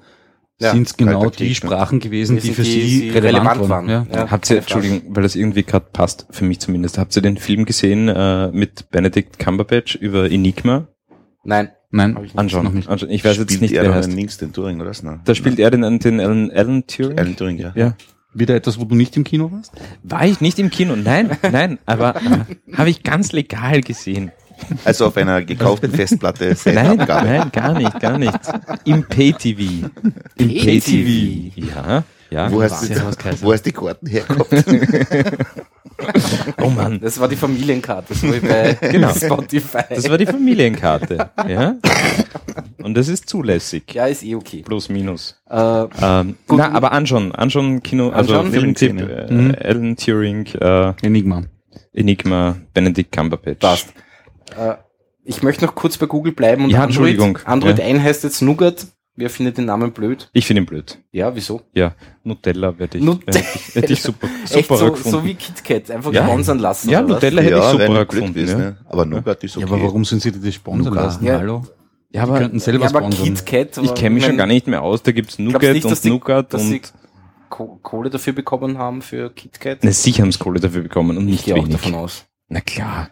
Ja, 0.61 0.71
sind 0.71 0.87
es 0.87 0.95
genau 0.95 1.19
Qualitativ, 1.19 1.39
die 1.39 1.49
ne? 1.49 1.55
Sprachen 1.55 1.99
gewesen, 1.99 2.37
Die 2.39 2.51
für 2.51 2.61
die- 2.63 2.71
sie 2.71 3.09
relevant, 3.09 3.25
relevant 3.25 3.59
waren. 3.69 3.87
waren. 3.87 3.89
Ja. 3.89 4.07
Ja. 4.13 4.31
Habt 4.31 4.49
ihr. 4.49 4.57
Entschuldigung, 4.59 5.01
weil 5.09 5.23
das 5.23 5.35
irgendwie 5.35 5.63
gerade 5.63 5.87
passt, 5.91 6.27
für 6.29 6.45
mich 6.45 6.59
zumindest, 6.59 6.97
habt 6.97 7.15
ihr 7.15 7.21
den 7.21 7.37
Film 7.37 7.65
gesehen 7.65 8.07
äh, 8.07 8.49
mit 8.51 8.89
Benedict 8.91 9.39
Cumberbatch 9.39 9.95
über 9.95 10.31
Enigma? 10.31 10.87
Nein, 11.43 11.69
Nein. 11.91 12.17
Anschauen. 12.35 12.63
Noch 12.65 12.71
nicht. 12.73 12.87
anschauen. 12.87 13.09
Ich 13.11 13.23
weiß 13.25 13.37
jetzt 13.37 13.49
Spielt 13.49 13.61
nicht, 13.61 13.73
er 13.73 13.83
wer 13.83 13.95
heißt. 13.95 14.09
den 14.09 14.15
Links, 14.15 14.37
den 14.37 14.53
Turing, 14.53 14.79
oder 14.79 14.89
was? 14.91 15.03
Nein. 15.03 15.21
Da 15.25 15.35
spielt 15.35 15.59
er 15.59 15.69
den, 15.71 15.99
den 15.99 16.19
Alan, 16.19 16.49
Alan 16.51 16.87
Turing? 16.87 17.17
Alan 17.19 17.35
Turing, 17.35 17.57
ja. 17.57 17.71
Ja. 17.75 17.95
wieder 18.33 18.55
etwas, 18.55 18.79
wo 18.79 18.85
du 18.85 18.95
nicht 18.95 19.15
im 19.17 19.23
Kino 19.23 19.51
warst? 19.51 19.73
War 20.03 20.25
ich 20.25 20.39
nicht 20.41 20.57
im 20.59 20.69
Kino? 20.71 20.95
Nein, 20.95 21.31
nein, 21.51 21.77
aber 21.85 22.15
äh, 22.15 22.21
habe 22.77 22.89
ich 22.89 23.03
ganz 23.03 23.31
legal 23.31 23.81
gesehen. 23.81 24.31
Also 24.85 25.07
auf 25.07 25.17
einer 25.17 25.41
gekauften 25.43 25.91
Festplatte 25.91 26.55
Nein, 26.65 26.97
nein, 26.97 27.51
gar 27.51 27.73
nicht, 27.77 27.99
gar 27.99 28.17
nicht. 28.17 28.39
Im 28.85 29.03
Pay-TV. 29.03 29.87
Im 30.37 30.47
Pay-TV. 30.47 31.51
Ja, 31.75 32.03
ja. 32.29 32.51
Wo 32.51 32.61
hast, 32.63 32.89
du, 32.89 32.95
wo 33.41 33.53
hast 33.53 33.63
die 33.65 33.71
Karten 33.71 34.07
hergehabt? 34.07 34.49
Oh 36.61 36.69
Mann, 36.69 36.99
das 36.99 37.19
war 37.19 37.27
die 37.27 37.35
Familienkarte, 37.35 38.13
so 38.15 38.33
wie 38.33 38.39
bei 38.39 38.73
Genau. 38.91 39.13
Spotify. 39.13 39.83
das 39.89 40.09
war 40.09 40.17
die 40.17 40.25
Familienkarte. 40.25 41.29
Ja. 41.47 41.75
Und 42.81 42.95
das 42.95 43.07
ist 43.07 43.29
zulässig. 43.29 43.93
ja, 43.93 44.07
ist 44.07 44.23
eh 44.23 44.35
okay. 44.35 44.63
Plus, 44.65 44.89
minus. 44.89 45.35
Äh, 45.49 45.85
Ähm, 46.01 46.35
Gut. 46.47 46.57
na, 46.57 46.71
aber 46.71 46.91
anschauen, 46.91 47.31
anschauen, 47.33 47.81
Kino, 47.83 48.09
also 48.09 48.33
Anschauen? 48.39 48.51
Filmtipp, 48.51 48.99
äh, 48.99 49.31
Mhm. 49.33 49.55
Alan 49.61 49.95
Turing, 49.95 50.45
äh, 50.59 50.93
Enigma. 51.05 51.43
Enigma, 51.93 52.57
Benedict 52.73 53.11
Cumberbatch. 53.15 53.59
Passt. 53.59 53.93
Äh, 54.57 54.75
ich 55.25 55.41
möchte 55.43 55.65
noch 55.65 55.75
kurz 55.75 55.97
bei 55.97 56.05
Google 56.05 56.33
bleiben 56.33 56.65
und 56.65 56.69
Ja, 56.69 56.83
Android. 56.83 57.11
Entschuldigung. 57.11 57.39
Android 57.45 57.79
Ja. 57.79 57.85
1 57.85 58.01
heißt 58.01 58.23
jetzt 58.23 58.41
Nougat. 58.41 58.87
Wer 59.15 59.29
findet 59.29 59.59
den 59.59 59.65
Namen 59.65 59.91
blöd? 59.91 60.27
Ich 60.33 60.47
finde 60.47 60.63
ihn 60.63 60.65
blöd. 60.65 60.97
Ja, 61.11 61.35
wieso? 61.35 61.61
Ja, 61.75 61.93
Nutella 62.23 62.77
werde 62.79 62.97
ich, 62.97 63.03
Nutella. 63.03 63.37
hätte 63.37 63.47
ich, 63.69 63.75
hätte 63.75 63.93
ich 63.93 64.01
super, 64.01 64.27
Echt 64.43 64.53
super 64.53 64.77
so, 64.77 64.89
gefunden. 64.91 65.09
so 65.19 65.23
wie 65.23 65.35
KitKat, 65.35 65.91
einfach 65.91 66.11
Ja. 66.11 66.23
sponsern 66.25 66.57
lassen. 66.57 66.89
ja, 66.89 66.97
oder 66.99 67.09
was? 67.09 67.13
Nutella 67.21 67.41
hätte 67.43 67.53
ich 67.53 67.59
ja, 67.61 67.69
super 67.71 67.79
wäre 67.83 67.93
blöd 67.93 68.09
gefunden. 68.09 68.33
gewesen, 68.33 68.59
ja. 68.59 68.65
ne? 68.71 68.77
Aber 68.89 69.05
Nougat 69.05 69.43
ist 69.43 69.55
okay. 69.55 69.67
Ja, 69.67 69.71
aber 69.71 69.83
warum 69.83 70.03
sind 70.03 70.23
sie 70.23 70.31
die 70.31 70.51
sponsern 70.51 70.93
Nougat. 70.95 71.05
lassen? 71.05 71.25
Ja. 71.25 71.37
Hallo? 71.37 71.61
Ja, 71.63 71.69
Die 72.11 72.19
aber 72.31 72.39
könnten 72.39 72.59
selber 72.59 72.85
ja, 72.85 72.89
aber 72.89 72.99
sponsern. 73.01 73.23
KitKat. 73.35 73.77
ich 73.83 73.93
kenne 73.93 74.09
mich 74.15 74.25
schon 74.25 74.37
gar 74.37 74.47
nicht 74.47 74.65
mehr 74.65 74.81
aus. 74.81 75.03
Da 75.03 75.11
gibt's 75.11 75.37
Glaubst 75.37 75.53
Nougat 75.53 75.73
nicht, 75.73 75.85
dass 75.85 75.91
und 75.99 76.03
die- 76.05 76.09
Nougat 76.09 76.51
dass 76.53 76.61
sie 76.63 76.73
und... 76.79 76.93
Ko- 77.49 77.79
Kohle 77.83 78.09
dafür 78.09 78.33
bekommen 78.33 78.79
haben 78.79 79.03
für 79.03 79.29
KitKat? 79.29 79.79
Na, 79.83 79.91
sicher 79.91 80.23
haben 80.23 80.31
sie 80.31 80.39
Kohle 80.39 80.59
dafür 80.59 80.81
bekommen 80.81 81.17
und 81.17 81.25
ich 81.27 81.33
nicht 81.33 81.45
gehe 81.45 81.53
auch 81.53 81.57
wenig. 81.59 81.73
davon 81.73 81.93
aus. 81.93 82.25
Na 82.49 82.61
klar. 82.61 83.09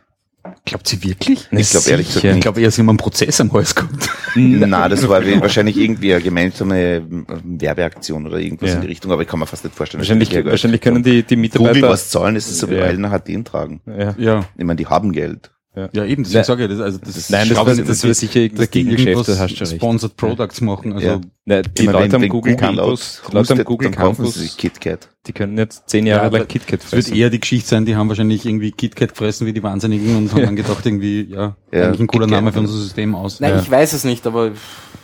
Glaubt 0.65 0.87
sie 0.87 1.03
wirklich? 1.03 1.47
Ich 1.51 1.69
glaub, 1.71 1.87
ehrlich 1.87 2.07
gesagt 2.07 2.21
sicher. 2.21 2.35
Ich 2.35 2.41
glaube 2.41 2.61
eher, 2.61 2.71
sie 2.71 2.81
haben 2.81 2.89
einen 2.89 2.97
Prozess 2.97 3.39
am 3.41 3.51
Hals 3.53 3.75
gehabt. 3.75 4.09
Na, 4.35 4.87
das 4.89 5.07
war 5.07 5.23
wahrscheinlich 5.41 5.77
irgendwie 5.77 6.13
eine 6.13 6.23
gemeinsame 6.23 6.95
ähm, 6.97 7.25
Werbeaktion 7.43 8.25
oder 8.27 8.37
irgendwas 8.39 8.69
Ja. 8.69 8.75
in 8.75 8.81
die 8.81 8.87
Richtung, 8.87 9.11
aber 9.11 9.21
ich 9.21 9.27
kann 9.27 9.39
mir 9.39 9.47
fast 9.47 9.63
nicht 9.63 9.75
vorstellen. 9.75 10.01
Wahrscheinlich, 10.01 10.33
wahrscheinlich 10.45 10.81
können 10.81 11.03
die, 11.03 11.23
die 11.23 11.35
Google 11.35 11.41
Mitarbeiter... 11.41 11.89
was 11.89 12.09
zahlen, 12.09 12.35
ist 12.35 12.49
es 12.49 12.59
so 12.59 12.69
wie 12.69 12.75
Ja. 12.75 12.83
Eilner 12.85 13.11
hat 13.11 13.27
den 13.27 13.45
tragen. 13.45 13.81
ja. 13.85 14.15
Ja. 14.17 14.45
Ich 14.57 14.63
meine, 14.65 14.77
die 14.77 14.87
haben 14.87 15.11
Geld. 15.11 15.51
Ja, 15.73 16.03
eben, 16.03 16.23
deswegen 16.23 16.43
sage 16.43 16.63
ich 16.65 16.69
das. 16.69 16.81
Also 16.81 16.97
das 16.97 17.29
Nein, 17.29 17.47
das 17.47 17.57
das 17.57 17.77
dass 17.77 18.03
war 18.03 18.09
die- 18.09 18.13
sicher 18.13 18.39
irgendein 18.41 18.57
dass 18.65 18.69
die 18.71 18.79
Gegengeschäft, 18.79 19.07
irgendwas 19.07 19.37
da 19.37 19.43
hast 19.43 19.55
du 19.55 19.63
recht. 19.63 19.75
Sponsored 19.75 20.17
Products 20.17 20.59
machen. 20.59 20.91
Also 20.91 21.07
Ja. 21.07 21.21
Na, 21.45 21.61
die 21.61 21.83
meine, 21.85 21.97
Leute 21.97 22.15
am 22.17 22.21
Google 22.27 22.55
Google 22.55 22.55
Campus, 22.57 23.21
Leute 23.31 23.53
am 23.53 23.63
Google 23.63 23.89
Campus, 23.91 24.57
KitKat. 24.57 25.07
die 25.27 25.31
können 25.31 25.57
jetzt 25.57 25.89
zehn 25.89 26.05
Jahre 26.05 26.29
Ja, 26.29 26.37
lang 26.39 26.47
KitKat 26.49 26.81
es 26.83 26.91
wird 26.91 27.03
fressen. 27.05 27.15
eher 27.17 27.29
die 27.29 27.39
Geschichte 27.39 27.69
sein, 27.69 27.85
die 27.85 27.95
haben 27.95 28.09
wahrscheinlich 28.09 28.45
irgendwie 28.45 28.71
KitKat 28.73 29.09
gefressen 29.11 29.47
wie 29.47 29.53
die 29.53 29.63
Wahnsinnigen 29.63 30.17
und 30.17 30.33
haben 30.33 30.41
dann 30.43 30.55
gedacht 30.57 30.85
irgendwie, 30.85 31.23
ja, 31.31 31.55
Ja, 31.71 31.85
eigentlich 31.87 32.01
ein 32.01 32.07
cooler 32.07 32.25
KitKat. 32.25 32.41
Name 32.43 32.51
für 32.51 32.59
unser 32.59 32.73
System 32.77 33.15
aus. 33.15 33.39
Nein, 33.39 33.51
Ja. 33.55 33.61
ich 33.61 33.71
weiß 33.71 33.93
es 33.93 34.03
nicht, 34.03 34.27
aber 34.27 34.51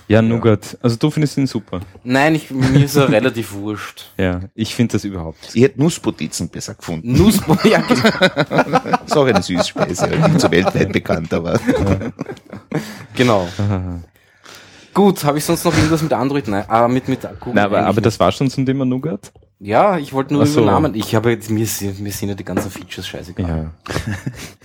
Ja, 0.10 0.22
Nougat. 0.22 0.78
Also 0.82 0.96
du 0.96 1.12
findest 1.12 1.38
ihn 1.38 1.48
super. 1.48 1.82
nein, 2.04 2.36
ich, 2.36 2.50
mir 2.50 2.86
ist 2.86 2.96
er 2.96 3.10
relativ 3.12 3.54
wurscht. 3.54 4.06
Ja, 4.18 4.40
ich 4.56 4.74
finde 4.74 4.94
das 4.94 5.04
überhaupt. 5.04 5.38
Ich 5.54 5.62
hätte 5.64 5.82
Nusspotizen 5.82 6.48
besser 6.48 6.76
gefunden. 6.76 7.12
Nussbo, 7.12 7.58
ja, 7.68 7.82
genau. 7.82 8.98
Ist 9.06 9.18
auch 9.18 9.26
eine 9.26 9.42
Süßspeise, 9.44 10.08
nicht 10.08 10.40
so 10.40 10.50
weltweit 10.50 10.94
bekannt, 10.94 11.34
aber 11.34 11.60
genau. 13.16 13.48
Gut, 14.94 15.24
habe 15.26 15.38
ich 15.38 15.44
sonst 15.46 15.64
noch 15.66 15.76
irgendwas 15.76 16.02
mit 16.02 16.14
Android? 16.14 16.48
Nein, 16.48 16.64
ah, 16.70 16.88
mit, 16.88 17.08
mit 17.08 17.22
Google. 17.40 17.54
Na, 17.56 17.66
aber, 17.66 17.86
aber 17.86 18.02
das 18.02 18.20
war 18.20 18.32
schon 18.32 18.50
zum 18.50 18.66
Thema 18.66 18.86
Nougat? 18.86 19.32
Ja, 19.60 19.98
ich 19.98 20.14
wollte 20.14 20.34
nur 20.34 20.46
so. 20.46 20.62
über 20.62 20.72
Namen. 20.72 20.96
Ich 20.96 21.14
habe, 21.16 21.38
mir, 21.50 21.66
sind- 21.66 22.00
mir 22.00 22.12
sind 22.12 22.30
ja 22.30 22.36
die 22.36 22.44
ganzen 22.46 22.72
Features 22.72 23.08
scheißegal. 23.08 23.72
Ja. 23.90 24.14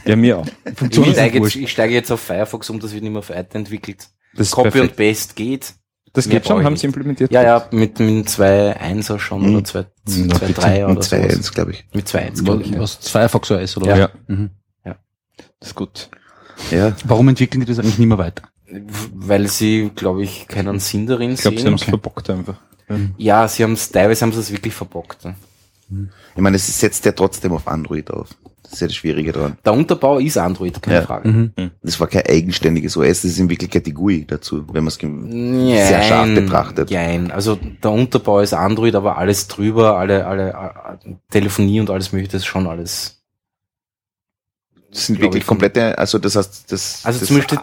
ja, 0.04 0.16
mir 0.16 0.38
auch. 0.38 0.46
Ich 0.90 1.12
steige, 1.12 1.38
jetzt, 1.40 1.56
ich 1.56 1.70
steige 1.72 1.94
jetzt 1.94 2.12
auf 2.12 2.20
Firefox 2.20 2.70
um, 2.70 2.78
das 2.78 2.92
wird 2.92 3.02
nicht 3.02 3.12
mehr 3.12 3.28
weiterentwickelt. 3.28 4.06
Das 4.34 4.48
ist 4.48 4.52
Copy 4.52 4.70
perfekt. 4.70 4.98
und 4.98 5.06
Paste 5.08 5.34
geht. 5.34 5.74
Das 6.14 6.28
geht 6.28 6.46
schon, 6.46 6.62
haben 6.64 6.76
sie 6.76 6.86
implementiert. 6.86 7.32
Ja, 7.32 7.42
ja, 7.42 7.66
mit, 7.70 7.98
mit 7.98 8.28
2.1er 8.28 9.18
schon 9.18 9.48
Mhm. 9.48 9.56
oder 9.56 9.64
2.3 9.64 10.84
oder 10.84 10.88
und 10.88 11.02
so. 11.04 11.16
2.1, 11.16 11.54
glaube 11.54 11.70
ich. 11.72 11.84
Mit 11.94 12.06
2.1, 12.06 12.44
glaube 12.44 12.62
ich. 12.62 12.70
Ja. 12.70 12.80
Was 12.80 12.96
Firefox 12.96 13.50
OS 13.50 13.76
oder 13.78 13.86
Ja. 13.86 13.92
was? 13.94 14.00
Ja. 14.00 14.10
Mhm. 14.34 14.50
Das 15.58 15.68
ist 15.68 15.74
gut. 15.76 16.10
Ja, 16.72 16.94
Warum 17.04 17.28
entwickeln 17.28 17.60
die 17.60 17.66
das 17.66 17.78
eigentlich 17.78 17.98
nicht 17.98 18.08
mehr 18.08 18.18
weiter? 18.18 18.42
Weil 19.14 19.48
sie, 19.48 19.90
glaube 19.94 20.22
ich, 20.24 20.48
keinen 20.48 20.80
Sinn 20.80 21.06
darin 21.06 21.32
Ich 21.32 21.40
glaube, 21.40 21.56
sie 21.56 21.62
sehen. 21.62 21.68
haben 21.68 21.74
es 21.76 21.82
verbockt 21.84 22.28
einfach. 22.30 22.56
Ja, 23.16 23.46
sie 23.48 23.62
haben 23.62 23.72
es, 23.74 23.90
teilweise 23.90 24.22
haben 24.22 24.32
sie 24.32 24.40
es 24.40 24.50
wirklich 24.52 24.74
verbockt. 24.74 25.24
ne? 25.24 25.36
ich 26.34 26.40
meine, 26.40 26.56
es 26.56 26.78
setzt 26.80 27.04
ja 27.04 27.12
trotzdem 27.12 27.52
auf 27.52 27.66
Android 27.68 28.10
auf. 28.10 28.28
Das 28.72 28.78
ist 28.78 28.80
ja 28.80 28.86
das 28.86 28.96
Schwierige 28.96 29.32
dran. 29.32 29.58
Der 29.66 29.74
Unterbau 29.74 30.18
ist 30.18 30.38
Android, 30.38 30.80
keine 30.80 30.96
Ja. 31.00 31.02
Frage. 31.02 31.28
Mhm. 31.28 31.52
Das 31.82 32.00
war 32.00 32.06
kein 32.06 32.22
eigenständiges 32.26 32.96
OS, 32.96 33.06
das 33.20 33.24
ist 33.24 33.38
in 33.38 33.50
Wirklichkeit 33.50 33.84
die 33.84 33.92
GUI 33.92 34.24
dazu, 34.26 34.64
wenn 34.72 34.82
man 34.84 34.88
es 34.88 34.94
sehr 34.96 36.02
scharf 36.02 36.34
betrachtet. 36.34 36.90
Nein, 36.90 37.30
also 37.30 37.56
der 37.82 37.90
Unterbau 37.90 38.40
ist 38.40 38.54
Android, 38.54 38.94
aber 38.94 39.18
alles 39.18 39.46
drüber, 39.46 39.98
alle, 39.98 40.26
alle, 40.26 40.50
äh, 40.50 41.14
Telefonie 41.30 41.80
und 41.80 41.90
alles 41.90 42.12
mögliche, 42.12 42.32
das 42.32 42.42
ist 42.42 42.46
schon 42.46 42.66
alles. 42.66 43.21
Das 44.92 45.06
sind 45.06 45.20
wirklich 45.20 45.46
komplette, 45.46 45.96
also 45.96 46.18
das 46.18 46.36
heißt, 46.36 46.70
das, 46.70 47.00
Also 47.04 47.20
das 47.20 47.28
zum 47.28 47.36
Beispiel 47.38 47.58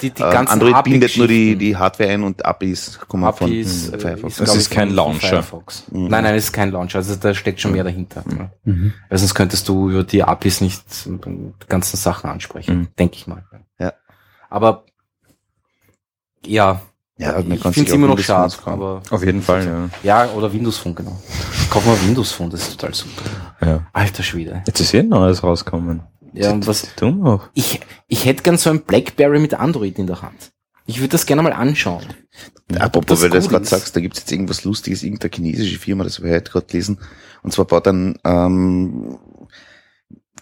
die, 0.00 0.10
die 0.10 0.20
äh, 0.22 0.32
ganzen 0.32 0.52
Android 0.52 0.82
bindet 0.82 1.16
nur 1.16 1.28
die, 1.28 1.54
die 1.54 1.76
Hardware 1.76 2.10
ein 2.10 2.24
und 2.24 2.44
APIs 2.44 2.98
kommen 3.06 3.22
APIs, 3.22 3.86
von 3.86 3.94
äh, 3.94 3.98
Firefox. 4.00 4.36
Das 4.38 4.56
ist 4.56 4.68
kein 4.68 4.90
Launcher. 4.90 5.44
Mhm. 5.92 6.08
Nein, 6.08 6.24
nein, 6.24 6.34
es 6.34 6.44
ist 6.46 6.52
kein 6.52 6.72
Launcher, 6.72 6.98
also 6.98 7.14
da 7.14 7.32
steckt 7.34 7.60
schon 7.60 7.70
mehr 7.70 7.84
dahinter. 7.84 8.24
Mhm. 8.26 8.50
Mhm. 8.64 8.92
Weil 9.08 9.18
sonst 9.18 9.34
könntest 9.34 9.68
du 9.68 9.90
über 9.90 10.02
die 10.02 10.24
APIs 10.24 10.60
nicht 10.60 10.82
die 11.06 11.66
ganzen 11.68 11.96
Sachen 11.96 12.28
ansprechen, 12.28 12.76
Mhm. 12.78 12.88
denke 12.98 13.14
ich 13.14 13.28
mal. 13.28 13.44
Ja. 13.78 13.92
Aber 14.50 14.84
ja, 16.44 16.80
Ja, 17.16 17.38
ich 17.38 17.60
finde 17.60 17.82
es 17.82 17.90
immer 17.92 18.08
noch 18.08 18.18
schade, 18.18 18.52
aber 18.64 19.02
Auf 19.10 19.24
jeden 19.24 19.42
Fall, 19.42 19.64
ja. 20.02 20.24
ja, 20.24 20.30
oder 20.32 20.52
Windows 20.52 20.78
Phone, 20.78 20.96
genau. 20.96 21.16
Kauf 21.70 21.86
mal 21.86 21.96
Windows 22.04 22.32
Phone, 22.32 22.50
das 22.50 22.62
ist 22.62 22.80
total 22.80 22.92
super. 22.94 23.22
ja. 23.64 23.86
Alter 23.92 24.24
Schwede. 24.24 24.62
Jetzt 24.66 24.80
ist 24.80 24.92
eh 24.94 24.98
ein 24.98 25.08
neues 25.10 25.44
rauskommen. 25.44 26.02
Ja, 26.34 26.52
und 26.52 26.66
was, 26.66 26.88
Du 26.96 27.24
auch. 27.24 27.48
ich, 27.54 27.80
ich 28.08 28.24
hätte 28.24 28.42
gern 28.42 28.56
so 28.56 28.70
ein 28.70 28.82
Blackberry 28.82 29.38
mit 29.38 29.54
Android 29.54 29.98
in 29.98 30.06
der 30.06 30.22
Hand. 30.22 30.52
Ich 30.86 30.98
würde 30.98 31.10
das 31.10 31.26
gerne 31.26 31.42
mal 31.42 31.52
anschauen. 31.52 32.04
Apropos, 32.78 33.20
das 33.20 33.22
weil 33.22 33.30
du 33.30 33.36
das 33.36 33.48
gerade 33.48 33.64
sagst, 33.64 33.94
da 33.94 34.00
gibt's 34.00 34.20
jetzt 34.20 34.32
irgendwas 34.32 34.64
Lustiges, 34.64 35.02
irgendeine 35.02 35.30
chinesische 35.32 35.78
Firma, 35.78 36.04
das 36.04 36.18
ich 36.18 36.24
heute 36.24 36.50
gerade 36.50 36.66
gelesen. 36.66 36.98
Und 37.42 37.52
zwar 37.52 37.66
baut 37.66 37.86
dann 37.86 38.18
ähm, 38.24 39.18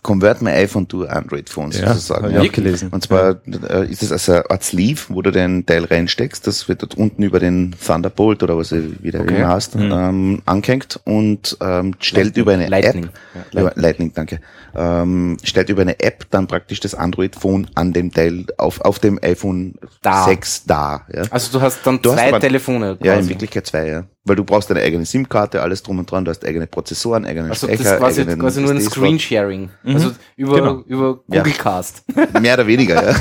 Convert 0.02 0.40
my 0.40 0.50
iPhone 0.50 0.88
to 0.88 1.04
Android 1.04 1.50
Phones 1.50 1.78
Ja, 1.78 1.88
sozusagen. 1.92 2.36
auch 2.38 2.52
gelesen. 2.52 2.88
Und 2.90 3.02
zwar 3.04 3.36
äh, 3.68 3.86
ist 3.90 4.02
es 4.02 4.10
also 4.12 4.32
eine 4.32 4.50
Art 4.50 4.64
Sleeve, 4.64 5.00
wo 5.08 5.20
du 5.20 5.30
den 5.30 5.66
Teil 5.66 5.84
reinsteckst, 5.84 6.46
das 6.46 6.68
wird 6.68 6.82
dort 6.82 6.94
unten 6.94 7.22
über 7.22 7.38
den 7.38 7.74
Thunderbolt 7.84 8.42
oder 8.42 8.56
was 8.56 8.72
er 8.72 8.80
wieder 9.02 9.20
Okay. 9.20 9.36
immer 9.36 9.48
heißt, 9.48 9.74
Mhm. 9.76 9.92
ähm, 9.92 10.42
angehängt 10.46 10.98
und 11.04 11.56
ähm, 11.60 11.94
stellt 12.00 12.36
über 12.38 12.52
eine 12.52 12.68
Lightning. 12.68 13.04
App, 13.04 13.12
Ja, 13.52 13.60
über, 13.60 13.72
Lightning, 13.76 14.12
danke, 14.14 14.40
ähm, 14.74 15.36
stellt 15.42 15.68
über 15.68 15.82
eine 15.82 16.00
App 16.00 16.24
dann 16.30 16.46
praktisch 16.46 16.80
das 16.80 16.94
Android-Phone 16.94 17.68
an 17.74 17.92
dem 17.92 18.10
Teil 18.12 18.46
auf, 18.56 18.80
auf 18.80 18.98
dem 19.00 19.18
iPhone 19.22 19.74
Da. 20.02 20.24
6 20.24 20.64
da. 20.64 21.06
Ja? 21.14 21.24
Also 21.30 21.52
du 21.58 21.62
hast 21.62 21.86
dann 21.86 22.00
Du 22.00 22.10
hast 22.12 22.18
zwei 22.18 22.28
aber- 22.28 22.40
Telefone. 22.40 22.96
Ja, 23.02 23.12
in 23.14 23.18
quasi. 23.18 23.28
Wirklichkeit 23.30 23.66
zwei, 23.66 23.86
ja. 23.88 24.04
Weil 24.24 24.36
du 24.36 24.44
brauchst 24.44 24.68
deine 24.68 24.80
eigene 24.80 25.06
SIM-Karte, 25.06 25.62
alles 25.62 25.82
drum 25.82 25.98
und 25.98 26.10
dran, 26.10 26.26
du 26.26 26.30
hast 26.30 26.44
eigene 26.44 26.66
Prozessoren, 26.66 27.24
eigenen 27.24 27.50
Also 27.50 27.66
das 27.66 27.76
Speicher, 27.76 27.94
ist 27.94 27.98
quasi, 28.00 28.20
eigenen 28.20 28.38
quasi 28.40 28.60
nur 28.60 28.70
ein. 28.72 28.80
Screensharing. 28.82 29.70
Also 29.84 30.10
über, 30.36 30.54
Genau. 30.56 30.82
über 30.86 31.20
Ja. 31.28 31.42
Google 31.42 31.54
Cast. 31.58 32.04
Mehr 32.40 32.54
oder 32.54 32.66
weniger, 32.66 33.02
ja. 33.12 33.16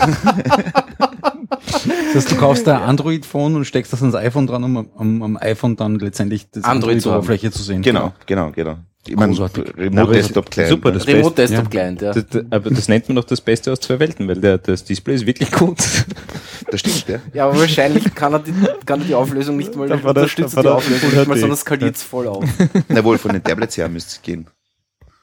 Das 1.49 2.15
heißt, 2.15 2.31
du 2.31 2.35
kaufst 2.35 2.67
ein 2.67 2.81
Android-Phone 2.81 3.55
und 3.55 3.65
steckst 3.65 3.93
das 3.93 4.01
ans 4.01 4.15
iPhone 4.15 4.47
dran, 4.47 4.63
um 4.63 4.77
am, 4.97 5.21
am 5.23 5.37
iPhone 5.37 5.75
dann 5.75 5.95
letztendlich 5.99 6.49
das. 6.51 6.63
Android-Oberfläche 6.63 7.51
zu 7.51 7.63
sehen. 7.63 7.81
genau, 7.81 8.13
genau, 8.25 8.51
genau. 8.51 8.77
Ich 9.07 9.15
meine. 9.15 9.33
Remote 9.33 10.11
Desktop 10.13 10.51
Client. 10.51 10.69
Super, 10.71 10.91
das 10.91 11.07
Remote 11.07 11.33
Beste- 11.35 11.53
Desktop 11.55 11.63
ja. 11.63 11.69
Client, 11.69 12.01
ja. 12.01 12.13
Das, 12.13 12.25
aber 12.49 12.69
das 12.69 12.87
nennt 12.89 13.07
man 13.07 13.15
doch 13.15 13.23
das 13.23 13.41
Beste 13.41 13.71
aus 13.71 13.79
zwei 13.79 13.99
Welten, 13.99 14.27
weil 14.27 14.35
der, 14.35 14.57
das 14.57 14.83
Display 14.83 15.15
ist 15.15 15.25
wirklich 15.25 15.51
gut. 15.51 15.77
Das 16.71 16.81
stimmt, 16.81 17.05
ja. 17.07 17.19
Ja, 17.33 17.47
aber 17.47 17.57
wahrscheinlich 17.61 18.13
kann 18.13 18.33
er 18.33 18.39
die, 18.39 18.53
kann 18.85 18.99
er 19.01 19.05
die 19.07 19.15
Auflösung 19.15 19.57
nicht 19.57 19.75
mal 19.75 19.87
Da 19.87 20.03
war 20.03 20.13
die 20.13 20.19
Auflösung 20.19 21.09
nicht 21.09 21.27
mal, 21.27 21.37
sondern 21.37 21.57
skaliert 21.57 21.95
es 21.95 22.03
voll 22.03 22.27
auf. 22.27 22.45
Na 22.89 23.03
wohl, 23.03 23.17
von 23.17 23.33
den 23.33 23.43
Tablets 23.43 23.75
her 23.77 23.89
müsste 23.89 24.11
es 24.11 24.21
gehen. 24.21 24.45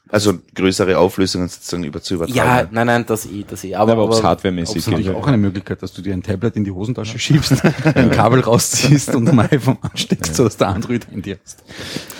Also 0.09 0.39
größere 0.55 0.97
Auflösungen 0.97 1.47
sozusagen 1.49 1.83
über 1.83 2.01
zu 2.01 2.15
übertragen. 2.15 2.37
Ja, 2.37 2.67
nein, 2.71 2.87
nein, 2.87 3.05
das 3.05 3.25
eh, 3.25 3.43
das 3.47 3.63
eh. 3.63 3.75
Aber, 3.75 3.93
Aber 3.93 4.05
ob 4.05 4.11
es 4.11 4.19
aber 4.19 4.29
hardwaremäßig 4.29 4.75
Das 4.75 4.87
ist 4.87 4.91
natürlich 4.91 5.09
auch 5.15 5.27
eine 5.27 5.37
Möglichkeit, 5.37 5.81
dass 5.83 5.93
du 5.93 6.01
dir 6.01 6.13
ein 6.13 6.23
Tablet 6.23 6.55
in 6.55 6.63
die 6.63 6.71
Hosentasche 6.71 7.19
schiebst, 7.19 7.63
ein 7.95 8.11
Kabel 8.11 8.39
rausziehst 8.41 9.15
und 9.15 9.27
am 9.29 9.39
iPhone 9.39 9.77
ansteckst, 9.81 10.35
so 10.35 10.43
dass 10.45 10.57
der 10.57 10.69
Android-Handy 10.69 11.35
hast. 11.41 11.63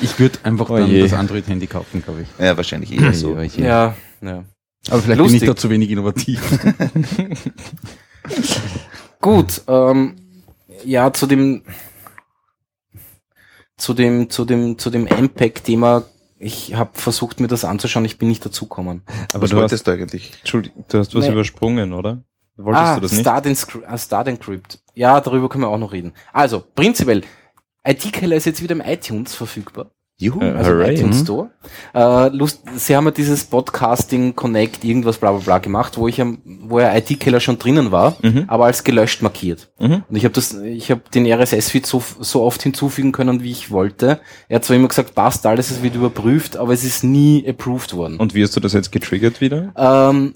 Ich 0.02 0.20
würde 0.20 0.40
einfach 0.44 0.70
Oh 0.70 0.78
dann 0.78 0.90
je. 0.90 1.02
das 1.04 1.14
Android-Handy 1.14 1.68
kaufen, 1.68 2.04
glaube 2.04 2.24
ich. 2.24 2.28
Ja, 2.44 2.58
wahrscheinlich 2.58 2.92
eher 2.92 3.14
so. 3.14 3.36
Ja, 3.36 3.44
ja. 3.44 3.64
ja, 3.64 3.96
ja. 4.22 4.44
Aber 4.90 5.02
vielleicht 5.02 5.20
Lustig. 5.20 5.42
bin 5.42 5.50
ich 5.50 5.56
da 5.56 5.56
zu 5.56 5.70
wenig 5.70 5.90
innovativ. 5.90 6.42
Gut, 9.22 9.62
ähm, 9.68 10.16
ja, 10.84 11.12
zu 11.12 11.26
dem, 11.26 11.64
zu 13.78 13.94
dem, 13.94 14.30
zu 14.30 14.46
dem, 14.46 14.78
zu 14.78 14.90
dem 14.90 15.06
MPEG-Thema, 15.06 16.04
ich 16.40 16.76
habe 16.76 16.92
versucht, 16.94 17.40
mir 17.40 17.48
das 17.48 17.66
anzuschauen, 17.66 18.06
ich 18.06 18.18
bin 18.18 18.28
nicht 18.28 18.46
dazugekommen. 18.46 19.04
Aber 19.34 19.44
Was 19.44 19.50
du 19.50 19.56
hast, 19.56 19.62
wolltest 19.62 19.88
du 19.88 19.92
eigentlich? 19.92 20.34
Entschuldigung, 20.40 20.86
du 20.88 20.98
hast 21.00 21.16
was 21.16 21.26
Nee. 21.26 21.32
übersprungen, 21.32 21.94
oder? 21.94 22.24
Wolltest 22.58 22.84
ah, 22.86 22.96
du 22.96 23.02
das 23.02 23.12
nicht? 23.12 23.22
Start, 23.22 23.46
Inscri- 23.46 23.84
ah, 23.86 23.98
Start 23.98 24.28
Encrypt. 24.28 24.80
Ja, 24.96 25.22
darüber 25.22 25.48
können 25.50 25.64
wir 25.64 25.70
auch 25.70 25.78
noch 25.78 25.92
reden. 25.94 26.14
Also, 26.34 26.64
prinzipiell, 26.76 27.24
IT-Keller 27.88 28.36
ist 28.36 28.46
jetzt 28.46 28.62
wieder 28.64 28.74
im 28.74 28.82
iTunes 28.82 29.36
verfügbar. 29.36 29.92
Juhu. 30.20 30.42
Äh, 30.42 30.52
Also 30.54 30.72
Hooray. 30.72 30.96
iTunes 30.96 31.20
Mhm. 31.20 31.24
Store. 31.24 31.50
Äh, 31.94 32.30
Lust, 32.36 32.62
sie 32.76 32.96
haben 32.96 33.06
ja 33.06 33.12
dieses 33.12 33.46
Podcasting 33.46 34.36
Connect 34.36 34.84
irgendwas 34.84 35.18
bla 35.18 35.32
bla 35.32 35.40
bla 35.42 35.58
gemacht, 35.60 35.98
wo 35.98 36.08
ich 36.08 36.20
am, 36.20 36.40
wo 36.44 36.80
ja 36.80 36.96
IT-Keller 36.96 37.40
schon 37.40 37.60
drinnen 37.60 37.92
war, 37.92 38.18
Mhm. 38.24 38.46
aber 38.48 38.66
als 38.66 38.84
gelöscht 38.84 39.22
markiert. 39.22 39.70
Mhm. 39.80 40.04
Und 40.10 40.16
ich 40.16 40.24
habe 40.26 40.34
das, 40.34 40.56
ich 40.56 40.90
habe 40.90 41.02
den 41.14 41.26
RSS-Feed 41.28 41.86
so, 41.86 42.02
so 42.20 42.42
oft 42.42 42.64
hinzufügen 42.64 43.12
können, 43.12 43.44
wie 43.44 43.52
ich 43.52 43.70
wollte. 43.70 44.20
Er 44.50 44.56
hat 44.56 44.66
zwar 44.66 44.76
immer 44.76 44.88
gesagt, 44.88 45.14
passt 45.14 45.46
alles, 45.46 45.70
es 45.70 45.84
wird 45.84 45.94
überprüft, 45.94 46.58
aber 46.58 46.74
es 46.74 46.84
ist 46.84 47.04
nie 47.04 47.48
approved 47.48 47.96
worden. 47.96 48.18
Und 48.18 48.34
wie 48.34 48.42
hast 48.42 48.56
du 48.56 48.60
das 48.60 48.74
jetzt 48.74 48.92
getriggert 48.92 49.40
wieder? 49.40 49.72
Ähm, 49.78 50.34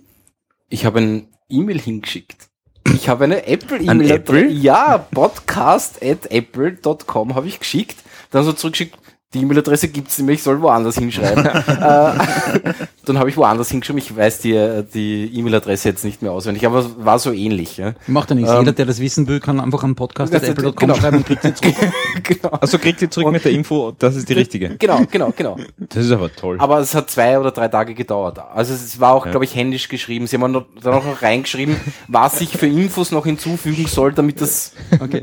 ich 0.70 0.86
habe 0.86 1.00
ein 1.00 1.28
E-Mail 1.50 1.80
hingeschickt. 1.80 2.50
Ich 2.94 3.10
habe 3.10 3.24
eine 3.24 3.38
An 3.38 3.44
Apple-E-Mail. 3.46 4.12
Apple? 4.12 4.48
Ja, 4.50 4.98
podcast 5.00 6.04
at 6.04 6.30
apple.com 6.32 7.34
habe 7.36 7.48
ich 7.48 7.60
geschickt. 7.60 7.98
Dann 8.32 8.46
so 8.46 8.54
zurückgeschickt, 8.54 8.96
die 9.34 9.40
E-Mail-Adresse 9.42 9.88
gibt's 9.88 10.18
nicht 10.18 10.26
mehr, 10.26 10.36
ich 10.36 10.44
soll 10.44 10.62
woanders 10.62 10.96
hinschreiben. 10.98 11.46
äh, 11.46 11.52
dann 13.06 13.18
habe 13.18 13.30
ich 13.30 13.38
woanders 13.38 13.70
hingeschrieben. 13.70 14.00
Ich 14.02 14.16
weiß 14.16 14.40
die, 14.40 14.84
die 14.94 15.32
E-Mail-Adresse 15.40 15.88
jetzt 15.90 16.04
nicht 16.04 16.22
mehr 16.22 16.32
auswendig, 16.34 16.66
aber 16.66 16.80
es 16.80 16.90
war 16.98 17.18
so 17.18 17.32
ähnlich. 17.32 17.78
Ja. 17.78 17.94
Macht 18.08 18.30
ja 18.30 18.36
nichts. 18.36 18.52
Ähm, 18.52 18.60
Jeder, 18.60 18.72
der 18.74 18.86
das 18.86 19.00
wissen 19.00 19.28
will, 19.28 19.40
kann 19.40 19.60
einfach 19.60 19.84
an 19.84 19.92
Das- 19.96 19.98
podcast.apple.com 20.00 20.74
genau. 20.76 20.96
schreiben 20.96 21.18
und 21.18 21.26
kriegt 21.26 21.44
sie 21.44 21.54
zurück. 21.54 21.76
genau. 22.24 22.50
Also 22.60 22.78
kriegt 22.78 23.02
ihr 23.02 23.10
zurück 23.10 23.32
mit 23.32 23.46
der 23.46 23.54
Info, 23.54 23.94
das 23.98 24.16
ist 24.16 24.28
die 24.28 24.34
richtige. 24.34 24.76
Genau, 24.78 25.02
genau, 25.10 25.34
genau. 25.36 25.58
Das 25.80 26.06
ist 26.06 26.12
aber 26.12 26.34
toll. 26.34 26.58
Aber 26.60 26.80
es 26.80 26.94
hat 26.94 27.10
zwei 27.10 27.40
oder 27.40 27.52
drei 27.52 27.70
Tage 27.70 27.94
gedauert. 27.94 28.40
Also 28.54 28.74
es 28.74 29.00
war 29.00 29.14
auch, 29.14 29.26
Ja. 29.26 29.32
glaube 29.32 29.46
ich, 29.46 29.56
händisch 29.56 29.88
geschrieben. 29.88 30.28
Sie 30.28 30.38
haben 30.38 30.52
dann 30.54 30.94
auch 30.94 31.06
noch 31.06 31.22
reingeschrieben, 31.22 31.78
was 32.10 32.42
ich 32.42 32.50
für 32.58 32.68
Infos 32.68 33.12
noch 33.12 33.26
hinzufügen 33.26 33.88
soll, 33.88 34.12
damit 34.14 34.42
das 34.42 34.74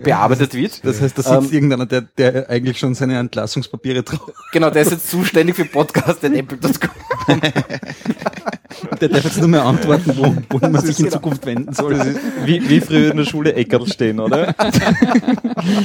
bearbeitet 0.03 0.55
wird. 0.55 0.85
Das 0.85 1.01
heißt, 1.03 1.19
da 1.19 1.23
sitzt 1.23 1.51
Ähm, 1.51 1.53
irgendeiner, 1.53 1.87
der, 1.87 2.03
der 2.03 2.49
eigentlich 2.49 2.79
schon 2.79 2.95
seine 2.95 3.19
Entlassungspapiere 3.19 3.98
drauf. 4.03 4.33
Genau, 4.53 4.71
der 4.71 4.83
ist 4.83 4.93
jetzt 4.93 5.11
zuständig 5.11 5.57
für 5.57 5.65
podcast.apple.com. 5.65 7.41
Der 9.01 9.09
darf 9.09 9.25
jetzt 9.25 9.39
nur 9.39 9.49
mehr 9.49 9.65
antworten, 9.65 10.13
wo, 10.17 10.35
wo 10.51 10.59
man 10.69 10.85
sich 10.85 10.99
in 10.99 11.07
genau. 11.07 11.17
Zukunft 11.17 11.47
wenden 11.47 11.73
soll. 11.73 11.99
Wie, 12.45 12.69
wie 12.69 12.81
früher 12.81 13.11
in 13.11 13.17
der 13.17 13.25
Schule 13.25 13.55
Eckerl 13.55 13.87
stehen, 13.87 14.21
oder? 14.21 14.55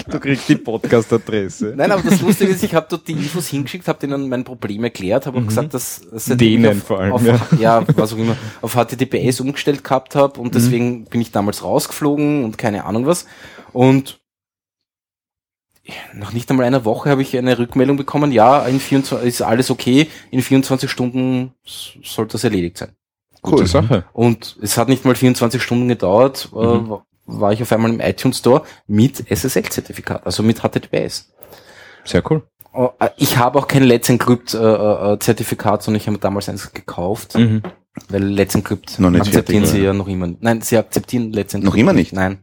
du 0.09 0.20
kriegst 0.20 0.47
die 0.49 0.55
Podcast-Adresse. 0.55 1.74
Nein, 1.76 1.91
aber 1.91 2.03
das 2.07 2.22
Lustige 2.22 2.51
ist, 2.51 2.64
ich 2.64 2.76
habe 2.76 2.86
dort 2.89 3.07
die 3.07 3.14
Infos 3.14 3.47
hingeschickt, 3.47 3.88
habe 3.88 3.99
denen 3.99 4.30
mein 4.30 4.43
Problem 4.43 4.84
erklärt, 4.84 5.26
habe 5.26 5.39
auch 5.39 5.45
gesagt, 5.45 5.74
dass, 5.74 6.01
Denen 6.28 6.78
auf, 6.78 6.84
vor 6.84 6.99
allem, 6.99 7.14
auf, 7.14 7.26
ja. 7.26 7.39
ja. 7.59 7.84
was 7.95 8.14
auch 8.14 8.18
immer, 8.18 8.36
auf 8.61 8.74
HTTPS 8.76 9.39
umgestellt 9.39 9.84
gehabt 9.84 10.16
habe 10.16 10.39
und 10.39 10.53
deswegen 10.55 11.05
bin 11.05 11.22
ich 11.22 11.32
damals 11.32 11.64
rausgeflogen 11.64 12.43
und 12.43 12.57
keine 12.57 12.86
Ahnung 12.86 13.05
was. 13.05 13.26
Und 13.72 14.20
nach 16.13 16.31
nicht 16.34 16.49
einmal 16.49 16.65
einer 16.65 16.86
Woche 16.86 17.09
habe 17.09 17.21
ich 17.21 17.38
eine 17.38 17.57
Rückmeldung 17.59 17.97
bekommen, 17.97 18.31
ja, 18.31 18.65
in 18.65 18.79
24, 18.79 19.27
ist 19.27 19.41
alles 19.41 19.69
okay, 19.69 20.07
in 20.31 20.41
24 20.41 20.89
Stunden 20.89 21.53
sollte 22.03 22.34
das 22.34 22.43
erledigt 22.43 22.77
sein. 22.77 22.95
Gute 23.41 23.67
Sache. 23.67 24.05
Und 24.13 24.57
es 24.61 24.77
hat 24.77 24.88
nicht 24.88 25.03
mal 25.03 25.15
24 25.15 25.61
Stunden 25.61 25.89
gedauert, 25.89 26.49
äh, 26.53 26.55
wa- 26.55 27.03
war 27.25 27.51
ich 27.53 27.61
auf 27.61 27.71
einmal 27.73 27.91
im 27.91 27.99
iTunes 27.99 28.38
Store 28.39 28.63
mit 28.88 29.29
SSL-Zertifikat, 29.29 30.25
also 30.25 30.43
mit 30.43 30.59
HTTPS. 30.61 31.34
Sehr 32.05 32.23
cool. 32.31 32.43
Oh, 32.73 32.89
äh, 32.99 33.09
Ich 33.17 33.38
habe 33.38 33.59
auch 33.59 33.67
kein 33.67 33.84
Let's 33.84 34.09
Encrypt 34.09 34.53
äh, 34.53 35.17
Zertifikat, 35.19 35.84
sondern 35.84 35.99
ich 36.01 36.07
habe 36.07 36.17
damals 36.17 36.47
eins 36.49 36.71
gekauft, 36.73 37.36
Mhm. 37.36 37.61
weil 38.09 38.23
Let's 38.23 38.55
Encrypt 38.55 38.99
Noch 38.99 39.09
nicht 39.09 39.21
akzeptieren 39.21 39.63
fertig, 39.63 39.71
sie 39.71 39.79
oder? 39.81 39.88
ja 39.88 39.93
noch 39.93 40.07
immer. 40.07 40.29
Nein, 40.39 40.61
sie 40.61 40.77
akzeptieren 40.77 41.31
Let's 41.34 41.53
Encrypt 41.53 41.73
Noch 41.73 41.77
immer 41.79 41.93
nicht? 41.93 42.13
Nein, 42.13 42.39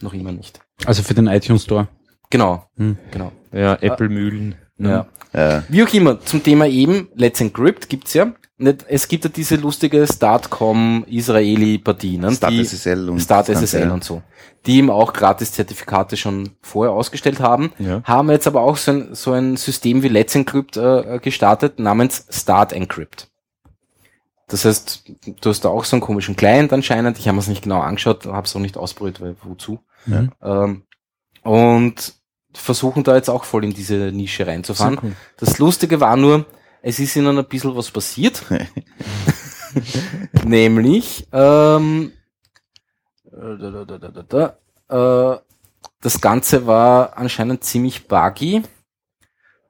noch 0.00 0.14
immer 0.14 0.32
nicht. 0.32 0.60
Also 0.86 1.02
für 1.02 1.14
den 1.14 1.26
iTunes 1.26 1.64
Store. 1.64 1.88
Genau, 2.32 2.64
Hm. 2.78 2.96
genau. 3.10 3.30
Ja, 3.52 3.74
Apple-Mühlen. 3.80 4.54
Ja. 4.78 5.06
Äh, 5.34 5.60
Wie 5.68 5.82
auch 5.84 5.92
immer, 5.92 6.18
zum 6.22 6.42
Thema 6.42 6.66
eben, 6.66 7.08
Let's 7.14 7.40
Encrypt 7.42 7.90
gibt's 7.90 8.14
ja. 8.14 8.32
Nicht- 8.56 8.86
Es 8.88 9.06
gibt 9.06 9.24
ja 9.24 9.30
diese 9.30 9.56
lustige 9.56 10.06
Startcom 10.06 11.04
Israeli 11.08 11.76
Partie, 11.78 12.16
ne? 12.16 12.32
Start 12.32 12.52
die, 12.54 12.60
SSL 12.64 13.10
und 13.10 13.20
Start 13.20 13.48
SSL 13.50 13.90
und 13.90 14.02
so. 14.02 14.22
Die 14.64 14.78
eben 14.78 14.88
auch 14.88 15.12
gratis 15.12 15.52
Zertifikate 15.52 16.16
schon 16.16 16.50
vorher 16.62 16.92
ausgestellt 16.94 17.40
haben, 17.40 17.72
Ja. 17.78 18.02
haben 18.04 18.30
jetzt 18.30 18.46
aber 18.46 18.62
auch 18.62 18.78
so 18.78 18.92
ein, 18.92 19.14
so 19.14 19.32
ein 19.32 19.56
System 19.58 20.02
wie 20.02 20.08
Let's 20.08 20.34
Encrypt 20.34 20.76
äh, 20.78 21.18
gestartet, 21.20 21.78
namens 21.80 22.26
Start 22.30 22.72
Encrypt. 22.72 23.28
Das 24.48 24.64
heißt, 24.64 25.04
du 25.40 25.50
hast 25.50 25.64
da 25.64 25.68
auch 25.68 25.84
so 25.84 25.96
einen 25.96 26.02
komischen 26.02 26.36
Client 26.36 26.72
anscheinend. 26.72 27.18
Ich 27.18 27.28
habe 27.28 27.38
es 27.38 27.48
nicht 27.48 27.62
genau 27.62 27.80
angeschaut, 27.80 28.24
habe 28.26 28.46
es 28.46 28.56
auch 28.56 28.60
nicht 28.60 28.76
ausprobiert, 28.78 29.20
weil 29.20 29.36
wozu. 29.42 29.80
Ja. 30.06 30.28
Ähm, 30.42 30.82
und 31.42 32.14
versuchen 32.54 33.04
da 33.04 33.16
jetzt 33.16 33.30
auch 33.30 33.44
voll 33.44 33.64
in 33.64 33.72
diese 33.72 34.12
Nische 34.12 34.46
reinzufahren. 34.46 34.98
Cool. 35.02 35.16
Das 35.36 35.58
Lustige 35.58 36.00
war 36.00 36.16
nur, 36.16 36.46
es 36.82 36.98
ist 36.98 37.16
ihnen 37.16 37.38
ein 37.38 37.44
bisschen 37.46 37.74
was 37.76 37.90
passiert. 37.90 38.42
Nämlich, 40.44 41.26
ähm, 41.32 42.12
äh, 43.24 43.30
da, 43.30 43.70
da, 43.70 43.84
da, 43.84 43.98
da, 43.98 44.08
da, 44.08 44.56
da, 44.88 45.34
äh, 45.34 45.40
das 46.00 46.20
Ganze 46.20 46.66
war 46.66 47.16
anscheinend 47.16 47.64
ziemlich 47.64 48.06
buggy 48.08 48.62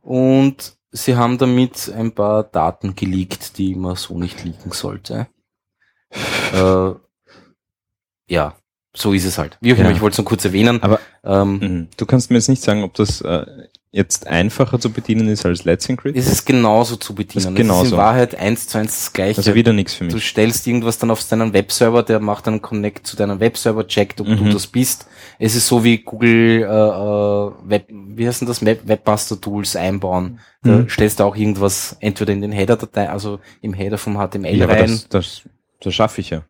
und 0.01 0.77
sie 0.91 1.17
haben 1.17 1.39
damit 1.39 1.93
ein 1.95 2.13
paar 2.13 2.45
Daten 2.45 2.95
geleakt, 2.97 3.59
die 3.59 3.75
man 3.75 3.97
so 3.97 4.19
nicht 4.19 4.43
leaken 4.45 4.73
sollte. 4.73 5.29
äh, 6.53 6.93
ja, 8.27 8.57
so 8.95 9.13
ist 9.13 9.25
es 9.25 9.39
halt. 9.39 9.57
Wie 9.61 9.73
auch 9.73 9.79
immer, 9.79 9.91
Ja. 9.91 9.95
ich 9.97 10.01
wollte 10.03 10.15
es 10.15 10.19
nur 10.19 10.25
kurz 10.27 10.45
erwähnen. 10.45 10.83
Aber 10.83 11.01
ähm, 11.25 11.59
Mhm. 11.59 11.89
Du 11.97 12.07
kannst 12.07 12.31
mir 12.31 12.37
jetzt 12.37 12.49
nicht 12.49 12.63
sagen, 12.63 12.83
ob 12.85 12.95
das 12.95 13.21
äh, 13.23 13.47
jetzt 13.95 14.27
einfacher 14.27 14.81
zu 14.81 14.91
bedienen 14.91 15.29
ist 15.29 15.45
als 15.45 15.65
Let's 15.65 15.87
Encrypt? 15.89 16.17
es 16.17 16.27
ist 16.27 16.47
genauso 16.47 16.97
zu 16.97 17.15
bedienen. 17.15 17.39
Ist 17.39 17.45
Es 17.45 17.51
ist 17.51 17.57
genauso. 17.57 17.91
in 17.95 17.97
Wahrheit 18.01 18.35
eins 18.35 18.67
zu 18.69 18.79
eins 18.79 18.93
das 19.05 19.13
gleiche. 19.13 19.39
Also 19.39 19.55
wieder 19.55 19.73
nichts 19.75 19.95
für 19.95 20.07
Du 20.09 20.15
mich. 20.15 20.27
stellst 20.29 20.67
irgendwas 20.67 20.99
dann 20.99 21.11
auf 21.11 21.23
deinen 21.27 21.53
Webserver, 21.53 22.03
der 22.03 22.19
macht 22.21 22.49
einen 22.49 22.63
Connect 22.63 23.07
zu 23.07 23.17
deinem 23.17 23.39
Webserver, 23.41 23.87
checkt, 23.87 24.21
ob 24.21 24.27
du 24.29 24.33
Mhm. 24.45 24.51
das 24.53 24.67
bist. 24.67 25.07
Es 25.39 25.55
ist 25.55 25.67
so 25.67 25.85
wie 25.85 25.99
Google 25.99 26.63
äh, 26.63 26.65
äh, 26.65 27.53
Web, 27.71 27.87
wie 27.89 28.27
heißt 28.27 28.41
denn 28.43 28.49
das 28.49 28.65
Web, 28.65 28.83
Webmaster 28.87 29.41
Tools 29.41 29.77
einbauen. 29.77 30.39
Da 30.63 30.71
Mhm. 30.79 30.89
stellst 30.89 31.21
du 31.21 31.25
auch 31.25 31.37
irgendwas 31.37 31.97
entweder 32.01 32.33
in 32.33 32.41
den 32.41 32.53
Header-Datei, 32.53 33.09
also 33.11 33.41
im 33.61 33.73
Header 33.75 33.99
vom 33.99 34.17
HTML 34.17 34.57
Ja, 34.57 34.67
rein. 34.67 34.87
das, 34.87 35.09
das, 35.09 35.43
das 35.81 35.95
schaffe 35.95 36.21
ich 36.23 36.31
ja. 36.31 36.43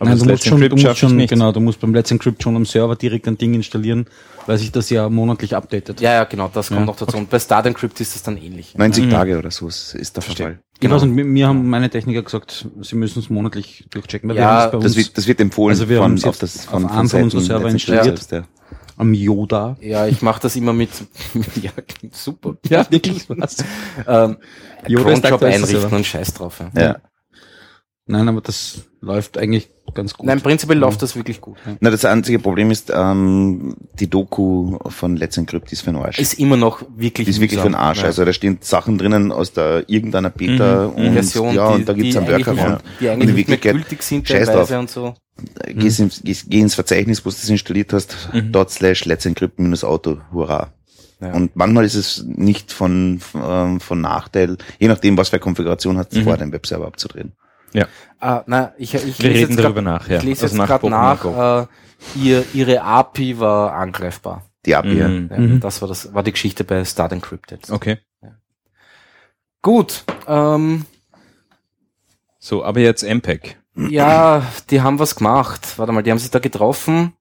Aber 0.00 0.10
Nein, 0.10 0.18
du 0.18 0.24
musst 0.24 0.30
Let's 0.30 0.44
schon, 0.46 0.58
du 0.58 0.64
Encrypt 0.66 0.82
musst 0.88 0.98
schon, 0.98 1.16
nicht. 1.16 1.30
genau, 1.30 1.52
du 1.52 1.60
musst 1.60 1.78
beim 1.80 1.94
Let's 1.94 2.10
Encrypt 2.10 2.42
schon 2.42 2.56
am 2.56 2.64
Server 2.66 2.96
direkt 2.96 3.28
ein 3.28 3.38
Ding 3.38 3.54
installieren, 3.54 4.06
weil 4.46 4.58
sich 4.58 4.72
das 4.72 4.90
ja 4.90 5.08
monatlich 5.08 5.54
updatet. 5.54 6.00
ja, 6.00 6.12
ja, 6.14 6.24
genau, 6.24 6.50
das 6.52 6.68
kommt 6.68 6.80
Ja. 6.80 6.86
noch 6.86 6.96
dazu. 6.96 7.16
Und 7.16 7.30
bei 7.30 7.38
Start 7.38 7.66
Encrypt 7.66 8.00
ist 8.00 8.12
das 8.16 8.24
dann 8.24 8.36
ähnlich. 8.36 8.74
90 8.76 9.04
Mhm. 9.04 9.10
Tage 9.10 9.38
oder 9.38 9.52
so 9.52 9.68
ist, 9.68 9.94
ist 9.94 10.16
der 10.16 10.22
Verstehe. 10.24 10.46
Fall. 10.46 10.58
Genau. 10.80 11.00
Und 11.00 11.12
mir, 11.12 11.24
mir 11.24 11.46
haben 11.46 11.68
meine 11.70 11.88
Techniker 11.90 12.22
gesagt, 12.22 12.66
sie 12.80 12.96
müssen 12.96 13.20
es 13.20 13.30
monatlich 13.30 13.84
durchchecken. 13.90 14.28
Weil 14.30 14.36
Ja, 14.36 14.64
wir 14.66 14.70
bei 14.72 14.76
Das 14.78 14.86
uns 14.86 14.96
wird, 14.96 15.16
das 15.16 15.26
wird 15.28 15.40
empfohlen 15.40 15.70
Also 15.76 15.88
wir 15.88 15.98
von, 15.98 16.24
auf 16.24 16.38
das, 16.38 16.66
auf 16.66 16.72
von, 16.72 16.86
einem 16.86 17.08
von 17.08 17.22
unseren 17.22 17.40
Seiten 17.40 17.46
Server 17.46 17.68
installiert. 17.68 18.04
selbst, 18.04 18.32
ja. 18.32 18.42
am 18.96 19.14
Yoda. 19.14 19.76
Ja, 19.80 20.08
ich 20.08 20.22
mache 20.22 20.42
das 20.42 20.56
immer 20.56 20.72
mit, 20.72 20.90
ja, 21.62 21.70
klingt 21.86 22.16
super. 22.16 22.56
Ja, 22.68 22.84
wirklich 22.90 23.28
was. 23.28 23.58
Ähm, 24.08 24.38
Yoda 24.88 25.20
Cronjob 25.20 25.42
einrichten 25.44 25.92
und 25.92 26.04
Scheiß 26.04 26.34
drauf. 26.34 26.60
Ja. 26.74 26.82
Ja. 26.82 26.96
Nein, 28.06 28.28
aber 28.28 28.42
das 28.42 28.82
läuft 29.00 29.38
eigentlich 29.38 29.70
ganz 29.94 30.12
gut. 30.12 30.26
Nein, 30.26 30.40
prinzipiell 30.42 30.78
läuft 30.78 31.00
das 31.00 31.16
wirklich 31.16 31.40
gut. 31.40 31.56
Na, 31.80 31.90
das 31.90 32.04
einzige 32.04 32.38
Problem 32.38 32.70
ist, 32.70 32.92
ähm, 32.94 33.76
die 33.98 34.08
Doku 34.10 34.78
von 34.90 35.16
Let's 35.16 35.38
Encrypt 35.38 35.72
ist 35.72 35.80
für 35.82 35.92
den 35.92 35.96
Arsch. 36.02 36.18
Ist 36.18 36.34
immer 36.38 36.58
noch 36.58 36.82
wirklich 36.96 37.24
Die 37.24 37.30
ist 37.30 37.40
wirklich 37.40 37.60
für 37.60 37.68
den 37.68 37.74
Arsch. 37.74 38.00
Ja. 38.00 38.06
Also 38.06 38.24
da 38.26 38.32
stehen 38.34 38.58
Sachen 38.60 38.98
drinnen 38.98 39.32
aus 39.32 39.52
der 39.54 39.88
irgendeiner 39.88 40.28
Beta 40.30 40.86
und 40.86 41.12
Version, 41.14 41.54
ja, 41.54 41.68
die, 41.70 41.74
und 41.76 41.88
da 41.88 41.92
gibt's 41.94 42.12
die 42.12 42.18
einen 42.18 42.28
Workaround. 42.28 42.82
Die 43.00 43.04
Und 43.06 43.10
eigentlich 43.12 43.28
in 43.30 43.34
nicht 43.36 43.48
mehr 43.48 43.58
gültig 43.58 44.02
sind 44.02 44.28
scheiß 44.28 44.48
teilweise 44.48 44.72
drauf. 44.74 44.80
und 44.80 44.90
so. 44.90 45.14
Geh, 45.66 45.86
ins, 45.86 46.20
geh, 46.22 46.36
geh 46.46 46.60
ins 46.60 46.74
Verzeichnis, 46.74 47.24
wo 47.24 47.30
du 47.30 47.36
das 47.36 47.48
installiert 47.48 47.92
hast, 47.94 48.28
Mhm. 48.34 48.52
dort 48.52 48.70
slash 48.70 49.06
Let's 49.06 49.24
Encrypt 49.24 49.58
minus 49.58 49.82
Auto, 49.82 50.18
hurra. 50.32 50.72
Ja. 51.20 51.32
Und 51.32 51.56
manchmal 51.56 51.84
ist 51.86 51.94
es 51.94 52.22
nicht 52.26 52.70
von, 52.70 53.20
ähm, 53.34 53.80
von 53.80 54.00
Nachteil, 54.02 54.58
je 54.78 54.88
nachdem, 54.88 55.16
was 55.16 55.30
für 55.30 55.34
eine 55.36 55.40
Konfiguration 55.40 55.96
hat, 55.96 56.12
Mhm. 56.12 56.24
vor 56.24 56.36
dem 56.36 56.52
Webserver 56.52 56.86
abzudrehen. 56.86 57.32
Ah, 58.20 58.42
na, 58.46 58.72
ich, 58.78 58.94
ich 58.94 59.18
Wir 59.18 59.30
lese 59.30 59.40
reden 59.42 59.50
jetzt 59.52 59.64
darüber 59.64 59.82
grad, 59.82 60.00
nach, 60.02 60.08
ja. 60.08 60.18
Ich 60.18 60.22
lese 60.24 60.42
Also 60.44 60.56
jetzt 60.56 60.66
gerade 60.66 60.88
nach, 60.90 61.24
äh, 61.24 61.66
ihr, 62.16 62.44
ihre 62.54 62.82
API 62.82 63.38
war 63.38 63.72
angreifbar. 63.74 64.42
Die 64.64 64.74
API. 64.74 64.88
Mhm. 64.94 65.28
Ja, 65.30 65.38
Mhm. 65.38 65.60
Das 65.60 65.82
war 65.82 65.88
das, 65.88 66.14
war 66.14 66.22
die 66.22 66.32
Geschichte 66.32 66.64
bei 66.64 66.84
Start 66.84 67.12
Encrypted. 67.12 67.70
Okay. 67.70 67.98
Gut, 69.62 70.04
ähm, 70.26 70.84
So, 72.38 72.64
aber 72.64 72.80
jetzt 72.80 73.02
MPEG. 73.02 73.58
ja, 73.76 74.42
die 74.70 74.82
haben 74.82 74.98
was 74.98 75.16
gemacht. 75.16 75.78
Warte 75.78 75.92
mal, 75.92 76.02
die 76.02 76.10
haben 76.10 76.18
sich 76.18 76.30
da 76.30 76.38
getroffen. 76.38 77.14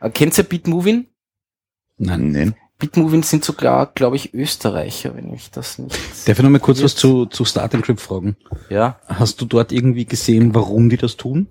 Äh, 0.00 0.10
kennt 0.10 0.36
ihr 0.38 0.44
Bitmovin? 0.44 1.08
Nein. 1.98 2.30
Nein. 2.32 2.54
Bitmovin 2.78 3.22
sind 3.22 3.44
sogar, 3.44 3.86
glaube 3.94 4.16
ich, 4.16 4.34
Österreicher, 4.34 5.16
wenn 5.16 5.32
ich 5.32 5.50
das 5.50 5.78
nicht. 5.78 5.96
Darf 6.26 6.38
ich 6.38 6.42
noch 6.42 6.50
mal 6.50 6.58
kurz 6.60 6.82
was 6.82 6.94
zu, 6.94 7.24
zu 7.26 7.44
Start 7.46 7.72
Encrypt 7.72 8.00
fragen? 8.00 8.36
Ja. 8.68 9.00
Hast 9.06 9.40
du 9.40 9.46
dort 9.46 9.72
irgendwie 9.72 10.04
gesehen, 10.04 10.54
warum 10.54 10.90
die 10.90 10.98
das 10.98 11.16
tun? 11.16 11.48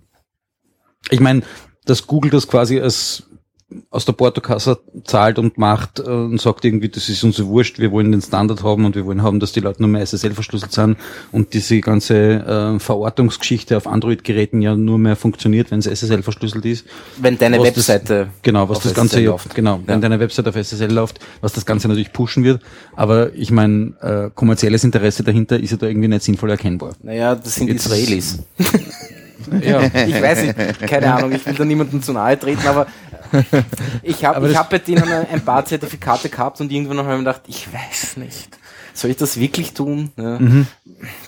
Ich 1.09 1.19
meine, 1.19 1.41
dass 1.85 2.05
Google 2.05 2.29
das 2.29 2.47
quasi 2.47 2.79
als 2.79 3.23
aus 3.89 4.05
der 4.05 4.13
Portokasse 4.13 4.77
zahlt 5.05 5.39
und 5.39 5.57
macht 5.57 5.97
äh, 5.99 6.03
und 6.03 6.39
sagt 6.39 6.63
irgendwie, 6.65 6.87
das 6.87 7.09
ist 7.09 7.23
uns 7.23 7.35
so 7.37 7.47
wurscht, 7.47 7.79
wir 7.79 7.91
wollen 7.91 8.11
den 8.11 8.21
Standard 8.21 8.61
haben 8.63 8.85
und 8.85 8.95
wir 8.95 9.05
wollen 9.07 9.23
haben, 9.23 9.39
dass 9.39 9.53
die 9.53 9.59
Leute 9.59 9.81
nur 9.81 9.89
mehr 9.89 10.01
SSL 10.05 10.33
verschlüsselt 10.35 10.71
sind 10.71 10.97
und 11.31 11.53
diese 11.53 11.81
ganze 11.81 12.15
äh, 12.75 12.79
Verortungsgeschichte 12.79 13.75
auf 13.75 13.87
Android-Geräten 13.87 14.61
ja 14.61 14.75
nur 14.75 14.99
mehr 14.99 15.15
funktioniert, 15.15 15.71
wenn 15.71 15.79
es 15.79 15.87
SSL 15.87 16.21
verschlüsselt 16.21 16.63
ist. 16.65 16.85
Wenn 17.17 17.39
deine 17.39 17.57
Was 17.57 17.69
das- 17.69 17.75
Webseite. 17.89 18.27
Genau, 18.43 18.69
was 18.69 18.77
auf 18.77 18.83
das 18.83 18.93
Ganze, 18.93 19.15
SSL 19.15 19.23
ja, 19.23 19.31
läuft. 19.31 19.55
genau, 19.55 19.79
wenn 19.85 19.95
Ja. 19.95 19.99
deine 20.01 20.19
Website 20.19 20.47
auf 20.47 20.55
SSL 20.55 20.91
läuft, 20.93 21.19
was 21.41 21.53
das 21.53 21.65
Ganze 21.65 21.87
natürlich 21.87 22.13
pushen 22.13 22.43
wird. 22.43 22.61
Aber 22.95 23.33
ich 23.33 23.49
meine, 23.49 23.93
äh, 24.01 24.29
kommerzielles 24.35 24.83
Interesse 24.83 25.23
dahinter 25.23 25.59
ist 25.59 25.71
ja 25.71 25.77
da 25.77 25.87
irgendwie 25.87 26.07
nicht 26.07 26.21
sinnvoll 26.23 26.51
erkennbar. 26.51 26.91
Naja, 27.01 27.33
das 27.33 27.55
sind 27.55 27.67
Jetzt- 27.69 27.87
Israelis. 27.87 28.43
Ja, 29.61 29.81
Ich 30.07 30.21
weiß 30.21 30.43
nicht, 30.43 30.79
keine 30.87 31.13
Ahnung, 31.13 31.31
ich 31.33 31.45
will 31.45 31.53
da 31.53 31.65
niemandem 31.65 32.01
zu 32.01 32.13
nahe 32.13 32.39
treten, 32.39 32.65
aber 32.67 32.87
ich 34.03 34.25
habe 34.25 34.55
hab 34.55 34.69
bei 34.69 34.79
denen 34.79 35.03
ein 35.03 35.43
paar 35.43 35.65
Zertifikate 35.65 36.29
gehabt 36.29 36.61
und 36.61 36.71
irgendwann 36.71 36.99
habe 36.99 37.09
ich 37.09 37.13
mir 37.13 37.19
gedacht, 37.19 37.41
ich 37.47 37.71
weiß 37.73 38.17
nicht. 38.17 38.57
Soll 38.93 39.11
ich 39.11 39.17
das 39.17 39.39
wirklich 39.39 39.73
tun? 39.73 40.11
Ja. 40.17 40.39
Mhm. 40.39 40.67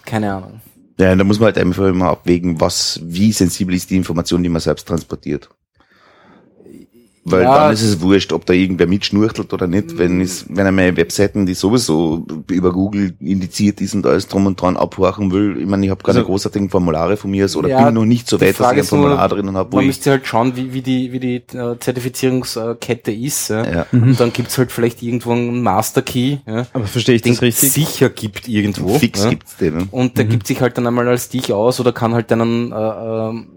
Keine 0.06 0.34
Ahnung. 0.34 0.62
Ja, 1.00 1.16
da 1.16 1.24
muss 1.24 1.40
man 1.40 1.48
halt 1.48 1.58
einfach 1.60 1.86
immer 1.86 2.08
abwägen, 2.08 2.60
was, 2.60 3.00
wie 3.04 3.32
sensibel 3.32 3.76
ist 3.76 3.90
die 3.90 3.98
Information, 3.98 4.42
die 4.42 4.50
man 4.50 4.62
selbst 4.62 4.88
transportiert. 4.88 5.50
Weil 7.30 7.42
Ja. 7.44 7.58
dann 7.66 7.74
ist 7.74 7.82
es 7.84 8.00
wurscht, 8.00 8.32
ob 8.32 8.46
da 8.46 8.54
irgendwer 8.54 8.88
mitschnurchtelt 8.88 9.52
oder 9.54 9.68
nicht. 9.68 9.98
Wenn 9.98 10.22
es, 10.22 10.46
wenn 10.48 10.66
er 10.66 10.72
meine 10.72 10.96
Webseiten, 10.96 11.46
die 11.46 11.56
sowieso 11.56 12.26
über 12.50 12.72
Google 12.72 13.16
indiziert 13.20 13.82
ist 13.82 13.94
und 13.96 14.06
alles 14.06 14.30
drum 14.30 14.46
und 14.46 14.62
dran 14.62 14.78
abhorchen 14.78 15.30
will, 15.32 15.58
ich 15.60 15.68
meine, 15.68 15.86
ich 15.86 15.90
habe 15.90 16.02
keine 16.04 16.20
Also- 16.20 16.28
großartigen 16.30 16.70
Formulare 16.70 17.18
von 17.18 17.30
mir 17.32 17.44
aus 17.46 17.56
oder 17.58 17.68
Ja, 17.68 17.84
bin 17.86 17.96
noch 17.96 18.06
nicht 18.06 18.30
so 18.30 18.40
weit, 18.40 18.52
dass 18.52 18.56
Frage 18.58 18.80
ich 18.82 18.92
ein 18.92 18.98
nur, 18.98 19.08
Formular 19.10 19.28
drinnen 19.30 19.58
habe, 19.58 19.72
wo 19.74 19.76
Man 19.76 19.84
ich 19.84 19.88
müsste 19.88 20.12
halt 20.12 20.26
schauen, 20.26 20.56
wie, 20.56 20.74
wie 20.74 20.82
die, 20.82 21.12
wie 21.12 21.20
die 21.20 21.36
äh, 21.58 21.78
Zertifizierungskette 21.80 23.12
ist. 23.12 23.50
Ja. 23.50 23.66
Ja. 23.66 23.86
Und 23.92 24.20
dann 24.20 24.32
gibt's 24.34 24.58
halt 24.58 24.72
vielleicht 24.72 25.02
irgendwo 25.04 25.32
einen 25.34 25.62
Master 25.62 26.02
Key, 26.02 26.38
ja, 26.48 26.66
Aber 26.74 26.86
verstehe 26.86 27.16
ich 27.16 27.22
den 27.22 27.34
das 27.34 27.42
richtig? 27.42 27.72
sicher 27.74 28.10
gibt 28.10 28.48
irgendwo. 28.48 28.98
fix 29.00 29.24
ja. 29.24 29.30
gibt's 29.32 29.58
den. 29.58 29.78
ne? 29.78 29.88
Und 29.92 30.18
der 30.18 30.26
gibt 30.26 30.48
sich 30.48 30.62
halt 30.62 30.78
dann 30.78 30.88
einmal 30.88 31.08
als 31.08 31.30
dich 31.30 31.52
aus 31.52 31.80
oder 31.80 31.92
kann 31.92 32.14
halt 32.14 32.32
deinen, 32.32 32.72
äh, 32.72 32.76
ähm, 32.76 33.48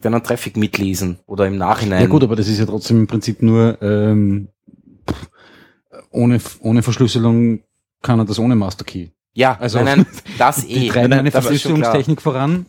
deinen 0.00 0.22
Traffic 0.22 0.56
mitlesen 0.56 1.18
oder 1.26 1.46
im 1.46 1.56
Nachhinein. 1.56 2.02
Ja 2.02 2.06
gut, 2.08 2.22
aber 2.22 2.36
das 2.36 2.48
ist 2.48 2.58
ja 2.58 2.66
trotzdem 2.66 3.00
im 3.00 3.06
Prinzip 3.06 3.42
nur 3.42 3.80
ähm, 3.82 4.48
ohne, 6.10 6.40
ohne 6.60 6.82
Verschlüsselung 6.82 7.60
kann 8.02 8.18
er 8.18 8.24
das 8.24 8.38
ohne 8.38 8.54
Master 8.56 8.84
Key. 8.84 9.08
ja, 9.34 9.56
also- 9.58 9.78
nein, 9.82 9.98
nein, 9.98 10.06
das 10.38 10.56
Die 10.66 10.86
eh. 10.86 10.88
treiben 10.88 11.12
eine. 11.12 11.30
Verschlüsselungstechnik 11.30 12.22
voran. 12.22 12.66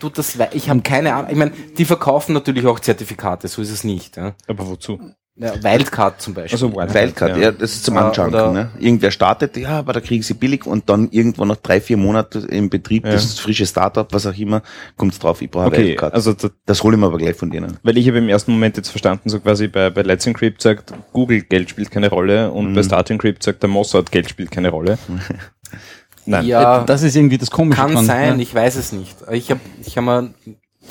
Du, 0.00 0.08
das, 0.10 0.38
ich 0.52 0.70
habe 0.70 0.80
keine 0.82 1.14
Ahnung. 1.14 1.30
Ich 1.30 1.36
meine, 1.36 1.50
die 1.76 1.84
verkaufen 1.84 2.32
natürlich 2.32 2.66
auch 2.66 2.78
Zertifikate, 2.78 3.48
so 3.48 3.60
ist 3.62 3.70
es 3.70 3.82
nicht. 3.82 4.16
Ja. 4.16 4.34
Aber 4.46 4.68
wozu? 4.68 5.00
Ja, 5.40 5.54
Wildcard 5.62 6.20
zum 6.20 6.34
Beispiel. 6.34 6.54
Also 6.56 6.68
Wildcard, 6.74 6.94
Wildcard, 6.94 7.36
ja. 7.36 7.42
ja. 7.44 7.52
das 7.52 7.72
ist 7.74 7.84
zum 7.84 7.96
Anjunken. 7.96 8.52
Ne? 8.52 8.70
Irgendwer 8.80 9.12
startet, 9.12 9.56
ja, 9.56 9.78
aber 9.78 9.92
da 9.92 10.00
kriegen 10.00 10.22
sie 10.24 10.34
billig 10.34 10.66
und 10.66 10.88
dann 10.88 11.08
irgendwann 11.12 11.46
nach 11.48 11.56
drei, 11.56 11.80
vier 11.80 11.96
Monaten 11.96 12.44
im 12.48 12.68
Betrieb, 12.70 13.04
Ja. 13.04 13.12
das 13.12 13.24
ist 13.24 13.40
frische 13.40 13.64
Startup, 13.64 14.12
was 14.12 14.26
auch 14.26 14.36
immer, 14.36 14.62
kommt's 14.96 15.18
drauf, 15.20 15.40
ich 15.40 15.48
brauche 15.50 15.66
Okay, 15.66 15.88
Wildcard. 15.90 16.14
also 16.14 16.32
da, 16.32 16.48
das 16.66 16.82
hole 16.82 16.96
ich 16.96 17.00
mir 17.00 17.06
aber 17.06 17.18
gleich 17.18 17.36
von 17.36 17.50
denen. 17.50 17.76
weil 17.84 17.96
ich 17.98 18.08
habe 18.08 18.18
im 18.18 18.28
ersten 18.28 18.50
Moment 18.50 18.76
jetzt 18.76 18.88
verstanden, 18.90 19.28
so 19.28 19.38
quasi 19.38 19.68
bei, 19.68 19.90
bei 19.90 20.02
Let's 20.02 20.26
Encrypt 20.26 20.60
sagt, 20.60 20.92
Google 21.12 21.42
Geld 21.42 21.70
spielt 21.70 21.90
keine 21.92 22.10
Rolle 22.10 22.50
und 22.50 22.70
Mhm. 22.70 22.74
bei 22.74 22.82
Start 22.82 23.08
Encrypt 23.10 23.42
sagt 23.44 23.62
der 23.62 23.70
Mossad 23.70 24.10
Geld 24.10 24.28
spielt 24.28 24.50
keine 24.50 24.70
Rolle. 24.70 24.98
Nein. 26.26 26.44
ja, 26.46 26.84
das 26.84 27.02
ist 27.02 27.16
irgendwie 27.16 27.38
das 27.38 27.50
Komische 27.50 27.80
kann 27.80 27.92
dran, 27.92 28.04
sein, 28.04 28.34
ja. 28.34 28.42
ich 28.42 28.54
weiß 28.54 28.76
es 28.76 28.92
nicht. 28.92 29.16
Ich 29.32 29.50
habe 29.50 29.60
ich 29.84 29.96
hab 29.96 30.04
mal 30.04 30.30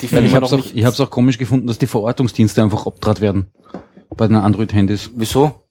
die 0.01 0.05
ich 0.05 0.13
habe 0.13 0.41
noch 0.41 0.47
es 0.47 0.53
auch, 0.53 0.57
nicht. 0.57 0.75
ich 0.75 0.85
hab's 0.85 0.99
auch 0.99 1.09
komisch 1.09 1.37
gefunden, 1.37 1.67
dass 1.67 1.77
die 1.77 1.87
Verortungsdienste 1.87 2.61
einfach 2.63 2.85
abtrat 2.87 3.19
werden 3.21 3.47
bei 4.15 4.27
den 4.27 4.37
Android-Handys. 4.37 5.11
Wieso? 5.15 5.63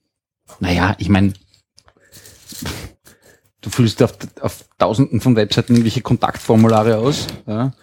Naja, 0.59 0.95
ich 0.97 1.09
meine, 1.09 1.33
du 3.61 3.69
füllst 3.69 4.01
auf, 4.03 4.17
auf 4.41 4.65
tausenden 4.77 5.21
von 5.21 5.35
Webseiten 5.35 5.73
irgendwelche 5.73 6.01
Kontaktformulare 6.01 6.97
aus. 6.97 7.27
Ja. 7.45 7.73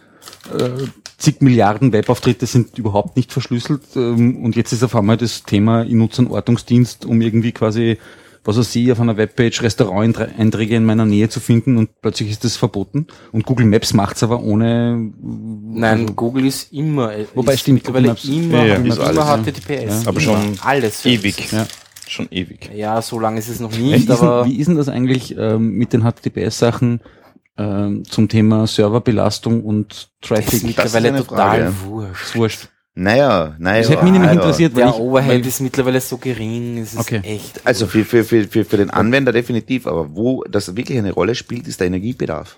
Äh, 0.53 0.87
zig 1.19 1.41
Milliarden 1.41 1.93
Webauftritte 1.93 2.47
sind 2.47 2.79
überhaupt 2.79 3.17
nicht 3.17 3.33
verschlüsselt. 3.33 3.83
Ähm, 3.97 4.45
und 4.45 4.57
jetzt 4.57 4.73
ist 4.73 4.83
auf 4.83 4.97
einmal 4.97 5.17
das 5.17 5.43
Thema, 5.43 5.85
ich 5.85 5.93
nutze 5.93 6.23
einen 6.23 6.31
Ortungsdienst, 6.31 7.05
um 7.05 7.21
irgendwie 7.21 7.53
quasi, 7.53 7.99
was 8.45 8.59
weiß 8.59 8.77
ich, 8.77 8.93
auf 8.93 9.01
einer 9.01 9.17
Webpage 9.17 9.63
Restauranteinträge 9.63 10.77
in 10.77 10.85
meiner 10.85 11.07
Nähe 11.07 11.29
zu 11.29 11.41
finden 11.41 11.77
und 11.79 12.01
plötzlich 12.03 12.31
ist 12.31 12.45
das 12.45 12.57
verboten. 12.57 13.07
Und 13.33 13.47
Google 13.47 13.67
Maps 13.67 13.95
macht's 13.95 14.23
aber 14.23 14.43
ohne... 14.43 15.11
Nein, 15.23 16.01
also- 16.03 16.15
Google 16.15 16.47
ist 16.47 16.73
immer, 16.73 17.11
Wobei 17.35 17.55
ist 17.55 17.61
stimmt, 17.61 17.77
mittlerweile 17.87 18.09
Google 18.15 18.15
Maps- 18.15 18.45
immer, 18.47 18.59
Ja, 18.59 18.65
ja, 18.67 18.75
immer, 18.77 18.87
ist 18.89 18.99
alles, 19.01 19.17
immer. 19.17 19.43
HTTPS. 19.43 20.05
Ja. 20.05 20.09
Aber 20.09 20.21
Immer. 20.21 20.21
schon 20.21 20.59
alles. 20.63 21.05
ewig. 21.07 21.53
Ja. 21.53 21.67
Schon 22.07 22.29
ewig. 22.31 22.71
Ja, 22.75 23.01
so 23.01 23.19
lange 23.19 23.39
ist 23.39 23.49
es 23.49 23.61
noch 23.61 23.75
Wie 23.77 23.83
nicht, 23.83 23.95
ist, 23.95 24.09
denn, 24.11 24.17
aber 24.29 24.45
wie 24.45 24.57
ist 24.57 24.67
denn 24.69 24.77
das 24.77 24.89
eigentlich 24.91 25.35
ähm, 25.39 25.71
mit 25.73 25.95
den 25.95 26.03
HTTPS-Sachen 26.03 27.01
ähm, 27.57 28.05
zum 28.05 28.29
Thema 28.29 28.67
Serverbelastung 28.67 29.65
und 29.65 30.11
das 30.21 30.29
Traffic? 30.29 30.53
ist 30.53 30.65
mittlerweile 30.65 31.17
total 31.17 31.25
Frage. 31.39 31.65
Ist 31.65 31.85
wurscht. 31.87 32.37
wurscht. 32.37 32.69
Naja, 32.97 33.57
naja. 33.59 33.81
Das 33.83 33.91
hätte 33.91 34.05
mich 34.05 34.13
nämlich 34.13 34.31
aber- 34.31 34.41
interessiert, 34.41 34.75
weil 34.77 34.85
Der 34.85 34.93
ich, 34.93 34.99
Overhead 35.01 35.31
weil, 35.31 35.47
ist 35.47 35.61
mittlerweile 35.61 36.01
so 36.01 36.17
gering, 36.17 36.79
es 36.79 36.93
ist 36.95 37.01
Okay. 37.01 37.21
echt. 37.25 37.61
Also 37.67 37.87
für, 37.89 38.05
für, 38.05 38.23
für, 38.25 38.45
für, 38.45 38.65
für 38.65 38.77
den 38.77 38.91
Anwender 38.91 39.33
definitiv, 39.33 39.87
aber 39.89 40.15
wo 40.15 40.45
das 40.45 40.77
wirklich 40.77 40.99
eine 40.99 41.11
Rolle 41.13 41.35
spielt, 41.35 41.67
ist 41.67 41.81
der 41.81 41.89
Energiebedarf. 41.89 42.57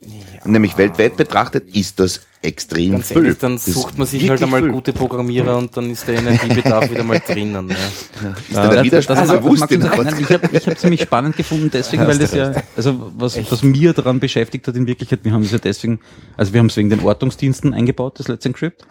Ja. 0.00 0.48
Nämlich 0.50 0.76
weltweit 0.76 1.16
betrachtet 1.16 1.74
ist 1.74 1.98
das 1.98 2.20
extrem 2.42 2.92
Ganz 2.92 3.08
viel. 3.08 3.16
ehrlich, 3.24 3.38
dann 3.38 3.58
sucht 3.58 3.96
man 3.96 4.06
sich 4.06 4.28
halt 4.28 4.42
einmal 4.42 4.62
viel. 4.62 4.70
gute 4.70 4.92
Programmierer 4.92 5.56
und 5.56 5.76
dann 5.76 5.90
ist 5.90 6.06
der 6.06 6.18
Energiebedarf 6.18 6.90
wieder 6.90 7.02
mal 7.02 7.18
drinnen. 7.26 7.70
Ja. 7.70 8.30
Ist 8.48 8.72
der 8.72 8.84
Widerstand 8.84 9.20
das, 9.20 9.28
das, 9.28 9.38
bewusst? 9.40 9.64
ich 9.70 10.30
habe 10.30 10.48
ich 10.52 10.66
hab 10.66 10.78
ziemlich 10.78 11.00
spannend 11.02 11.36
gefunden, 11.36 11.70
deswegen, 11.72 12.06
weil 12.06 12.18
das 12.18 12.32
ja, 12.34 12.52
also 12.76 13.12
was, 13.16 13.38
was 13.50 13.62
mir 13.62 13.94
daran 13.94 14.20
beschäftigt 14.20 14.68
hat 14.68 14.76
in 14.76 14.86
Wirklichkeit, 14.86 15.20
wir 15.24 15.32
haben 15.32 15.42
es 15.42 15.50
ja 15.50 15.58
deswegen, 15.58 15.98
also 16.36 16.52
wir 16.52 16.60
haben 16.60 16.66
es 16.66 16.76
wegen 16.76 16.90
den 16.90 17.00
Ortungsdiensten 17.00 17.72
eingebaut, 17.72 18.18
das 18.20 18.28
Let's 18.28 18.44
Encrypt. 18.46 18.86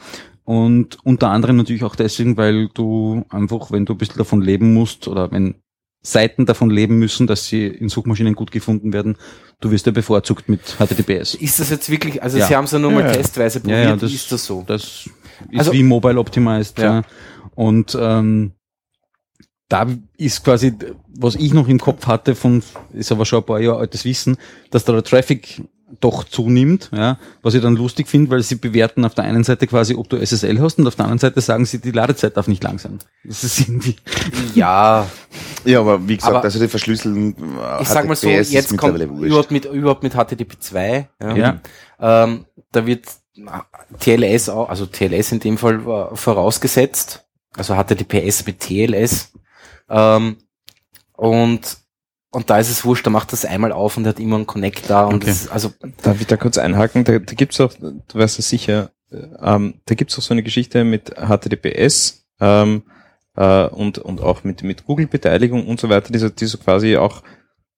Und 0.46 0.98
unter 1.04 1.30
anderem 1.32 1.58
natürlich 1.58 1.84
auch 1.84 1.96
deswegen, 1.96 2.38
weil 2.38 2.70
du 2.74 3.26
einfach, 3.30 3.72
wenn 3.72 3.86
du 3.86 3.94
ein 3.94 3.98
bisschen 3.98 4.18
davon 4.20 4.42
leben 4.42 4.74
musst 4.74 5.08
oder 5.08 5.32
wenn 5.32 5.56
Seiten 6.04 6.46
davon 6.46 6.70
leben 6.70 7.00
müssen, 7.00 7.26
dass 7.26 7.48
sie 7.48 7.66
in 7.66 7.90
Suchmaschinen 7.90 8.36
gut 8.36 8.52
gefunden 8.52 8.94
werden, 8.94 9.18
du 9.60 9.72
wirst 9.72 9.88
ja 9.88 9.92
bevorzugt 9.92 10.48
mit 10.48 10.62
HTTPS. 10.78 11.34
Ist 11.34 11.60
das 11.60 11.72
jetzt 11.72 11.90
wirklich, 11.90 12.22
also 12.22 12.38
Ja. 12.38 12.46
Sie 12.46 12.56
haben 12.56 12.66
es 12.66 12.72
ja 12.72 12.78
nur 12.80 12.92
mal 12.92 13.06
Ja, 13.06 13.12
testweise 13.12 13.60
probiert, 13.60 13.84
ja, 13.86 13.96
das- 13.96 14.14
ist 14.14 14.32
das 14.32 14.46
so? 14.46 14.64
Das 14.68 14.84
ist 14.84 15.10
Also- 15.58 15.74
wie 15.74 15.82
Mobile 15.82 16.20
Optimized. 16.20 16.78
Ja. 16.78 16.84
Ja. 17.00 17.02
Und 17.56 17.98
ähm, 18.00 18.52
da 19.68 19.88
ist 20.18 20.44
quasi, 20.44 20.74
was 21.18 21.34
ich 21.36 21.54
noch 21.54 21.68
im 21.68 21.80
Kopf 21.80 22.06
hatte, 22.06 22.36
von 22.36 22.62
ist 22.94 23.12
aber 23.12 23.26
schon 23.26 23.40
ein 23.40 23.46
paar 23.46 23.60
Jahre 23.60 23.80
altes 23.80 24.06
Wissen, 24.06 24.38
dass 24.70 24.86
da 24.86 24.94
der 24.94 25.04
Traffic 25.04 25.64
doch 26.00 26.24
zunimmt, 26.24 26.90
ja, 26.94 27.18
was 27.42 27.54
ich 27.54 27.62
dann 27.62 27.76
lustig 27.76 28.08
finde, 28.08 28.32
weil 28.32 28.42
sie 28.42 28.56
bewerten 28.56 29.06
auf 29.06 29.14
der 29.14 29.24
einen 29.24 29.44
Seite 29.44 29.68
quasi, 29.68 29.96
ob 29.96 30.10
du 30.10 30.18
SSL 30.18 30.60
hast 30.60 30.80
und 30.80 30.88
auf 30.88 30.96
der 30.96 31.06
anderen 31.06 31.20
Seite 31.20 31.42
sagen 31.42 31.66
sie, 31.66 31.80
die 31.80 31.92
Ladezeit 31.92 32.36
darf 32.38 32.48
nicht 32.48 32.64
lang 32.64 32.80
sein. 32.80 33.00
Das 33.24 33.44
ist 33.44 33.60
irgendwie, 33.62 33.96
Ja, 34.56 35.08
Ja, 35.64 35.80
aber 35.82 36.08
wie 36.08 36.18
gesagt, 36.18 36.36
Aber 36.36 36.44
also 36.44 36.60
die 36.60 36.68
Verschlüsselung 36.68 37.36
äh, 37.36 37.82
ich 37.82 37.88
sag 37.88 38.08
mal 38.08 38.16
so, 38.16 38.28
jetzt 38.28 38.76
kommt 38.78 39.00
überhaupt 39.00 39.52
mit, 39.52 39.66
überhaupt 39.66 40.04
mit 40.04 40.14
HTTP 40.14 40.60
2, 40.60 41.10
ja, 41.22 41.36
ja, 41.36 41.60
Ähm, 42.00 42.46
da 42.72 42.86
wird 42.86 43.06
TLS 44.00 44.50
auch, 44.50 44.70
also 44.70 44.86
TLS 44.86 45.34
in 45.34 45.40
dem 45.40 45.58
Fall 45.58 45.82
äh, 45.82 46.16
vorausgesetzt, 46.16 47.26
also 47.56 47.76
HTTPS 47.76 48.46
mit 48.46 48.60
TLS. 48.60 49.34
Ähm, 49.90 50.38
und, 51.14 51.78
und 52.36 52.50
da 52.50 52.60
ist 52.60 52.70
es 52.70 52.86
wurscht, 52.86 53.06
da 53.06 53.10
macht 53.10 53.32
das 53.32 53.46
einmal 53.46 53.72
auf 53.72 53.98
und 53.98 54.06
hat 54.06 54.20
immer 54.20 54.36
einen 54.36 54.46
Connect 54.46 54.90
da 54.90 55.06
und 55.06 55.16
Okay. 55.16 55.28
das, 55.28 55.48
also 55.50 55.72
Darf 56.04 56.20
ich 56.22 56.28
da 56.28 56.38
kurz 56.38 56.58
einhaken? 56.58 57.04
Da, 57.04 57.18
da 57.20 57.34
gibt's 57.34 57.60
auch, 57.62 57.74
du 57.74 57.96
weißt 58.14 58.38
es 58.40 58.50
sicher, 58.50 58.92
äh, 59.12 59.18
ähm, 59.42 59.76
da 59.86 59.96
gibt's 59.96 60.18
auch 60.20 60.22
so 60.22 60.34
eine 60.34 60.44
Geschichte 60.44 60.84
mit 60.84 61.16
HTTPS. 61.16 62.26
Ähm, 62.40 62.84
äh, 63.36 63.68
und, 63.68 63.98
und 64.00 64.22
auch 64.22 64.44
mit, 64.44 64.64
mit 64.64 64.86
Google-Beteiligung 64.86 65.68
und 65.68 65.80
so 65.80 65.90
weiter, 65.90 66.12
die 66.12 66.20
so, 66.20 66.30
die 66.30 66.46
so 66.46 66.58
quasi 66.58 66.98
auch 66.98 67.24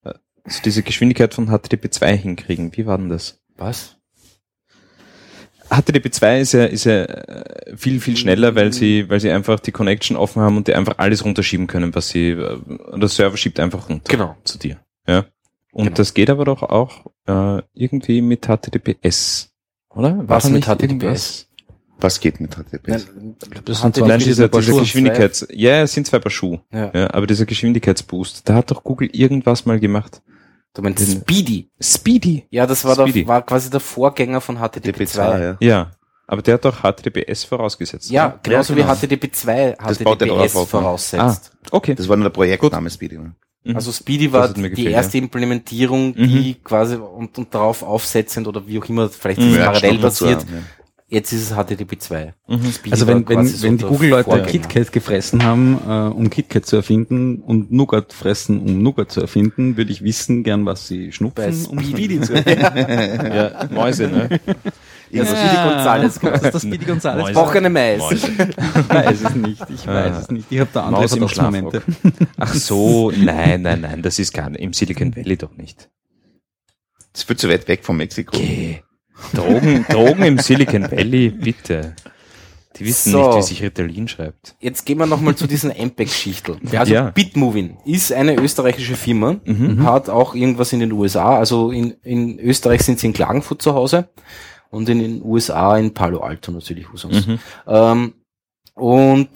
äh, 0.03 0.13
so 0.45 0.61
diese 0.63 0.84
Geschwindigkeit 0.84 1.34
von 1.34 1.49
HTTP2 1.49 2.07
hinkriegen. 2.13 2.75
Wie 2.75 2.85
war 2.85 2.97
denn 2.97 3.09
das? 3.09 3.39
Was? 3.55 3.97
HTTP2 5.69 6.39
ist 6.39 6.52
ja, 6.53 6.65
ist 6.65 6.84
ja 6.85 7.03
äh, 7.03 7.76
viel, 7.77 7.99
viel 7.99 8.15
schneller, 8.18 8.56
weil 8.56 8.73
sie, 8.73 9.10
weil 9.10 9.19
sie 9.19 9.31
einfach 9.31 9.60
die 9.60 9.72
Connection 9.72 10.18
offen 10.18 10.41
haben 10.41 10.57
und 10.57 10.68
die 10.68 10.73
einfach 10.73 10.95
alles 10.98 11.23
runterschieben 11.26 11.68
können, 11.68 11.94
was 11.95 12.10
sie, 12.10 12.30
äh, 12.30 12.56
und 12.91 12.99
der 13.02 13.10
Server 13.10 13.38
schiebt 13.38 13.60
einfach 13.60 13.89
runter. 13.89 14.10
Genau. 14.10 14.35
Zu 14.44 14.57
dir. 14.57 14.77
Ja. 15.07 15.26
Und 15.72 15.85
Genau. 15.85 15.95
das 15.95 16.14
geht 16.14 16.30
aber 16.30 16.45
doch 16.45 16.64
auch 16.64 17.06
äh, 17.27 17.61
irgendwie 17.73 18.22
mit 18.22 18.45
HTTPS, 18.48 19.52
oder? 19.89 20.18
War 20.18 20.30
Was 20.30 20.49
mit 20.49 20.65
HTTPS? 20.65 20.81
irgendwas? 20.84 21.48
Was 21.99 22.19
geht 22.19 22.39
mit 22.39 22.56
HTTPS? 22.56 23.07
Das 23.65 23.81
sind 23.81 23.98
Nein, 23.98 24.19
dieser, 24.19 24.48
Paar 24.48 24.61
dieser 24.61 24.72
Schuhe. 24.73 24.81
Geschwindigkeits, 24.81 25.48
ja, 25.52 25.81
es 25.81 25.94
sind 25.94 26.06
zwei 26.07 26.19
Paar 26.19 26.31
Schuhe. 26.31 26.61
Ja. 26.72 26.91
Ja, 26.94 27.14
aber 27.14 27.26
dieser 27.27 27.45
Geschwindigkeitsboost, 27.45 28.48
da 28.48 28.53
hat 28.56 28.69
doch 28.72 28.84
Google 28.84 29.10
irgendwas 29.11 29.65
mal 29.65 29.80
gemacht. 29.80 30.22
Du 30.77 30.83
meinst 30.83 30.99
Den- 31.07 31.21
Speedy? 31.21 31.69
Speedy. 31.81 32.45
Ja, 32.51 32.67
das 32.67 32.85
war, 32.85 32.93
Speedy. 32.93 33.21
der, 33.21 33.27
war 33.27 33.41
quasi 33.41 33.69
der 33.69 33.79
Vorgänger 33.79 34.39
von 34.41 34.57
HTTP2. 34.59 35.41
ja. 35.41 35.57
Ja. 35.59 35.91
Aber 36.29 36.41
der 36.41 36.55
hat 36.55 36.65
doch 36.65 36.81
HTTPS 36.83 37.45
vorausgesetzt. 37.45 38.09
Ja, 38.11 38.27
oder? 38.27 38.39
genauso 38.43 38.75
genau. 38.75 38.87
wie 38.87 38.91
HTTP2 39.07 39.75
Das 39.87 39.97
baut 39.99 40.21
ja 40.21 40.27
darauf 40.27 40.41
HTTPS 40.51 40.55
ne? 40.55 40.65
voraussetzt. 40.67 41.51
Okay. 41.71 41.95
Das 41.95 42.07
war 42.07 42.15
nur 42.17 42.25
der 42.25 42.29
Projektname 42.31 42.89
Speedy. 42.89 43.17
Ne? 43.17 43.33
Mhm. 43.63 43.75
Also 43.75 43.91
Speedy 43.91 44.29
Das 44.29 44.53
war 44.53 44.57
mir 44.61 44.69
die 44.69 44.87
erste 44.87 45.17
Implementierung, 45.17 46.13
die 46.13 46.55
quasi 46.63 46.95
und, 46.95 47.37
und 47.37 47.53
darauf 47.55 47.81
aufsetzend 47.81 48.45
oder 48.47 48.67
wie 48.67 48.77
auch 48.77 48.85
immer, 48.89 49.09
vielleicht 49.09 49.39
ist 49.39 49.45
es 49.45 49.51
Mhm. 49.57 49.63
parallel 49.63 49.97
basiert. 49.99 50.45
Ja. 51.09 51.17
Jetzt 51.17 51.31
ist 51.31 51.51
es 51.51 51.57
HTTP2. 51.57 52.34
Mhm. 52.47 52.71
Speedy 52.71 52.91
Also 52.91 53.07
wenn, 53.07 53.27
wenn, 53.29 53.45
so 53.47 53.63
wenn 53.65 53.77
die 53.77 53.85
Google-Leute. 53.85 54.43
KitKat 54.43 54.91
gefressen 54.91 55.43
haben, 55.43 55.79
äh, 55.88 56.13
um 56.13 56.29
KitKat 56.29 56.65
zu 56.65 56.75
erfinden 56.75 57.39
und 57.39 57.71
Nougat 57.71 58.11
fressen, 58.11 58.59
um 58.59 58.84
Nougat 58.84 59.11
zu 59.11 59.21
erfinden, 59.21 59.77
würde 59.77 59.91
ich 59.91 60.03
wissen 60.03 60.43
gern, 60.43 60.65
was 60.65 60.88
sie 60.88 61.05
Bei 61.07 61.11
schnupfen, 61.11 61.65
um 61.67 61.79
Speedy. 61.79 62.19
Zu 62.19 62.34
erfinden. 62.34 62.57
Ja, 63.38 63.69
Mäuse, 63.71 64.07
ne? 64.07 64.39
Also 65.13 65.35
Speedy 65.35 65.55
Gonzales. 65.55 66.19
Das 66.19 66.41
ist 66.41 66.53
das 66.55 66.61
Speedy 66.63 66.85
Gonzales. 66.85 67.34
Trockene 67.34 67.69
Mais. 67.69 68.03
Ich 68.11 68.89
weiß 68.89 69.21
es 69.21 69.35
nicht, 69.35 69.63
ich 69.69 69.88
weiß 69.88 70.17
es 70.17 70.31
nicht. 70.31 70.47
Ich 70.49 70.59
habe 70.59 70.69
da 70.73 70.84
andere 70.84 71.07
Verdachtsmomente. 71.07 71.84
Ach 72.38 72.53
so, 72.53 73.11
nein, 73.11 73.61
nein, 73.61 73.81
nein, 73.81 74.01
das 74.01 74.19
ist 74.19 74.34
gar 74.34 74.49
nicht, 74.49 74.61
im 74.61 74.73
Silicon 74.73 75.15
Valley 75.15 75.38
doch 75.38 75.55
nicht. 75.55 75.89
Das 77.13 77.21
ist 77.21 77.27
viel 77.27 77.38
zu 77.38 77.49
weit 77.49 77.67
weg 77.67 77.84
von 77.84 77.97
Mexiko. 77.97 78.35
Okay. 78.35 78.84
Drogen, 79.34 79.85
Drogen 79.89 80.23
im 80.23 80.38
Silicon 80.39 80.84
Valley, 80.91 81.30
bitte. 81.30 81.95
Die 82.77 82.85
wissen 82.85 83.11
So. 83.11 83.27
nicht, 83.27 83.38
wie 83.38 83.41
sich 83.41 83.64
Ritalin 83.64 84.07
schreibt. 84.07 84.56
Jetzt 84.60 84.85
gehen 84.85 84.99
wir 84.99 85.07
nochmal 85.07 85.35
zu 85.35 85.48
diesen 85.48 85.72
MPEG-Schichteln. 85.72 86.60
Also 86.77 86.94
Ja. 86.94 87.10
Bitmovin 87.10 87.77
ist 87.85 88.14
eine 88.14 88.35
österreichische 88.35 88.95
Firma, 88.95 89.38
hat 89.84 90.10
auch 90.10 90.35
irgendwas 90.35 90.73
in 90.73 90.80
den 90.81 90.91
USA. 90.91 91.38
Also 91.38 91.72
in, 91.72 91.91
in 92.03 92.39
Österreich 92.39 92.84
sind 92.84 92.99
sie 92.99 93.07
in 93.07 93.14
Klagenfurt 93.14 93.61
zu 93.64 93.73
Hause 93.73 94.10
und 94.69 94.88
in 94.89 94.99
den 94.99 95.23
USA 95.23 95.76
in 95.77 95.94
Palo 95.94 96.19
Alto 96.19 96.52
natürlich, 96.52 96.85
wo 96.91 96.98
sonst. 96.98 97.27
Mhm. 97.27 97.39
Ähm, 97.68 98.14
und 98.76 99.30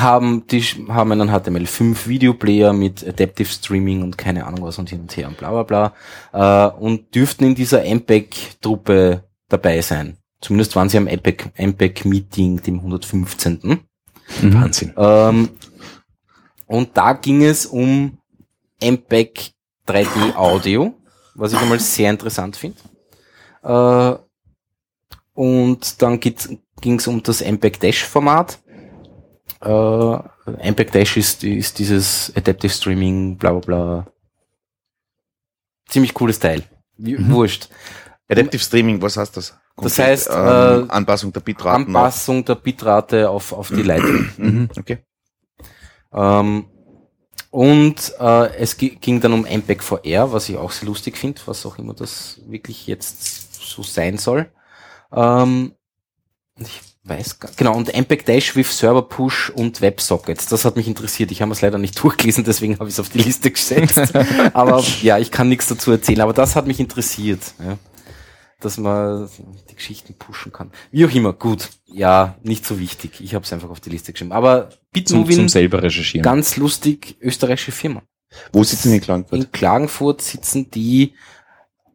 haben 0.00 0.46
die 0.46 0.62
haben 0.88 1.12
einen 1.12 1.30
HTML5 1.30 2.06
Videoplayer 2.06 2.72
mit 2.72 3.06
Adaptive 3.06 3.48
Streaming 3.48 4.02
und 4.02 4.18
keine 4.18 4.46
Ahnung 4.46 4.62
was 4.62 4.78
und 4.78 4.90
hin 4.90 5.00
und 5.00 5.16
her 5.16 5.28
und 5.28 5.36
bla 5.36 5.50
bla 5.50 5.92
bla 6.32 6.70
äh, 6.70 6.76
und 6.78 7.14
dürften 7.14 7.44
in 7.44 7.54
dieser 7.54 7.84
MPEG-Truppe 7.84 9.24
dabei 9.48 9.80
sein. 9.80 10.18
Zumindest 10.40 10.76
waren 10.76 10.88
sie 10.88 10.98
am 10.98 11.06
MPEG, 11.06 11.52
MPEG-Meeting, 11.56 12.62
dem 12.62 12.76
115. 12.76 13.80
Wahnsinn. 14.42 14.92
Ähm, 14.96 15.48
und 16.66 16.96
da 16.96 17.14
ging 17.14 17.42
es 17.42 17.66
um 17.66 18.18
MPEG 18.80 19.52
3D 19.86 20.36
Audio, 20.36 20.94
was 21.34 21.52
ich 21.52 21.58
einmal 21.58 21.80
sehr 21.80 22.10
interessant 22.10 22.56
finde. 22.56 22.78
Äh, 23.62 24.18
und 25.34 26.02
dann 26.02 26.20
ging 26.20 26.98
es 26.98 27.06
um 27.06 27.22
das 27.22 27.40
MPEG 27.40 27.80
Dash 27.80 28.04
Format. 28.04 28.58
Äh, 29.60 30.70
MPEG 30.70 30.92
Dash 30.92 31.16
ist, 31.16 31.42
ist 31.44 31.78
dieses 31.78 32.32
Adaptive 32.36 32.72
Streaming, 32.72 33.36
bla 33.36 33.52
bla 33.52 33.60
bla. 33.60 34.06
Ziemlich 35.88 36.14
cooles 36.14 36.38
Teil. 36.38 36.62
Wie- 36.96 37.18
Wurscht. 37.30 37.68
Adaptive 38.28 38.62
Streaming, 38.62 39.00
was 39.00 39.16
heißt 39.16 39.36
das? 39.36 39.56
Das 39.76 39.98
heißt, 39.98 40.28
ähm, 40.30 40.36
äh, 40.88 40.90
Anpassung 40.90 41.32
der 41.32 41.40
Bitraten. 41.40 41.86
Anpassung 41.86 42.44
der 42.44 42.56
Bitrate 42.56 43.30
auf, 43.30 43.52
auf 43.52 43.68
die 43.68 43.82
Leitung. 43.82 44.28
Mhm, 44.36 44.68
okay. 44.76 44.98
Ähm, 46.12 46.66
und 47.50 48.12
äh, 48.18 48.54
es 48.56 48.76
gi- 48.76 48.96
ging 48.96 49.20
dann 49.20 49.32
um 49.32 49.46
MPEG 49.46 49.82
VR, 49.82 50.32
was 50.32 50.48
ich 50.48 50.56
auch 50.56 50.72
sehr 50.72 50.88
lustig 50.88 51.16
finde, 51.16 51.40
was 51.46 51.64
auch 51.64 51.78
immer 51.78 51.94
das 51.94 52.40
wirklich 52.46 52.86
jetzt 52.86 53.54
so 53.62 53.82
sein 53.82 54.18
soll. 54.18 54.50
Ähm, 55.12 55.74
ich 56.58 56.80
weiß 57.04 57.38
gar 57.38 57.50
genau, 57.56 57.74
und 57.76 57.94
MPEG 57.94 58.24
Dash 58.26 58.56
with 58.56 58.76
Server 58.76 59.02
Push 59.02 59.50
und 59.50 59.80
WebSockets. 59.80 60.46
Das 60.46 60.64
hat 60.64 60.76
mich 60.76 60.86
interessiert. 60.86 61.30
Ich 61.30 61.42
habe 61.42 61.52
es 61.52 61.60
leider 61.60 61.78
nicht 61.78 61.98
durchgelesen, 62.02 62.44
deswegen 62.44 62.74
habe 62.78 62.88
ich 62.88 62.94
es 62.94 63.00
auf 63.00 63.08
die 63.08 63.18
Liste 63.18 63.50
gesetzt. 63.50 64.12
aber 64.52 64.84
ja, 65.02 65.18
ich 65.18 65.30
kann 65.30 65.48
nichts 65.48 65.68
dazu 65.68 65.90
erzählen, 65.90 66.20
aber 66.20 66.32
das 66.32 66.56
hat 66.56 66.66
mich 66.66 66.80
interessiert. 66.80 67.40
Ja. 67.58 67.78
Dass 68.60 68.76
man 68.76 69.28
die 69.70 69.76
Geschichten 69.76 70.14
pushen 70.14 70.50
kann. 70.50 70.72
Wie 70.90 71.06
auch 71.06 71.14
immer, 71.14 71.32
gut. 71.32 71.68
Ja, 71.86 72.36
nicht 72.42 72.66
so 72.66 72.80
wichtig. 72.80 73.20
Ich 73.20 73.34
habe 73.34 73.44
es 73.44 73.52
einfach 73.52 73.70
auf 73.70 73.78
die 73.78 73.90
Liste 73.90 74.12
geschrieben. 74.12 74.32
Aber 74.32 74.70
Zum, 74.70 74.78
Bitmovin 74.92 75.36
zum 75.36 75.48
selber 75.48 75.80
recherchieren. 75.80 76.24
Ganz 76.24 76.56
lustig, 76.56 77.16
österreichische 77.20 77.70
Firma. 77.70 78.02
Wo 78.52 78.64
sitzen 78.64 78.90
die 78.90 78.96
in 78.96 79.02
Klagenfurt? 79.02 79.40
In 79.40 79.52
Klagenfurt 79.52 80.22
sitzen 80.22 80.70
die 80.72 81.14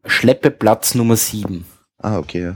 Schleppeplatz 0.06 0.96
Nummer 0.96 1.18
7. 1.18 1.66
Ah, 1.98 2.18
okay, 2.18 2.44
ja. 2.44 2.56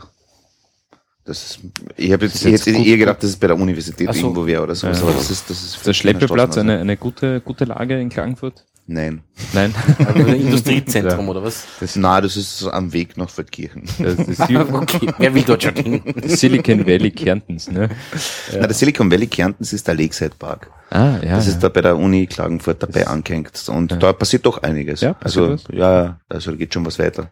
Das 1.28 1.44
ist, 1.44 1.60
ich 1.98 2.14
habe 2.14 2.26
jetzt, 2.26 2.42
jetzt 2.46 2.68
eher 2.68 2.98
gedacht, 2.98 3.22
dass 3.22 3.32
es 3.32 3.36
bei 3.36 3.48
der 3.48 3.58
Universität 3.58 4.14
so. 4.14 4.22
irgendwo 4.22 4.46
wäre 4.46 4.64
oder 4.64 4.76
so. 4.76 4.88
Ja. 4.88 4.94
Aber 4.94 5.12
das 5.12 5.30
ist, 5.30 5.50
das 5.50 5.62
ist 5.62 5.86
der 5.86 5.92
Schleppeplatz 5.92 6.58
eine, 6.58 6.80
eine 6.80 6.96
gute, 6.96 7.42
gute 7.42 7.66
Lage 7.66 8.00
in 8.00 8.08
Klagenfurt? 8.08 8.64
Nein. 8.86 9.24
Nein. 9.52 9.76
Also 10.00 10.26
ein 10.26 10.36
Industriezentrum 10.40 11.28
oder 11.28 11.44
was? 11.44 11.66
Das, 11.82 11.98
na, 11.98 12.22
das 12.22 12.38
ist 12.38 12.60
so 12.60 12.72
am 12.72 12.94
Weg 12.94 13.18
nach 13.18 13.30
Feldkirchen. 13.30 13.84
Das, 14.00 14.16
das, 14.16 14.40
Okay, 14.50 15.12
wer 15.18 15.34
will 15.36 15.44
dort 15.44 15.64
schon 15.64 15.76
hin? 15.76 16.02
das 16.16 16.40
Silicon 16.40 16.88
Valley 16.88 17.12
Kärntens, 17.12 17.70
ne? 17.70 17.90
Na, 18.54 18.68
der 18.68 18.74
Silicon 18.74 19.12
Valley 19.12 19.28
Kärntens 19.28 19.74
ist 19.74 19.86
der 19.86 19.96
Lakeside 19.96 20.36
Park. 20.40 20.72
Ah, 20.92 21.18
ja. 21.22 21.36
Das 21.36 21.48
ja. 21.48 21.52
ist 21.52 21.60
da 21.60 21.68
bei 21.68 21.82
der 21.82 21.98
Uni 21.98 22.26
Klagenfurt 22.28 22.82
dabei 22.82 23.06
angehängt. 23.06 23.68
Und 23.68 24.02
da 24.02 24.14
passiert 24.14 24.46
doch 24.46 24.64
einiges. 24.64 25.02
Ja, 25.02 25.12
passiert 25.12 25.50
also, 25.50 25.68
was? 25.68 25.78
ja, 25.78 26.22
also 26.30 26.52
da 26.52 26.58
geht 26.58 26.74
schon 26.74 26.86
was 26.86 26.98
weiter. 26.98 27.32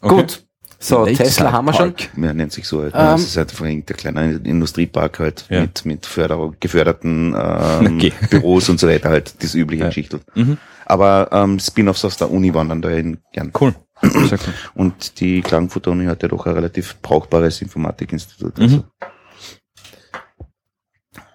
Okay. 0.00 0.14
Gut. 0.14 0.44
So, 0.84 1.04
Lakeside 1.04 1.24
Tesla 1.28 1.52
haben 1.52 1.66
wir 1.66 1.74
schon. 1.74 1.94
Park. 1.94 2.10
Ja, 2.16 2.32
nennt 2.34 2.50
sich 2.52 2.66
so 2.66 2.82
halt. 2.82 2.92
Ähm, 2.94 3.00
das 3.00 3.22
ist 3.22 3.36
halt 3.36 3.52
vorhin 3.52 3.86
der 3.86 3.94
kleine 3.94 4.32
Industriepark 4.42 5.20
halt 5.20 5.46
Ja. 5.48 5.60
mit, 5.60 5.84
mit 5.84 6.06
Förderung, 6.06 6.56
geförderten 6.58 7.34
ähm, 7.38 7.96
Okay. 7.98 8.12
Büros 8.30 8.68
und 8.68 8.80
so 8.80 8.88
weiter 8.88 9.10
halt, 9.10 9.40
das 9.42 9.54
übliche 9.54 9.82
Ja. 9.84 9.88
Geschichtel. 9.90 10.20
Mhm. 10.34 10.58
Aber 10.86 11.28
ähm, 11.30 11.60
Spin-offs 11.60 12.04
aus 12.04 12.16
der 12.16 12.30
Uni 12.32 12.52
wandern 12.52 12.82
da 12.82 12.90
in 12.90 13.18
gern. 13.32 13.52
Cool. 13.58 13.74
Und 14.74 15.20
die 15.20 15.42
Klagenfurter 15.42 15.92
Uni 15.92 16.06
hat 16.06 16.22
ja 16.24 16.28
doch 16.28 16.44
ein 16.46 16.54
relativ 16.54 16.96
brauchbares 17.00 17.62
Informatikinstitut. 17.62 18.58
Mhm. 18.58 18.62
Also. 18.64 18.84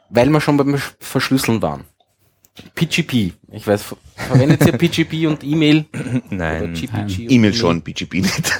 Weil 0.09 0.29
wir 0.29 0.41
schon 0.41 0.57
beim 0.57 0.75
Sch- 0.75 0.93
Verschlüsseln 0.99 1.61
waren. 1.61 1.85
PGP. 2.75 3.33
Ich 3.51 3.65
weiß, 3.67 3.83
ver- 3.83 3.97
verwendet 4.15 4.65
ihr 4.65 4.73
PGP 4.73 5.27
und 5.27 5.43
E-Mail? 5.43 5.85
Nein. 6.29 6.73
E-Mail 7.17 7.53
schon, 7.53 7.81
BGP 7.81 8.13
nicht. 8.15 8.57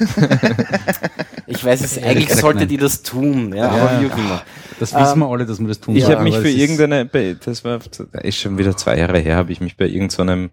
Ich 1.50 1.64
weiß 1.64 1.80
es, 1.82 1.96
eigentlich 2.02 2.28
solltet 2.34 2.70
ihr 2.70 2.78
das 2.78 3.02
tun, 3.02 3.54
ja, 3.54 3.74
Ja. 3.74 3.82
aber 3.82 4.02
wie 4.02 4.12
auch 4.12 4.18
immer. 4.18 4.42
Das 4.78 4.92
wissen 4.94 5.14
Ähm, 5.14 5.18
wir 5.20 5.28
alle, 5.28 5.46
dass 5.46 5.58
wir 5.58 5.66
das 5.66 5.80
tun 5.80 5.96
Ich 5.96 6.04
habe 6.04 6.22
mich 6.22 6.36
für 6.36 6.50
irgendeine, 6.50 7.06
bei, 7.06 7.36
das 7.42 7.64
war, 7.64 7.78
das 7.78 8.06
ist 8.22 8.36
schon 8.36 8.58
wieder 8.58 8.76
zwei 8.76 8.98
Jahre 8.98 9.18
her, 9.18 9.36
habe 9.36 9.50
ich 9.50 9.60
mich 9.62 9.76
bei 9.78 9.86
irgendeinem 9.86 10.50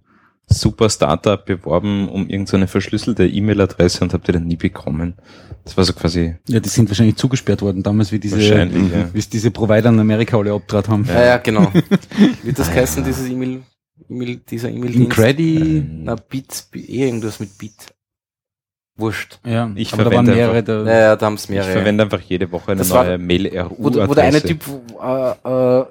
super 0.47 0.89
Startup 0.89 1.43
beworben 1.45 2.07
um 2.07 2.29
irgendeine 2.29 2.67
verschlüsselte 2.67 3.27
E-Mail-Adresse 3.27 4.05
und 4.05 4.13
habe 4.13 4.23
die 4.25 4.31
dann 4.31 4.45
nie 4.45 4.55
bekommen. 4.55 5.15
Das 5.65 5.75
war 5.75 5.83
so 5.83 5.93
quasi 5.93 6.35
Ja, 6.47 6.59
die 6.59 6.69
sind 6.69 6.89
wahrscheinlich 6.89 7.15
zugesperrt 7.17 7.61
worden, 7.61 7.81
damals 7.83 8.11
wie 8.11 8.19
diese, 8.19 8.37
wahrscheinlich, 8.37 8.91
ja. 8.93 9.13
wie 9.13 9.17
es 9.19 9.27
diese 9.27 9.51
Provider 9.51 9.89
in 9.89 9.99
Amerika 9.99 10.37
alle 10.37 10.53
abtrat 10.53 10.87
haben. 10.87 11.05
Ja, 11.05 11.23
ja, 11.25 11.37
genau. 11.37 11.71
Wird 12.43 12.57
das 12.59 12.69
heißen, 12.71 13.03
dieses 13.03 13.27
E-Mail, 13.27 13.63
E-Mail, 14.09 14.37
dieser 14.49 14.69
E-Mail-Dienst? 14.69 15.05
Incredi, 15.05 15.83
Na, 16.03 16.15
Bit, 16.15 16.67
eh 16.75 17.05
irgendwas 17.07 17.39
mit 17.39 17.57
Bit. 17.57 17.73
Wurscht. 18.97 19.39
ja, 19.45 19.69
Ich 19.75 19.91
aber 19.91 20.05
da 20.05 20.11
waren 20.11 20.25
verwende 20.25 20.35
mehrere 20.35 20.57
einfach- 20.59 20.85
da. 20.85 20.91
Ja, 20.93 20.99
ja, 20.99 21.15
da 21.17 21.25
haben 21.25 21.33
es 21.33 21.43
Ich 21.45 21.49
mehrere. 21.49 21.71
verwende 21.73 22.03
einfach 22.05 22.21
jede 22.21 22.49
Woche 22.51 22.71
eine 22.71 22.77
Das 22.77 22.89
neue 22.89 23.19
wo, 23.19 23.23
Mail-RU-Adresse. 23.23 24.07
wo 24.09 24.13
der 24.13 24.23
eine 24.23 24.41
Typ, 24.41 24.63
äh, 25.01 25.31
äh, 25.81 25.85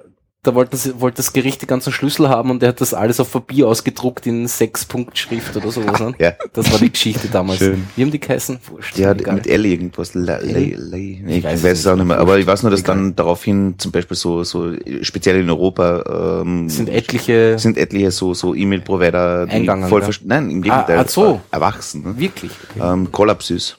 da 0.45 0.55
wollte 0.55 0.73
das, 0.73 1.01
wollte 1.01 1.17
das 1.17 1.33
Gericht 1.33 1.63
die 1.63 1.67
ganzen 1.67 1.93
Schlüssel 1.93 2.29
haben 2.29 2.51
und 2.51 2.61
der 2.63 2.69
hat 2.71 2.81
das 2.81 2.95
alles 2.95 3.19
auf 3.19 3.33
Papier 3.33 3.67
ausgedruckt 3.67 4.27
in 4.27 4.47
sechs 4.47 4.85
Punkt 4.85 5.19
Schrift 5.19 5.57
oder 5.57 5.71
sowas. 5.71 5.95
Ne? 6.05 6.13
Ja. 6.19 6.33
Das 6.53 6.71
war 6.71 6.79
die 6.81 6.91
Geschichte 6.91 7.29
damals. 7.29 7.61
Schön. 7.61 7.87
Wie 7.97 8.03
haben 8.03 8.11
die 8.11 8.21
geheißen? 8.21 8.59
Wurscht. 8.69 8.99
Ja, 8.99 9.13
egal. 9.13 9.37
mit 9.37 9.47
L 9.47 9.65
irgendwas. 9.65 10.13
Le, 10.13 10.39
le, 10.43 10.75
le. 10.77 10.99
Ich, 10.99 11.45
weiß 11.45 11.63
weiß, 11.63 11.79
es 11.79 11.87
auch 11.87 11.97
nicht. 11.97 12.05
mehr. 12.05 12.19
Aber 12.19 12.39
ich 12.39 12.47
weiß 12.47 12.63
nur, 12.63 12.71
dass 12.71 12.81
Egal. 12.81 12.97
dann 12.97 13.17
daraufhin 13.17 13.77
zum 13.79 13.91
Beispiel 13.93 14.17
so, 14.17 14.43
so 14.45 14.73
speziell 15.01 15.41
in 15.41 15.49
Europa 15.49 16.43
ähm, 16.43 16.69
sind 16.69 16.91
etliche, 16.91 17.59
sind 17.59 17.79
etliche 17.79 18.11
so, 18.11 18.35
so 18.35 18.55
E-Mail-Provider, 18.55 19.47
Eingegangen, 19.49 19.89
voll 19.89 20.03
ja. 20.03 20.09
Nein, 20.25 20.51
im 20.51 20.63
Gegenteil. 20.63 20.99
Ah, 20.99 21.07
so. 21.09 21.41
Erwachsen. 21.51 22.03
Ne? 22.03 22.19
wirklich. 22.19 22.51
Okay. 22.71 22.93
Ähm, 22.93 23.11
Collapsys. 23.11 23.79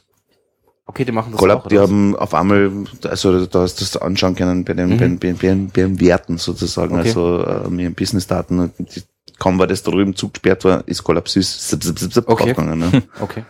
Okay, 0.86 1.06
die 1.06 1.12
machen 1.12 1.32
das 1.32 1.40
Collab, 1.40 1.66
auch. 1.66 1.68
die 1.68 1.80
haben 1.80 2.16
auf 2.16 2.34
einmal, 2.34 2.72
also 3.04 3.46
da 3.46 3.62
hast 3.62 3.80
du 3.80 3.84
das 3.86 3.98
anschauen 3.98 4.36
können 4.36 4.64
bei 4.66 4.74
den, 4.74 4.90
Mhm. 4.90 4.98
bei, 5.20 5.34
bei, 5.34 5.34
bei, 5.34 5.56
bei 5.56 5.82
den 5.82 6.00
Werten 6.00 6.38
sozusagen, 6.38 6.98
Okay. 6.98 7.08
also 7.10 7.44
äh, 7.44 7.70
mit 7.70 7.86
den 7.86 7.96
Business-Daten. 7.96 8.60
und 8.60 8.74
die- 8.80 9.04
Kaum 9.38 9.60
war 9.60 9.68
das 9.68 9.84
da 9.84 9.92
drüben 9.92 10.16
zugesperrt 10.16 10.64
war, 10.64 10.88
ist 10.88 11.04
Collapsys 11.04 11.68
zip, 11.68 11.84
zip, 11.84 12.00
zip, 12.00 12.14
zip 12.14 12.24
Okay. 12.30 12.54
draufgegangen. 12.54 12.80
Ne? 12.80 13.04
Okay. 13.20 13.44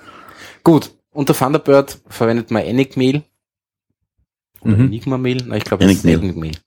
Gut. 0.63 0.89
Unter 1.11 1.33
Thunderbird 1.35 1.99
verwendet 2.07 2.49
man 2.49 2.63
Enigmail. 2.63 3.23
Oder 4.61 4.77
Mhm. 4.77 4.85
Enigma 4.87 5.17
Mail? 5.19 5.43
Na, 5.45 5.57
ich 5.57 5.63
glaube, 5.63 5.85
es 5.85 5.91
ist 5.91 6.05
Enigmail. 6.05 6.23
Enigmail. 6.23 6.57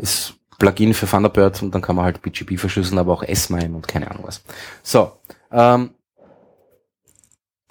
Ist 0.00 0.34
Plugin 0.60 0.94
für 0.94 1.06
Thunderbird 1.06 1.60
und 1.62 1.74
dann 1.74 1.82
kann 1.82 1.96
man 1.96 2.04
halt 2.04 2.22
BGP 2.22 2.56
verschlüsseln, 2.56 2.98
aber 3.00 3.12
auch 3.14 3.24
S-MIME 3.24 3.74
und 3.74 3.88
keine 3.88 4.08
Ahnung 4.08 4.22
was. 4.26 4.44
So. 4.84 5.10
Ähm, 5.50 5.90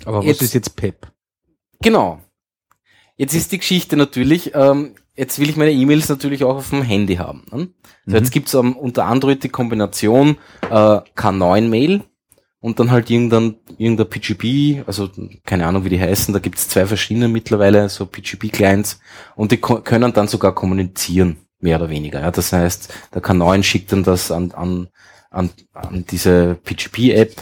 Aber 0.04 0.18
was 0.20 0.26
Jetzt- 0.26 0.42
ist 0.42 0.54
jetzt 0.54 0.76
PEP? 0.76 1.08
Genau. 1.82 2.20
Jetzt 3.22 3.36
ist 3.36 3.52
die 3.52 3.60
Geschichte 3.60 3.98
natürlich, 3.98 4.56
ähm, 4.56 4.96
jetzt 5.16 5.38
will 5.38 5.48
ich 5.48 5.56
meine 5.56 5.72
E-Mails 5.72 6.10
natürlich 6.10 6.44
auch 6.44 6.56
auf 6.56 6.72
dem 6.72 6.82
Handy 6.82 7.18
haben. 7.18 7.46
Ne? 7.52 7.70
So, 8.08 8.16
Jetzt 8.16 8.32
gibt's 8.32 8.56
ähm, 8.56 8.76
unter 8.76 9.06
Android 9.06 9.44
die 9.44 9.50
Kombination 9.50 10.40
äh, 10.64 10.72
K9-Mail 10.72 12.02
und 12.62 12.80
dann 12.80 12.90
halt 12.90 13.12
irgendein, 13.12 13.58
irgendein 13.78 14.10
PGP, 14.10 14.88
also 14.88 15.08
keine 15.46 15.68
Ahnung, 15.68 15.86
wie 15.86 15.90
die 15.90 16.02
heißen, 16.02 16.34
da 16.34 16.40
gibt's 16.40 16.68
zwei 16.68 16.88
verschiedene 16.88 17.28
mittlerweile, 17.28 17.90
so 17.90 18.08
PGP-Clients 18.08 19.00
und 19.36 19.52
die 19.52 19.58
können 19.58 20.14
dann 20.14 20.28
sogar 20.28 20.56
kommunizieren, 20.56 21.46
mehr 21.60 21.78
oder 21.78 21.92
weniger. 21.92 22.22
Ja? 22.22 22.32
Das 22.32 22.52
heißt, 22.52 22.92
der 23.14 23.22
K9 23.22 23.62
schickt 23.62 23.92
dann 23.92 24.02
das 24.02 24.32
an, 24.32 24.52
an, 24.54 24.88
an, 25.30 25.52
an 25.74 26.06
diese 26.10 26.56
PGP-App 26.64 27.36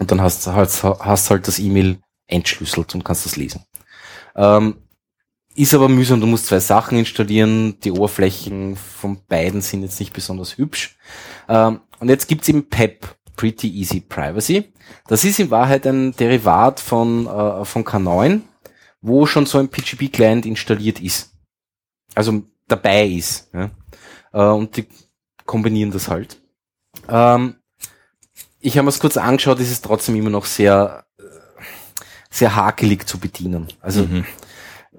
und 0.00 0.10
dann 0.10 0.20
hast 0.20 0.48
du 0.48 0.52
halt, 0.52 0.82
hast 0.82 1.30
halt 1.30 1.46
das 1.46 1.60
E-Mail 1.60 2.00
entschlüsselt 2.26 2.92
und 2.96 3.04
kannst 3.04 3.24
das 3.24 3.36
lesen. 3.36 3.60
Ähm, 4.34 4.78
ist 5.56 5.74
aber 5.74 5.88
mühsam, 5.88 6.20
du 6.20 6.26
musst 6.26 6.46
zwei 6.46 6.60
Sachen 6.60 6.98
installieren, 6.98 7.80
die 7.80 7.90
Oberflächen 7.90 8.76
von 8.76 9.18
beiden 9.26 9.62
sind 9.62 9.82
jetzt 9.82 9.98
nicht 9.98 10.12
besonders 10.12 10.58
hübsch. 10.58 10.98
Ähm, 11.48 11.80
und 11.98 12.08
jetzt 12.08 12.28
gibt's 12.28 12.48
eben 12.48 12.68
PEP, 12.68 13.16
Pretty 13.36 13.68
Easy 13.68 14.00
Privacy. 14.00 14.72
Das 15.08 15.24
ist 15.24 15.38
in 15.38 15.50
Wahrheit 15.50 15.86
ein 15.86 16.14
Derivat 16.14 16.80
von, 16.80 17.26
äh, 17.26 17.64
von 17.64 17.84
K9, 17.84 18.42
wo 19.00 19.26
schon 19.26 19.46
so 19.46 19.58
ein 19.58 19.68
PGP-Client 19.68 20.46
installiert 20.46 21.00
ist. 21.00 21.32
Also 22.14 22.42
dabei 22.68 23.06
ist. 23.06 23.50
Äh, 24.32 24.42
und 24.42 24.76
die 24.76 24.86
kombinieren 25.46 25.90
das 25.90 26.08
halt. 26.08 26.40
Ähm, 27.08 27.56
ich 28.60 28.76
habe 28.76 28.84
mir 28.84 28.90
es 28.90 28.98
kurz 29.00 29.16
angeschaut, 29.16 29.60
es 29.60 29.70
ist 29.70 29.84
trotzdem 29.84 30.16
immer 30.16 30.30
noch 30.30 30.44
sehr, 30.44 31.06
äh, 31.18 31.22
sehr 32.30 32.56
hakelig 32.56 33.06
zu 33.06 33.18
bedienen. 33.18 33.68
Also 33.80 34.02
Mhm. 34.02 34.24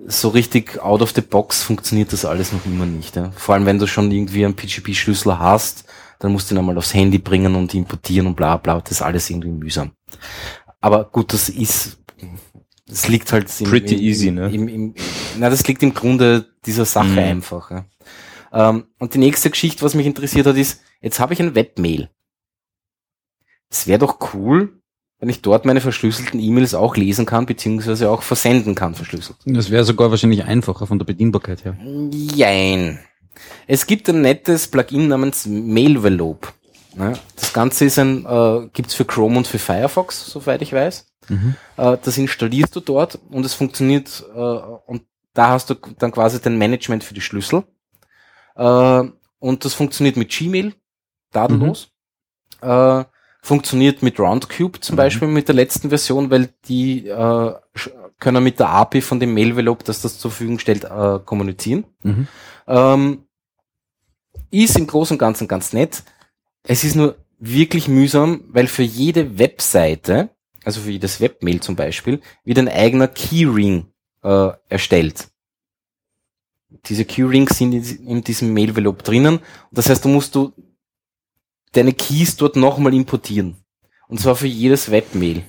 So 0.05 0.29
richtig 0.29 0.79
out 0.81 1.01
of 1.01 1.11
the 1.15 1.21
box 1.21 1.63
funktioniert 1.63 2.13
das 2.13 2.25
alles 2.25 2.53
noch 2.53 2.65
immer 2.65 2.85
nicht. 2.85 3.15
Ja? 3.15 3.31
Vor 3.31 3.55
allem, 3.55 3.65
wenn 3.65 3.79
du 3.79 3.87
schon 3.87 4.11
irgendwie 4.11 4.45
einen 4.45 4.55
PGP-Schlüssel 4.55 5.39
hast, 5.39 5.85
dann 6.19 6.31
musst 6.31 6.49
du 6.49 6.55
ihn 6.55 6.59
einmal 6.59 6.77
aufs 6.77 6.93
Handy 6.93 7.17
bringen 7.17 7.55
und 7.55 7.73
importieren 7.73 8.27
und 8.27 8.35
bla 8.35 8.57
bla. 8.57 8.79
Das 8.81 8.91
ist 8.91 9.01
alles 9.01 9.29
irgendwie 9.29 9.49
mühsam. 9.49 9.91
Aber 10.79 11.05
gut, 11.05 11.33
das 11.33 11.49
ist, 11.49 11.97
das 12.87 13.07
liegt 13.07 13.31
halt 13.31 13.49
im, 13.59 13.69
Pretty 13.69 13.95
im, 13.95 14.01
easy, 14.01 14.31
ne? 14.31 14.49
Im, 14.53 14.67
im, 14.67 14.95
na, 15.37 15.49
das 15.49 15.67
liegt 15.67 15.83
im 15.83 15.93
Grunde 15.93 16.45
dieser 16.65 16.85
Sache 16.85 17.07
Mhm. 17.07 17.17
einfach. 17.19 17.71
Ja? 17.71 17.85
Ähm, 18.53 18.85
und 18.99 19.13
die 19.13 19.19
nächste 19.19 19.49
Geschichte, 19.49 19.83
was 19.83 19.93
mich 19.93 20.05
interessiert 20.05 20.47
hat, 20.47 20.55
ist, 20.57 20.81
jetzt 21.01 21.19
habe 21.19 21.33
ich 21.33 21.41
ein 21.41 21.55
Webmail. 21.55 22.09
Es 23.69 23.87
wäre 23.87 23.99
doch 23.99 24.33
cool, 24.33 24.76
wenn 25.19 25.29
ich 25.29 25.41
dort 25.41 25.65
meine 25.65 25.81
verschlüsselten 25.81 26.39
E-Mails 26.39 26.73
auch 26.75 26.95
lesen 26.95 27.25
kann, 27.25 27.45
beziehungsweise 27.45 28.09
auch 28.09 28.21
versenden 28.21 28.75
kann, 28.75 28.93
verschlüsselt. 28.93 29.37
Das 29.45 29.71
wäre 29.71 29.83
sogar 29.83 30.11
wahrscheinlich 30.11 30.43
einfacher 30.43 30.85
von 30.85 30.99
der 30.99 31.05
Bedienbarkeit 31.05 31.65
her. 31.65 31.75
Jein. 32.11 32.99
Es 33.65 33.87
gibt 33.87 34.09
ein 34.09 34.21
nettes 34.21 34.67
Plugin 34.67 35.07
namens 35.07 35.45
Mailvelope. 35.45 36.49
Ja, 36.97 37.13
das 37.35 37.53
Ganze 37.53 37.85
ist 37.85 37.99
ein, 37.99 38.25
äh, 38.25 38.69
gibt's 38.73 38.95
für 38.95 39.05
Chrome 39.05 39.37
und 39.37 39.47
für 39.47 39.59
Firefox, 39.59 40.25
soweit 40.25 40.61
ich 40.61 40.73
weiß. 40.73 41.05
Äh, 41.77 41.97
das 42.03 42.17
installierst 42.17 42.75
du 42.75 42.79
dort 42.79 43.19
und 43.29 43.45
es 43.45 43.53
funktioniert 43.53 44.23
äh, 44.33 44.39
und 44.39 45.03
da 45.33 45.49
hast 45.49 45.69
du 45.69 45.75
dann 45.99 46.11
quasi 46.11 46.41
dein 46.41 46.57
Management 46.57 47.03
für 47.03 47.13
die 47.13 47.21
Schlüssel. 47.21 47.63
Äh, 48.55 49.03
und 49.39 49.65
das 49.65 49.73
funktioniert 49.73 50.17
mit 50.17 50.29
Gmail, 50.29 50.73
datenlos. 51.31 51.89
Äh, 52.61 53.03
funktioniert 53.41 54.03
mit 54.03 54.19
Roundcube 54.19 54.79
zum 54.79 54.95
Beispiel 54.95 55.27
mit 55.27 55.47
der 55.47 55.55
letzten 55.55 55.89
Version, 55.89 56.29
weil 56.29 56.49
die 56.67 57.07
äh, 57.07 57.53
können 58.19 58.43
mit 58.43 58.59
der 58.59 58.69
API 58.69 59.01
von 59.01 59.19
dem 59.19 59.33
Mailvelope, 59.33 59.83
das 59.83 60.01
das 60.01 60.19
zur 60.19 60.31
Verfügung 60.31 60.59
stellt, 60.59 60.85
äh, 60.85 61.19
kommunizieren. 61.23 61.85
Mhm. 62.03 62.27
Ähm, 62.67 63.23
ist 64.51 64.77
im 64.77 64.87
Großen 64.87 65.15
und 65.15 65.19
Ganzen 65.19 65.47
ganz 65.47 65.73
nett. 65.73 66.03
Es 66.63 66.83
ist 66.83 66.95
nur 66.95 67.15
wirklich 67.39 67.87
mühsam, 67.87 68.43
weil 68.49 68.67
für 68.67 68.83
jede 68.83 69.37
Webseite, 69.37 70.29
also 70.63 70.81
für 70.81 70.91
jedes 70.91 71.21
Webmail 71.21 71.59
zum 71.59 71.75
Beispiel, 71.75 72.21
wird 72.43 72.57
ein 72.57 72.69
eigener 72.69 73.07
Keyring 73.07 73.87
äh, 74.23 74.49
erstellt. 74.69 75.27
Diese 76.85 77.05
Keyrings 77.05 77.57
sind 77.57 77.73
in, 77.73 78.07
in 78.07 78.23
diesem 78.23 78.53
Mailvelope 78.53 79.03
drinnen. 79.03 79.39
Das 79.71 79.89
heißt, 79.89 80.03
du 80.03 80.09
musst 80.09 80.35
du 80.35 80.53
deine 81.73 81.93
Keys 81.93 82.35
dort 82.37 82.55
nochmal 82.55 82.93
importieren. 82.93 83.57
Und 84.07 84.19
zwar 84.19 84.35
für 84.35 84.47
jedes 84.47 84.89
Webmail. 84.91 85.43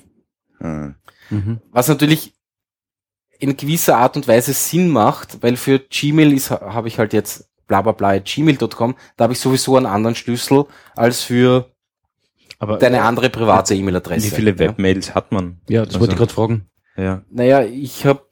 Hm. 0.58 0.94
Mhm. 1.30 1.60
Was 1.70 1.88
natürlich 1.88 2.34
in 3.38 3.56
gewisser 3.56 3.96
Art 3.98 4.16
und 4.16 4.26
Weise 4.26 4.52
Sinn 4.52 4.88
macht, 4.88 5.42
weil 5.42 5.56
für 5.56 5.78
Gmail 5.78 6.32
ist, 6.32 6.50
habe 6.50 6.88
ich 6.88 6.98
halt 6.98 7.12
jetzt 7.12 7.48
bla 7.68 7.82
bla 7.82 7.92
bla 7.92 8.18
gmail.com, 8.18 8.96
da 9.16 9.24
habe 9.24 9.32
ich 9.34 9.38
sowieso 9.40 9.76
einen 9.76 9.86
anderen 9.86 10.16
Schlüssel 10.16 10.64
als 10.96 11.22
für 11.22 11.70
Aber 12.58 12.78
deine 12.78 13.02
andere 13.02 13.30
private 13.30 13.74
E-Mail-Adresse. 13.76 14.26
wie 14.26 14.34
viele 14.34 14.50
Ja. 14.52 14.58
Webmails 14.58 15.14
hat 15.14 15.30
man? 15.30 15.60
Ja, 15.68 15.84
das 15.84 16.00
wollte 16.00 16.14
ich 16.14 16.18
gerade 16.18 16.32
fragen. 16.32 16.66
Ja. 16.96 17.22
Naja, 17.30 17.62
ich 17.62 18.04
habe, 18.06 18.22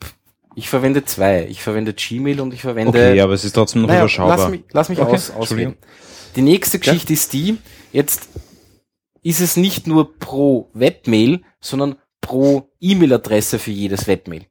ich 0.56 0.68
verwende 0.68 1.04
zwei. 1.04 1.46
Ich 1.46 1.62
verwende 1.62 1.92
Gmail 1.92 2.40
und 2.40 2.52
ich 2.52 2.62
verwende. 2.62 2.88
Okay, 2.88 3.20
aber 3.20 3.34
es 3.34 3.44
ist 3.44 3.52
trotzdem 3.52 3.82
noch 3.82 3.88
naja, 3.88 4.00
überschaubar. 4.00 4.38
lass 4.38 4.48
mich, 4.50 4.64
lass 4.72 4.88
mich 4.88 4.98
Okay, 4.98 5.12
aus, 5.14 5.30
ausreden. 5.30 5.76
Die 6.34 6.42
nächste 6.42 6.78
Geschichte 6.80 7.12
ist 7.12 7.32
die, 7.32 7.58
jetzt 7.96 8.28
ist 9.22 9.40
es 9.40 9.56
nicht 9.56 9.86
nur 9.86 10.18
pro 10.18 10.70
Webmail, 10.74 11.40
sondern 11.60 11.96
pro 12.20 12.70
E-Mail-Adresse 12.80 13.58
für 13.58 13.70
jedes 13.72 14.06
Webmail. 14.06 14.46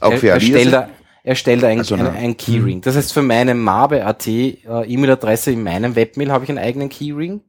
Auch 0.00 0.14
für 0.14 0.28
er 0.28 0.40
stellt 0.40 0.56
Alias. 0.56 0.72
da, 0.72 0.90
er 1.22 1.34
stellt 1.34 1.62
da 1.62 1.68
ein, 1.68 1.78
Also, 1.78 1.94
ein, 1.94 2.06
ein 2.06 2.36
Keyring. 2.36 2.80
Das 2.80 2.96
heißt, 2.96 3.12
für 3.12 3.22
meine 3.22 3.54
Mabe.at 3.54 4.26
äh, 4.26 4.56
E-Mail-Adresse 4.64 5.52
in 5.52 5.62
meinem 5.62 5.94
Webmail 5.96 6.32
habe 6.32 6.44
ich 6.44 6.50
einen 6.50 6.58
eigenen 6.58 6.88
Keyring. 6.88 7.42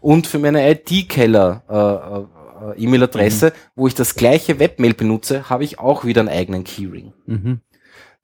Und 0.00 0.26
für 0.26 0.38
meine 0.38 0.70
IT-Keller 0.70 1.64
äh, 1.68 2.80
äh, 2.80 2.84
E-Mail-Adresse, 2.84 3.52
wo 3.74 3.86
ich 3.86 3.94
das 3.94 4.14
gleiche 4.14 4.58
Webmail 4.58 4.94
benutze, 4.94 5.50
habe 5.50 5.64
ich 5.64 5.78
auch 5.78 6.04
wieder 6.04 6.20
einen 6.20 6.28
eigenen 6.28 6.64
Keyring. 6.64 7.12
Mhm. 7.26 7.60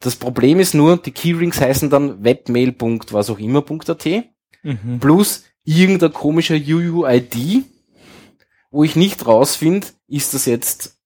Das 0.01 0.17
Problem 0.17 0.59
ist 0.61 0.75
nur, 0.75 0.97
die 0.97 1.13
Keyrings 1.13 1.61
heißen 1.61 1.89
dann 1.91 2.25
webmail. 2.25 2.75
was 3.11 3.31
auch 3.31 3.39
immer.at 3.39 4.07
Mhm. 4.65 5.01
plus 5.01 5.45
irgendein 5.65 6.13
komischer 6.13 6.57
UUID, 6.57 7.65
wo 8.71 8.85
ich 8.85 8.97
nicht 8.97 9.27
rausfinde, 9.27 9.87
ist 10.09 10.35
das 10.35 10.47
jetzt 10.47 10.97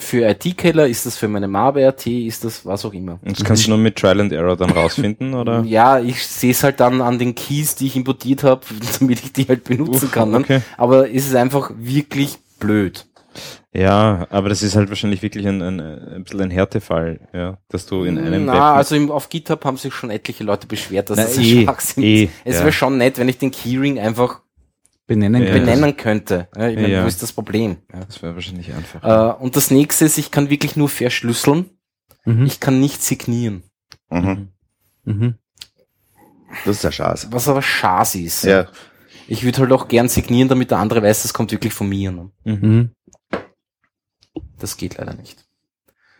für 0.00 0.26
IT-Keller, 0.26 0.86
ist 0.88 1.06
das 1.06 1.16
für 1.16 1.28
meine 1.28 1.46
Mabe.at, 1.46 2.06
ist 2.06 2.44
das 2.44 2.64
was 2.64 2.84
auch 2.84 2.94
immer. 2.94 3.18
Und 3.22 3.38
das 3.38 3.44
kannst 3.44 3.66
du 3.66 3.70
nur 3.70 3.78
mit 3.78 3.96
Trial 3.96 4.20
and 4.20 4.32
Error 4.32 4.56
dann 4.56 4.70
rausfinden, 4.70 5.34
oder? 5.34 5.62
Ja, 5.66 6.00
ich 6.00 6.26
sehe 6.26 6.52
es 6.52 6.64
halt 6.64 6.80
dann 6.80 7.02
an 7.02 7.18
den 7.18 7.34
Keys, 7.34 7.74
die 7.74 7.86
ich 7.86 7.96
importiert 7.96 8.42
habe, 8.42 8.62
damit 8.98 9.22
ich 9.22 9.32
die 9.32 9.46
halt 9.46 9.64
benutzen 9.64 10.06
Uff, 10.06 10.12
kann. 10.12 10.30
Ne? 10.30 10.38
okay. 10.38 10.60
Aber 10.76 11.10
es 11.10 11.26
ist 11.26 11.34
einfach 11.34 11.70
wirklich 11.76 12.38
blöd. 12.58 13.06
Ja, 13.72 14.26
aber 14.30 14.48
das 14.48 14.62
ist 14.62 14.74
halt 14.74 14.88
wahrscheinlich 14.88 15.22
wirklich 15.22 15.46
ein, 15.46 15.62
ein, 15.62 15.80
ein 15.80 16.24
bisschen 16.24 16.40
ein 16.40 16.50
Härtefall, 16.50 17.20
ja, 17.32 17.58
dass 17.68 17.86
du 17.86 18.02
in 18.02 18.18
einem 18.18 18.46
Na, 18.46 18.52
Web 18.52 18.60
also 18.78 18.96
im, 18.96 19.10
auf 19.12 19.28
GitHub 19.28 19.64
haben 19.64 19.76
sich 19.76 19.94
schon 19.94 20.10
etliche 20.10 20.42
Leute 20.42 20.66
beschwert, 20.66 21.08
dass 21.08 21.18
Na, 21.18 21.24
das 21.24 21.38
eh, 21.38 21.40
ein 21.60 21.62
Schwachsinn 21.64 22.02
eh, 22.02 22.24
ist. 22.24 22.32
Es 22.44 22.54
ja. 22.56 22.60
wäre 22.62 22.72
schon 22.72 22.98
nett, 22.98 23.18
wenn 23.18 23.28
ich 23.28 23.38
den 23.38 23.52
Keyring 23.52 23.98
einfach 24.00 24.40
Benennen 25.06 25.42
Ja. 25.42 25.52
benennen 25.52 25.96
könnte. 25.96 26.46
Ja, 26.56 26.68
ich 26.68 26.76
meine, 26.76 26.88
Ja. 26.88 27.02
wo 27.02 27.08
ist 27.08 27.20
das 27.20 27.32
Problem? 27.32 27.78
Ja. 27.92 28.04
das 28.04 28.22
wäre 28.22 28.34
wahrscheinlich 28.34 28.72
einfach. 28.72 29.02
Äh, 29.02 29.42
und 29.42 29.56
das 29.56 29.72
nächste 29.72 30.04
ist, 30.04 30.18
ich 30.18 30.30
kann 30.30 30.50
wirklich 30.50 30.76
nur 30.76 30.88
verschlüsseln. 30.88 31.68
Mhm. 32.24 32.46
Ich 32.46 32.60
kann 32.60 32.78
nicht 32.78 33.02
signieren. 33.02 33.64
Mhm. 34.08 34.50
Mhm. 35.04 35.34
Das 36.64 36.76
ist 36.76 36.86
ein 36.86 36.92
Schatz. 36.92 37.26
was 37.30 37.48
aber 37.48 37.62
schade 37.62 38.18
ist. 38.20 38.44
Ja. 38.44 38.68
Ich 39.26 39.44
würde 39.44 39.58
halt 39.58 39.72
auch 39.72 39.88
gern 39.88 40.08
signieren, 40.08 40.48
damit 40.48 40.70
der 40.70 40.78
andere 40.78 41.02
weiß, 41.02 41.22
das 41.22 41.32
kommt 41.32 41.50
wirklich 41.52 41.72
von 41.72 41.88
mir. 41.88 42.12
Ne? 42.12 42.30
Mhm. 42.44 42.90
Das 44.58 44.76
geht 44.76 44.98
leider 44.98 45.14
nicht. 45.14 45.44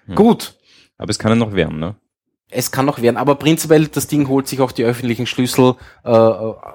Hm. 0.07 0.15
Gut, 0.15 0.55
Aber 0.99 1.11
es 1.11 1.19
kann 1.19 1.31
ja 1.33 1.37
noch 1.37 1.55
werden, 1.55 1.79
ne? 1.79 1.97
es 2.51 2.73
kann 2.73 2.85
noch 2.87 3.01
werden, 3.01 3.17
aber 3.17 3.37
prinzipiell 3.37 3.87
das 3.87 4.09
Ding 4.09 4.29
holt 4.29 4.49
sich 4.49 4.61
auch 4.61 4.73
die 4.73 4.83
öffentlichen 4.85 5.27
Schlüssel 5.27 5.77
äh, 6.03 6.31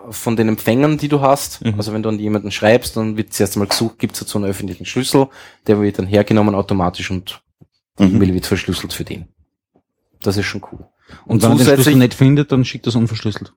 von 0.10 0.36
den 0.38 0.48
Empfängern, 0.48 0.98
die 0.98 1.10
du 1.10 1.20
hast. 1.22 1.64
Mhm. 1.66 1.74
Also 1.76 1.94
wenn 1.94 2.02
du 2.02 2.10
an 2.10 2.18
jemanden 2.20 2.52
schreibst, 2.52 2.96
dann 2.96 3.18
wird 3.18 3.34
zuerst 3.34 3.58
mal 3.58 3.68
gesucht, 3.68 4.00
gibt 4.00 4.14
es 4.14 4.22
dazu 4.22 4.38
einen 4.38 4.50
öffentlichen 4.50 4.86
Schlüssel, 4.86 5.28
der 5.68 5.82
wird 5.82 6.00
dann 6.00 6.08
hergenommen 6.08 6.56
automatisch 6.56 7.12
und 7.12 7.42
die 8.00 8.04
Mhm. 8.04 8.16
E-Mail 8.16 8.34
wird 8.36 8.46
verschlüsselt 8.46 8.94
für 8.94 9.04
den. 9.04 9.28
Das 10.22 10.38
ist 10.38 10.46
schon 10.46 10.62
cool. 10.72 10.86
Und 11.26 11.44
wenn 11.44 11.52
er 11.52 11.58
den 11.58 11.66
Schlüssel 11.66 11.96
nicht 11.96 12.14
findet, 12.14 12.52
dann 12.52 12.66
schickt 12.66 12.88
er 12.88 12.90
es 12.90 12.96
unverschlüsselt. 12.96 13.54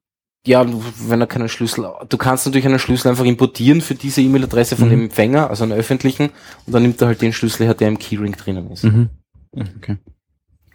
Ja, 0.46 0.64
wenn 1.08 1.20
er 1.20 1.26
keinen 1.26 1.48
Schlüssel, 1.48 1.90
du 2.08 2.16
kannst 2.16 2.46
natürlich 2.46 2.64
einen 2.66 2.78
Schlüssel 2.78 3.08
einfach 3.08 3.24
importieren 3.24 3.80
für 3.80 3.94
diese 3.94 4.20
E-Mail-Adresse 4.22 4.76
von 4.76 4.86
Mhm. 4.88 4.92
dem 4.92 5.02
Empfänger, 5.04 5.50
also 5.50 5.64
einen 5.64 5.72
öffentlichen, 5.72 6.30
und 6.66 6.72
dann 6.72 6.82
nimmt 6.82 7.00
er 7.02 7.08
halt 7.08 7.20
den 7.20 7.32
Schlüssel 7.32 7.66
her, 7.66 7.74
der 7.74 7.88
im 7.88 7.98
Keyring 7.98 8.32
drinnen 8.32 8.70
ist. 8.70 8.84
Mhm. 8.84 9.10
Okay. 9.52 9.96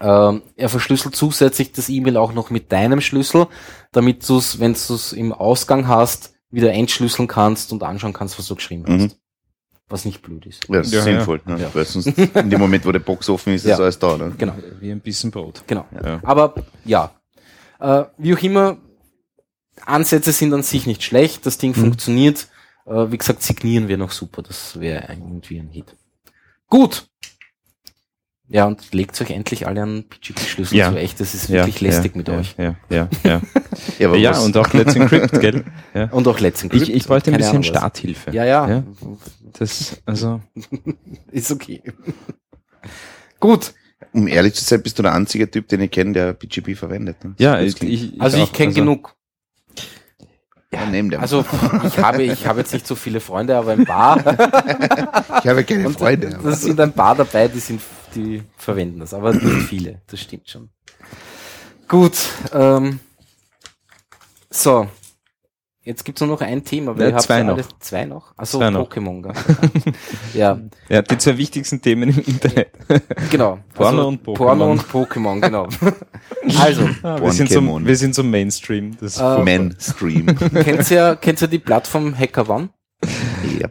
Ähm, 0.01 0.41
er 0.57 0.69
verschlüsselt 0.69 1.15
zusätzlich 1.15 1.71
das 1.71 1.87
E-Mail 1.89 2.17
auch 2.17 2.33
noch 2.33 2.49
mit 2.49 2.71
deinem 2.71 2.99
Schlüssel, 2.99 3.47
damit 3.93 4.27
du 4.27 4.37
es, 4.37 4.59
wenn 4.59 4.73
du 4.73 4.93
es 4.95 5.13
im 5.13 5.31
Ausgang 5.31 5.87
hast, 5.87 6.33
wieder 6.51 6.71
entschlüsseln 6.73 7.27
kannst 7.27 7.71
und 7.71 7.81
anschauen 7.83 8.13
kannst, 8.13 8.37
was 8.37 8.47
du 8.47 8.55
geschrieben 8.55 8.83
Mhm. 8.87 9.03
hast. 9.05 9.17
Was 9.89 10.05
nicht 10.05 10.21
blöd 10.21 10.45
ist. 10.45 10.67
Ja, 10.69 10.77
das 10.77 10.87
ist 10.87 10.93
Ja, 10.93 11.01
sinnvoll. 11.03 11.39
Ne? 11.45 11.59
Ja. 11.61 11.69
Weil 11.73 11.85
sonst 11.85 12.07
in 12.07 12.49
dem 12.49 12.59
Moment, 12.59 12.85
wo 12.85 12.91
der 12.91 12.99
Box 12.99 13.29
offen 13.29 13.53
ist, 13.53 13.65
ist 13.65 13.79
alles 13.79 13.97
da. 13.97 14.17
Ne? 14.17 14.33
Genau, 14.37 14.53
Wie 14.79 14.91
ein 14.91 14.99
bisschen 14.99 15.31
Brot. 15.31 15.63
genau. 15.67 15.85
Ja. 16.03 16.19
Aber 16.23 16.53
ja, 16.85 17.11
äh, 17.79 18.03
wie 18.17 18.33
auch 18.35 18.41
immer, 18.43 18.77
Ansätze 19.85 20.31
sind 20.31 20.53
an 20.53 20.63
sich 20.63 20.85
nicht 20.87 21.03
schlecht, 21.03 21.45
das 21.45 21.57
Ding 21.57 21.71
Mhm. 21.71 21.81
funktioniert. 21.81 22.47
Äh, 22.85 23.11
wie 23.11 23.17
gesagt, 23.17 23.41
signieren 23.43 23.87
wir 23.87 23.97
noch 23.97 24.11
super, 24.11 24.41
das 24.43 24.79
wäre 24.79 25.05
irgendwie 25.09 25.59
ein 25.59 25.69
Hit. 25.69 25.95
Gut. 26.67 27.07
Ja, 28.49 28.65
und 28.65 28.93
legt 28.93 29.19
euch 29.21 29.31
endlich 29.31 29.65
alle 29.65 29.81
einen 29.81 30.03
PGP-Schlüssel 30.09 30.77
Ja. 30.77 30.91
zu. 30.91 30.97
Echt, 30.97 31.19
das 31.19 31.33
ist 31.33 31.49
wirklich 31.49 31.81
lästig 31.81 32.11
ja, 32.13 32.17
mit 32.17 32.27
ja, 32.27 32.37
euch. 32.37 32.55
Ja, 32.57 32.75
ja, 32.89 33.09
ja. 33.23 33.41
Ja, 33.99 34.07
aber 34.09 34.17
ja, 34.17 34.37
und 34.39 34.55
auch 34.57 34.71
Let's 34.73 34.95
Encrypt, 34.95 35.39
gell? 35.39 35.63
Ja. 35.93 36.05
Und 36.11 36.27
auch 36.27 36.39
Let's 36.39 36.61
Encrypt. 36.61 36.83
Ich, 36.89 36.93
ich 36.93 37.05
bräuchte 37.07 37.31
ein 37.31 37.37
bisschen 37.37 37.51
Ahnung. 37.51 37.63
Starthilfe. 37.63 38.31
Ja, 38.31 38.43
ja, 38.45 38.69
Ja. 38.69 38.83
Das, 39.57 40.01
also, 40.05 40.41
ist 41.31 41.51
okay. 41.51 41.81
Gut. 43.39 43.73
um 44.13 44.27
ehrlich 44.27 44.53
zu 44.55 44.63
sein, 44.63 44.83
bist 44.83 44.99
du 44.99 45.03
der 45.03 45.13
einzige 45.13 45.49
Typ, 45.49 45.67
den 45.69 45.81
ich 45.81 45.91
kenne, 45.91 46.13
der 46.13 46.33
PGP 46.33 46.75
verwendet. 46.75 47.23
Ne? 47.23 47.35
ja, 47.39 47.59
ich, 47.61 47.81
ich, 47.81 48.21
Also 48.21 48.37
ich 48.37 48.51
kenne 48.51 48.69
Also, 48.69 48.81
genug. 48.81 49.15
Ja, 50.73 50.85
nehm 50.85 51.09
den. 51.09 51.19
Also 51.19 51.45
ich 51.85 51.97
habe, 51.99 52.23
ich 52.23 52.47
habe 52.47 52.59
jetzt 52.59 52.73
nicht 52.73 52.87
so 52.87 52.95
viele 52.95 53.19
Freunde, 53.19 53.55
aber 53.57 53.71
ein 53.71 53.85
paar. 53.85 54.17
ich 55.43 55.47
habe 55.47 55.63
keine 55.63 55.87
Und 55.87 55.97
Freunde. 55.97 56.39
das 56.43 56.61
sind 56.61 56.79
ein 56.79 56.93
paar 56.93 57.15
dabei, 57.15 57.47
die 57.47 57.59
sind, 57.59 57.81
die 58.15 58.43
verwenden 58.57 58.99
das, 58.99 59.13
aber 59.13 59.33
nicht 59.33 59.67
viele. 59.67 60.01
Das 60.07 60.19
stimmt 60.19 60.49
schon. 60.49 60.69
Gut. 61.87 62.17
Ähm, 62.53 62.99
so. 64.49 64.87
Jetzt 65.85 66.05
gibt's 66.05 66.21
nur 66.21 66.29
noch 66.29 66.39
ein 66.39 66.63
Thema. 66.63 66.95
Ja, 66.97 67.07
ihr 67.07 67.13
habt 67.13 67.23
zwei 67.23 67.39
ja 67.39 67.43
noch. 67.43 67.53
alle- 67.55 67.65
Zwei 67.79 68.05
noch? 68.05 68.33
Achso, 68.37 68.57
Zwei 68.59 68.69
noch. 68.69 68.89
Pokémon. 68.89 69.21
gell? 69.21 69.93
ja, 70.33 70.59
Ja, 70.87 71.01
die 71.01 71.17
zwei 71.17 71.37
wichtigsten 71.37 71.81
Themen 71.81 72.09
im 72.09 72.19
Internet. 72.25 72.69
genau. 73.29 73.59
Porno 73.73 74.07
und 74.07 74.23
Pokémon. 74.25 74.33
Porno 74.35 74.71
und 74.71 74.81
Pokémon, 74.87 75.41
genau. 75.41 75.67
also, 76.61 76.87
wir, 76.87 77.31
sind 77.33 77.49
so, 77.51 77.61
wir 77.85 77.95
sind 77.97 78.15
so 78.15 78.23
Mainstream. 78.23 78.95
Das 78.99 79.17
Äh, 79.19 79.43
Man-Stream. 79.43 80.27
kennt 80.63 80.89
ihr, 80.89 81.17
kennt 81.17 81.41
ihr 81.41 81.47
die 81.49 81.59
Plattform 81.59 82.17
HackerOne? 82.17 82.69
ja. 83.59 83.67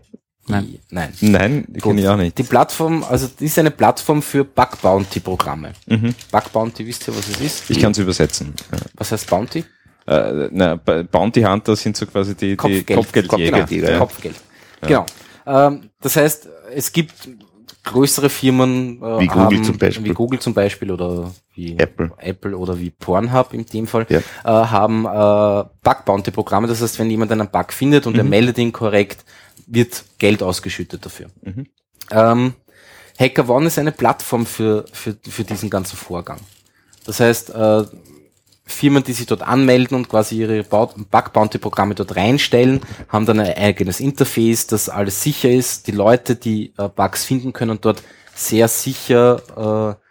Nein. 0.48 0.80
Nein. 0.90 1.12
Nein, 1.20 1.64
die 1.68 1.80
kenne 1.80 2.00
ich 2.02 2.08
auch 2.08 2.16
nicht. 2.16 2.36
Die 2.36 2.42
Plattform, 2.42 3.04
also 3.04 3.26
das 3.28 3.40
ist 3.40 3.58
eine 3.60 3.70
Plattform 3.70 4.20
für 4.20 4.44
Bug 4.44 4.82
Bounty 4.82 5.20
Programme. 5.20 5.72
Mhm. 5.86 6.14
Bug 6.32 6.52
Bounty, 6.52 6.84
wisst 6.86 7.06
ihr, 7.08 7.16
was 7.16 7.28
es 7.28 7.40
ist? 7.40 7.70
Ich 7.70 7.78
kann 7.80 7.92
es 7.92 7.98
übersetzen. 7.98 8.52
Was 8.96 9.12
heißt 9.12 9.30
Bounty? 9.30 9.64
Äh, 10.06 10.48
na, 10.50 10.76
Bounty 10.76 11.42
Hunter 11.42 11.76
sind 11.76 11.96
so 11.96 12.06
quasi 12.06 12.34
die, 12.34 12.48
die 12.50 12.56
Kopfgeld. 12.56 12.86
Kopfgeldjäger. 12.98 13.58
Kopfgeldjäger, 13.60 13.86
Genau, 13.86 13.92
ja. 13.92 13.98
Kopfgeld. 13.98 14.36
Genau. 14.80 15.06
Ähm, 15.46 15.90
das 16.00 16.16
heißt, 16.16 16.48
es 16.74 16.92
gibt 16.92 17.12
größere 17.84 18.28
Firmen, 18.28 19.02
äh, 19.02 19.20
Wie 19.20 19.26
Google 19.26 19.42
haben, 19.58 19.64
zum 19.64 19.78
Beispiel. 19.78 20.04
wie 20.04 20.14
Google 20.14 20.38
zum 20.38 20.54
Beispiel 20.54 20.90
oder 20.90 21.32
wie 21.54 21.76
Apple. 21.78 22.12
Apple 22.18 22.56
oder 22.56 22.78
wie 22.78 22.90
Pornhub 22.90 23.52
in 23.54 23.66
dem 23.66 23.86
Fall, 23.86 24.06
Ja. 24.08 24.18
äh, 24.18 24.22
haben 24.44 25.04
äh, 25.04 25.64
Bug 25.82 26.04
Bounty 26.04 26.30
Programme. 26.30 26.68
Das 26.68 26.80
heißt, 26.80 26.98
wenn 27.00 27.10
jemand 27.10 27.32
einen 27.32 27.48
Bug 27.48 27.72
findet 27.72 28.06
und 28.06 28.16
er 28.16 28.24
meldet 28.24 28.58
ihn 28.58 28.72
korrekt, 28.72 29.24
wird 29.66 30.04
Geld 30.18 30.42
ausgeschüttet 30.42 31.04
dafür. 31.04 31.26
Mhm. 31.42 31.66
Ähm, 32.10 32.54
HackerOne 33.18 33.66
ist 33.66 33.78
eine 33.78 33.92
Plattform 33.92 34.46
für, 34.46 34.84
für, 34.92 35.16
für 35.28 35.44
diesen 35.44 35.68
ganzen 35.70 35.96
Vorgang. 35.96 36.38
Das 37.04 37.20
heißt, 37.20 37.50
äh, 37.50 37.84
Firmen, 38.64 39.02
die 39.02 39.12
sich 39.12 39.26
dort 39.26 39.42
anmelden 39.42 39.96
und 39.96 40.08
quasi 40.08 40.38
ihre 40.38 40.62
Bug-Bounty-Programme 40.62 41.94
dort 41.94 42.16
reinstellen, 42.16 42.80
haben 43.08 43.26
dann 43.26 43.40
ein 43.40 43.56
eigenes 43.56 44.00
Interface, 44.00 44.66
das 44.66 44.88
alles 44.88 45.22
sicher 45.22 45.50
ist. 45.50 45.86
Die 45.88 45.92
Leute, 45.92 46.36
die 46.36 46.72
äh, 46.78 46.88
Bugs 46.88 47.24
finden 47.24 47.52
können, 47.52 47.78
dort 47.80 48.02
sehr 48.34 48.68
sicher 48.68 49.98
äh, 49.98 50.02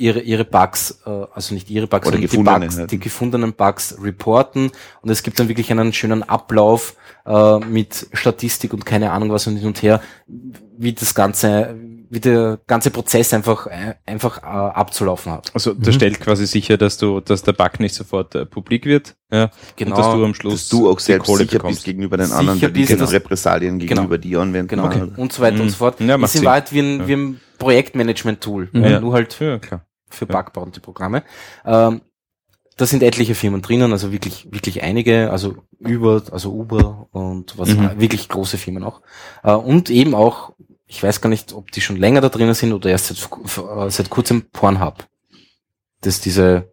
ihre, 0.00 0.20
ihre 0.20 0.44
Bugs, 0.44 1.02
äh, 1.04 1.10
also 1.34 1.54
nicht 1.54 1.68
ihre 1.70 1.86
Bugs, 1.86 2.06
Oder 2.06 2.16
sondern 2.16 2.30
die, 2.30 2.66
Bugs, 2.66 2.78
halt. 2.78 2.90
die 2.90 2.98
gefundenen 2.98 3.52
Bugs 3.52 3.96
reporten. 4.00 4.72
Und 5.02 5.10
es 5.10 5.22
gibt 5.22 5.38
dann 5.38 5.48
wirklich 5.48 5.70
einen 5.70 5.92
schönen 5.92 6.22
Ablauf 6.22 6.96
äh, 7.26 7.58
mit 7.58 8.08
Statistik 8.12 8.72
und 8.72 8.86
keine 8.86 9.12
Ahnung 9.12 9.30
was 9.30 9.46
und 9.46 9.56
hin 9.56 9.66
und 9.66 9.82
her, 9.82 10.00
wie 10.26 10.92
das 10.92 11.14
Ganze, 11.14 11.76
wie 12.12 12.18
der 12.20 12.58
ganze 12.66 12.90
Prozess 12.90 13.32
einfach, 13.32 13.68
einfach 14.04 14.42
äh, 14.42 14.46
abzulaufen 14.46 15.30
hat. 15.30 15.52
Also 15.54 15.72
das 15.74 15.94
stellt 15.94 16.20
quasi 16.20 16.44
sicher, 16.44 16.76
dass 16.76 16.98
du, 16.98 17.20
dass 17.20 17.44
der 17.44 17.52
Bug 17.52 17.78
nicht 17.78 17.94
sofort 17.94 18.34
äh, 18.34 18.44
publik 18.46 18.84
wird. 18.84 19.14
Ja. 19.32 19.50
Genau. 19.76 19.94
Und 19.96 19.98
dass 20.04 20.12
du 20.14 20.24
am 20.24 20.34
Schluss 20.34 20.54
Dass 20.54 20.68
du 20.70 20.90
auch 20.90 20.96
die 20.98 21.04
selbst 21.04 21.26
Kohle 21.26 21.44
sicher 21.44 21.58
bekommst. 21.58 21.76
bist 21.78 21.84
gegenüber 21.84 22.16
den 22.16 22.26
Sicher 22.26 22.38
anderen, 22.40 22.60
weil 22.62 22.72
die 22.72 22.84
dass- 22.84 23.12
Repressalien 23.12 23.78
gegenüber 23.78 24.18
Genau. 24.18 24.20
dir 24.20 24.40
anwenden. 24.40 24.68
Genau. 24.68 24.86
Okay. 24.86 25.06
Und 25.16 25.32
so 25.32 25.40
weiter 25.40 25.56
Mhm. 25.56 25.62
und 25.62 25.68
so 25.70 25.76
fort. 25.76 26.00
Ja, 26.00 26.16
ist 26.16 26.34
in. 26.34 26.44
Wahrheit 26.44 26.72
wie 26.72 26.80
ein, 26.80 26.98
Ja. 27.00 27.06
wie 27.08 27.12
ein 27.14 27.40
Projektmanagement-Tool, 27.58 28.70
Ja. 28.72 29.00
nur 29.00 29.12
halt 29.12 29.38
Ja, 29.40 29.58
klar. 29.58 29.86
für 30.08 30.26
Ja. 30.28 30.34
Bug-Bounty-Programme. 30.42 31.22
Ähm, 31.64 32.00
da 32.76 32.86
sind 32.86 33.02
etliche 33.02 33.34
Firmen 33.34 33.62
drinnen, 33.62 33.92
also 33.92 34.10
wirklich, 34.10 34.48
wirklich 34.50 34.82
einige, 34.82 35.30
also 35.30 35.56
über, 35.78 36.22
also 36.32 36.50
Uber 36.52 37.08
und 37.12 37.58
was, 37.58 37.68
Mhm. 37.68 38.00
wirklich 38.00 38.28
große 38.28 38.58
Firmen 38.58 38.82
auch. 38.84 39.00
Äh, 39.42 39.52
und 39.52 39.90
eben 39.90 40.14
auch, 40.14 40.52
ich 40.90 41.00
weiß 41.00 41.20
gar 41.20 41.30
nicht, 41.30 41.52
ob 41.52 41.70
die 41.70 41.80
schon 41.80 41.96
länger 41.96 42.20
da 42.20 42.28
drinnen 42.28 42.52
sind 42.52 42.72
oder 42.72 42.90
erst 42.90 43.06
seit, 43.06 43.30
äh, 43.58 43.90
seit 43.90 44.10
kurzem 44.10 44.50
Pornhub. 44.50 45.06
Das 46.00 46.14
ist 46.14 46.24
diese 46.24 46.72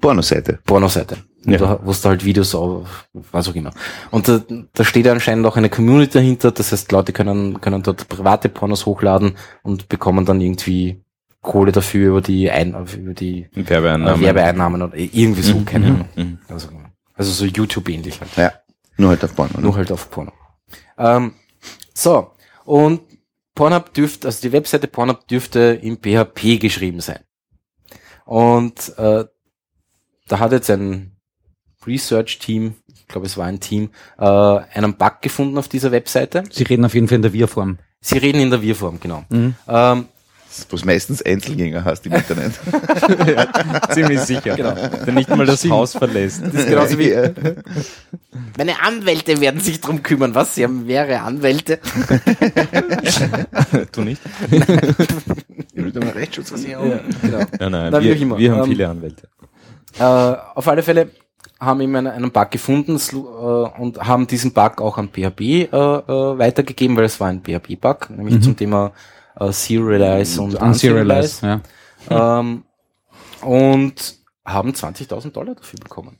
Pornoseite. 0.00 0.60
Pornoseite. 0.64 1.16
Ja. 1.44 1.58
Da, 1.58 1.80
wo 1.82 1.90
es 1.90 2.00
da 2.00 2.10
halt 2.10 2.24
Videos 2.24 2.54
auf, 2.54 3.08
was 3.12 3.48
auch 3.48 3.54
immer. 3.54 3.72
Und 4.12 4.28
da, 4.28 4.40
da 4.72 4.84
steht 4.84 5.08
anscheinend 5.08 5.44
auch 5.44 5.56
eine 5.56 5.68
Community 5.68 6.14
dahinter, 6.14 6.52
das 6.52 6.70
heißt, 6.70 6.92
Leute 6.92 7.12
können, 7.12 7.60
können 7.60 7.82
dort 7.82 8.08
private 8.08 8.48
Pornos 8.48 8.86
hochladen 8.86 9.36
und 9.62 9.88
bekommen 9.88 10.24
dann 10.24 10.40
irgendwie 10.40 11.02
Kohle 11.42 11.72
dafür 11.72 12.10
über 12.10 12.20
die 12.20 12.50
Ein 12.50 12.74
über 12.74 13.14
die 13.14 13.48
äh, 13.54 13.68
Werbeeinnahmen. 13.68 14.20
Werbeeinnahmen 14.20 14.82
oder 14.82 14.96
irgendwie 14.96 15.42
so, 15.42 15.62
keine 15.64 15.86
Ahnung. 15.86 16.08
Mhm. 16.14 16.38
Also, 16.48 16.68
also 17.14 17.32
so 17.32 17.44
YouTube 17.44 17.88
ähnlich 17.88 18.20
halt. 18.20 18.36
Ja. 18.36 18.52
Nur 18.96 19.10
halt 19.10 19.24
auf 19.24 19.34
Porno. 19.34 19.52
ne? 19.56 19.62
Nur 19.62 19.76
halt 19.76 19.90
auf 19.90 20.10
Porno. 20.10 20.32
Ähm, 20.98 21.32
so, 21.92 22.32
und 22.64 23.00
Pornhub 23.56 23.92
dürfte, 23.92 24.28
also 24.28 24.40
die 24.42 24.52
Webseite 24.52 24.86
Pornhub 24.86 25.26
dürfte 25.26 25.80
in 25.82 25.96
PHP 25.96 26.60
geschrieben 26.60 27.00
sein. 27.00 27.20
Und 28.24 28.96
äh, 28.98 29.24
da 30.28 30.38
hat 30.38 30.52
jetzt 30.52 30.70
ein 30.70 31.16
Research-Team, 31.84 32.74
ich 32.94 33.08
glaube 33.08 33.26
es 33.26 33.36
war 33.36 33.46
ein 33.46 33.58
Team, 33.58 33.90
äh, 34.18 34.24
einen 34.24 34.94
Bug 34.94 35.22
gefunden 35.22 35.58
auf 35.58 35.68
dieser 35.68 35.90
Webseite. 35.90 36.44
Sie 36.50 36.64
reden 36.64 36.84
auf 36.84 36.94
jeden 36.94 37.08
Fall 37.08 37.16
in 37.16 37.22
der 37.22 37.32
Wir-Form. 37.32 37.78
Sie 38.00 38.18
reden 38.18 38.40
in 38.40 38.50
der 38.50 38.62
Wir-Form, 38.62 39.00
genau. 39.00 39.24
Mhm. 39.30 39.54
Ähm, 39.66 40.08
Wo 40.70 40.76
du 40.76 40.86
meistens 40.86 41.22
Einzelgänger 41.22 41.84
hast 41.84 42.06
im 42.06 42.12
Internet. 42.12 42.52
Ziemlich 43.92 44.20
sicher. 44.20 44.56
Genau. 44.56 44.74
Der 44.74 45.12
nicht 45.12 45.28
mal 45.28 45.46
das 45.46 45.68
Haus 45.68 45.92
verlässt. 45.92 46.42
das 46.44 46.54
ist 46.54 46.68
genauso 46.68 46.98
wie, 46.98 47.10
Ja. 47.10 47.30
meine 48.56 48.80
Anwälte 48.82 49.40
werden 49.40 49.60
sich 49.60 49.80
drum 49.80 50.02
kümmern. 50.02 50.34
Was? 50.34 50.54
Sie 50.54 50.64
haben 50.64 50.86
mehrere 50.86 51.20
Anwälte? 51.20 51.78
du 53.92 54.00
nicht? 54.02 54.20
Ich 54.50 55.84
will 55.84 55.92
doch 55.92 56.02
mal 56.02 56.10
Rechtsschutzversicherung. 56.12 57.00
genau. 57.22 57.38
Nein, 57.60 57.72
nein, 57.72 57.94
auch 57.94 58.00
wir, 58.00 58.16
immer. 58.16 58.38
wir 58.38 58.52
haben 58.52 58.60
Ähm, 58.60 58.66
viele 58.66 58.88
Anwälte. 58.88 59.28
Äh, 59.98 60.02
auf 60.02 60.68
alle 60.68 60.82
Fälle 60.82 61.10
haben 61.58 61.80
eben 61.80 61.96
einen, 61.96 62.06
einen 62.08 62.30
Bug 62.30 62.50
gefunden 62.50 62.96
äh, 63.12 63.16
und 63.16 63.98
haben 63.98 64.26
diesen 64.26 64.52
Bug 64.52 64.80
auch 64.80 64.98
an 64.98 65.08
PHP 65.08 65.40
äh, 65.40 65.64
äh, 65.64 66.38
weitergegeben, 66.38 66.96
weil 66.96 67.04
es 67.04 67.18
war 67.18 67.28
ein 67.28 67.40
PHP-Bug, 67.42 68.10
nämlich 68.10 68.42
zum 68.42 68.56
Thema 68.56 68.92
äh, 69.38 69.52
Serialize 69.52 70.40
und 70.40 70.54
Unserialize. 70.54 71.46
Unserialize, 71.46 71.62
ja. 72.10 72.40
Ähm, 72.40 72.64
und 73.42 74.16
haben 74.44 74.70
20.000 74.70 75.32
Dollar 75.32 75.54
dafür 75.54 75.78
bekommen. 75.80 76.18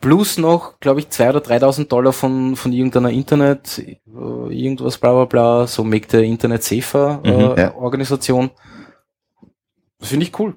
Plus 0.00 0.36
noch, 0.36 0.78
glaube 0.80 1.00
ich, 1.00 1.08
zwei 1.08 1.30
oder 1.30 1.40
3.000 1.40 1.88
Dollar 1.88 2.12
von, 2.12 2.56
von 2.56 2.72
irgendeiner 2.72 3.10
Internet, 3.10 3.78
äh, 3.78 3.96
irgendwas 4.06 4.98
bla 4.98 5.12
bla 5.12 5.24
bla, 5.24 5.66
so 5.66 5.82
Make 5.82 6.08
the 6.10 6.24
Internet 6.26 6.62
Safer 6.62 7.20
äh, 7.24 7.30
Mhm, 7.30 7.58
ja. 7.58 7.74
Organisation. 7.74 8.50
Das 9.98 10.10
finde 10.10 10.26
ich 10.26 10.38
cool. 10.38 10.54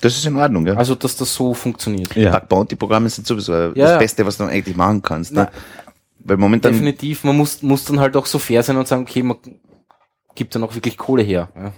Das 0.00 0.16
ist 0.16 0.26
in 0.26 0.36
Ordnung, 0.36 0.66
ja. 0.66 0.74
Also, 0.74 0.94
dass 0.94 1.16
das 1.16 1.32
so 1.32 1.54
funktioniert. 1.54 2.14
Ja. 2.16 2.32
Bug 2.38 2.48
Bounty 2.48 2.76
Programme 2.76 3.08
sind 3.08 3.26
sowieso 3.26 3.52
Ja, 3.52 3.68
das 3.68 3.90
ja. 3.92 3.98
Beste, 3.98 4.26
was 4.26 4.36
du 4.36 4.44
eigentlich 4.44 4.76
machen 4.76 5.00
kannst. 5.00 5.32
Na, 5.32 5.44
Ne? 5.44 5.50
Weil 6.18 6.36
momentan, 6.38 6.72
Definitiv, 6.72 7.22
man 7.22 7.36
muss, 7.36 7.62
muss 7.62 7.84
dann 7.84 8.00
halt 8.00 8.16
auch 8.16 8.26
so 8.26 8.40
fair 8.40 8.62
sein 8.64 8.76
und 8.76 8.88
sagen, 8.88 9.02
okay, 9.02 9.22
man 9.22 9.36
gibt 10.36 10.54
dann 10.54 10.62
auch 10.62 10.74
wirklich 10.74 10.96
Kohle 10.96 11.22
her. 11.22 11.48
Ja. 11.56 11.72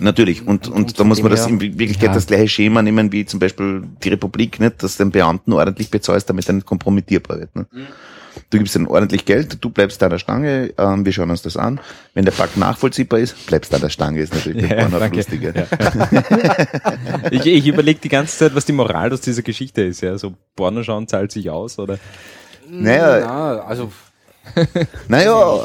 natürlich, 0.00 0.46
und, 0.46 0.68
Und 0.68 0.74
und 0.90 1.00
da 1.00 1.04
muss 1.04 1.20
man 1.22 1.30
das 1.30 1.46
in 1.46 1.60
Wirklichkeit 1.60 2.08
Ja. 2.10 2.14
das 2.14 2.26
gleiche 2.26 2.48
Schema 2.48 2.82
nehmen 2.82 3.10
wie 3.10 3.24
zum 3.26 3.40
Beispiel 3.40 3.82
die 4.04 4.10
Republik, 4.10 4.60
nicht, 4.60 4.82
dass 4.82 4.96
den 4.98 5.10
Beamten 5.10 5.52
ordentlich 5.52 5.90
bezahlst, 5.90 6.28
damit 6.30 6.46
er 6.48 6.52
nicht 6.54 6.66
kompromittierbar 6.66 7.40
wird. 7.40 7.56
Ne? 7.56 7.66
Mhm. 7.72 7.86
Du 8.50 8.58
gibst 8.58 8.76
ihnen 8.76 8.86
ordentlich 8.86 9.24
Geld, 9.24 9.58
du 9.64 9.70
bleibst 9.70 10.00
da 10.00 10.06
an 10.06 10.10
der 10.10 10.18
Stange, 10.18 10.72
ähm, 10.78 11.04
wir 11.04 11.12
schauen 11.12 11.30
uns 11.30 11.42
das 11.42 11.56
an. 11.56 11.80
Wenn 12.14 12.24
der 12.24 12.32
Bug 12.32 12.56
nachvollziehbar 12.56 13.18
ist, 13.18 13.46
bleibst 13.46 13.72
du 13.72 13.76
an 13.76 13.82
der 13.82 13.88
Stange, 13.88 14.20
ist 14.20 14.32
natürlich 14.32 14.70
Ja, 14.70 14.76
ja, 14.76 14.88
danke. 14.88 15.16
lustiger. 15.16 15.66
Ich, 17.30 17.46
ich 17.46 17.66
überlege 17.66 18.00
die 18.00 18.08
ganze 18.08 18.38
Zeit, 18.38 18.54
was 18.54 18.64
die 18.64 18.72
Moral 18.72 19.12
aus 19.12 19.20
dieser 19.22 19.42
Geschichte 19.42 19.82
ist. 19.82 20.02
Ja, 20.02 20.16
so 20.18 20.34
Porno 20.54 20.82
schauen 20.82 21.08
zahlt 21.08 21.32
sich 21.32 21.50
aus 21.50 21.78
oder? 21.78 21.98
Naja. 22.70 23.20
Na, 23.20 23.58
also, 23.60 23.90
Naja. 25.08 25.62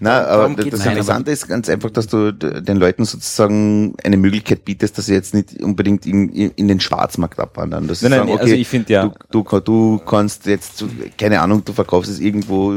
Na, 0.00 0.24
aber 0.26 0.48
das, 0.54 0.66
das 0.70 0.80
nicht. 0.80 0.86
Interessante 0.88 1.30
ist 1.30 1.48
ganz 1.48 1.68
einfach, 1.68 1.90
dass 1.90 2.06
du 2.06 2.32
den 2.32 2.76
Leuten 2.76 3.04
sozusagen 3.04 3.94
eine 4.04 4.16
Möglichkeit 4.16 4.64
bietest, 4.64 4.98
dass 4.98 5.06
sie 5.06 5.14
jetzt 5.14 5.34
nicht 5.34 5.62
unbedingt 5.62 6.06
in, 6.06 6.28
in 6.30 6.68
den 6.68 6.80
Schwarzmarkt 6.80 7.38
abwandern. 7.38 7.88
Sie 7.94 8.08
Nein, 8.08 8.18
nein, 8.18 8.28
sagen, 8.28 8.40
also 8.40 8.54
ich 8.54 8.68
finde 8.68 8.92
ja- 8.92 9.12
Du, 9.30 9.42
du, 9.42 9.60
du 9.60 9.98
kannst 10.04 10.46
jetzt, 10.46 10.84
keine 11.18 11.40
Ahnung, 11.40 11.64
du 11.64 11.72
verkaufst 11.72 12.10
es 12.10 12.20
irgendwo 12.20 12.74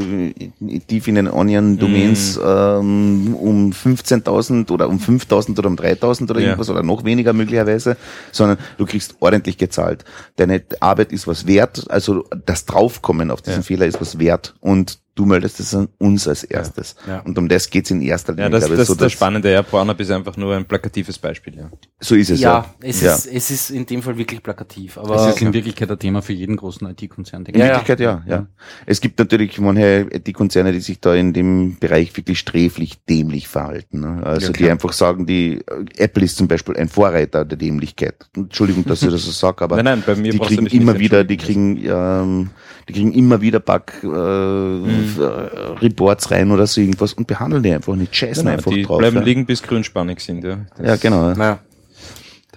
tief 0.88 1.08
in 1.08 1.16
den 1.16 1.28
Onion-Domains 1.30 2.38
Mhm. 2.38 2.44
ähm, 2.46 3.36
um 3.36 3.72
15.000 3.72 4.72
oder 4.72 4.88
um 4.90 4.98
5.000 5.00 5.58
oder 5.60 5.68
um 5.70 5.76
3.000 5.76 6.30
oder 6.30 6.40
Ja. 6.40 6.48
irgendwas 6.48 6.70
oder 6.70 6.84
noch 6.84 7.04
weniger 7.04 7.34
möglicherweise, 7.34 7.98
sondern 8.32 8.58
du 8.78 8.86
kriegst 8.86 9.16
ordentlich 9.20 9.58
gezahlt. 9.58 10.04
Deine 10.36 10.62
Arbeit 10.80 11.12
ist 11.12 11.28
was 11.28 11.48
wert, 11.48 11.86
also 11.90 12.26
das 12.46 12.66
Draufkommen 12.66 13.32
auf 13.32 13.42
diesen 13.42 13.58
Ja. 13.60 13.64
Fehler 13.64 13.86
ist 13.86 14.00
was 14.02 14.20
wert 14.20 14.27
und 14.60 14.99
du 15.18 15.26
meldest 15.26 15.60
es 15.60 15.73
an 15.76 15.89
uns 15.98 16.27
als 16.27 16.44
erstes. 16.45 16.95
Ja. 17.07 17.19
Und 17.22 17.38
um 17.38 17.49
das 17.49 17.69
geht's 17.69 17.91
in 17.91 18.02
erster 18.02 18.31
Linie. 18.34 18.45
Ja, 18.45 18.49
das, 18.49 18.61
das 18.61 18.69
so, 18.69 18.81
ist 18.81 18.89
das 18.89 18.98
dass- 18.98 19.11
Spannende. 19.11 19.52
Ja, 19.52 19.64
Pornhub 19.64 19.99
ist 19.99 20.11
einfach 20.11 20.38
nur 20.38 20.56
ein 20.56 20.65
plakatives 20.65 21.18
Beispiel. 21.18 21.57
Ja. 21.57 21.69
So 21.99 22.15
ist 22.15 22.30
es 22.30 22.39
ja. 22.39 22.60
ja, 22.60 22.88
es, 22.88 23.02
ja. 23.02 23.14
Ist, 23.15 23.26
es 23.26 23.52
ist 23.52 23.69
in 23.72 23.85
dem 23.85 24.02
Fall 24.02 24.18
wirklich 24.18 24.41
plakativ. 24.41 24.95
Das 24.95 25.03
Aber 25.03 25.30
ist 25.30 25.41
in 25.41 25.52
Wirklichkeit 25.53 25.91
ein 25.91 25.99
Thema 25.99 26.22
für 26.22 26.34
jeden 26.34 26.56
großen 26.56 26.88
IT-Konzern. 26.89 27.44
denke 27.44 27.60
In 27.60 27.65
Ja, 27.65 27.72
ich. 27.73 27.88
Wirklichkeit 27.88 27.99
ja, 27.99 28.23
ja. 28.27 28.48
Es 28.85 29.02
gibt 29.02 29.18
natürlich 29.19 29.60
manche 29.60 30.06
die 30.06 30.34
Konzerne, 30.34 30.72
die 30.72 30.80
sich 30.80 30.99
da 31.02 31.14
in 31.15 31.34
dem 31.34 31.77
Bereich 31.80 32.15
wirklich 32.15 32.39
sträflich 32.39 32.99
dämlich 33.10 33.48
verhalten. 33.48 34.02
Ne? 34.02 34.22
Also 34.23 34.48
Ja, 34.48 34.53
die 34.53 34.69
einfach 34.69 34.94
sagen, 34.94 35.26
die 35.26 35.56
äh, 35.60 35.85
Apple 35.98 36.23
ist 36.23 36.38
zum 36.38 36.48
Beispiel 36.48 36.77
ein 36.77 36.88
Vorreiter 36.89 37.44
der 37.44 37.57
Dämlichkeit. 37.57 38.30
Entschuldigung, 38.35 38.85
dass 38.85 39.02
ich 39.02 39.10
das 39.10 39.23
so 39.26 39.31
sage, 39.31 39.64
aber 39.64 39.76
Nein, 39.81 39.85
nein, 39.85 40.03
bei 40.06 40.15
mir 40.15 40.31
die 40.31 40.39
kriegen 40.39 40.68
immer 40.68 40.99
wieder, 40.99 41.23
die 41.23 41.38
kriegen, 41.38 41.77
ähm, 41.84 42.49
die 42.88 42.94
kriegen 42.94 43.11
immer 43.14 43.41
wieder 43.41 43.60
Bug 43.60 43.91
äh, 44.03 44.07
Mhm. 44.07 45.07
Äh, 45.18 45.82
Reports 45.82 46.30
rein 46.32 46.52
oder 46.52 46.68
so 46.68 46.82
irgendwas 46.82 47.14
und 47.14 47.28
behandeln 47.28 47.64
die 47.64 47.72
einfach 47.72 47.96
nicht, 47.96 48.16
scheißen 48.16 48.44
Nein, 48.44 48.56
nein, 48.56 48.60
einfach 48.60 48.72
die 48.72 48.84
drauf. 48.84 49.00
bleiben 49.00 49.18
ja. 49.18 49.24
liegen, 49.24 49.46
bis 49.46 49.64
grünspannig 49.64 50.20
sind. 50.20 50.44
Ja, 50.44 50.60
das, 50.78 50.88
Ja, 50.88 50.96
genau. 50.98 51.34
naja, 51.34 51.60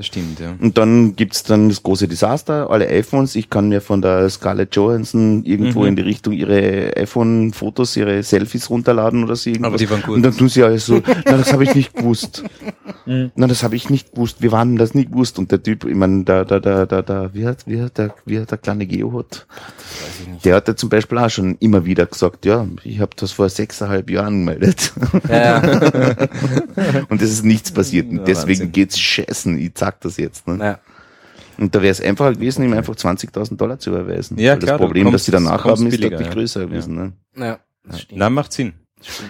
Das 0.01 0.07
stimmt, 0.07 0.41
ja. 0.41 0.55
Und 0.59 0.79
dann 0.79 1.15
gibt's 1.15 1.43
dann 1.43 1.69
das 1.69 1.83
große 1.83 2.09
Desaster, 2.09 2.71
alle 2.71 2.89
iPhones. 2.89 3.35
Ich 3.35 3.51
kann 3.51 3.69
mir 3.69 3.83
von 3.83 4.01
der 4.01 4.31
Scarlett 4.31 4.75
Johansson 4.75 5.45
irgendwo 5.45 5.81
Mhm. 5.83 5.89
in 5.89 5.97
die 5.97 6.03
Richtung 6.03 6.33
ihre 6.33 6.97
iPhone-Fotos, 6.97 7.99
ihre 7.99 8.23
Selfies 8.23 8.71
runterladen 8.71 9.23
oder 9.25 9.37
so 9.37 9.51
irgendwas. 9.51 9.69
Aber 9.69 9.77
die 9.77 9.91
waren 9.91 10.01
gut. 10.01 10.15
Und 10.15 10.23
dann 10.23 10.35
tun 10.35 10.49
sie 10.49 10.63
alles 10.63 10.87
so, 10.87 11.03
na, 11.27 11.37
das 11.37 11.53
habe 11.53 11.65
ich 11.65 11.75
nicht 11.75 11.93
gewusst. 11.95 12.45
Mhm. 13.05 13.31
Na, 13.35 13.47
das 13.47 13.63
habe 13.63 13.77
ich 13.77 13.91
nicht 13.91 14.13
gewusst. 14.15 14.41
Wir 14.41 14.53
waren 14.53 14.77
das 14.77 14.95
nicht 14.95 15.13
gewusst. 15.13 15.39
Und 15.39 15.53
der 15.53 15.63
Typ, 15.63 15.85
ich 15.85 15.95
meine, 15.95 16.25
da, 16.25 16.45
da, 16.47 16.61
da, 16.61 16.87
da, 16.87 17.03
da, 17.03 17.35
wie 17.35 17.45
hat, 17.45 17.59
wie 17.67 17.83
hat 17.83 17.99
der, 17.99 18.15
wie 18.25 18.41
hat 18.41 18.51
der 18.51 18.57
kleine 18.57 18.87
Geo 18.87 19.19
hat? 19.19 19.47
Der 20.45 20.55
hat 20.57 20.67
ja 20.69 20.77
zum 20.77 20.89
Beispiel 20.89 21.19
auch 21.19 21.29
schon 21.29 21.57
immer 21.61 21.85
wieder 21.85 22.07
gesagt, 22.07 22.47
ja, 22.47 22.67
ich 22.85 23.01
habe 23.01 23.11
das 23.17 23.33
vor 23.33 23.51
sechseinhalb 23.51 24.09
Jahren 24.09 24.47
gemeldet. 24.47 24.95
Ja. 25.29 25.61
Und 27.11 27.21
es 27.21 27.31
ist 27.33 27.45
nichts 27.45 27.71
passiert. 27.71 28.09
Und 28.11 28.27
deswegen 28.27 28.61
Wahnsinn. 28.61 28.73
geht's 28.73 28.99
scheißen. 28.99 29.59
Ich 29.59 29.75
sag 29.91 30.01
das 30.01 30.17
jetzt. 30.17 30.47
Ne? 30.47 30.57
naja. 30.57 30.79
Und 31.59 31.75
da 31.75 31.83
wäre 31.83 31.93
es 31.93 32.01
einfacher 32.01 32.33
gewesen, 32.33 32.65
ihm 32.65 32.73
einfach 32.73 32.95
20.000 32.95 33.57
Dollar 33.57 33.79
zu 33.79 33.91
überweisen. 33.91 34.39
Ja, 34.39 34.53
Weil 34.53 34.59
klar, 34.61 34.79
das 34.79 34.87
Problem, 34.87 35.05
kommst- 35.05 35.15
das 35.15 35.25
sie 35.27 35.33
danach 35.33 35.65
haben, 35.65 35.87
ist 35.89 36.03
deutlich 36.03 36.21
ja. 36.27 36.33
größer 36.33 36.67
gewesen. 36.67 36.95
Ne? 36.95 37.13
naja, 37.35 37.59
das 37.85 38.01
stimmt. 38.03 38.19
Na, 38.19 38.31
macht 38.31 38.53
Sinn. 38.53 38.73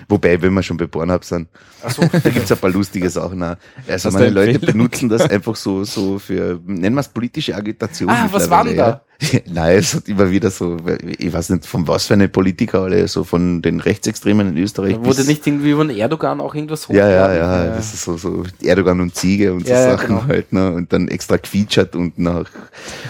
Wobei, 0.09 0.41
wenn 0.43 0.53
wir 0.53 0.63
schon 0.63 0.77
bei 0.77 0.87
Pornhub 0.87 1.25
sind, 1.25 1.49
so. 1.89 2.03
da 2.03 2.31
gibt's 2.31 2.51
ein 2.51 2.59
paar 2.59 2.71
lustige 2.71 3.09
Sachen. 3.09 3.43
Auch. 3.43 3.57
Also 3.89 4.11
meine 4.11 4.31
Leute 4.31 4.59
benutzen 4.59 5.09
das 5.09 5.23
einfach 5.31 5.55
so, 5.57 5.85
so 5.85 6.19
für, 6.19 6.61
nennen 6.65 6.95
wir 6.97 7.01
es 7.01 7.09
politische 7.09 7.55
Agitation. 7.55 8.11
Ah, 8.11 8.29
was 8.31 8.51
war 8.51 8.65
denn 8.65 8.77
Ja. 8.77 9.03
Nein, 9.53 9.79
es 9.79 9.95
hat 9.95 10.09
immer 10.09 10.31
wieder 10.31 10.51
so, 10.51 10.79
ich 11.19 11.33
weiß 11.33 11.51
nicht, 11.51 11.67
von 11.67 11.87
was 11.87 12.07
für 12.07 12.15
eine 12.15 12.29
Politiker 12.29 12.81
alle, 12.83 13.07
so 13.07 13.23
von 13.23 13.61
den 13.61 13.81
Rechtsextremen 13.81 14.49
in 14.49 14.57
Österreich. 14.57 14.95
Da 14.95 15.01
wurde 15.05 15.17
bis- 15.19 15.27
nicht 15.27 15.47
irgendwie 15.47 15.71
über 15.73 15.85
den 15.85 15.97
Erdogan 15.97 16.41
auch 16.41 16.55
irgendwas 16.55 16.89
Ja, 16.89 16.95
ja, 17.09 17.25
hochgeladen? 17.25 17.37
ja, 17.71 17.77
das 17.77 17.93
ist 17.93 18.05
so, 18.05 18.17
so 18.17 18.45
Erdogan 18.63 18.99
und 19.01 19.15
Ziege 19.15 19.53
und 19.53 19.67
so 19.67 19.73
Ja, 19.73 19.81
ja, 19.81 19.91
Sachen 19.93 20.07
genau. 20.17 20.27
halt, 20.27 20.53
ne, 20.55 20.73
und 20.73 20.93
dann 20.93 21.09
extra 21.09 21.37
gefeatured 21.37 21.95
und 21.97 22.19
nach, 22.19 22.51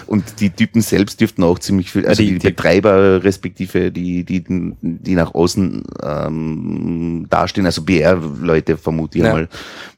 und 0.06 0.24
die 0.40 0.50
Typen 0.50 0.82
selbst 0.82 1.20
dürften 1.20 1.44
auch 1.44 1.58
ziemlich 1.60 1.90
viel, 1.92 2.06
also 2.06 2.22
die- 2.22 2.30
die, 2.32 2.38
die- 2.38 2.46
Betreiber 2.48 3.22
respektive 3.22 3.92
die, 3.92 4.24
die, 4.24 4.42
die 4.80 5.14
nach 5.14 5.32
außen, 5.34 5.84
ähm, 6.02 7.26
dastehen, 7.30 7.66
also 7.66 7.82
BR-Leute 7.82 8.76
vermute 8.76 9.18
ich 9.18 9.24
Ja. 9.24 9.32
mal, 9.32 9.48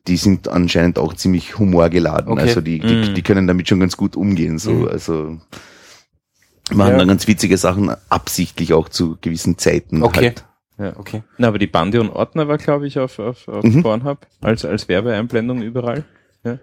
die 0.06 0.16
sind 0.16 0.48
anscheinend 0.48 0.98
auch 0.98 1.14
ziemlich 1.14 1.58
humorgeladen, 1.58 2.32
Okay. 2.32 2.42
also 2.42 2.60
die, 2.60 2.80
die, 2.80 2.94
Mhm. 3.10 3.14
die 3.14 3.22
können 3.22 3.46
damit 3.46 3.68
schon 3.68 3.80
ganz 3.80 3.96
gut 3.96 4.16
umgehen, 4.16 4.58
so, 4.58 4.72
Mhm. 4.72 4.88
also, 4.88 5.38
machen 6.74 6.92
Ja. 6.92 6.98
dann 6.98 7.08
ganz 7.08 7.26
witzige 7.26 7.56
Sachen 7.56 7.94
absichtlich 8.08 8.72
auch 8.72 8.88
zu 8.88 9.16
gewissen 9.20 9.58
Zeiten. 9.58 10.02
Okay. 10.02 10.26
Halt. 10.28 10.44
Ja. 10.78 10.96
Okay. 10.98 11.22
Na, 11.38 11.48
aber 11.48 11.58
die 11.58 11.66
Bande 11.66 12.00
und 12.00 12.10
Ordner 12.10 12.48
war, 12.48 12.58
glaube 12.58 12.86
ich, 12.86 12.98
auf, 12.98 13.18
auf, 13.18 13.46
auf 13.48 13.62
Mhm. 13.64 13.82
Pornhub 13.82 14.26
als, 14.40 14.64
als 14.64 14.88
Werbeeinblendung 14.88 15.62
überall. 15.62 16.04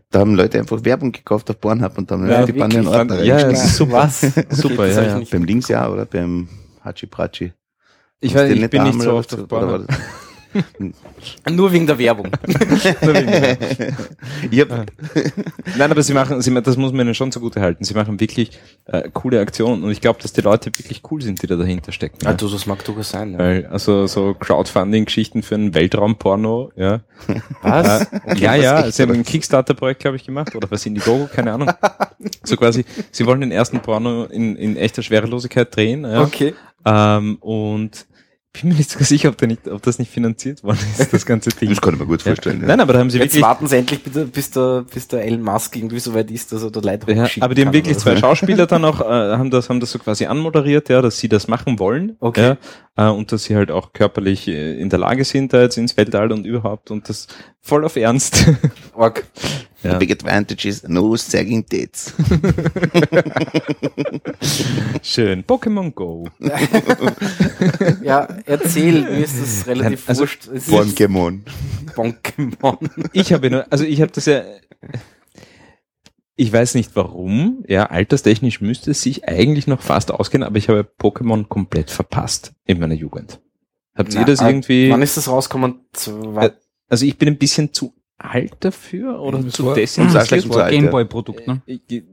Da 0.10 0.20
haben 0.20 0.36
Leute 0.36 0.60
einfach 0.60 0.84
Werbung 0.84 1.14
gekauft 1.14 1.50
auf 1.50 1.62
Pornhub 1.62 1.98
und 1.98 2.12
haben 2.12 2.30
Ja, 2.30 2.46
die 2.46 2.52
Bande 2.52 2.78
in 2.80 2.86
wirklich? 2.86 3.00
Ordner 3.00 3.24
Ja, 3.24 3.38
ist 3.48 3.76
super. 3.78 3.94
Was? 3.94 4.20
Super, 4.50 4.88
das 4.88 4.96
ja, 4.98 5.04
ja. 5.20 5.22
Beim 5.32 5.46
Links 5.46 5.70
ja, 5.70 5.88
oder 5.90 6.06
beim 6.06 6.50
Hachi 6.84 7.06
Prachi. 7.06 7.54
Ich 8.20 8.36
weiß, 8.36 8.52
ich 8.52 8.70
bin 8.70 8.84
nicht 8.84 9.02
so 9.02 9.14
oft 9.14 9.34
auf 9.34 9.48
oder 10.60 10.68
Pornhub. 10.74 10.96
was? 11.46 11.54
Nur 11.54 11.72
wegen 11.72 11.88
der 11.88 11.98
Werbung. 11.98 12.32
Ich 14.52 14.62
hab, 14.62 14.70
Nein, 15.78 15.92
aber 15.92 16.02
sie 16.02 16.14
machen, 16.14 16.42
sie, 16.42 16.62
das 16.62 16.78
muss 16.78 16.92
man 16.92 17.06
ihnen 17.06 17.16
schon 17.16 17.32
zugute 17.32 17.62
halten. 17.62 17.84
Sie 17.84 17.94
machen 17.94 18.20
wirklich 18.20 18.60
äh, 18.86 19.10
coole 19.14 19.40
Aktionen 19.40 19.84
und 19.84 19.92
ich 19.92 20.02
glaube, 20.02 20.22
dass 20.22 20.34
die 20.34 20.42
Leute 20.42 20.68
wirklich 20.78 21.02
cool 21.12 21.22
sind, 21.22 21.42
die 21.42 21.48
da 21.48 21.56
dahinter 21.56 21.92
stecken. 21.92 22.18
Ja. 22.24 22.30
Also, 22.30 22.50
das 22.50 22.66
mag 22.66 22.84
durchaus 22.86 23.10
sein. 23.10 23.34
Ja. 23.34 23.40
Weil, 23.40 23.66
also 23.68 24.08
so 24.08 24.34
Crowdfunding-Geschichten 24.34 25.44
für 25.44 25.56
ein 25.56 25.74
Weltraumporno, 25.74 26.72
ja. 26.76 27.02
Was? 27.62 28.02
Äh, 28.04 28.38
ja, 28.38 28.56
ja, 28.56 28.82
echt, 28.82 28.96
sie 28.96 29.04
haben 29.04 29.12
ein 29.14 29.24
Kickstarter-Projekt, 29.24 30.02
glaube 30.02 30.18
ich, 30.18 30.26
gemacht 30.26 30.56
oder 30.56 30.70
was 30.72 30.86
Indiegogo, 30.86 31.30
keine 31.34 31.54
Ahnung. 31.54 31.72
So 32.44 32.58
quasi, 32.58 32.84
sie 33.12 33.26
wollen 33.26 33.40
den 33.40 33.52
ersten 33.52 33.80
Porno 33.80 34.26
in, 34.26 34.56
in 34.58 34.76
echter 34.76 35.02
Schwerelosigkeit 35.04 35.74
drehen, 35.74 36.04
ja. 36.04 36.22
Okay. 36.22 36.54
Ähm, 36.86 37.38
und 37.40 38.06
bin 38.62 38.70
mir 38.70 38.76
nicht 38.76 38.90
so 38.90 39.04
sicher, 39.04 39.30
ob, 39.30 39.38
der 39.38 39.48
nicht, 39.48 39.68
ob 39.68 39.82
das 39.82 40.00
nicht 40.00 40.12
finanziert 40.12 40.64
worden 40.64 40.80
ist, 40.98 41.14
das 41.14 41.26
ganze 41.26 41.50
Ding. 41.50 41.70
das 41.70 41.82
kann 41.82 41.94
ich 41.94 42.00
mir 42.00 42.06
gut 42.06 42.22
vorstellen. 42.22 42.62
Ja. 42.62 42.68
Nein, 42.68 42.80
aber 42.80 42.94
da 42.94 43.00
haben 43.00 43.10
sie 43.10 43.18
Jetzt 43.18 43.34
wirklich, 43.34 43.44
warten 43.44 43.68
sie 43.68 43.78
endlich, 43.78 44.04
bitte, 44.04 44.26
bis 44.26 44.52
der, 44.52 44.84
bis 44.84 45.08
der 45.08 45.26
Elon 45.26 45.42
Musk 45.42 45.76
irgendwie 45.76 46.00
so 46.00 46.14
weit 46.14 46.32
ist, 46.32 46.52
dass 46.52 46.64
er 46.64 46.72
da 46.72 46.80
Leute 46.80 47.12
ja, 47.12 47.28
aber 47.40 47.56
die 47.56 47.62
haben 47.62 47.68
kann 47.68 47.74
wirklich 47.74 47.98
zwei 47.98 48.16
so. 48.16 48.22
Schauspieler 48.22 48.66
dann 48.66 48.86
auch, 48.86 49.02
äh, 49.02 49.04
haben 49.38 49.50
das, 49.50 49.70
haben 49.70 49.80
das 49.80 49.92
so 49.92 50.00
quasi 50.00 50.26
anmoderiert, 50.26 50.90
ja, 50.90 51.02
dass 51.02 51.20
sie 51.20 51.30
das 51.30 51.48
machen 51.48 51.80
wollen. 51.80 52.16
Okay. 52.20 52.56
Ja, 52.98 53.10
äh, 53.10 53.12
und 53.12 53.32
dass 53.32 53.46
sie 53.46 53.56
halt 53.56 53.72
auch 53.72 53.94
körperlich 53.94 54.48
äh, 54.48 54.80
in 54.80 54.90
der 54.90 55.00
Lage 55.00 55.24
sind, 55.24 55.54
da 55.54 55.62
jetzt 55.62 55.78
ins 55.78 55.96
Weltall 55.98 56.32
und 56.32 56.46
überhaupt 56.46 56.92
und 56.92 57.08
das 57.10 57.28
voll 57.62 57.86
auf 57.86 57.96
Ernst. 57.96 58.46
Org. 58.94 59.26
The 59.82 59.96
big 59.98 60.12
advantage 60.12 60.68
is 60.68 60.84
no 60.88 61.16
sagging 61.16 61.66
tits. 61.66 62.14
Schön. 65.02 65.44
Pokémon 65.44 65.92
Go. 65.94 66.28
Ja, 68.04 68.28
erzähl, 68.46 69.02
mir 69.04 69.24
ist 69.24 69.42
das 69.42 69.68
relativ 69.68 70.08
Also, 70.10 70.22
wurscht. 70.22 70.48
Pokémon. 70.48 71.40
Pokémon. 71.96 72.90
Ich 73.14 73.34
habe 73.34 73.50
nur, 73.50 73.72
also 73.72 73.84
ich 73.86 74.02
habe 74.02 74.12
das 74.12 74.26
ja, 74.26 74.44
ich 76.36 76.52
weiß 76.52 76.76
nicht 76.76 76.96
warum, 76.96 77.64
ja, 77.68 77.86
alterstechnisch 77.86 78.62
müsste 78.62 78.92
es 78.92 79.02
sich 79.02 79.28
eigentlich 79.28 79.68
noch 79.68 79.82
fast 79.82 80.12
ausgehen, 80.12 80.44
aber 80.44 80.58
ich 80.58 80.70
habe 80.70 80.88
Pokémon 81.00 81.48
komplett 81.48 81.92
verpasst 81.92 82.54
in 82.66 82.80
meiner 82.80 82.96
Jugend. 82.96 83.40
Habt 83.96 84.14
ihr 84.14 84.24
das 84.24 84.42
äh, 84.42 84.48
irgendwie, 84.48 84.90
Wann 84.90 85.02
ist 85.02 85.18
das 85.18 85.28
rausgekommen? 85.28 85.82
Zwei, 85.94 86.46
Äh, 86.48 86.52
also 86.88 87.06
ich 87.06 87.18
bin 87.18 87.28
ein 87.28 87.38
bisschen 87.38 87.74
zu 87.74 87.94
alt 88.20 88.54
dafür 88.60 89.20
oder 89.22 89.40
Das 89.40 89.54
zu 89.54 89.66
war- 89.66 89.76
Das 89.76 89.98
ist 89.98 89.98
ja. 89.98 90.70
Gameboy-Produkt, 90.70 91.48
ne? 91.48 91.62
Äh, 91.66 91.80
ich- 91.88 92.04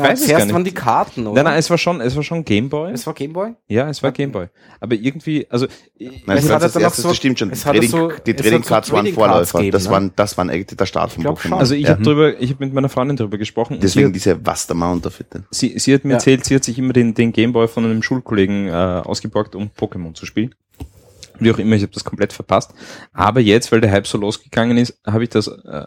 weiß 0.00 0.20
es 0.20 0.26
zuerst 0.26 0.38
gar 0.38 0.44
nicht. 0.46 0.54
waren 0.54 0.64
die 0.64 0.72
Karten, 0.72 1.26
oder? 1.26 1.42
Nein, 1.42 1.52
nein, 1.52 1.58
es 1.58 1.68
war 1.68 1.76
schon, 1.76 2.00
es 2.00 2.14
war 2.14 2.22
schon 2.22 2.44
Gameboy. 2.44 2.92
es 2.92 3.04
war 3.06 3.14
Gameboy? 3.14 3.54
Ja, 3.66 3.88
es 3.90 4.00
war 4.02 4.12
Gameboy. 4.12 4.46
Aber 4.80 4.94
irgendwie, 4.94 5.44
also 5.50 5.66
ich- 5.98 6.24
Nein, 6.26 6.38
Es 6.38 6.46
das, 6.46 6.52
hat 6.74 6.82
das, 6.82 6.96
so- 6.96 7.08
das 7.08 7.16
stimmt 7.16 7.38
schon. 7.38 7.50
es 7.50 7.60
Die 7.62 7.66
hat 7.68 7.74
Trading, 7.74 7.90
so- 7.90 8.12
die 8.26 8.32
so 8.48 8.60
Cards 8.60 8.92
waren 8.92 9.06
Vorläufer. 9.08 9.68
das, 9.70 9.84
ne? 9.86 9.90
waren, 9.90 10.12
das 10.16 10.38
waren 10.38 10.50
eigentlich 10.50 10.76
der 10.78 10.86
Start 10.86 11.10
von 11.12 11.22
glaub 11.24 11.38
Pokémon. 11.40 11.58
also 11.58 11.74
ich 11.74 11.82
ja. 11.84 11.90
habe 11.90 12.02
drüber, 12.02 12.40
ich 12.40 12.50
habe 12.52 12.64
mit 12.64 12.74
meiner 12.74 12.88
Freundin 12.88 13.16
drüber 13.16 13.38
gesprochen. 13.38 13.78
Deswegen 13.82 14.12
diese 14.12 14.44
Vast 14.46 14.70
Amount 14.70 15.04
of 15.06 15.18
it. 15.20 15.26
sie, 15.50 15.76
sie 15.78 15.92
hat 15.94 16.04
mir 16.04 16.10
Ja. 16.12 16.16
erzählt, 16.16 16.44
sie 16.44 16.54
hat 16.54 16.64
sich 16.64 16.78
immer 16.78 16.92
den, 16.92 17.12
den 17.14 17.32
Gameboy 17.32 17.66
von 17.68 17.84
einem 17.84 18.02
Schulkollegen 18.02 18.68
äh, 18.68 18.70
ausgeborgt, 18.72 19.54
um 19.56 19.70
Pokémon 19.76 20.14
zu 20.14 20.26
spielen. 20.26 20.54
Wie 21.38 21.50
auch 21.50 21.58
immer, 21.58 21.76
ich 21.76 21.82
habe 21.82 21.92
das 21.92 22.04
komplett 22.04 22.32
verpasst. 22.32 22.72
Aber 23.12 23.40
jetzt, 23.40 23.72
weil 23.72 23.80
der 23.80 23.90
Hype 23.90 24.06
so 24.06 24.18
losgegangen 24.18 24.76
ist, 24.76 24.98
habe 25.06 25.24
ich 25.24 25.30
das 25.30 25.48
äh, 25.48 25.86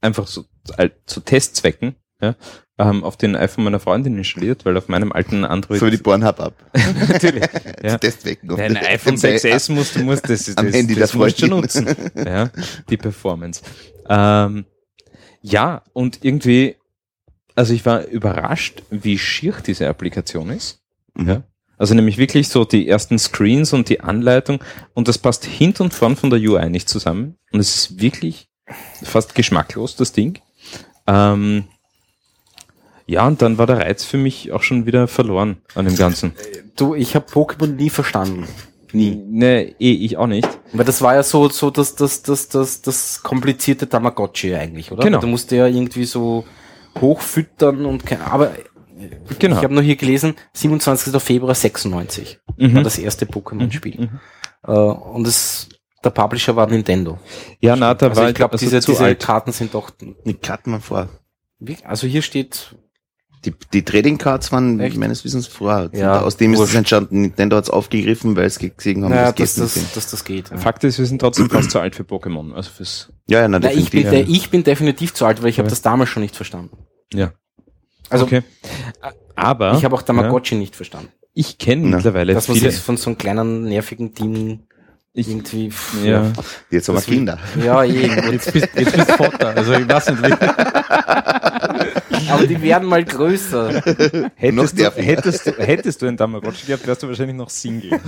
einfach 0.00 0.26
so 0.26 0.44
äh, 0.76 0.90
zu 1.06 1.20
Testzwecken 1.20 1.96
ja, 2.20 2.34
ähm, 2.78 3.04
auf 3.04 3.16
den 3.16 3.36
iPhone 3.36 3.64
meiner 3.64 3.80
Freundin 3.80 4.16
installiert, 4.16 4.64
weil 4.64 4.76
auf 4.76 4.88
meinem 4.88 5.12
alten 5.12 5.44
Android 5.44 5.78
Für 5.78 5.90
die 5.90 5.96
Pornhub 5.96 6.40
ab. 6.40 6.54
natürlich. 7.08 7.44
Ja. 7.82 7.96
Testwecken. 7.96 8.54
Dein 8.56 8.76
iPhone 8.76 9.16
6S 9.16 9.72
musst 9.72 9.96
du 9.96 10.00
musst 10.00 10.28
das, 10.28 10.44
das, 10.44 10.56
Am 10.58 10.70
Handy 10.70 10.94
das 10.94 11.14
musst 11.14 11.40
du 11.40 11.46
nutzen. 11.46 11.86
Ja, 12.14 12.50
die 12.90 12.98
Performance. 12.98 13.62
Ähm, 14.06 14.66
ja, 15.40 15.82
und 15.94 16.22
irgendwie, 16.22 16.76
also 17.54 17.72
ich 17.72 17.86
war 17.86 18.04
überrascht, 18.04 18.82
wie 18.90 19.16
schier 19.16 19.54
diese 19.66 19.88
Applikation 19.88 20.50
ist. 20.50 20.82
Mhm. 21.14 21.28
Ja. 21.28 21.42
Also 21.80 21.94
nämlich 21.94 22.18
wirklich 22.18 22.50
so 22.50 22.66
die 22.66 22.86
ersten 22.86 23.18
Screens 23.18 23.72
und 23.72 23.88
die 23.88 24.00
Anleitung 24.00 24.62
und 24.92 25.08
das 25.08 25.16
passt 25.16 25.46
hint 25.46 25.80
und 25.80 25.94
vorn 25.94 26.14
von 26.14 26.28
der 26.28 26.38
UI 26.38 26.68
nicht 26.68 26.90
zusammen. 26.90 27.36
Und 27.52 27.60
es 27.60 27.74
ist 27.74 28.02
wirklich 28.02 28.50
fast 29.02 29.34
geschmacklos, 29.34 29.96
das 29.96 30.12
Ding. 30.12 30.38
Ähm, 31.06 31.64
ja, 33.06 33.26
und 33.26 33.40
dann 33.40 33.56
war 33.56 33.66
der 33.66 33.78
Reiz 33.78 34.04
für 34.04 34.18
mich 34.18 34.52
auch 34.52 34.62
schon 34.62 34.84
wieder 34.84 35.08
verloren 35.08 35.62
an 35.74 35.86
dem 35.86 35.96
Ganzen. 35.96 36.32
Du, 36.76 36.94
ich 36.94 37.14
habe 37.14 37.24
Pokémon 37.32 37.68
nie 37.68 37.88
verstanden. 37.88 38.46
Nie. 38.92 39.16
Ne, 39.16 39.74
eh, 39.80 39.92
ich 39.92 40.18
auch 40.18 40.26
nicht. 40.26 40.48
Weil 40.74 40.84
das 40.84 41.00
war 41.00 41.14
ja 41.14 41.22
so, 41.22 41.48
so 41.48 41.70
das, 41.70 41.94
das, 41.94 42.20
das, 42.20 42.50
das, 42.50 42.82
das 42.82 43.22
komplizierte 43.22 43.88
Tamagotchi 43.88 44.54
eigentlich, 44.54 44.92
oder? 44.92 45.02
Genau. 45.02 45.20
Du 45.20 45.28
musst 45.28 45.50
ja 45.50 45.66
irgendwie 45.66 46.04
so 46.04 46.44
hochfüttern 47.00 47.86
und 47.86 48.04
keine, 48.04 48.30
aber 48.30 48.52
Genau. 49.38 49.56
ich 49.58 49.62
habe 49.64 49.74
nur 49.74 49.82
hier 49.82 49.96
gelesen, 49.96 50.34
27. 50.52 51.20
Februar 51.20 51.54
96 51.54 52.40
Mhm. 52.56 52.74
war 52.74 52.82
das 52.82 52.98
erste 52.98 53.26
Pokémon-Spiel. 53.26 54.08
Äh, 54.66 54.70
und 54.70 55.26
es, 55.26 55.68
der 56.04 56.10
Publisher 56.10 56.54
war 56.56 56.66
Nintendo. 56.66 57.18
Ja, 57.60 57.76
na, 57.76 57.94
da 57.94 58.08
also 58.08 58.20
war 58.20 58.28
ich 58.28 58.34
glaube, 58.34 58.52
also 58.52 58.64
diese, 58.66 58.80
zu 58.80 58.92
diese 58.92 59.04
alt. 59.04 59.20
Karten 59.20 59.52
sind 59.52 59.74
doch, 59.74 59.90
Die 59.90 60.34
Karten 60.34 60.72
waren 60.72 60.80
vor. 60.82 61.08
wie- 61.58 61.78
also 61.84 62.06
hier 62.06 62.22
steht, 62.22 62.74
Die, 63.46 63.54
die 63.72 63.82
Trading 63.82 64.18
Cards 64.18 64.52
waren 64.52 64.78
Echt? 64.80 64.98
meines 64.98 65.24
Wissens 65.24 65.46
vor. 65.46 65.88
Ja, 65.94 66.20
Aus 66.20 66.36
dem 66.36 66.52
ist 66.52 66.60
es 66.60 66.74
entstanden. 66.74 67.22
Nintendo 67.22 67.56
hat 67.56 67.64
es 67.64 67.70
aufgegriffen, 67.70 68.36
weil 68.36 68.44
es 68.44 68.58
gesehen 68.58 69.02
haben, 69.02 69.12
naja, 69.12 69.32
das 69.32 69.54
dass, 69.54 69.72
geht 69.74 69.84
das, 69.84 69.92
dass 69.94 70.10
das 70.10 70.24
geht. 70.26 70.50
Ja. 70.50 70.58
Fakt 70.58 70.84
ist, 70.84 70.98
wir 70.98 71.06
sind 71.06 71.20
trotzdem 71.20 71.48
fast 71.48 71.70
zu 71.70 71.80
alt 71.80 71.96
für 71.96 72.02
Pokémon. 72.02 72.52
Also 72.52 72.70
fürs. 72.70 73.10
Ja, 73.28 73.40
ja, 73.40 73.48
na, 73.48 73.58
Na, 73.58 73.72
ich, 73.72 73.90
bin, 73.90 74.02
der, 74.02 74.28
ich 74.28 74.50
bin 74.50 74.62
definitiv 74.62 75.14
zu 75.14 75.24
alt, 75.24 75.40
weil 75.42 75.48
ich 75.48 75.56
habe 75.58 75.68
Ja. 75.68 75.70
das 75.70 75.80
damals 75.80 76.10
schon 76.10 76.22
nicht 76.22 76.36
verstanden. 76.36 76.76
Ja. 77.14 77.32
Also 78.10 78.24
okay. 78.26 78.42
Aber 79.36 79.72
ich 79.74 79.84
habe 79.84 79.94
auch 79.94 80.00
ja, 80.00 80.06
Tamagotchi 80.06 80.54
nicht 80.56 80.76
verstanden. 80.76 81.08
ich 81.32 81.56
kenne 81.58 81.86
Na, 81.88 81.96
mittlerweile 81.96 82.34
Dass 82.34 82.48
man 82.48 82.56
viele. 82.58 82.70
sich 82.70 82.80
von 82.80 82.96
so 82.96 83.10
einem 83.10 83.16
kleinen, 83.18 83.64
nervigen 83.64 84.12
Ding 84.14 84.60
Ich, 85.12 85.28
irgendwie... 85.28 85.70
pff, 85.70 86.04
ja. 86.04 86.30
Jetzt 86.70 86.88
aber 86.90 86.98
Das- 86.98 87.06
Kinder. 87.06 87.38
Ja, 87.64 87.82
eh. 87.84 87.90
Jetzt 88.32 88.52
bist, 88.52 88.68
jetzt 88.74 88.94
bist 88.96 89.08
du 89.08 89.16
Vater. 89.16 89.56
Also 89.56 89.72
ich 89.72 89.88
weiß 89.88 90.10
nicht, 90.10 90.22
wie. 90.26 90.32
Aber 92.30 92.46
die 92.46 92.62
werden 92.62 92.86
mal 92.88 93.04
größer. 93.04 93.82
Hättest, 94.36 94.78
du, 94.78 94.90
hättest, 94.92 95.46
du, 95.46 95.50
hättest 95.52 96.02
du 96.02 96.06
ein 96.06 96.16
Tamagotchi 96.16 96.66
gehabt, 96.66 96.86
wärst 96.86 97.02
du 97.02 97.08
wahrscheinlich 97.08 97.36
noch 97.36 97.48
Single. 97.50 97.90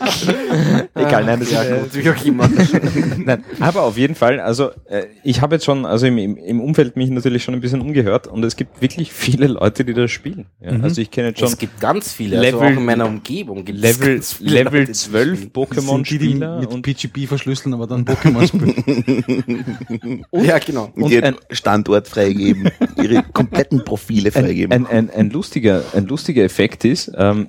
Egal, 0.94 1.24
nein, 1.24 1.40
das 1.40 1.50
ja, 1.50 1.62
ist, 1.62 1.70
äh, 1.70 2.02
gut, 2.02 2.04
wie 2.04 2.10
auch 2.10 2.24
immer. 2.26 2.48
Nein, 3.24 3.44
aber 3.60 3.82
auf 3.82 3.96
jeden 3.96 4.14
Fall, 4.14 4.40
also 4.40 4.70
äh, 4.88 5.04
ich 5.24 5.40
habe 5.40 5.54
jetzt 5.56 5.64
schon, 5.64 5.84
also 5.86 6.06
im, 6.06 6.18
im, 6.18 6.60
Umfeld 6.60 6.96
mich 6.96 7.10
natürlich 7.10 7.44
schon 7.44 7.54
ein 7.54 7.60
bisschen 7.60 7.80
umgehört 7.80 8.26
und 8.26 8.42
es 8.44 8.56
gibt 8.56 8.80
wirklich 8.80 9.12
viele 9.12 9.46
Leute, 9.46 9.84
die 9.84 9.92
das 9.94 10.10
spielen. 10.10 10.46
Ja, 10.60 10.70
Also 10.82 11.00
ich 11.00 11.10
kenne 11.10 11.28
jetzt 11.28 11.40
schon 11.40 11.48
Es 11.48 11.58
gibt 11.58 11.80
ganz 11.80 12.12
viele, 12.12 12.38
also 12.38 12.58
Level- 12.58 12.66
auch 12.74 12.78
in 12.78 12.84
meiner 12.84 13.06
Umgebung 13.06 13.64
gibt 13.64 13.78
es 13.84 13.98
Level, 13.98 14.14
ganz 14.14 14.32
viele 14.34 14.50
Leute, 14.50 14.64
Level 14.64 14.84
die 14.86 14.92
12 14.92 15.02
spielen. 15.02 15.36
Sind 15.36 15.40
die, 15.40 15.48
die 15.48 15.50
Pokémon-Spieler 15.80 16.60
mit 16.60 16.70
und, 16.70 16.82
PGP 16.82 17.26
verschlüsseln, 17.28 17.74
aber 17.74 17.86
dann 17.86 18.04
Pokémon 18.04 18.46
spielen. 18.46 20.24
Ja, 20.32 20.58
genau. 20.58 20.90
Und 20.94 21.14
ein- 21.22 21.36
Standort 21.50 22.08
freigeben. 22.08 22.70
ihre 22.96 23.22
kompletten 23.32 23.84
Profile 23.84 24.28
ein, 24.34 24.44
freigeben. 24.44 24.72
ein, 24.72 24.86
ein, 24.86 25.10
ein, 25.10 25.30
lustiger, 25.30 25.82
ein 25.94 26.06
lustiger 26.06 26.42
Effekt 26.44 26.84
ist, 26.84 27.10
ähm, 27.16 27.48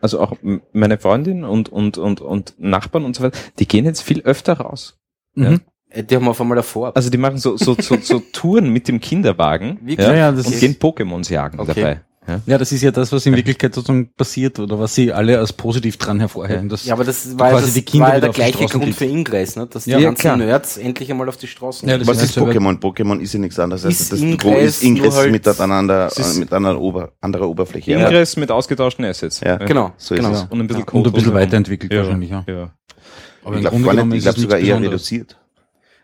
also 0.00 0.20
auch 0.20 0.34
meine 0.72 0.98
Freundin 0.98 1.44
und, 1.44 1.68
und, 1.68 1.98
und, 1.98 2.20
und 2.20 2.54
Nachbarn 2.58 3.04
und 3.04 3.16
so 3.16 3.22
weiter, 3.24 3.38
die 3.58 3.66
gehen 3.68 3.84
jetzt 3.84 4.02
viel 4.02 4.20
öfter 4.22 4.54
raus. 4.54 4.98
Mhm. 5.34 5.60
Äh, 5.90 6.02
Die 6.04 6.16
haben 6.16 6.28
auf 6.28 6.40
einmal 6.40 6.56
davor. 6.56 6.96
Also 6.96 7.10
die 7.10 7.18
machen 7.18 7.38
so, 7.38 7.56
so, 7.56 7.74
so, 7.78 7.96
so 8.00 8.20
Touren 8.32 8.70
mit 8.72 8.88
dem 8.88 9.00
Kinderwagen 9.00 9.78
Wirklich? 9.82 10.06
ja, 10.06 10.12
Ja, 10.12 10.18
ja, 10.18 10.32
das 10.32 10.46
und 10.46 10.54
ist- 10.54 10.60
gehen 10.60 10.74
Pokémons 10.74 11.30
jagen 11.32 11.60
Okay. 11.60 11.74
dabei. 11.74 12.00
Ja. 12.28 12.40
Ja, 12.46 12.58
das 12.58 12.72
ist 12.72 12.82
ja 12.82 12.90
das, 12.90 13.12
was 13.12 13.24
in 13.26 13.36
Wirklichkeit 13.36 13.74
sozusagen 13.74 14.10
passiert 14.16 14.58
oder 14.58 14.78
was 14.78 14.94
sie 14.94 15.12
alle 15.12 15.38
als 15.38 15.52
positiv 15.52 15.96
dran 15.96 16.18
hervorheben. 16.18 16.68
Das, 16.68 16.84
ja, 16.84 16.94
aber 16.94 17.04
das 17.04 17.38
war, 17.38 17.48
ja 17.48 17.52
quasi 17.54 17.66
das 17.66 17.74
die 17.74 17.82
Kinder 17.82 18.06
war 18.06 18.14
ja 18.14 18.20
der 18.20 18.30
gleiche 18.30 18.66
Grund 18.66 18.84
kriegst. 18.84 18.98
für 18.98 19.04
Ingress, 19.04 19.56
ne? 19.56 19.66
dass 19.70 19.84
die 19.84 19.90
Ja, 19.90 20.00
ganzen 20.00 20.20
klar. 20.20 20.36
Nerds 20.36 20.76
endlich 20.76 21.10
einmal 21.10 21.28
auf 21.28 21.36
die 21.36 21.46
Straßen 21.46 21.88
Ja, 21.88 21.98
das 21.98 22.08
Was 22.08 22.16
ist 22.18 22.30
ist 22.30 22.36
ja 22.36 22.42
Pokémon? 22.42 22.78
Pokémon 22.80 23.20
ist 23.20 23.32
ja 23.32 23.38
nichts 23.38 23.58
anderes 23.58 23.84
als 23.84 24.00
Ist 24.00 24.12
das 24.12 24.20
Ingress, 24.20 24.76
ist 24.78 24.82
Ingress 24.82 25.14
halt- 25.16 25.30
miteinander, 25.32 26.06
Es 26.08 26.18
ist- 26.18 26.36
äh, 26.36 26.40
mit 26.40 26.52
einer 26.52 26.80
Ober, 26.80 27.12
anderer 27.20 27.48
Oberfläche. 27.48 27.92
Ja. 27.92 28.00
Ingress 28.00 28.36
mit 28.36 28.50
ausgetauschten 28.50 29.04
Assets. 29.04 29.40
Ja. 29.40 29.56
Genau, 29.58 29.92
So 29.96 30.14
ist 30.14 30.20
genau. 30.20 30.32
es. 30.34 30.42
Und 30.50 30.60
ein 30.60 30.66
bisschen 30.66 30.84
Ja, 30.86 30.92
und 30.92 31.06
ein 31.06 31.12
bisschen 31.12 31.34
weiterentwickelt 31.34 31.94
wahrscheinlich, 31.94 32.30
ja. 32.30 32.44
ja. 32.48 32.70
aber 33.44 33.58
Ich 33.58 33.64
im 33.72 33.82
glaube 33.82 34.16
ist 34.16 34.26
es 34.26 34.34
sogar 34.36 34.58
eher 34.58 34.80
reduziert. 34.80 35.36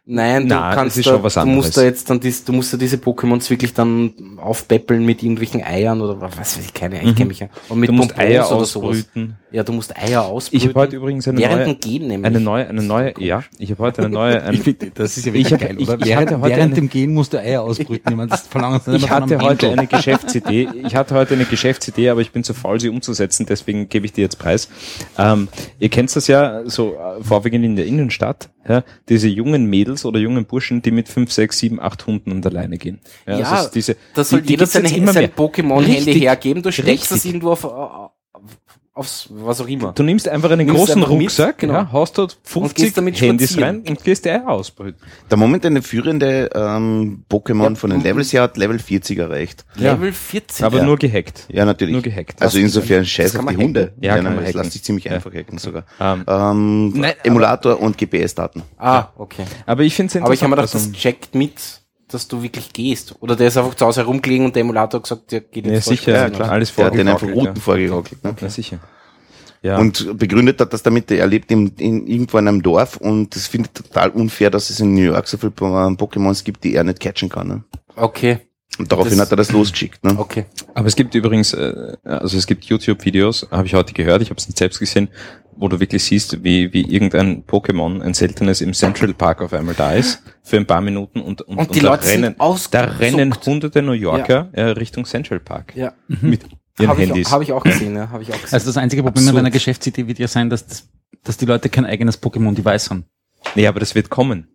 Nein, 0.04 0.48
du 0.48 0.48
das 0.48 0.74
kannst 0.74 0.98
da, 0.98 1.02
schon 1.04 1.22
was 1.22 1.34
du 1.34 1.46
musst 1.46 1.76
da 1.76 1.82
jetzt 1.84 2.10
dann 2.10 2.18
dies, 2.18 2.42
du 2.42 2.52
musst 2.52 2.72
da 2.72 2.76
diese 2.76 2.96
Pokémons 2.96 3.48
wirklich 3.50 3.72
dann 3.72 4.12
aufpäppeln 4.36 5.06
mit 5.06 5.22
irgendwelchen 5.22 5.62
Eiern 5.62 6.00
oder 6.00 6.20
was 6.20 6.36
weiß 6.40 6.58
ich, 6.58 6.74
keine, 6.74 6.96
ich 7.00 7.04
Mhm. 7.10 7.14
kenne 7.14 7.28
mich 7.28 7.38
ja. 7.38 7.48
Und 7.68 7.78
mit 7.78 7.88
Du 7.88 7.92
musst 7.92 8.08
Bonbons 8.08 8.18
Eier 8.28 8.50
ausbrüten. 8.50 9.36
Ja, 9.52 9.62
du 9.62 9.72
musst 9.72 9.96
Eier 9.96 10.08
Ich 10.08 10.16
ausbrüten. 10.16 10.68
habe 10.70 10.80
heute 10.80 10.96
übrigens 10.96 11.28
eine 11.28 11.38
während 11.38 11.56
neue, 11.58 11.74
dem 11.74 11.80
Gehen 11.80 12.08
nämlich. 12.08 12.26
eine 12.26 12.40
neue, 12.40 12.68
eine 12.68 12.82
neue, 12.82 13.14
ja, 13.20 13.44
ich 13.58 13.70
habe 13.70 13.80
heute 13.84 14.02
eine 14.02 14.08
neue, 14.12 14.42
Ich 14.52 14.60
finde, 14.62 14.90
das 14.92 15.16
ist 15.16 15.24
ja 15.26 15.32
Ich 15.34 15.38
wirklich 15.38 15.52
hab- 15.52 15.60
geil, 15.68 15.76
ich- 15.78 15.88
oder? 15.88 15.98
ich 16.00 16.06
während 16.06 16.30
hatte 16.30 16.40
heute 16.40 16.50
während 16.56 16.62
eine- 16.64 16.74
dem 16.74 16.90
Gehen 16.90 17.14
musst 17.14 17.32
du 17.32 17.38
Eier 17.38 17.62
ausbrüten. 17.62 18.10
Ich 18.10 18.16
meine, 18.16 18.28
das 18.30 18.48
verlangen 18.48 18.80
sie 18.84 18.96
ich 18.96 19.08
hatte 19.08 19.38
heute 19.38 19.70
eine 19.70 19.86
Geschäftsidee. 19.86 20.68
Ich 20.84 20.96
hatte 20.96 21.14
heute 21.14 21.34
eine 21.34 21.44
Geschäftsidee, 21.44 22.08
aber 22.08 22.22
ich 22.22 22.32
bin 22.32 22.42
zu 22.42 22.54
faul, 22.54 22.80
sie 22.80 22.88
umzusetzen, 22.88 23.46
deswegen 23.48 23.88
gebe 23.88 24.04
ich 24.06 24.12
dir 24.12 24.22
jetzt 24.22 24.40
preis. 24.40 24.68
Ähm, 25.16 25.46
ihr 25.78 25.90
kennt 25.90 26.14
das 26.16 26.26
ja, 26.26 26.62
so 26.68 26.94
äh, 26.94 27.22
vorwiegend 27.22 27.64
in 27.64 27.76
der 27.76 27.86
Innenstadt, 27.86 28.48
ja, 28.68 28.82
diese 29.08 29.28
jungen 29.28 29.66
Mädels 29.66 29.91
oder 30.04 30.18
jungen 30.18 30.44
Burschen, 30.46 30.82
die 30.82 30.90
mit 30.90 31.08
fünf, 31.08 31.32
sechs, 31.32 31.58
sieben, 31.58 31.80
acht 31.80 32.06
Hunden 32.06 32.30
an 32.32 32.42
der 32.42 32.52
Leine 32.52 32.78
gehen. 32.78 33.00
Ja, 33.26 33.36
also 33.38 33.66
es- 33.66 33.70
diese, 33.70 33.96
da 34.14 34.24
soll 34.24 34.40
die- 34.40 34.46
die 34.46 34.52
jeder 34.54 34.66
sein 34.66 34.82
mehr. 35.22 35.32
Pokémon-Handy 35.34 36.14
hergeben, 36.20 36.62
du 36.62 36.72
steckst 36.72 37.10
das 37.10 37.24
irgendwo 37.24 37.50
auf, 37.52 37.64
aufs, 38.94 39.28
was 39.30 39.60
auch 39.60 39.68
immer. 39.68 39.92
Du 39.92 40.02
nimmst 40.02 40.28
einfach 40.28 40.50
einen 40.50 40.66
Nimmst 40.66 40.78
großen 40.80 40.96
einfach 41.02 41.10
mit, 41.14 41.20
Rucksack, 41.22 41.58
genau. 41.58 41.72
ja, 41.74 41.92
haust 41.92 42.18
dort 42.18 42.36
50 42.44 42.76
gehst 42.84 42.98
damit 42.98 43.20
Handys 43.20 43.50
spazieren. 43.52 43.76
rein 43.82 43.88
und 43.88 44.04
gehst 44.04 44.26
Eier 44.26 44.46
ausbrüten. 44.48 45.00
Der 45.30 45.38
momentane 45.38 45.80
führende 45.80 46.50
ähm, 46.54 47.24
Pokémon 47.30 47.70
Ja, 47.70 47.74
von 47.74 47.90
den. 47.90 48.02
Levels 48.02 48.32
her 48.34 48.42
hat 48.42 48.56
Level 48.58 48.78
40 48.78 49.18
erreicht. 49.18 49.64
Ja. 49.76 49.92
Level 49.92 50.12
40. 50.12 50.64
Aber 50.64 50.78
Ja. 50.78 50.84
nur 50.84 50.98
gehackt. 50.98 51.46
Ja, 51.48 51.64
natürlich. 51.64 51.92
Nur 51.94 52.02
gehackt. 52.02 52.42
Also 52.42 52.58
Das- 52.58 52.64
insofern 52.64 53.06
scheiß 53.06 53.34
auf 53.34 53.40
die 53.40 53.46
man 53.46 53.56
Hunde. 53.56 53.82
hacken. 53.84 54.02
Ja, 54.04 54.14
kann 54.16 54.24
man 54.24 54.36
das 54.36 54.44
hacken. 54.48 54.58
lässt 54.60 54.72
sich 54.72 54.84
ziemlich 54.84 55.04
Ja. 55.06 55.12
einfach 55.12 55.32
hacken 55.32 55.58
sogar. 55.58 55.84
Ähm, 55.98 56.24
Ähm, 56.26 56.88
Nein, 56.90 57.14
Emulator 57.24 57.80
und 57.80 57.96
GPS-Daten. 57.96 58.62
Ah, 58.78 59.06
okay. 59.16 59.44
aber 59.66 59.82
ich 59.84 59.94
finde 59.94 60.16
es 60.18 60.22
Aber 60.22 60.34
ich 60.34 60.42
habe 60.42 60.50
mir 60.50 60.56
interessant. 60.56 60.84
gedacht, 60.92 60.94
das 60.96 61.00
checkt 61.00 61.34
mit, 61.34 61.81
dass 62.14 62.28
du 62.28 62.42
wirklich 62.42 62.72
gehst. 62.72 63.14
Oder 63.20 63.36
der 63.36 63.48
ist 63.48 63.56
einfach 63.56 63.74
zu 63.74 63.86
Hause 63.86 64.00
herumgelegen 64.02 64.46
und 64.46 64.54
der 64.54 64.60
Emulator 64.62 64.98
hat 64.98 65.04
gesagt, 65.04 65.32
der 65.32 65.40
geht 65.40 65.66
ja, 65.66 65.72
jetzt 65.72 65.86
sicher, 65.86 66.12
da 66.12 66.18
ja, 66.22 66.30
klar, 66.30 66.50
alles 66.50 66.74
Der 66.74 66.86
hat 66.86 66.94
den 66.94 67.08
einfach 67.08 67.20
vorgegaukelt, 67.20 67.48
unten 67.48 67.60
vorgegaukelt. 67.60 68.24
Ne? 68.24 68.34
Ja, 68.40 68.48
sicher. 68.50 68.78
Ja. 69.62 69.78
Und 69.78 70.18
begründet 70.18 70.60
hat 70.60 70.72
das 70.72 70.82
damit, 70.82 71.10
er 71.10 71.26
lebt 71.26 71.50
in, 71.52 71.68
in, 71.76 72.06
irgendwo 72.06 72.38
in 72.38 72.48
einem 72.48 72.62
Dorf 72.62 72.96
und 72.96 73.34
das 73.36 73.46
findet 73.46 73.74
total 73.74 74.10
unfair, 74.10 74.50
dass 74.50 74.70
es 74.70 74.80
in 74.80 74.94
New 74.94 75.02
York 75.02 75.28
so 75.28 75.36
viele 75.36 75.52
Po- 75.52 75.66
Pokémons 75.66 76.42
gibt, 76.42 76.64
die 76.64 76.74
er 76.74 76.82
nicht 76.82 76.98
catchen 76.98 77.28
kann. 77.28 77.46
Ne? 77.48 77.64
Okay, 77.94 78.38
Und 78.78 78.90
daraufhin 78.90 79.18
Das- 79.18 79.26
hat 79.26 79.32
er 79.32 79.36
das 79.36 79.52
losgeschickt. 79.52 80.02
Ne? 80.04 80.18
okay. 80.18 80.46
Aber 80.74 80.86
es 80.88 80.96
gibt 80.96 81.14
übrigens, 81.14 81.52
äh, 81.52 81.96
also 82.04 82.38
es 82.38 82.46
gibt 82.46 82.64
YouTube-Videos, 82.64 83.48
habe 83.50 83.66
ich 83.66 83.74
heute 83.74 83.92
gehört, 83.92 84.22
ich 84.22 84.30
habe 84.30 84.38
es 84.38 84.48
nicht 84.48 84.56
selbst 84.58 84.78
gesehen, 84.78 85.08
wo 85.54 85.68
du 85.68 85.78
wirklich 85.78 86.02
siehst, 86.02 86.42
wie, 86.42 86.72
wie 86.72 86.82
irgendein 86.90 87.44
Pokémon, 87.44 88.00
ein 88.00 88.14
seltenes 88.14 88.62
im 88.62 88.72
Central 88.72 89.12
Park 89.12 89.42
auf 89.42 89.52
einmal 89.52 89.74
da 89.74 89.92
ist, 89.92 90.22
für 90.42 90.56
ein 90.56 90.66
paar 90.66 90.80
Minuten 90.80 91.20
und, 91.20 91.42
und, 91.42 91.58
Und 91.58 91.74
die 91.74 91.80
da 91.80 91.90
Leute 91.90 92.06
rennen, 92.08 92.34
da 92.70 92.80
rennen 92.84 93.34
hunderte 93.44 93.82
New 93.82 93.92
Yorker 93.92 94.48
äh, 94.52 94.62
Richtung 94.62 95.04
Central 95.04 95.40
Park 95.40 95.74
Ja. 95.76 95.92
mit 96.08 96.40
ihren 96.78 96.88
Habe 96.88 97.02
ich, 97.02 97.08
Handys. 97.10 97.30
hab 97.30 97.42
ich 97.42 97.52
auch 97.52 97.62
gesehen, 97.62 97.94
ja. 97.94 98.08
Habe 98.08 98.22
ich 98.22 98.30
auch 98.32 98.40
gesehen. 98.40 98.54
Also 98.54 98.66
das 98.66 98.78
einzige 98.78 99.02
Problem 99.02 99.24
Absurd. 99.24 99.34
mit 99.34 99.40
einer 99.40 99.50
Geschäftsidee 99.50 100.06
wird 100.06 100.18
ja 100.18 100.28
sein, 100.28 100.48
dass, 100.48 100.66
das, 100.66 100.88
dass 101.22 101.36
die 101.36 101.44
Leute 101.44 101.68
kein 101.68 101.84
eigenes 101.84 102.20
Pokémon-Device 102.22 102.88
haben. 102.88 103.04
nee, 103.54 103.66
aber 103.66 103.80
das 103.80 103.94
wird 103.94 104.08
kommen. 104.08 104.48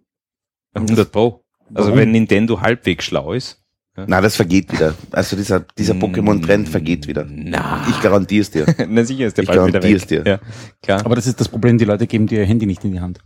100 0.74 1.12
Pro. 1.12 1.44
Also 1.76 1.90
Warum? 1.90 2.00
wenn 2.00 2.12
Nintendo 2.12 2.62
halbwegs 2.62 3.06
schlau 3.06 3.34
ist. 3.34 3.62
Na, 4.06 4.22
das 4.22 4.36
vergeht 4.36 4.72
wieder. 4.72 4.94
Also 5.12 5.36
dieser, 5.36 5.62
dieser 5.78 5.96
Pokémon-Trend 5.96 6.70
vergeht 6.70 7.08
wieder. 7.08 7.26
Na. 7.28 7.84
Ich 7.90 8.00
garantiere 8.00 8.42
es 8.42 8.52
dir. 8.52 8.66
Na 8.90 9.04
sicher 9.04 9.26
ist 9.26 9.38
der 9.38 9.44
Ich 9.44 9.50
bald 9.50 9.68
wieder 9.68 9.82
weg. 9.82 10.08
dir. 10.08 10.24
Ja, 10.26 10.40
klar. 10.84 11.04
Aber 11.04 11.16
das 11.16 11.26
ist 11.26 11.40
das 11.40 11.50
Problem, 11.50 11.80
die 11.80 11.86
Leute 11.86 12.06
geben 12.06 12.28
dir 12.28 12.42
ihr 12.42 12.46
Handy 12.46 12.68
nicht 12.68 12.84
in 12.86 12.92
die 12.92 13.00
Hand. 13.02 13.20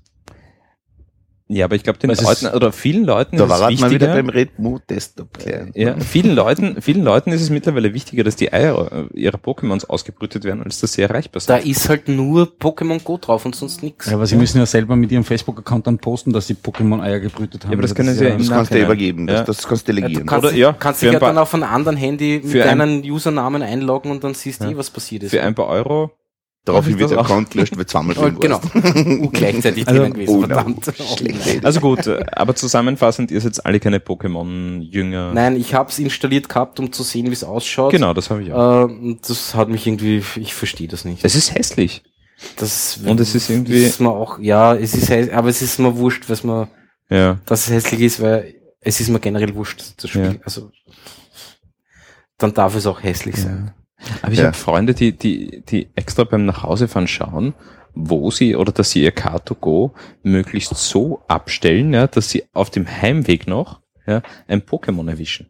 Ja, 1.51 1.65
aber 1.65 1.75
ich 1.75 1.83
glaube, 1.83 1.99
den 1.99 2.09
Was 2.09 2.21
ist- 2.21 2.41
Leuten 2.43 2.55
oder 2.55 2.71
vielen 2.71 3.03
Leuten 3.03 3.37
Da 3.37 3.43
ist 3.43 3.49
war 3.49 3.57
es 3.57 3.63
halt 3.65 3.79
mal 3.81 3.89
wieder 3.91 4.07
wichtiger. 4.07 4.13
beim 4.23 4.29
Redmo 4.29 4.79
Desktop. 4.89 5.27
Ja, 5.75 5.95
vielen 5.99 6.33
Leuten, 6.35 6.81
vielen 6.81 7.03
Leuten 7.03 7.31
ist 7.31 7.41
es 7.41 7.49
mittlerweile 7.49 7.93
wichtiger, 7.93 8.23
dass 8.23 8.35
die 8.35 8.51
Eier 8.53 8.91
äh, 9.13 9.19
ihrer 9.19 9.37
Pokémons 9.37 9.85
ausgebrütet 9.85 10.43
werden, 10.43 10.63
als 10.63 10.79
dass 10.79 10.93
sie 10.93 11.01
erreichbar 11.01 11.41
Da 11.45 11.57
sind. 11.59 11.69
ist 11.69 11.89
halt 11.89 12.07
nur 12.07 12.43
Pokémon 12.59 13.03
Go 13.03 13.17
drauf 13.21 13.45
und 13.45 13.55
sonst 13.55 13.83
nichts. 13.83 14.07
Ja, 14.07 14.13
aber 14.15 14.25
sie 14.25 14.35
müssen 14.35 14.57
ja 14.57 14.65
selber 14.65 14.95
mit 14.95 15.11
ihrem 15.11 15.23
Facebook-Account 15.23 15.87
dann 15.87 15.97
posten, 15.99 16.31
dass 16.33 16.47
sie 16.47 16.53
Pokémon-Eier 16.55 17.19
gebrütet 17.19 17.63
haben. 17.65 17.71
Ja, 17.71 17.75
aber 17.75 17.81
das 17.81 17.91
Also 17.91 17.95
können 18.03 18.15
sie 18.15 18.23
ja 18.23 18.31
im 18.31 18.37
Das 18.39 18.49
kannst 18.49 18.73
du 18.73 18.79
übergeben. 18.81 19.27
Das, 19.27 19.39
Ja. 19.39 19.43
das 19.45 19.67
kannst 19.67 19.87
du 19.87 19.91
Ja, 19.91 19.95
delegieren. 19.97 20.25
du 20.25 20.29
kannst, 20.29 20.47
Oder, 20.47 20.55
ja, 20.55 20.73
kannst 20.73 21.01
dich 21.01 21.11
ja 21.11 21.19
dann 21.19 21.37
auf 21.37 21.53
einem 21.53 21.63
anderen 21.63 21.97
Handy 21.97 22.39
mit 22.43 22.51
für 22.51 22.63
ein- 22.65 22.79
deinem 22.79 23.01
Usernamen 23.03 23.61
einloggen 23.61 24.11
und 24.11 24.23
dann 24.23 24.33
siehst 24.33 24.61
du 24.61 24.65
Ja. 24.65 24.71
eh, 24.71 24.77
was 24.77 24.89
passiert 24.89 25.23
ist. 25.23 25.31
Für 25.31 25.41
ein 25.43 25.53
paar 25.55 25.67
Euro. 25.67 26.11
Daraufhin 26.63 26.99
wird 26.99 27.09
der? 27.09 27.17
Account 27.19 27.49
gelöscht, 27.49 27.75
wird 27.75 27.89
zweimal 27.89 28.15
Oh, 28.19 28.21
drin 28.21 28.39
genau. 28.39 28.61
warst. 28.61 28.95
U 28.95 29.29
gleichzeitig 29.31 29.87
Also- 29.87 29.99
drinnen 29.99 30.13
gewesen, 30.13 30.35
Oh, 30.35 30.39
verdammt. 30.41 30.85
schlecht. 31.17 31.65
Also 31.65 31.79
gut, 31.79 32.07
aber 32.07 32.55
zusammenfassend, 32.55 33.31
ihr 33.31 33.41
seid 33.41 33.65
alle 33.65 33.79
keine 33.79 33.97
Pokémon-Jünger. 33.99 35.33
Nein, 35.33 35.55
ich 35.55 35.73
hab's 35.73 35.97
installiert 35.97 36.49
gehabt, 36.49 36.79
um 36.79 36.91
zu 36.91 37.01
sehen, 37.01 37.27
wie 37.27 37.33
es 37.33 37.43
ausschaut. 37.43 37.91
Genau, 37.91 38.13
das 38.13 38.29
habe 38.29 38.43
ich 38.43 38.53
auch. 38.53 38.81
Äh, 38.81 38.93
und 38.93 39.27
das 39.27 39.55
hat 39.55 39.69
mich 39.69 39.87
irgendwie, 39.87 40.23
ich 40.35 40.53
verstehe 40.53 40.87
das 40.87 41.03
nicht. 41.03 41.25
Es 41.25 41.33
ist 41.35 41.55
hässlich. 41.55 42.03
Das 42.57 42.99
Und 43.05 43.19
es 43.19 43.33
ist 43.35 43.49
irgendwie- 43.49 43.83
Ist 43.83 43.99
mir 43.99 44.09
auch, 44.11 44.37
ja, 44.39 44.75
es 44.75 44.93
ist, 44.93 45.09
hä- 45.09 45.31
aber 45.31 45.49
es 45.49 45.61
ist 45.63 45.79
mir 45.79 45.95
wurscht, 45.97 46.25
was 46.29 46.43
man, 46.43 46.67
Ja. 47.09 47.39
dass 47.45 47.67
es 47.67 47.73
hässlich 47.73 48.01
ist, 48.01 48.19
weil 48.21 48.55
es 48.81 48.99
ist 48.99 49.09
mir 49.09 49.19
generell 49.19 49.53
wurscht, 49.55 49.93
das 49.97 50.09
Spiel. 50.09 50.23
Ja. 50.23 50.33
Also, 50.43 50.71
dann 52.37 52.53
darf 52.53 52.75
es 52.75 52.85
auch 52.87 53.01
hässlich 53.03 53.35
sein. 53.37 53.73
Aber 54.21 54.31
ich 54.31 54.39
Ja. 54.39 54.45
habe 54.45 54.57
Freunde, 54.57 54.93
die, 54.93 55.11
die, 55.11 55.61
die 55.67 55.89
extra 55.95 56.23
beim 56.23 56.45
Nachhausefahren 56.45 57.07
schauen, 57.07 57.53
wo 57.93 58.31
sie 58.31 58.55
oder 58.55 58.71
dass 58.71 58.91
sie 58.91 59.03
ihr 59.03 59.13
Car2Go 59.13 59.91
möglichst 60.23 60.75
so 60.75 61.21
abstellen, 61.27 61.93
ja, 61.93 62.07
dass 62.07 62.29
sie 62.29 62.43
auf 62.53 62.69
dem 62.69 62.87
Heimweg 62.87 63.47
noch 63.47 63.81
ja, 64.07 64.21
ein 64.47 64.61
Pokémon 64.61 65.09
erwischen. 65.09 65.47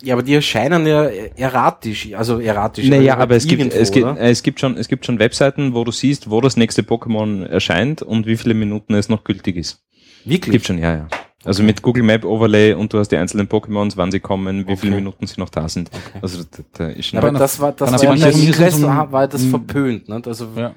Ja, 0.00 0.14
aber 0.14 0.22
die 0.22 0.34
erscheinen 0.34 0.86
ja 0.86 1.04
erratisch, 1.04 2.14
also 2.14 2.38
erratisch. 2.38 2.86
Naja, 2.86 3.14
also 3.14 3.22
aber 3.22 3.34
es 3.34 3.48
gibt, 3.48 3.74
es, 3.74 3.90
gibt, 3.90 4.06
es, 4.18 4.42
gibt 4.44 4.60
schon, 4.60 4.76
es 4.76 4.86
gibt 4.86 5.04
schon 5.04 5.18
Webseiten, 5.18 5.74
wo 5.74 5.82
du 5.82 5.90
siehst, 5.90 6.30
wo 6.30 6.40
das 6.40 6.56
nächste 6.56 6.82
Pokémon 6.82 7.44
erscheint 7.44 8.02
und 8.02 8.26
wie 8.26 8.36
viele 8.36 8.54
Minuten 8.54 8.94
es 8.94 9.08
noch 9.08 9.24
gültig 9.24 9.56
ist. 9.56 9.82
Wirklich. 10.24 10.52
Gibt 10.52 10.66
schon, 10.66 10.78
ja, 10.78 10.94
ja. 10.94 11.08
Also 11.44 11.62
mit 11.62 11.82
Google 11.82 12.02
Map 12.02 12.24
Overlay 12.24 12.74
und 12.74 12.92
du 12.92 12.98
hast 12.98 13.08
die 13.10 13.16
einzelnen 13.16 13.48
Pokémons, 13.48 13.96
wann 13.96 14.10
sie 14.10 14.18
kommen, 14.20 14.66
wie 14.66 14.76
viele 14.76 14.92
Okay. 14.92 15.00
Minuten 15.02 15.26
sie 15.26 15.38
noch 15.40 15.50
da 15.50 15.68
sind. 15.68 15.88
Okay. 15.92 16.18
Also 16.20 16.42
da, 16.42 16.58
da 16.72 16.88
ist 16.88 17.06
schon, 17.06 17.18
aber 17.18 17.28
Aber 17.28 17.38
das 17.38 17.60
war, 17.60 17.72
das 17.72 17.92
war 17.92 18.16
ja 18.16 18.32
so 18.32 18.86
ein- 18.88 19.12
war 19.12 19.28
das 19.28 19.42
ein- 19.42 19.50
verpönt, 19.50 20.08
ne? 20.08 20.20
Also, 20.26 20.48
Ja. 20.56 20.74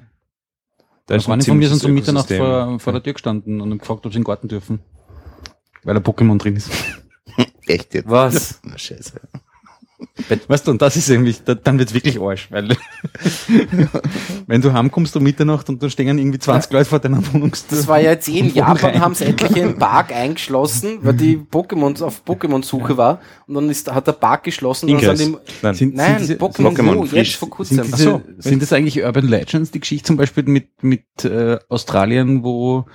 da 1.07 1.15
ist 1.15 1.25
Freunde 1.25 1.43
ein 1.43 1.47
von 1.47 1.57
mir 1.57 1.67
sind 1.67 1.81
so 1.81 1.87
Mitternacht 1.89 2.31
vor, 2.31 2.79
vor 2.79 2.93
der 2.93 3.01
Tür 3.01 3.13
gestanden 3.13 3.59
und 3.59 3.71
haben 3.71 3.79
gefragt, 3.79 4.05
ob 4.05 4.11
sie 4.11 4.17
in 4.17 4.21
den 4.21 4.27
Garten 4.27 4.47
dürfen. 4.47 4.79
Weil 5.83 5.97
ein 5.97 6.03
Pokémon 6.03 6.37
drin 6.37 6.55
ist. 6.55 6.69
Echt 7.67 7.93
jetzt? 7.95 8.07
was? 8.09 8.59
Na, 8.63 8.77
scheiße. 8.77 9.19
Weißt 10.47 10.67
du, 10.67 10.71
und 10.71 10.81
das 10.81 10.95
ist 10.97 11.09
irgendwie, 11.09 11.35
da, 11.45 11.53
dann 11.55 11.77
wird's 11.79 11.93
wirklich 11.93 12.19
Arsch, 12.19 12.47
weil 12.51 12.69
wenn 14.47 14.61
du 14.61 14.73
heimkommst 14.73 15.15
um 15.15 15.23
Mitternacht 15.23 15.69
und 15.69 15.81
da 15.81 15.89
stehen 15.89 16.17
irgendwie 16.17 16.39
20 16.39 16.71
Leute 16.71 16.85
vor 16.89 16.99
deiner 16.99 17.21
Wohnungstür. 17.33 17.77
Das 17.77 17.87
war 17.87 17.99
ja 17.99 18.11
jetzt 18.11 18.27
eh 18.29 18.39
in 18.39 18.53
Japan, 18.53 18.99
haben 18.99 19.15
sie 19.15 19.25
etliche 19.25 19.59
im 19.59 19.77
Park 19.77 20.11
eingeschlossen, 20.15 20.99
weil 21.01 21.13
die 21.13 21.37
Pokémon 21.37 22.01
auf 22.03 22.23
Pokémon-Suche 22.25 22.97
war. 22.97 23.19
Und 23.47 23.55
dann 23.55 23.69
ist, 23.69 23.91
hat 23.91 24.07
der 24.07 24.13
Park 24.13 24.43
geschlossen. 24.43 24.89
Und 24.93 25.03
dann 25.03 25.15
sind 25.17 25.33
die, 25.35 25.51
Nein. 25.61 25.75
Sind- 25.75 25.95
nein, 25.95 26.15
diese- 26.19 26.35
Pokémon 26.35 26.73
Pokémon 26.75 26.93
Go, 26.95 27.05
frisch. 27.05 27.29
jetzt 27.29 27.35
vor 27.35 27.47
Sind, 27.47 27.81
kurzem. 27.81 27.81
diese, 27.83 27.93
Ach 27.93 27.99
so. 27.99 28.21
sind 28.49 28.61
das 28.61 28.73
eigentlich 28.73 29.03
Urban 29.03 29.27
Legends, 29.27 29.71
die 29.71 29.79
Geschichte 29.79 30.07
zum 30.07 30.17
Beispiel 30.17 30.43
mit, 30.43 30.83
mit 30.83 31.03
äh, 31.23 31.57
Australien, 31.69 32.43
wo 32.43 32.85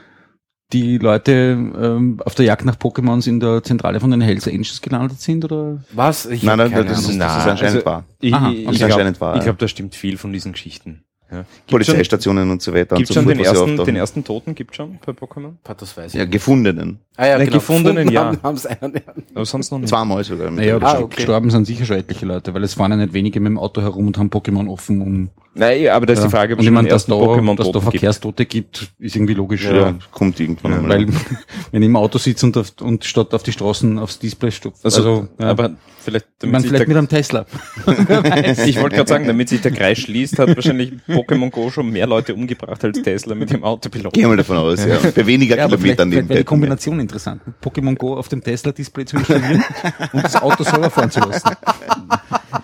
die 0.72 0.98
Leute 0.98 1.32
ähm, 1.32 2.20
auf 2.24 2.34
der 2.34 2.44
Jagd 2.44 2.64
nach 2.64 2.76
Pokémons 2.76 3.28
in 3.28 3.40
der 3.40 3.62
Zentrale 3.62 4.01
von 4.01 4.10
den 4.10 4.20
Hells 4.20 4.48
Angels 4.48 4.80
gelandet 4.80 5.20
sind? 5.20 5.44
Oder? 5.44 5.82
Was? 5.93 6.26
Ich 6.26 6.43
Nein, 6.43 6.59
nein, 6.59 6.70
keine 6.70 6.86
das 6.86 7.01
ist, 7.01 7.18
das 7.20 7.36
ist 7.38 7.47
anscheinend 7.47 7.62
also- 7.76 7.86
wahr. 7.86 8.05
Ich, 8.20 8.34
Aha, 8.34 8.51
ich, 8.51 8.66
okay. 8.66 8.72
ich 8.72 8.86
glaube, 8.86 9.20
wahr, 9.20 9.36
ja. 9.36 9.43
glaub, 9.43 9.59
da 9.59 9.68
stimmt 9.68 9.94
viel 9.94 10.18
von 10.18 10.32
diesen 10.32 10.52
Geschichten. 10.52 11.05
Ja. 11.30 11.38
Gibt 11.38 11.70
Polizeistationen 11.70 12.51
und 12.51 12.62
so 12.62 12.72
weiter. 12.72 12.97
Gibt 12.97 13.10
und 13.10 13.14
schon 13.14 13.24
so 13.24 13.30
den 13.30 13.40
ersten, 13.40 13.84
den 13.84 13.97
ersten 13.97 14.24
Toten 14.24 14.55
gibt 14.55 14.76
schon 14.76 14.98
bei 15.05 15.12
Pokémon? 15.12 15.55
Das 15.64 15.97
weiß 15.97 16.14
ich. 16.14 16.18
Ja, 16.18 16.24
gefundenen. 16.24 17.01
Ah 17.16 17.26
ja, 17.26 17.38
Na, 17.38 17.44
genau. 17.44 17.56
gefundenen, 17.56 17.97
Gefunden 18.09 18.14
ja. 18.14 18.24
haben, 18.26 18.38
haben's 18.43 18.66
einen, 18.66 18.94
ja. 18.94 19.01
Aber 19.34 19.44
sonst 19.47 19.70
noch 19.70 19.78
nicht. 19.78 19.88
Zweimal 19.88 20.22
sogar. 20.24 20.51
Naja, 20.51 20.78
Ah, 20.80 20.98
okay. 21.01 21.16
gestorben 21.16 21.51
sind 21.51 21.64
sicher 21.66 21.84
schon 21.84 21.97
etliche 21.97 22.26
Leute, 22.26 22.52
weil 22.55 22.62
es 22.64 22.74
fahren 22.74 22.90
ja 22.93 22.97
nicht 22.98 23.12
wenige 23.12 23.40
mit 23.40 23.51
dem 23.51 23.59
Auto 23.59 23.80
herum 23.80 24.06
und 24.09 24.18
haben 24.18 24.28
Pokémon 24.30 24.68
offen, 24.70 25.01
um 25.01 25.30
Nein, 25.59 25.88
aber 25.88 26.05
da 26.05 26.12
ist 26.12 26.22
die 26.22 26.28
Frage, 26.28 26.52
ob 26.52 26.59
und 26.59 26.64
es 26.66 26.68
ich 26.68 26.74
meine, 26.74 26.86
dass 26.88 27.06
da, 27.06 27.14
dass 27.14 27.18
da 27.20 27.26
Pokémon-Toten 27.32 27.72
gibt. 27.72 27.82
Verkehrstote 27.84 28.44
gibt, 28.44 28.93
ist 28.98 29.16
irgendwie 29.16 29.32
logisch. 29.32 29.64
Ja, 29.64 29.74
Ja. 29.74 29.94
kommt 30.10 30.38
irgendwann 30.38 30.74
einmal. 30.74 30.98
Weil, 30.98 31.06
wenn 31.72 31.80
ich 31.82 31.86
im 31.88 31.97
Auto 31.97 32.18
sitze 32.18 32.44
und, 32.44 32.59
auf, 32.59 32.74
und 32.82 33.06
statt 33.06 33.32
auf 33.32 33.43
die 33.43 33.52
Straßen 33.52 33.98
aufs 33.98 34.18
Display 34.18 34.51
stupft. 34.51 34.84
Also, 34.84 34.98
Also, 34.98 35.28
ja. 35.40 35.47
aber 35.47 35.70
vielleicht, 36.05 36.26
ich 36.43 36.51
meine, 36.51 36.60
sich 36.60 36.68
vielleicht 36.68 36.88
mit 36.88 36.94
der, 36.94 36.98
einem 36.98 37.09
Tesla. 37.09 37.47
ich 38.66 38.78
wollte 38.80 38.97
gerade 38.97 39.09
sagen, 39.09 39.26
damit 39.26 39.48
sich 39.48 39.62
der 39.62 39.72
Kreis 39.72 39.97
schließt, 39.98 40.38
hat 40.38 40.55
wahrscheinlich 40.55 40.93
Pokémon 41.09 41.51
Go 41.51 41.70
schon 41.70 41.88
mehr 41.90 42.06
Leute 42.06 42.34
umgebracht 42.34 42.84
als 42.84 43.01
Tesla 43.01 43.34
mit 43.34 43.51
dem 43.51 43.64
Autopilot. 43.64 44.12
Geh 44.12 44.26
mal 44.26 44.36
davon 44.36 44.59
aus, 44.59 44.84
ja. 44.84 44.98
Bei 45.14 45.26
weniger 45.26 45.56
Ja, 45.56 45.70
wäre 45.70 45.97
die 45.97 46.05
nebenbei. 46.05 46.43
Kombination 46.43 47.01
interessant. 47.07 47.41
Pokémon 47.62 47.95
Go 47.97 48.15
auf 48.16 48.28
dem 48.28 48.43
Tesla-Display 48.43 49.05
zu 49.07 49.16
installieren 49.16 49.65
und 50.12 50.24
das 50.24 50.37
Auto 50.37 50.62
selber 50.65 50.91
fahren 50.91 51.11
zu 51.11 51.20
lassen. 51.20 51.51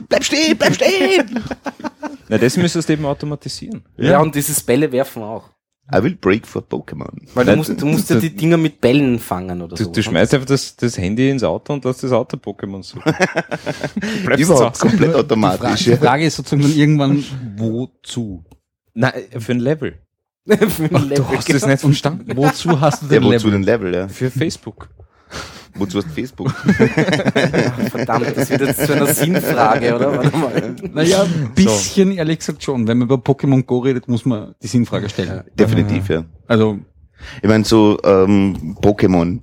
Bleib 0.09 0.25
stehen, 0.25 0.57
bleib 0.59 0.75
stehen! 0.75 1.43
Na, 2.29 2.39
das 2.39 2.57
müsstest 2.57 2.89
du 2.89 2.93
eben 2.95 3.05
automatisieren. 3.07 3.83
Ja. 3.97 4.21
und 4.21 4.35
dieses 4.35 4.61
Bälle 4.63 4.91
werfen 4.93 5.23
auch. 5.23 5.51
I 5.95 6.03
will 6.03 6.15
break 6.15 6.47
for 6.47 6.63
Pokémon. 6.63 7.11
Weil 7.35 7.45
du 7.45 7.57
musst, 7.57 7.81
du 7.81 7.87
musst 7.87 8.09
ja 8.09 8.17
die 8.19 8.31
Dinger 8.37 8.57
mit 8.57 8.81
Bällen 8.81 9.19
fangen 9.19 9.61
oder 9.61 9.77
Du, 9.77 9.85
so. 9.85 9.91
du 9.91 10.03
schmeißt 10.03 10.33
einfach 10.33 10.47
das, 10.47 10.77
das 10.77 10.97
Handy 10.97 11.29
ins 11.29 11.43
Auto 11.43 11.73
und 11.73 11.85
lässt 11.85 12.03
das 12.05 12.13
Auto 12.13 12.37
Pokémon 12.37 12.83
suchen. 12.83 13.03
Bleibst 14.25 14.45
Überhaupt 14.45 14.79
komplett 14.79 15.01
Die 15.01 15.05
Frage, 15.13 15.19
automatisch. 15.19 15.85
die 15.85 15.91
Ja. 15.91 15.97
Frage 15.97 16.25
ist 16.27 16.37
sozusagen 16.37 16.63
dann 16.63 16.73
irgendwann, 16.73 17.25
wozu? 17.57 18.45
Nein, 18.95 19.13
für 19.39 19.53
ein 19.53 19.61
Level. 19.61 19.99
Für 20.47 20.85
ein 20.85 21.09
Level, 21.09 21.09
Du 21.17 21.29
hast 21.29 21.49
das 21.49 21.61
genau. 21.61 21.67
nicht 21.73 21.81
verstanden. 21.81 22.37
Wozu 22.37 22.81
hast 22.81 23.03
du 23.03 23.07
Ja, 23.07 23.21
den 23.21 23.25
wozu 23.25 23.33
Level? 23.47 23.51
den 23.53 23.63
Level, 23.63 23.95
ja? 23.95 24.09
Für 24.09 24.31
Facebook. 24.31 24.89
Wozu 25.75 25.99
hast 25.99 26.09
du 26.09 26.13
Facebook? 26.13 26.51
Verdammt, 27.91 28.37
das 28.37 28.51
wird 28.51 28.61
jetzt 28.61 28.87
zu 28.87 28.93
einer 28.93 29.07
Sinnfrage, 29.07 29.95
oder? 29.95 30.17
Warte 30.19 30.37
mal. 30.37 30.75
Naja, 30.93 31.23
ein 31.23 31.53
bisschen, 31.55 32.13
ehrlich 32.13 32.41
gesagt 32.41 32.63
schon. 32.63 32.87
Wenn 32.87 32.99
man 32.99 33.07
über 33.09 33.17
Pokémon 33.17 33.63
Go 33.65 33.79
redet, 33.79 34.09
muss 34.09 34.25
man 34.25 34.55
die 34.63 34.67
Sinnfrage 34.67 35.09
stellen. 35.09 35.43
Definitiv, 35.59 36.09
ja. 36.09 36.25
Also, 36.47 36.79
Ich 37.43 37.49
meine, 37.49 37.65
so 37.65 37.99
ähm, 38.05 38.77
Pokémon. 38.81 39.39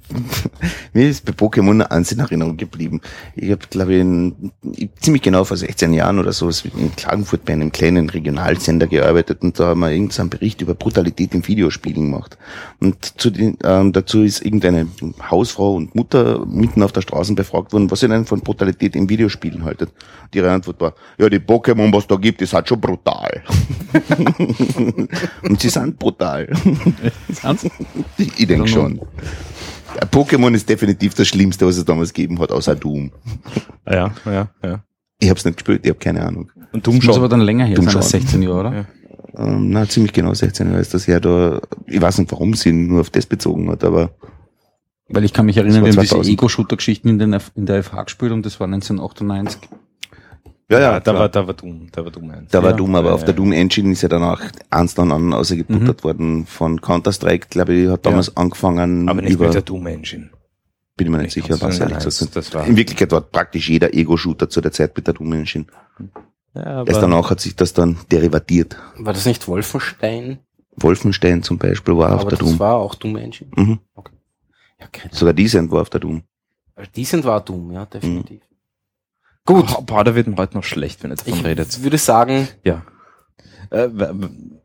Mir 0.93 1.09
ist 1.09 1.25
bei 1.25 1.31
Pokémon 1.31 1.81
eins 1.81 2.11
in 2.11 2.19
Erinnerung 2.19 2.57
geblieben. 2.57 3.01
Ich 3.35 3.51
habe, 3.51 3.61
glaube 3.69 3.95
ich, 3.95 4.89
ziemlich 4.99 5.21
genau 5.21 5.43
vor 5.43 5.57
16 5.57 5.93
Jahren 5.93 6.19
oder 6.19 6.33
so 6.33 6.49
in 6.49 6.95
Klagenfurt 6.95 7.45
bei 7.45 7.53
einem 7.53 7.71
kleinen 7.71 8.09
Regionalsender 8.09 8.87
gearbeitet 8.87 9.41
und 9.41 9.59
da 9.59 9.67
haben 9.67 9.79
wir 9.79 9.91
irgendeinen 9.91 10.29
Bericht 10.29 10.61
über 10.61 10.75
Brutalität 10.75 11.33
in 11.33 11.47
Videospielen 11.47 12.11
gemacht. 12.11 12.37
Und 12.79 13.19
zu 13.19 13.29
den, 13.29 13.57
ähm, 13.63 13.91
dazu 13.93 14.23
ist 14.23 14.43
irgendeine 14.43 14.87
Hausfrau 15.29 15.75
und 15.75 15.95
Mutter 15.95 16.45
mitten 16.45 16.83
auf 16.83 16.91
der 16.91 17.01
Straße 17.01 17.33
befragt 17.33 17.73
worden, 17.73 17.89
was 17.91 17.99
sie 17.99 18.07
denn 18.07 18.25
von 18.25 18.41
Brutalität 18.41 18.95
in 18.95 19.09
Videospielen 19.09 19.63
haltet. 19.63 19.89
Und 20.23 20.35
ihre 20.35 20.51
Antwort 20.51 20.79
war, 20.81 20.93
ja, 21.17 21.29
die 21.29 21.39
Pokémon, 21.39 21.93
was 21.93 22.07
da 22.07 22.15
gibt, 22.15 22.41
ist 22.41 22.53
halt 22.53 22.67
schon 22.67 22.79
brutal. 22.79 23.43
und 25.43 25.59
sie 25.59 25.69
sind 25.69 25.99
brutal. 25.99 26.49
Ich 28.17 28.47
denke 28.47 28.67
schon. 28.67 29.01
Pokémon 30.11 30.53
ist 30.53 30.69
definitiv 30.69 31.13
das 31.15 31.27
Schlimmste, 31.27 31.65
was 31.65 31.77
es 31.77 31.85
damals 31.85 32.13
gegeben 32.13 32.39
hat, 32.39 32.51
außer 32.51 32.75
Doom. 32.75 33.11
Ja, 33.87 34.13
ja, 34.25 34.49
ja. 34.63 34.83
Ich 35.19 35.29
hab's 35.29 35.43
nicht 35.43 35.57
gespielt, 35.57 35.81
ich 35.83 35.89
habe 35.89 35.99
keine 35.99 36.25
Ahnung. 36.25 36.51
Und 36.71 36.85
Das 36.87 36.93
dumm 36.93 37.05
muss 37.05 37.17
aber 37.17 37.27
dann 37.27 37.41
länger 37.41 37.65
her 37.65 37.75
Dumm 37.75 37.85
sein 37.85 37.97
als 37.97 38.11
schauen. 38.11 38.21
16 38.21 38.41
Jahre, 38.43 38.59
oder? 38.59 38.73
Ja. 38.73 38.85
Ähm, 39.45 39.69
na, 39.71 39.87
ziemlich 39.87 40.13
genau 40.13 40.33
16 40.33 40.67
Jahre 40.67 40.79
ist 40.79 40.93
das 40.93 41.07
her. 41.07 41.19
Da, 41.19 41.59
ich 41.87 42.01
weiß 42.01 42.19
nicht, 42.19 42.31
warum 42.31 42.53
sie 42.53 42.69
ihn 42.69 42.87
nur 42.87 43.01
auf 43.01 43.09
das 43.09 43.25
bezogen 43.25 43.69
hat, 43.69 43.83
aber 43.83 44.11
Weil 45.09 45.23
ich 45.25 45.33
kann 45.33 45.45
mich 45.45 45.57
erinnern, 45.57 45.83
Das 45.83 45.95
wir 45.95 45.97
haben 45.97 46.01
diese 46.01 46.15
2000. 46.15 46.33
Ego-Shooter-Geschichten 46.33 47.09
in, 47.09 47.19
den 47.19 47.37
in 47.55 47.65
der 47.65 47.83
FH 47.83 48.03
gespielt 48.03 48.31
und 48.31 48.45
das 48.45 48.59
war 48.59 48.65
1998. 48.67 49.61
ja, 50.69 50.79
ja, 50.79 50.91
Ja, 50.93 50.99
da 50.99 51.11
klar. 51.11 51.19
war, 51.19 51.29
da 51.29 51.47
war 51.47 51.53
dumm, 51.53 51.87
da 51.91 52.03
war 52.05 52.11
dumm 52.11 52.29
eins. 52.31 52.51
da 52.51 52.61
war 52.63 52.71
ja. 52.71 52.75
Doom, 52.77 52.95
aber 52.95 53.09
Ja, 53.09 53.15
auf 53.15 53.21
der 53.25 53.29
ja. 53.33 53.37
Doom 53.37 53.51
Engine 53.51 53.91
ist 53.91 54.01
ja 54.03 54.09
danach 54.09 54.41
eins 54.69 54.93
dann 54.95 55.11
an 55.11 55.33
ausgebuttert 55.33 56.03
worden 56.03 56.45
von 56.45 56.79
Counter-Strike, 56.81 57.47
glaube 57.49 57.73
ich, 57.73 57.89
hat 57.89 58.05
damals 58.05 58.35
angefangen 58.37 59.09
Aber 59.09 59.21
nicht 59.21 59.33
über, 59.33 59.45
mit 59.45 59.53
der 59.55 59.61
Doom 59.63 59.87
Engine. 59.87 60.29
bin 60.95 61.07
ich 61.07 61.11
mir 61.11 61.17
nicht 61.23 61.33
sicher, 61.33 61.59
was 61.61 61.79
ehrlich 61.79 61.99
gesagt. 62.03 62.35
das 62.35 62.53
war, 62.53 62.65
In 62.67 62.75
Wirklichkeit 62.77 63.11
war 63.11 63.21
praktisch 63.21 63.69
jeder 63.69 63.93
Ego-Shooter 63.93 64.49
zu 64.49 64.61
der 64.61 64.71
Zeit 64.71 64.95
mit 64.95 65.07
der 65.07 65.13
Doom 65.15 65.33
Engine. 65.33 65.65
ja, 66.53 66.83
Erst 66.83 66.89
aber, 66.97 67.01
danach 67.01 67.29
hat 67.31 67.39
sich 67.39 67.55
das 67.55 67.73
dann 67.73 67.97
derivatiert. 68.11 68.75
War 68.97 69.13
das 69.13 69.25
nicht 69.25 69.47
Wolfenstein? 69.47 70.39
Wolfenstein 70.75 71.43
zum 71.43 71.57
Beispiel 71.57 71.97
war 71.97 72.13
auf 72.15 72.21
Aber 72.21 72.29
der 72.29 72.39
das 72.39 72.47
Doom. 72.47 72.59
war 72.59 72.75
auch 72.75 72.95
Doom 72.95 73.15
Engine. 73.17 73.49
Mhm. 73.55 73.79
Ja, 74.79 74.87
keine 74.91 75.13
Sogar 75.13 75.33
Descent 75.33 75.71
war 75.71 75.81
auf 75.81 75.89
der 75.89 75.99
Doom. 75.99 76.23
Decent 76.95 77.25
war 77.25 77.41
Doom, 77.41 77.73
ja, 77.73 77.85
definitiv. 77.85 78.41
Gut, 79.45 79.67
Boah, 79.67 79.81
boah, 79.85 80.03
da 80.03 80.15
wird 80.15 80.27
mir 80.27 80.35
heute 80.37 80.55
noch 80.55 80.63
schlecht, 80.63 81.01
wenn 81.03 81.11
ihr 81.11 81.15
davon 81.15 81.33
ich 81.33 81.43
redet. 81.43 81.83
würde 81.83 81.97
sagen, 81.97 82.47
Ja. 82.63 82.83
Äh, 83.71 83.89
wir 83.91 84.19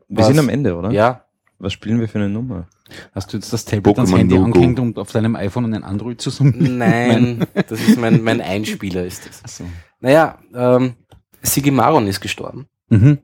Was? 0.09 0.27
sind 0.27 0.39
am 0.39 0.49
Ende, 0.49 0.75
oder? 0.75 0.91
ja, 0.91 1.25
Was 1.59 1.73
spielen 1.73 1.99
wir 1.99 2.07
für 2.07 2.19
eine 2.19 2.29
Nummer? 2.29 2.67
Hast 3.13 3.33
du 3.33 3.37
jetzt 3.37 3.51
das 3.51 3.65
Tablet 3.65 3.97
ans 3.97 4.11
Handy 4.13 4.35
Logo. 4.35 4.45
angehängt, 4.45 4.79
um 4.79 4.95
auf 4.97 5.11
deinem 5.11 5.35
iPhone 5.35 5.65
einen 5.65 5.83
Android 5.83 6.21
zu 6.21 6.29
summen? 6.29 6.77
nein, 6.77 7.45
das 7.67 7.81
ist 7.81 7.97
mein, 7.97 8.23
mein 8.23 8.41
Einspieler 8.41 9.03
ist 9.05 9.27
das. 9.27 9.43
Achso. 9.43 9.63
Naja, 9.99 10.37
ähm, 10.53 10.95
Sigi 11.41 11.71
Maron 11.71 12.05
ist 12.07 12.21
gestorben. 12.21 12.67
Mhm. 12.89 13.19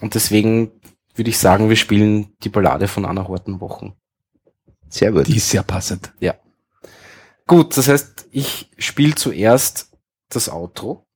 Und 0.00 0.14
deswegen 0.14 0.70
würde 1.14 1.28
ich 1.28 1.36
sagen, 1.38 1.68
wir 1.68 1.76
spielen 1.76 2.32
die 2.42 2.48
Ballade 2.48 2.88
von 2.88 3.04
Anna 3.04 3.28
Horten 3.28 3.60
Wochen. 3.60 3.92
Sehr 4.88 5.12
gut. 5.12 5.26
Die 5.26 5.36
ist 5.36 5.50
sehr 5.50 5.62
passend. 5.62 6.12
Gut, 7.46 7.76
das 7.76 7.88
heißt, 7.88 8.28
ich 8.30 8.70
spiele 8.78 9.14
zuerst 9.16 9.89
das 10.30 10.48
Outro. 10.48 11.06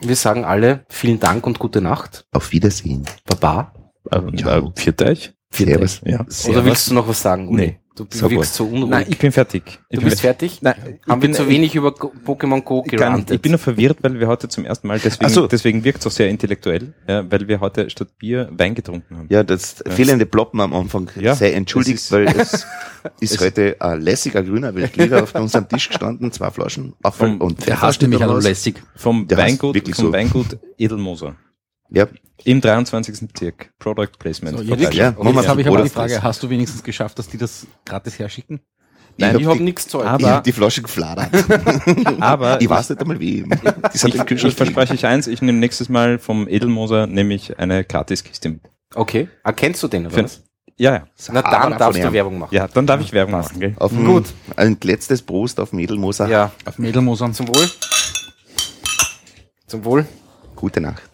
Wir 0.00 0.16
sagen 0.16 0.44
alle 0.44 0.84
vielen 0.88 1.18
Dank 1.20 1.46
und 1.46 1.58
gute 1.58 1.80
Nacht. 1.80 2.26
Auf 2.32 2.52
Wiedersehen. 2.52 3.04
Baba. 3.26 3.72
Äh, 4.10 4.36
Ciao. 4.36 4.68
äh, 4.68 4.80
Viert 4.80 5.02
euch? 5.02 5.34
Servus. 5.52 6.00
Ja. 6.04 6.24
Oder 6.48 6.64
willst 6.64 6.90
du 6.90 6.94
noch 6.94 7.08
was 7.08 7.20
sagen? 7.20 7.48
Uli? 7.48 7.66
Nee. 7.66 7.80
Du 8.04 8.16
Super. 8.18 8.30
wirkst 8.32 8.54
so 8.54 8.64
unruhig. 8.66 8.90
Nein, 8.90 9.06
ich 9.08 9.18
bin 9.18 9.32
fertig. 9.32 9.62
Ich 9.88 9.96
du 9.96 10.00
bin 10.02 10.10
bist 10.10 10.20
fertig? 10.20 10.58
Nein, 10.62 10.74
ich 11.02 11.10
Haben 11.10 11.20
bin, 11.20 11.30
wir 11.32 11.36
zu 11.38 11.48
wenig 11.48 11.74
über 11.74 11.88
Pokémon 11.90 12.62
Go 12.62 12.82
gerantet? 12.82 13.36
ich 13.36 13.40
bin 13.42 13.52
nur 13.52 13.58
verwirrt, 13.58 13.98
weil 14.02 14.18
wir 14.18 14.26
heute 14.28 14.48
zum 14.48 14.64
ersten 14.64 14.86
Mal, 14.88 14.98
deswegen, 14.98 15.30
so. 15.30 15.46
deswegen 15.46 15.84
wirkt 15.84 16.00
es 16.00 16.06
auch 16.06 16.10
sehr 16.10 16.28
intellektuell, 16.28 16.92
ja, 17.08 17.30
weil 17.30 17.46
wir 17.48 17.60
heute 17.60 17.88
statt 17.90 18.08
Bier 18.18 18.48
Wein 18.52 18.74
getrunken 18.74 19.16
haben. 19.16 19.26
Ja, 19.30 19.42
das 19.42 19.76
fehlende 19.88 20.26
Ploppen 20.26 20.60
am 20.60 20.72
Anfang 20.74 21.10
Ja, 21.20 21.34
sei 21.34 21.52
entschuldigt, 21.52 21.98
ist- 21.98 22.12
weil 22.12 22.26
es 22.36 22.66
ist 23.20 23.40
heute 23.40 23.76
ein 23.80 24.00
lässiger 24.00 24.42
grüner 24.42 24.74
Weltliga 24.74 25.22
auf 25.22 25.34
unserem 25.34 25.68
Tisch 25.68 25.88
gestanden, 25.88 26.30
zwei 26.32 26.50
Flaschen 26.50 26.94
Apfel 27.02 27.28
Vom- 27.30 27.40
und 27.40 27.66
Der 27.66 27.80
hasst 27.80 28.02
nämlich 28.02 28.20
raus. 28.22 28.44
lässig. 28.44 28.82
Vom 28.96 29.30
Weingut, 29.30 29.76
vom 29.94 29.94
so. 30.06 30.12
Weingut 30.12 30.58
Edelmoser. 30.78 31.36
Ja, 31.90 32.06
Im 32.44 32.60
23. 32.60 33.26
Bezirk. 33.28 33.70
Product 33.78 34.10
Placement. 34.18 34.58
So, 34.58 34.62
ja, 34.64 34.74
Okay, 34.74 34.80
wir 34.80 35.32
jetzt 35.32 35.48
habe 35.48 35.60
ich 35.60 35.66
aber 35.66 35.82
die 35.82 35.88
Frage, 35.88 36.22
hast 36.22 36.42
du 36.42 36.50
wenigstens 36.50 36.82
geschafft, 36.82 37.18
dass 37.18 37.28
die 37.28 37.38
das 37.38 37.66
gratis 37.84 38.18
herschicken? 38.18 38.60
Nein, 39.20 39.34
hab 39.34 39.40
ich 39.40 39.46
habe 39.48 39.58
die- 39.58 39.64
nichts 39.64 39.88
zu 39.88 40.00
aber- 40.04 40.20
Ich 40.20 40.26
hab 40.26 40.44
die 40.44 40.52
Flasche 40.52 40.80
gefladert. 40.82 41.30
Aber 42.20 42.60
ich 42.60 42.70
weiß 42.70 42.90
nicht 42.90 43.00
einmal 43.00 43.18
wie. 43.18 43.44
Das 43.48 44.04
hat 44.04 44.14
ich, 44.14 44.26
Kühlschrank 44.26 44.52
ich 44.52 44.54
verspreche 44.56 44.92
euch 44.94 45.06
eins, 45.06 45.26
ich 45.26 45.42
nehme 45.42 45.58
nächstes 45.58 45.88
Mal 45.88 46.20
vom 46.20 46.46
Edelmoser 46.46 47.08
nämlich 47.08 47.58
eine 47.58 47.82
Gratiskiste 47.84 48.48
mit. 48.50 48.60
Okay. 48.94 49.28
Erkennst 49.42 49.82
du 49.82 49.88
den 49.88 50.06
oder 50.06 50.14
Für- 50.14 50.24
was? 50.24 50.44
Ja, 50.76 50.92
ja. 50.94 51.06
Na 51.32 51.42
dann 51.42 51.62
von 51.70 51.78
darfst 51.78 52.00
du. 52.04 52.12
Werbung 52.12 52.38
machen. 52.38 52.54
Ja, 52.54 52.68
dann 52.68 52.86
darf 52.86 53.00
ich 53.00 53.12
Werbung 53.12 53.32
machen, 53.32 53.58
gell? 53.58 53.74
Auf 53.80 53.90
ein, 53.90 54.04
Gut. 54.04 54.26
ein 54.54 54.76
letztes 54.84 55.22
Prost 55.22 55.58
auf 55.58 55.72
Mädelmoser. 55.72 56.28
Ja. 56.28 56.52
Auf 56.64 56.78
Mädelmosern. 56.78 57.34
Zum 57.34 57.48
Wohl. 57.48 57.68
Zum 59.66 59.84
Wohl. 59.84 60.06
Gute 60.54 60.80
Nacht. 60.80 61.07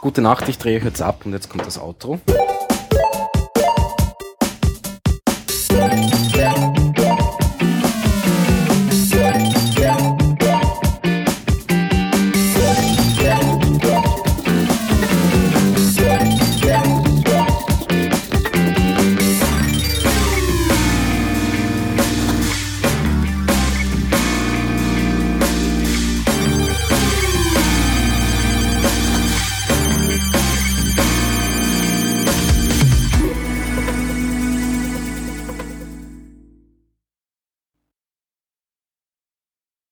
Gute 0.00 0.22
Nacht, 0.22 0.48
ich 0.48 0.58
drehe 0.58 0.78
euch 0.78 0.84
jetzt 0.84 1.02
ab 1.02 1.22
und 1.24 1.32
jetzt 1.32 1.50
kommt 1.50 1.66
das 1.66 1.76
Outro. 1.76 2.20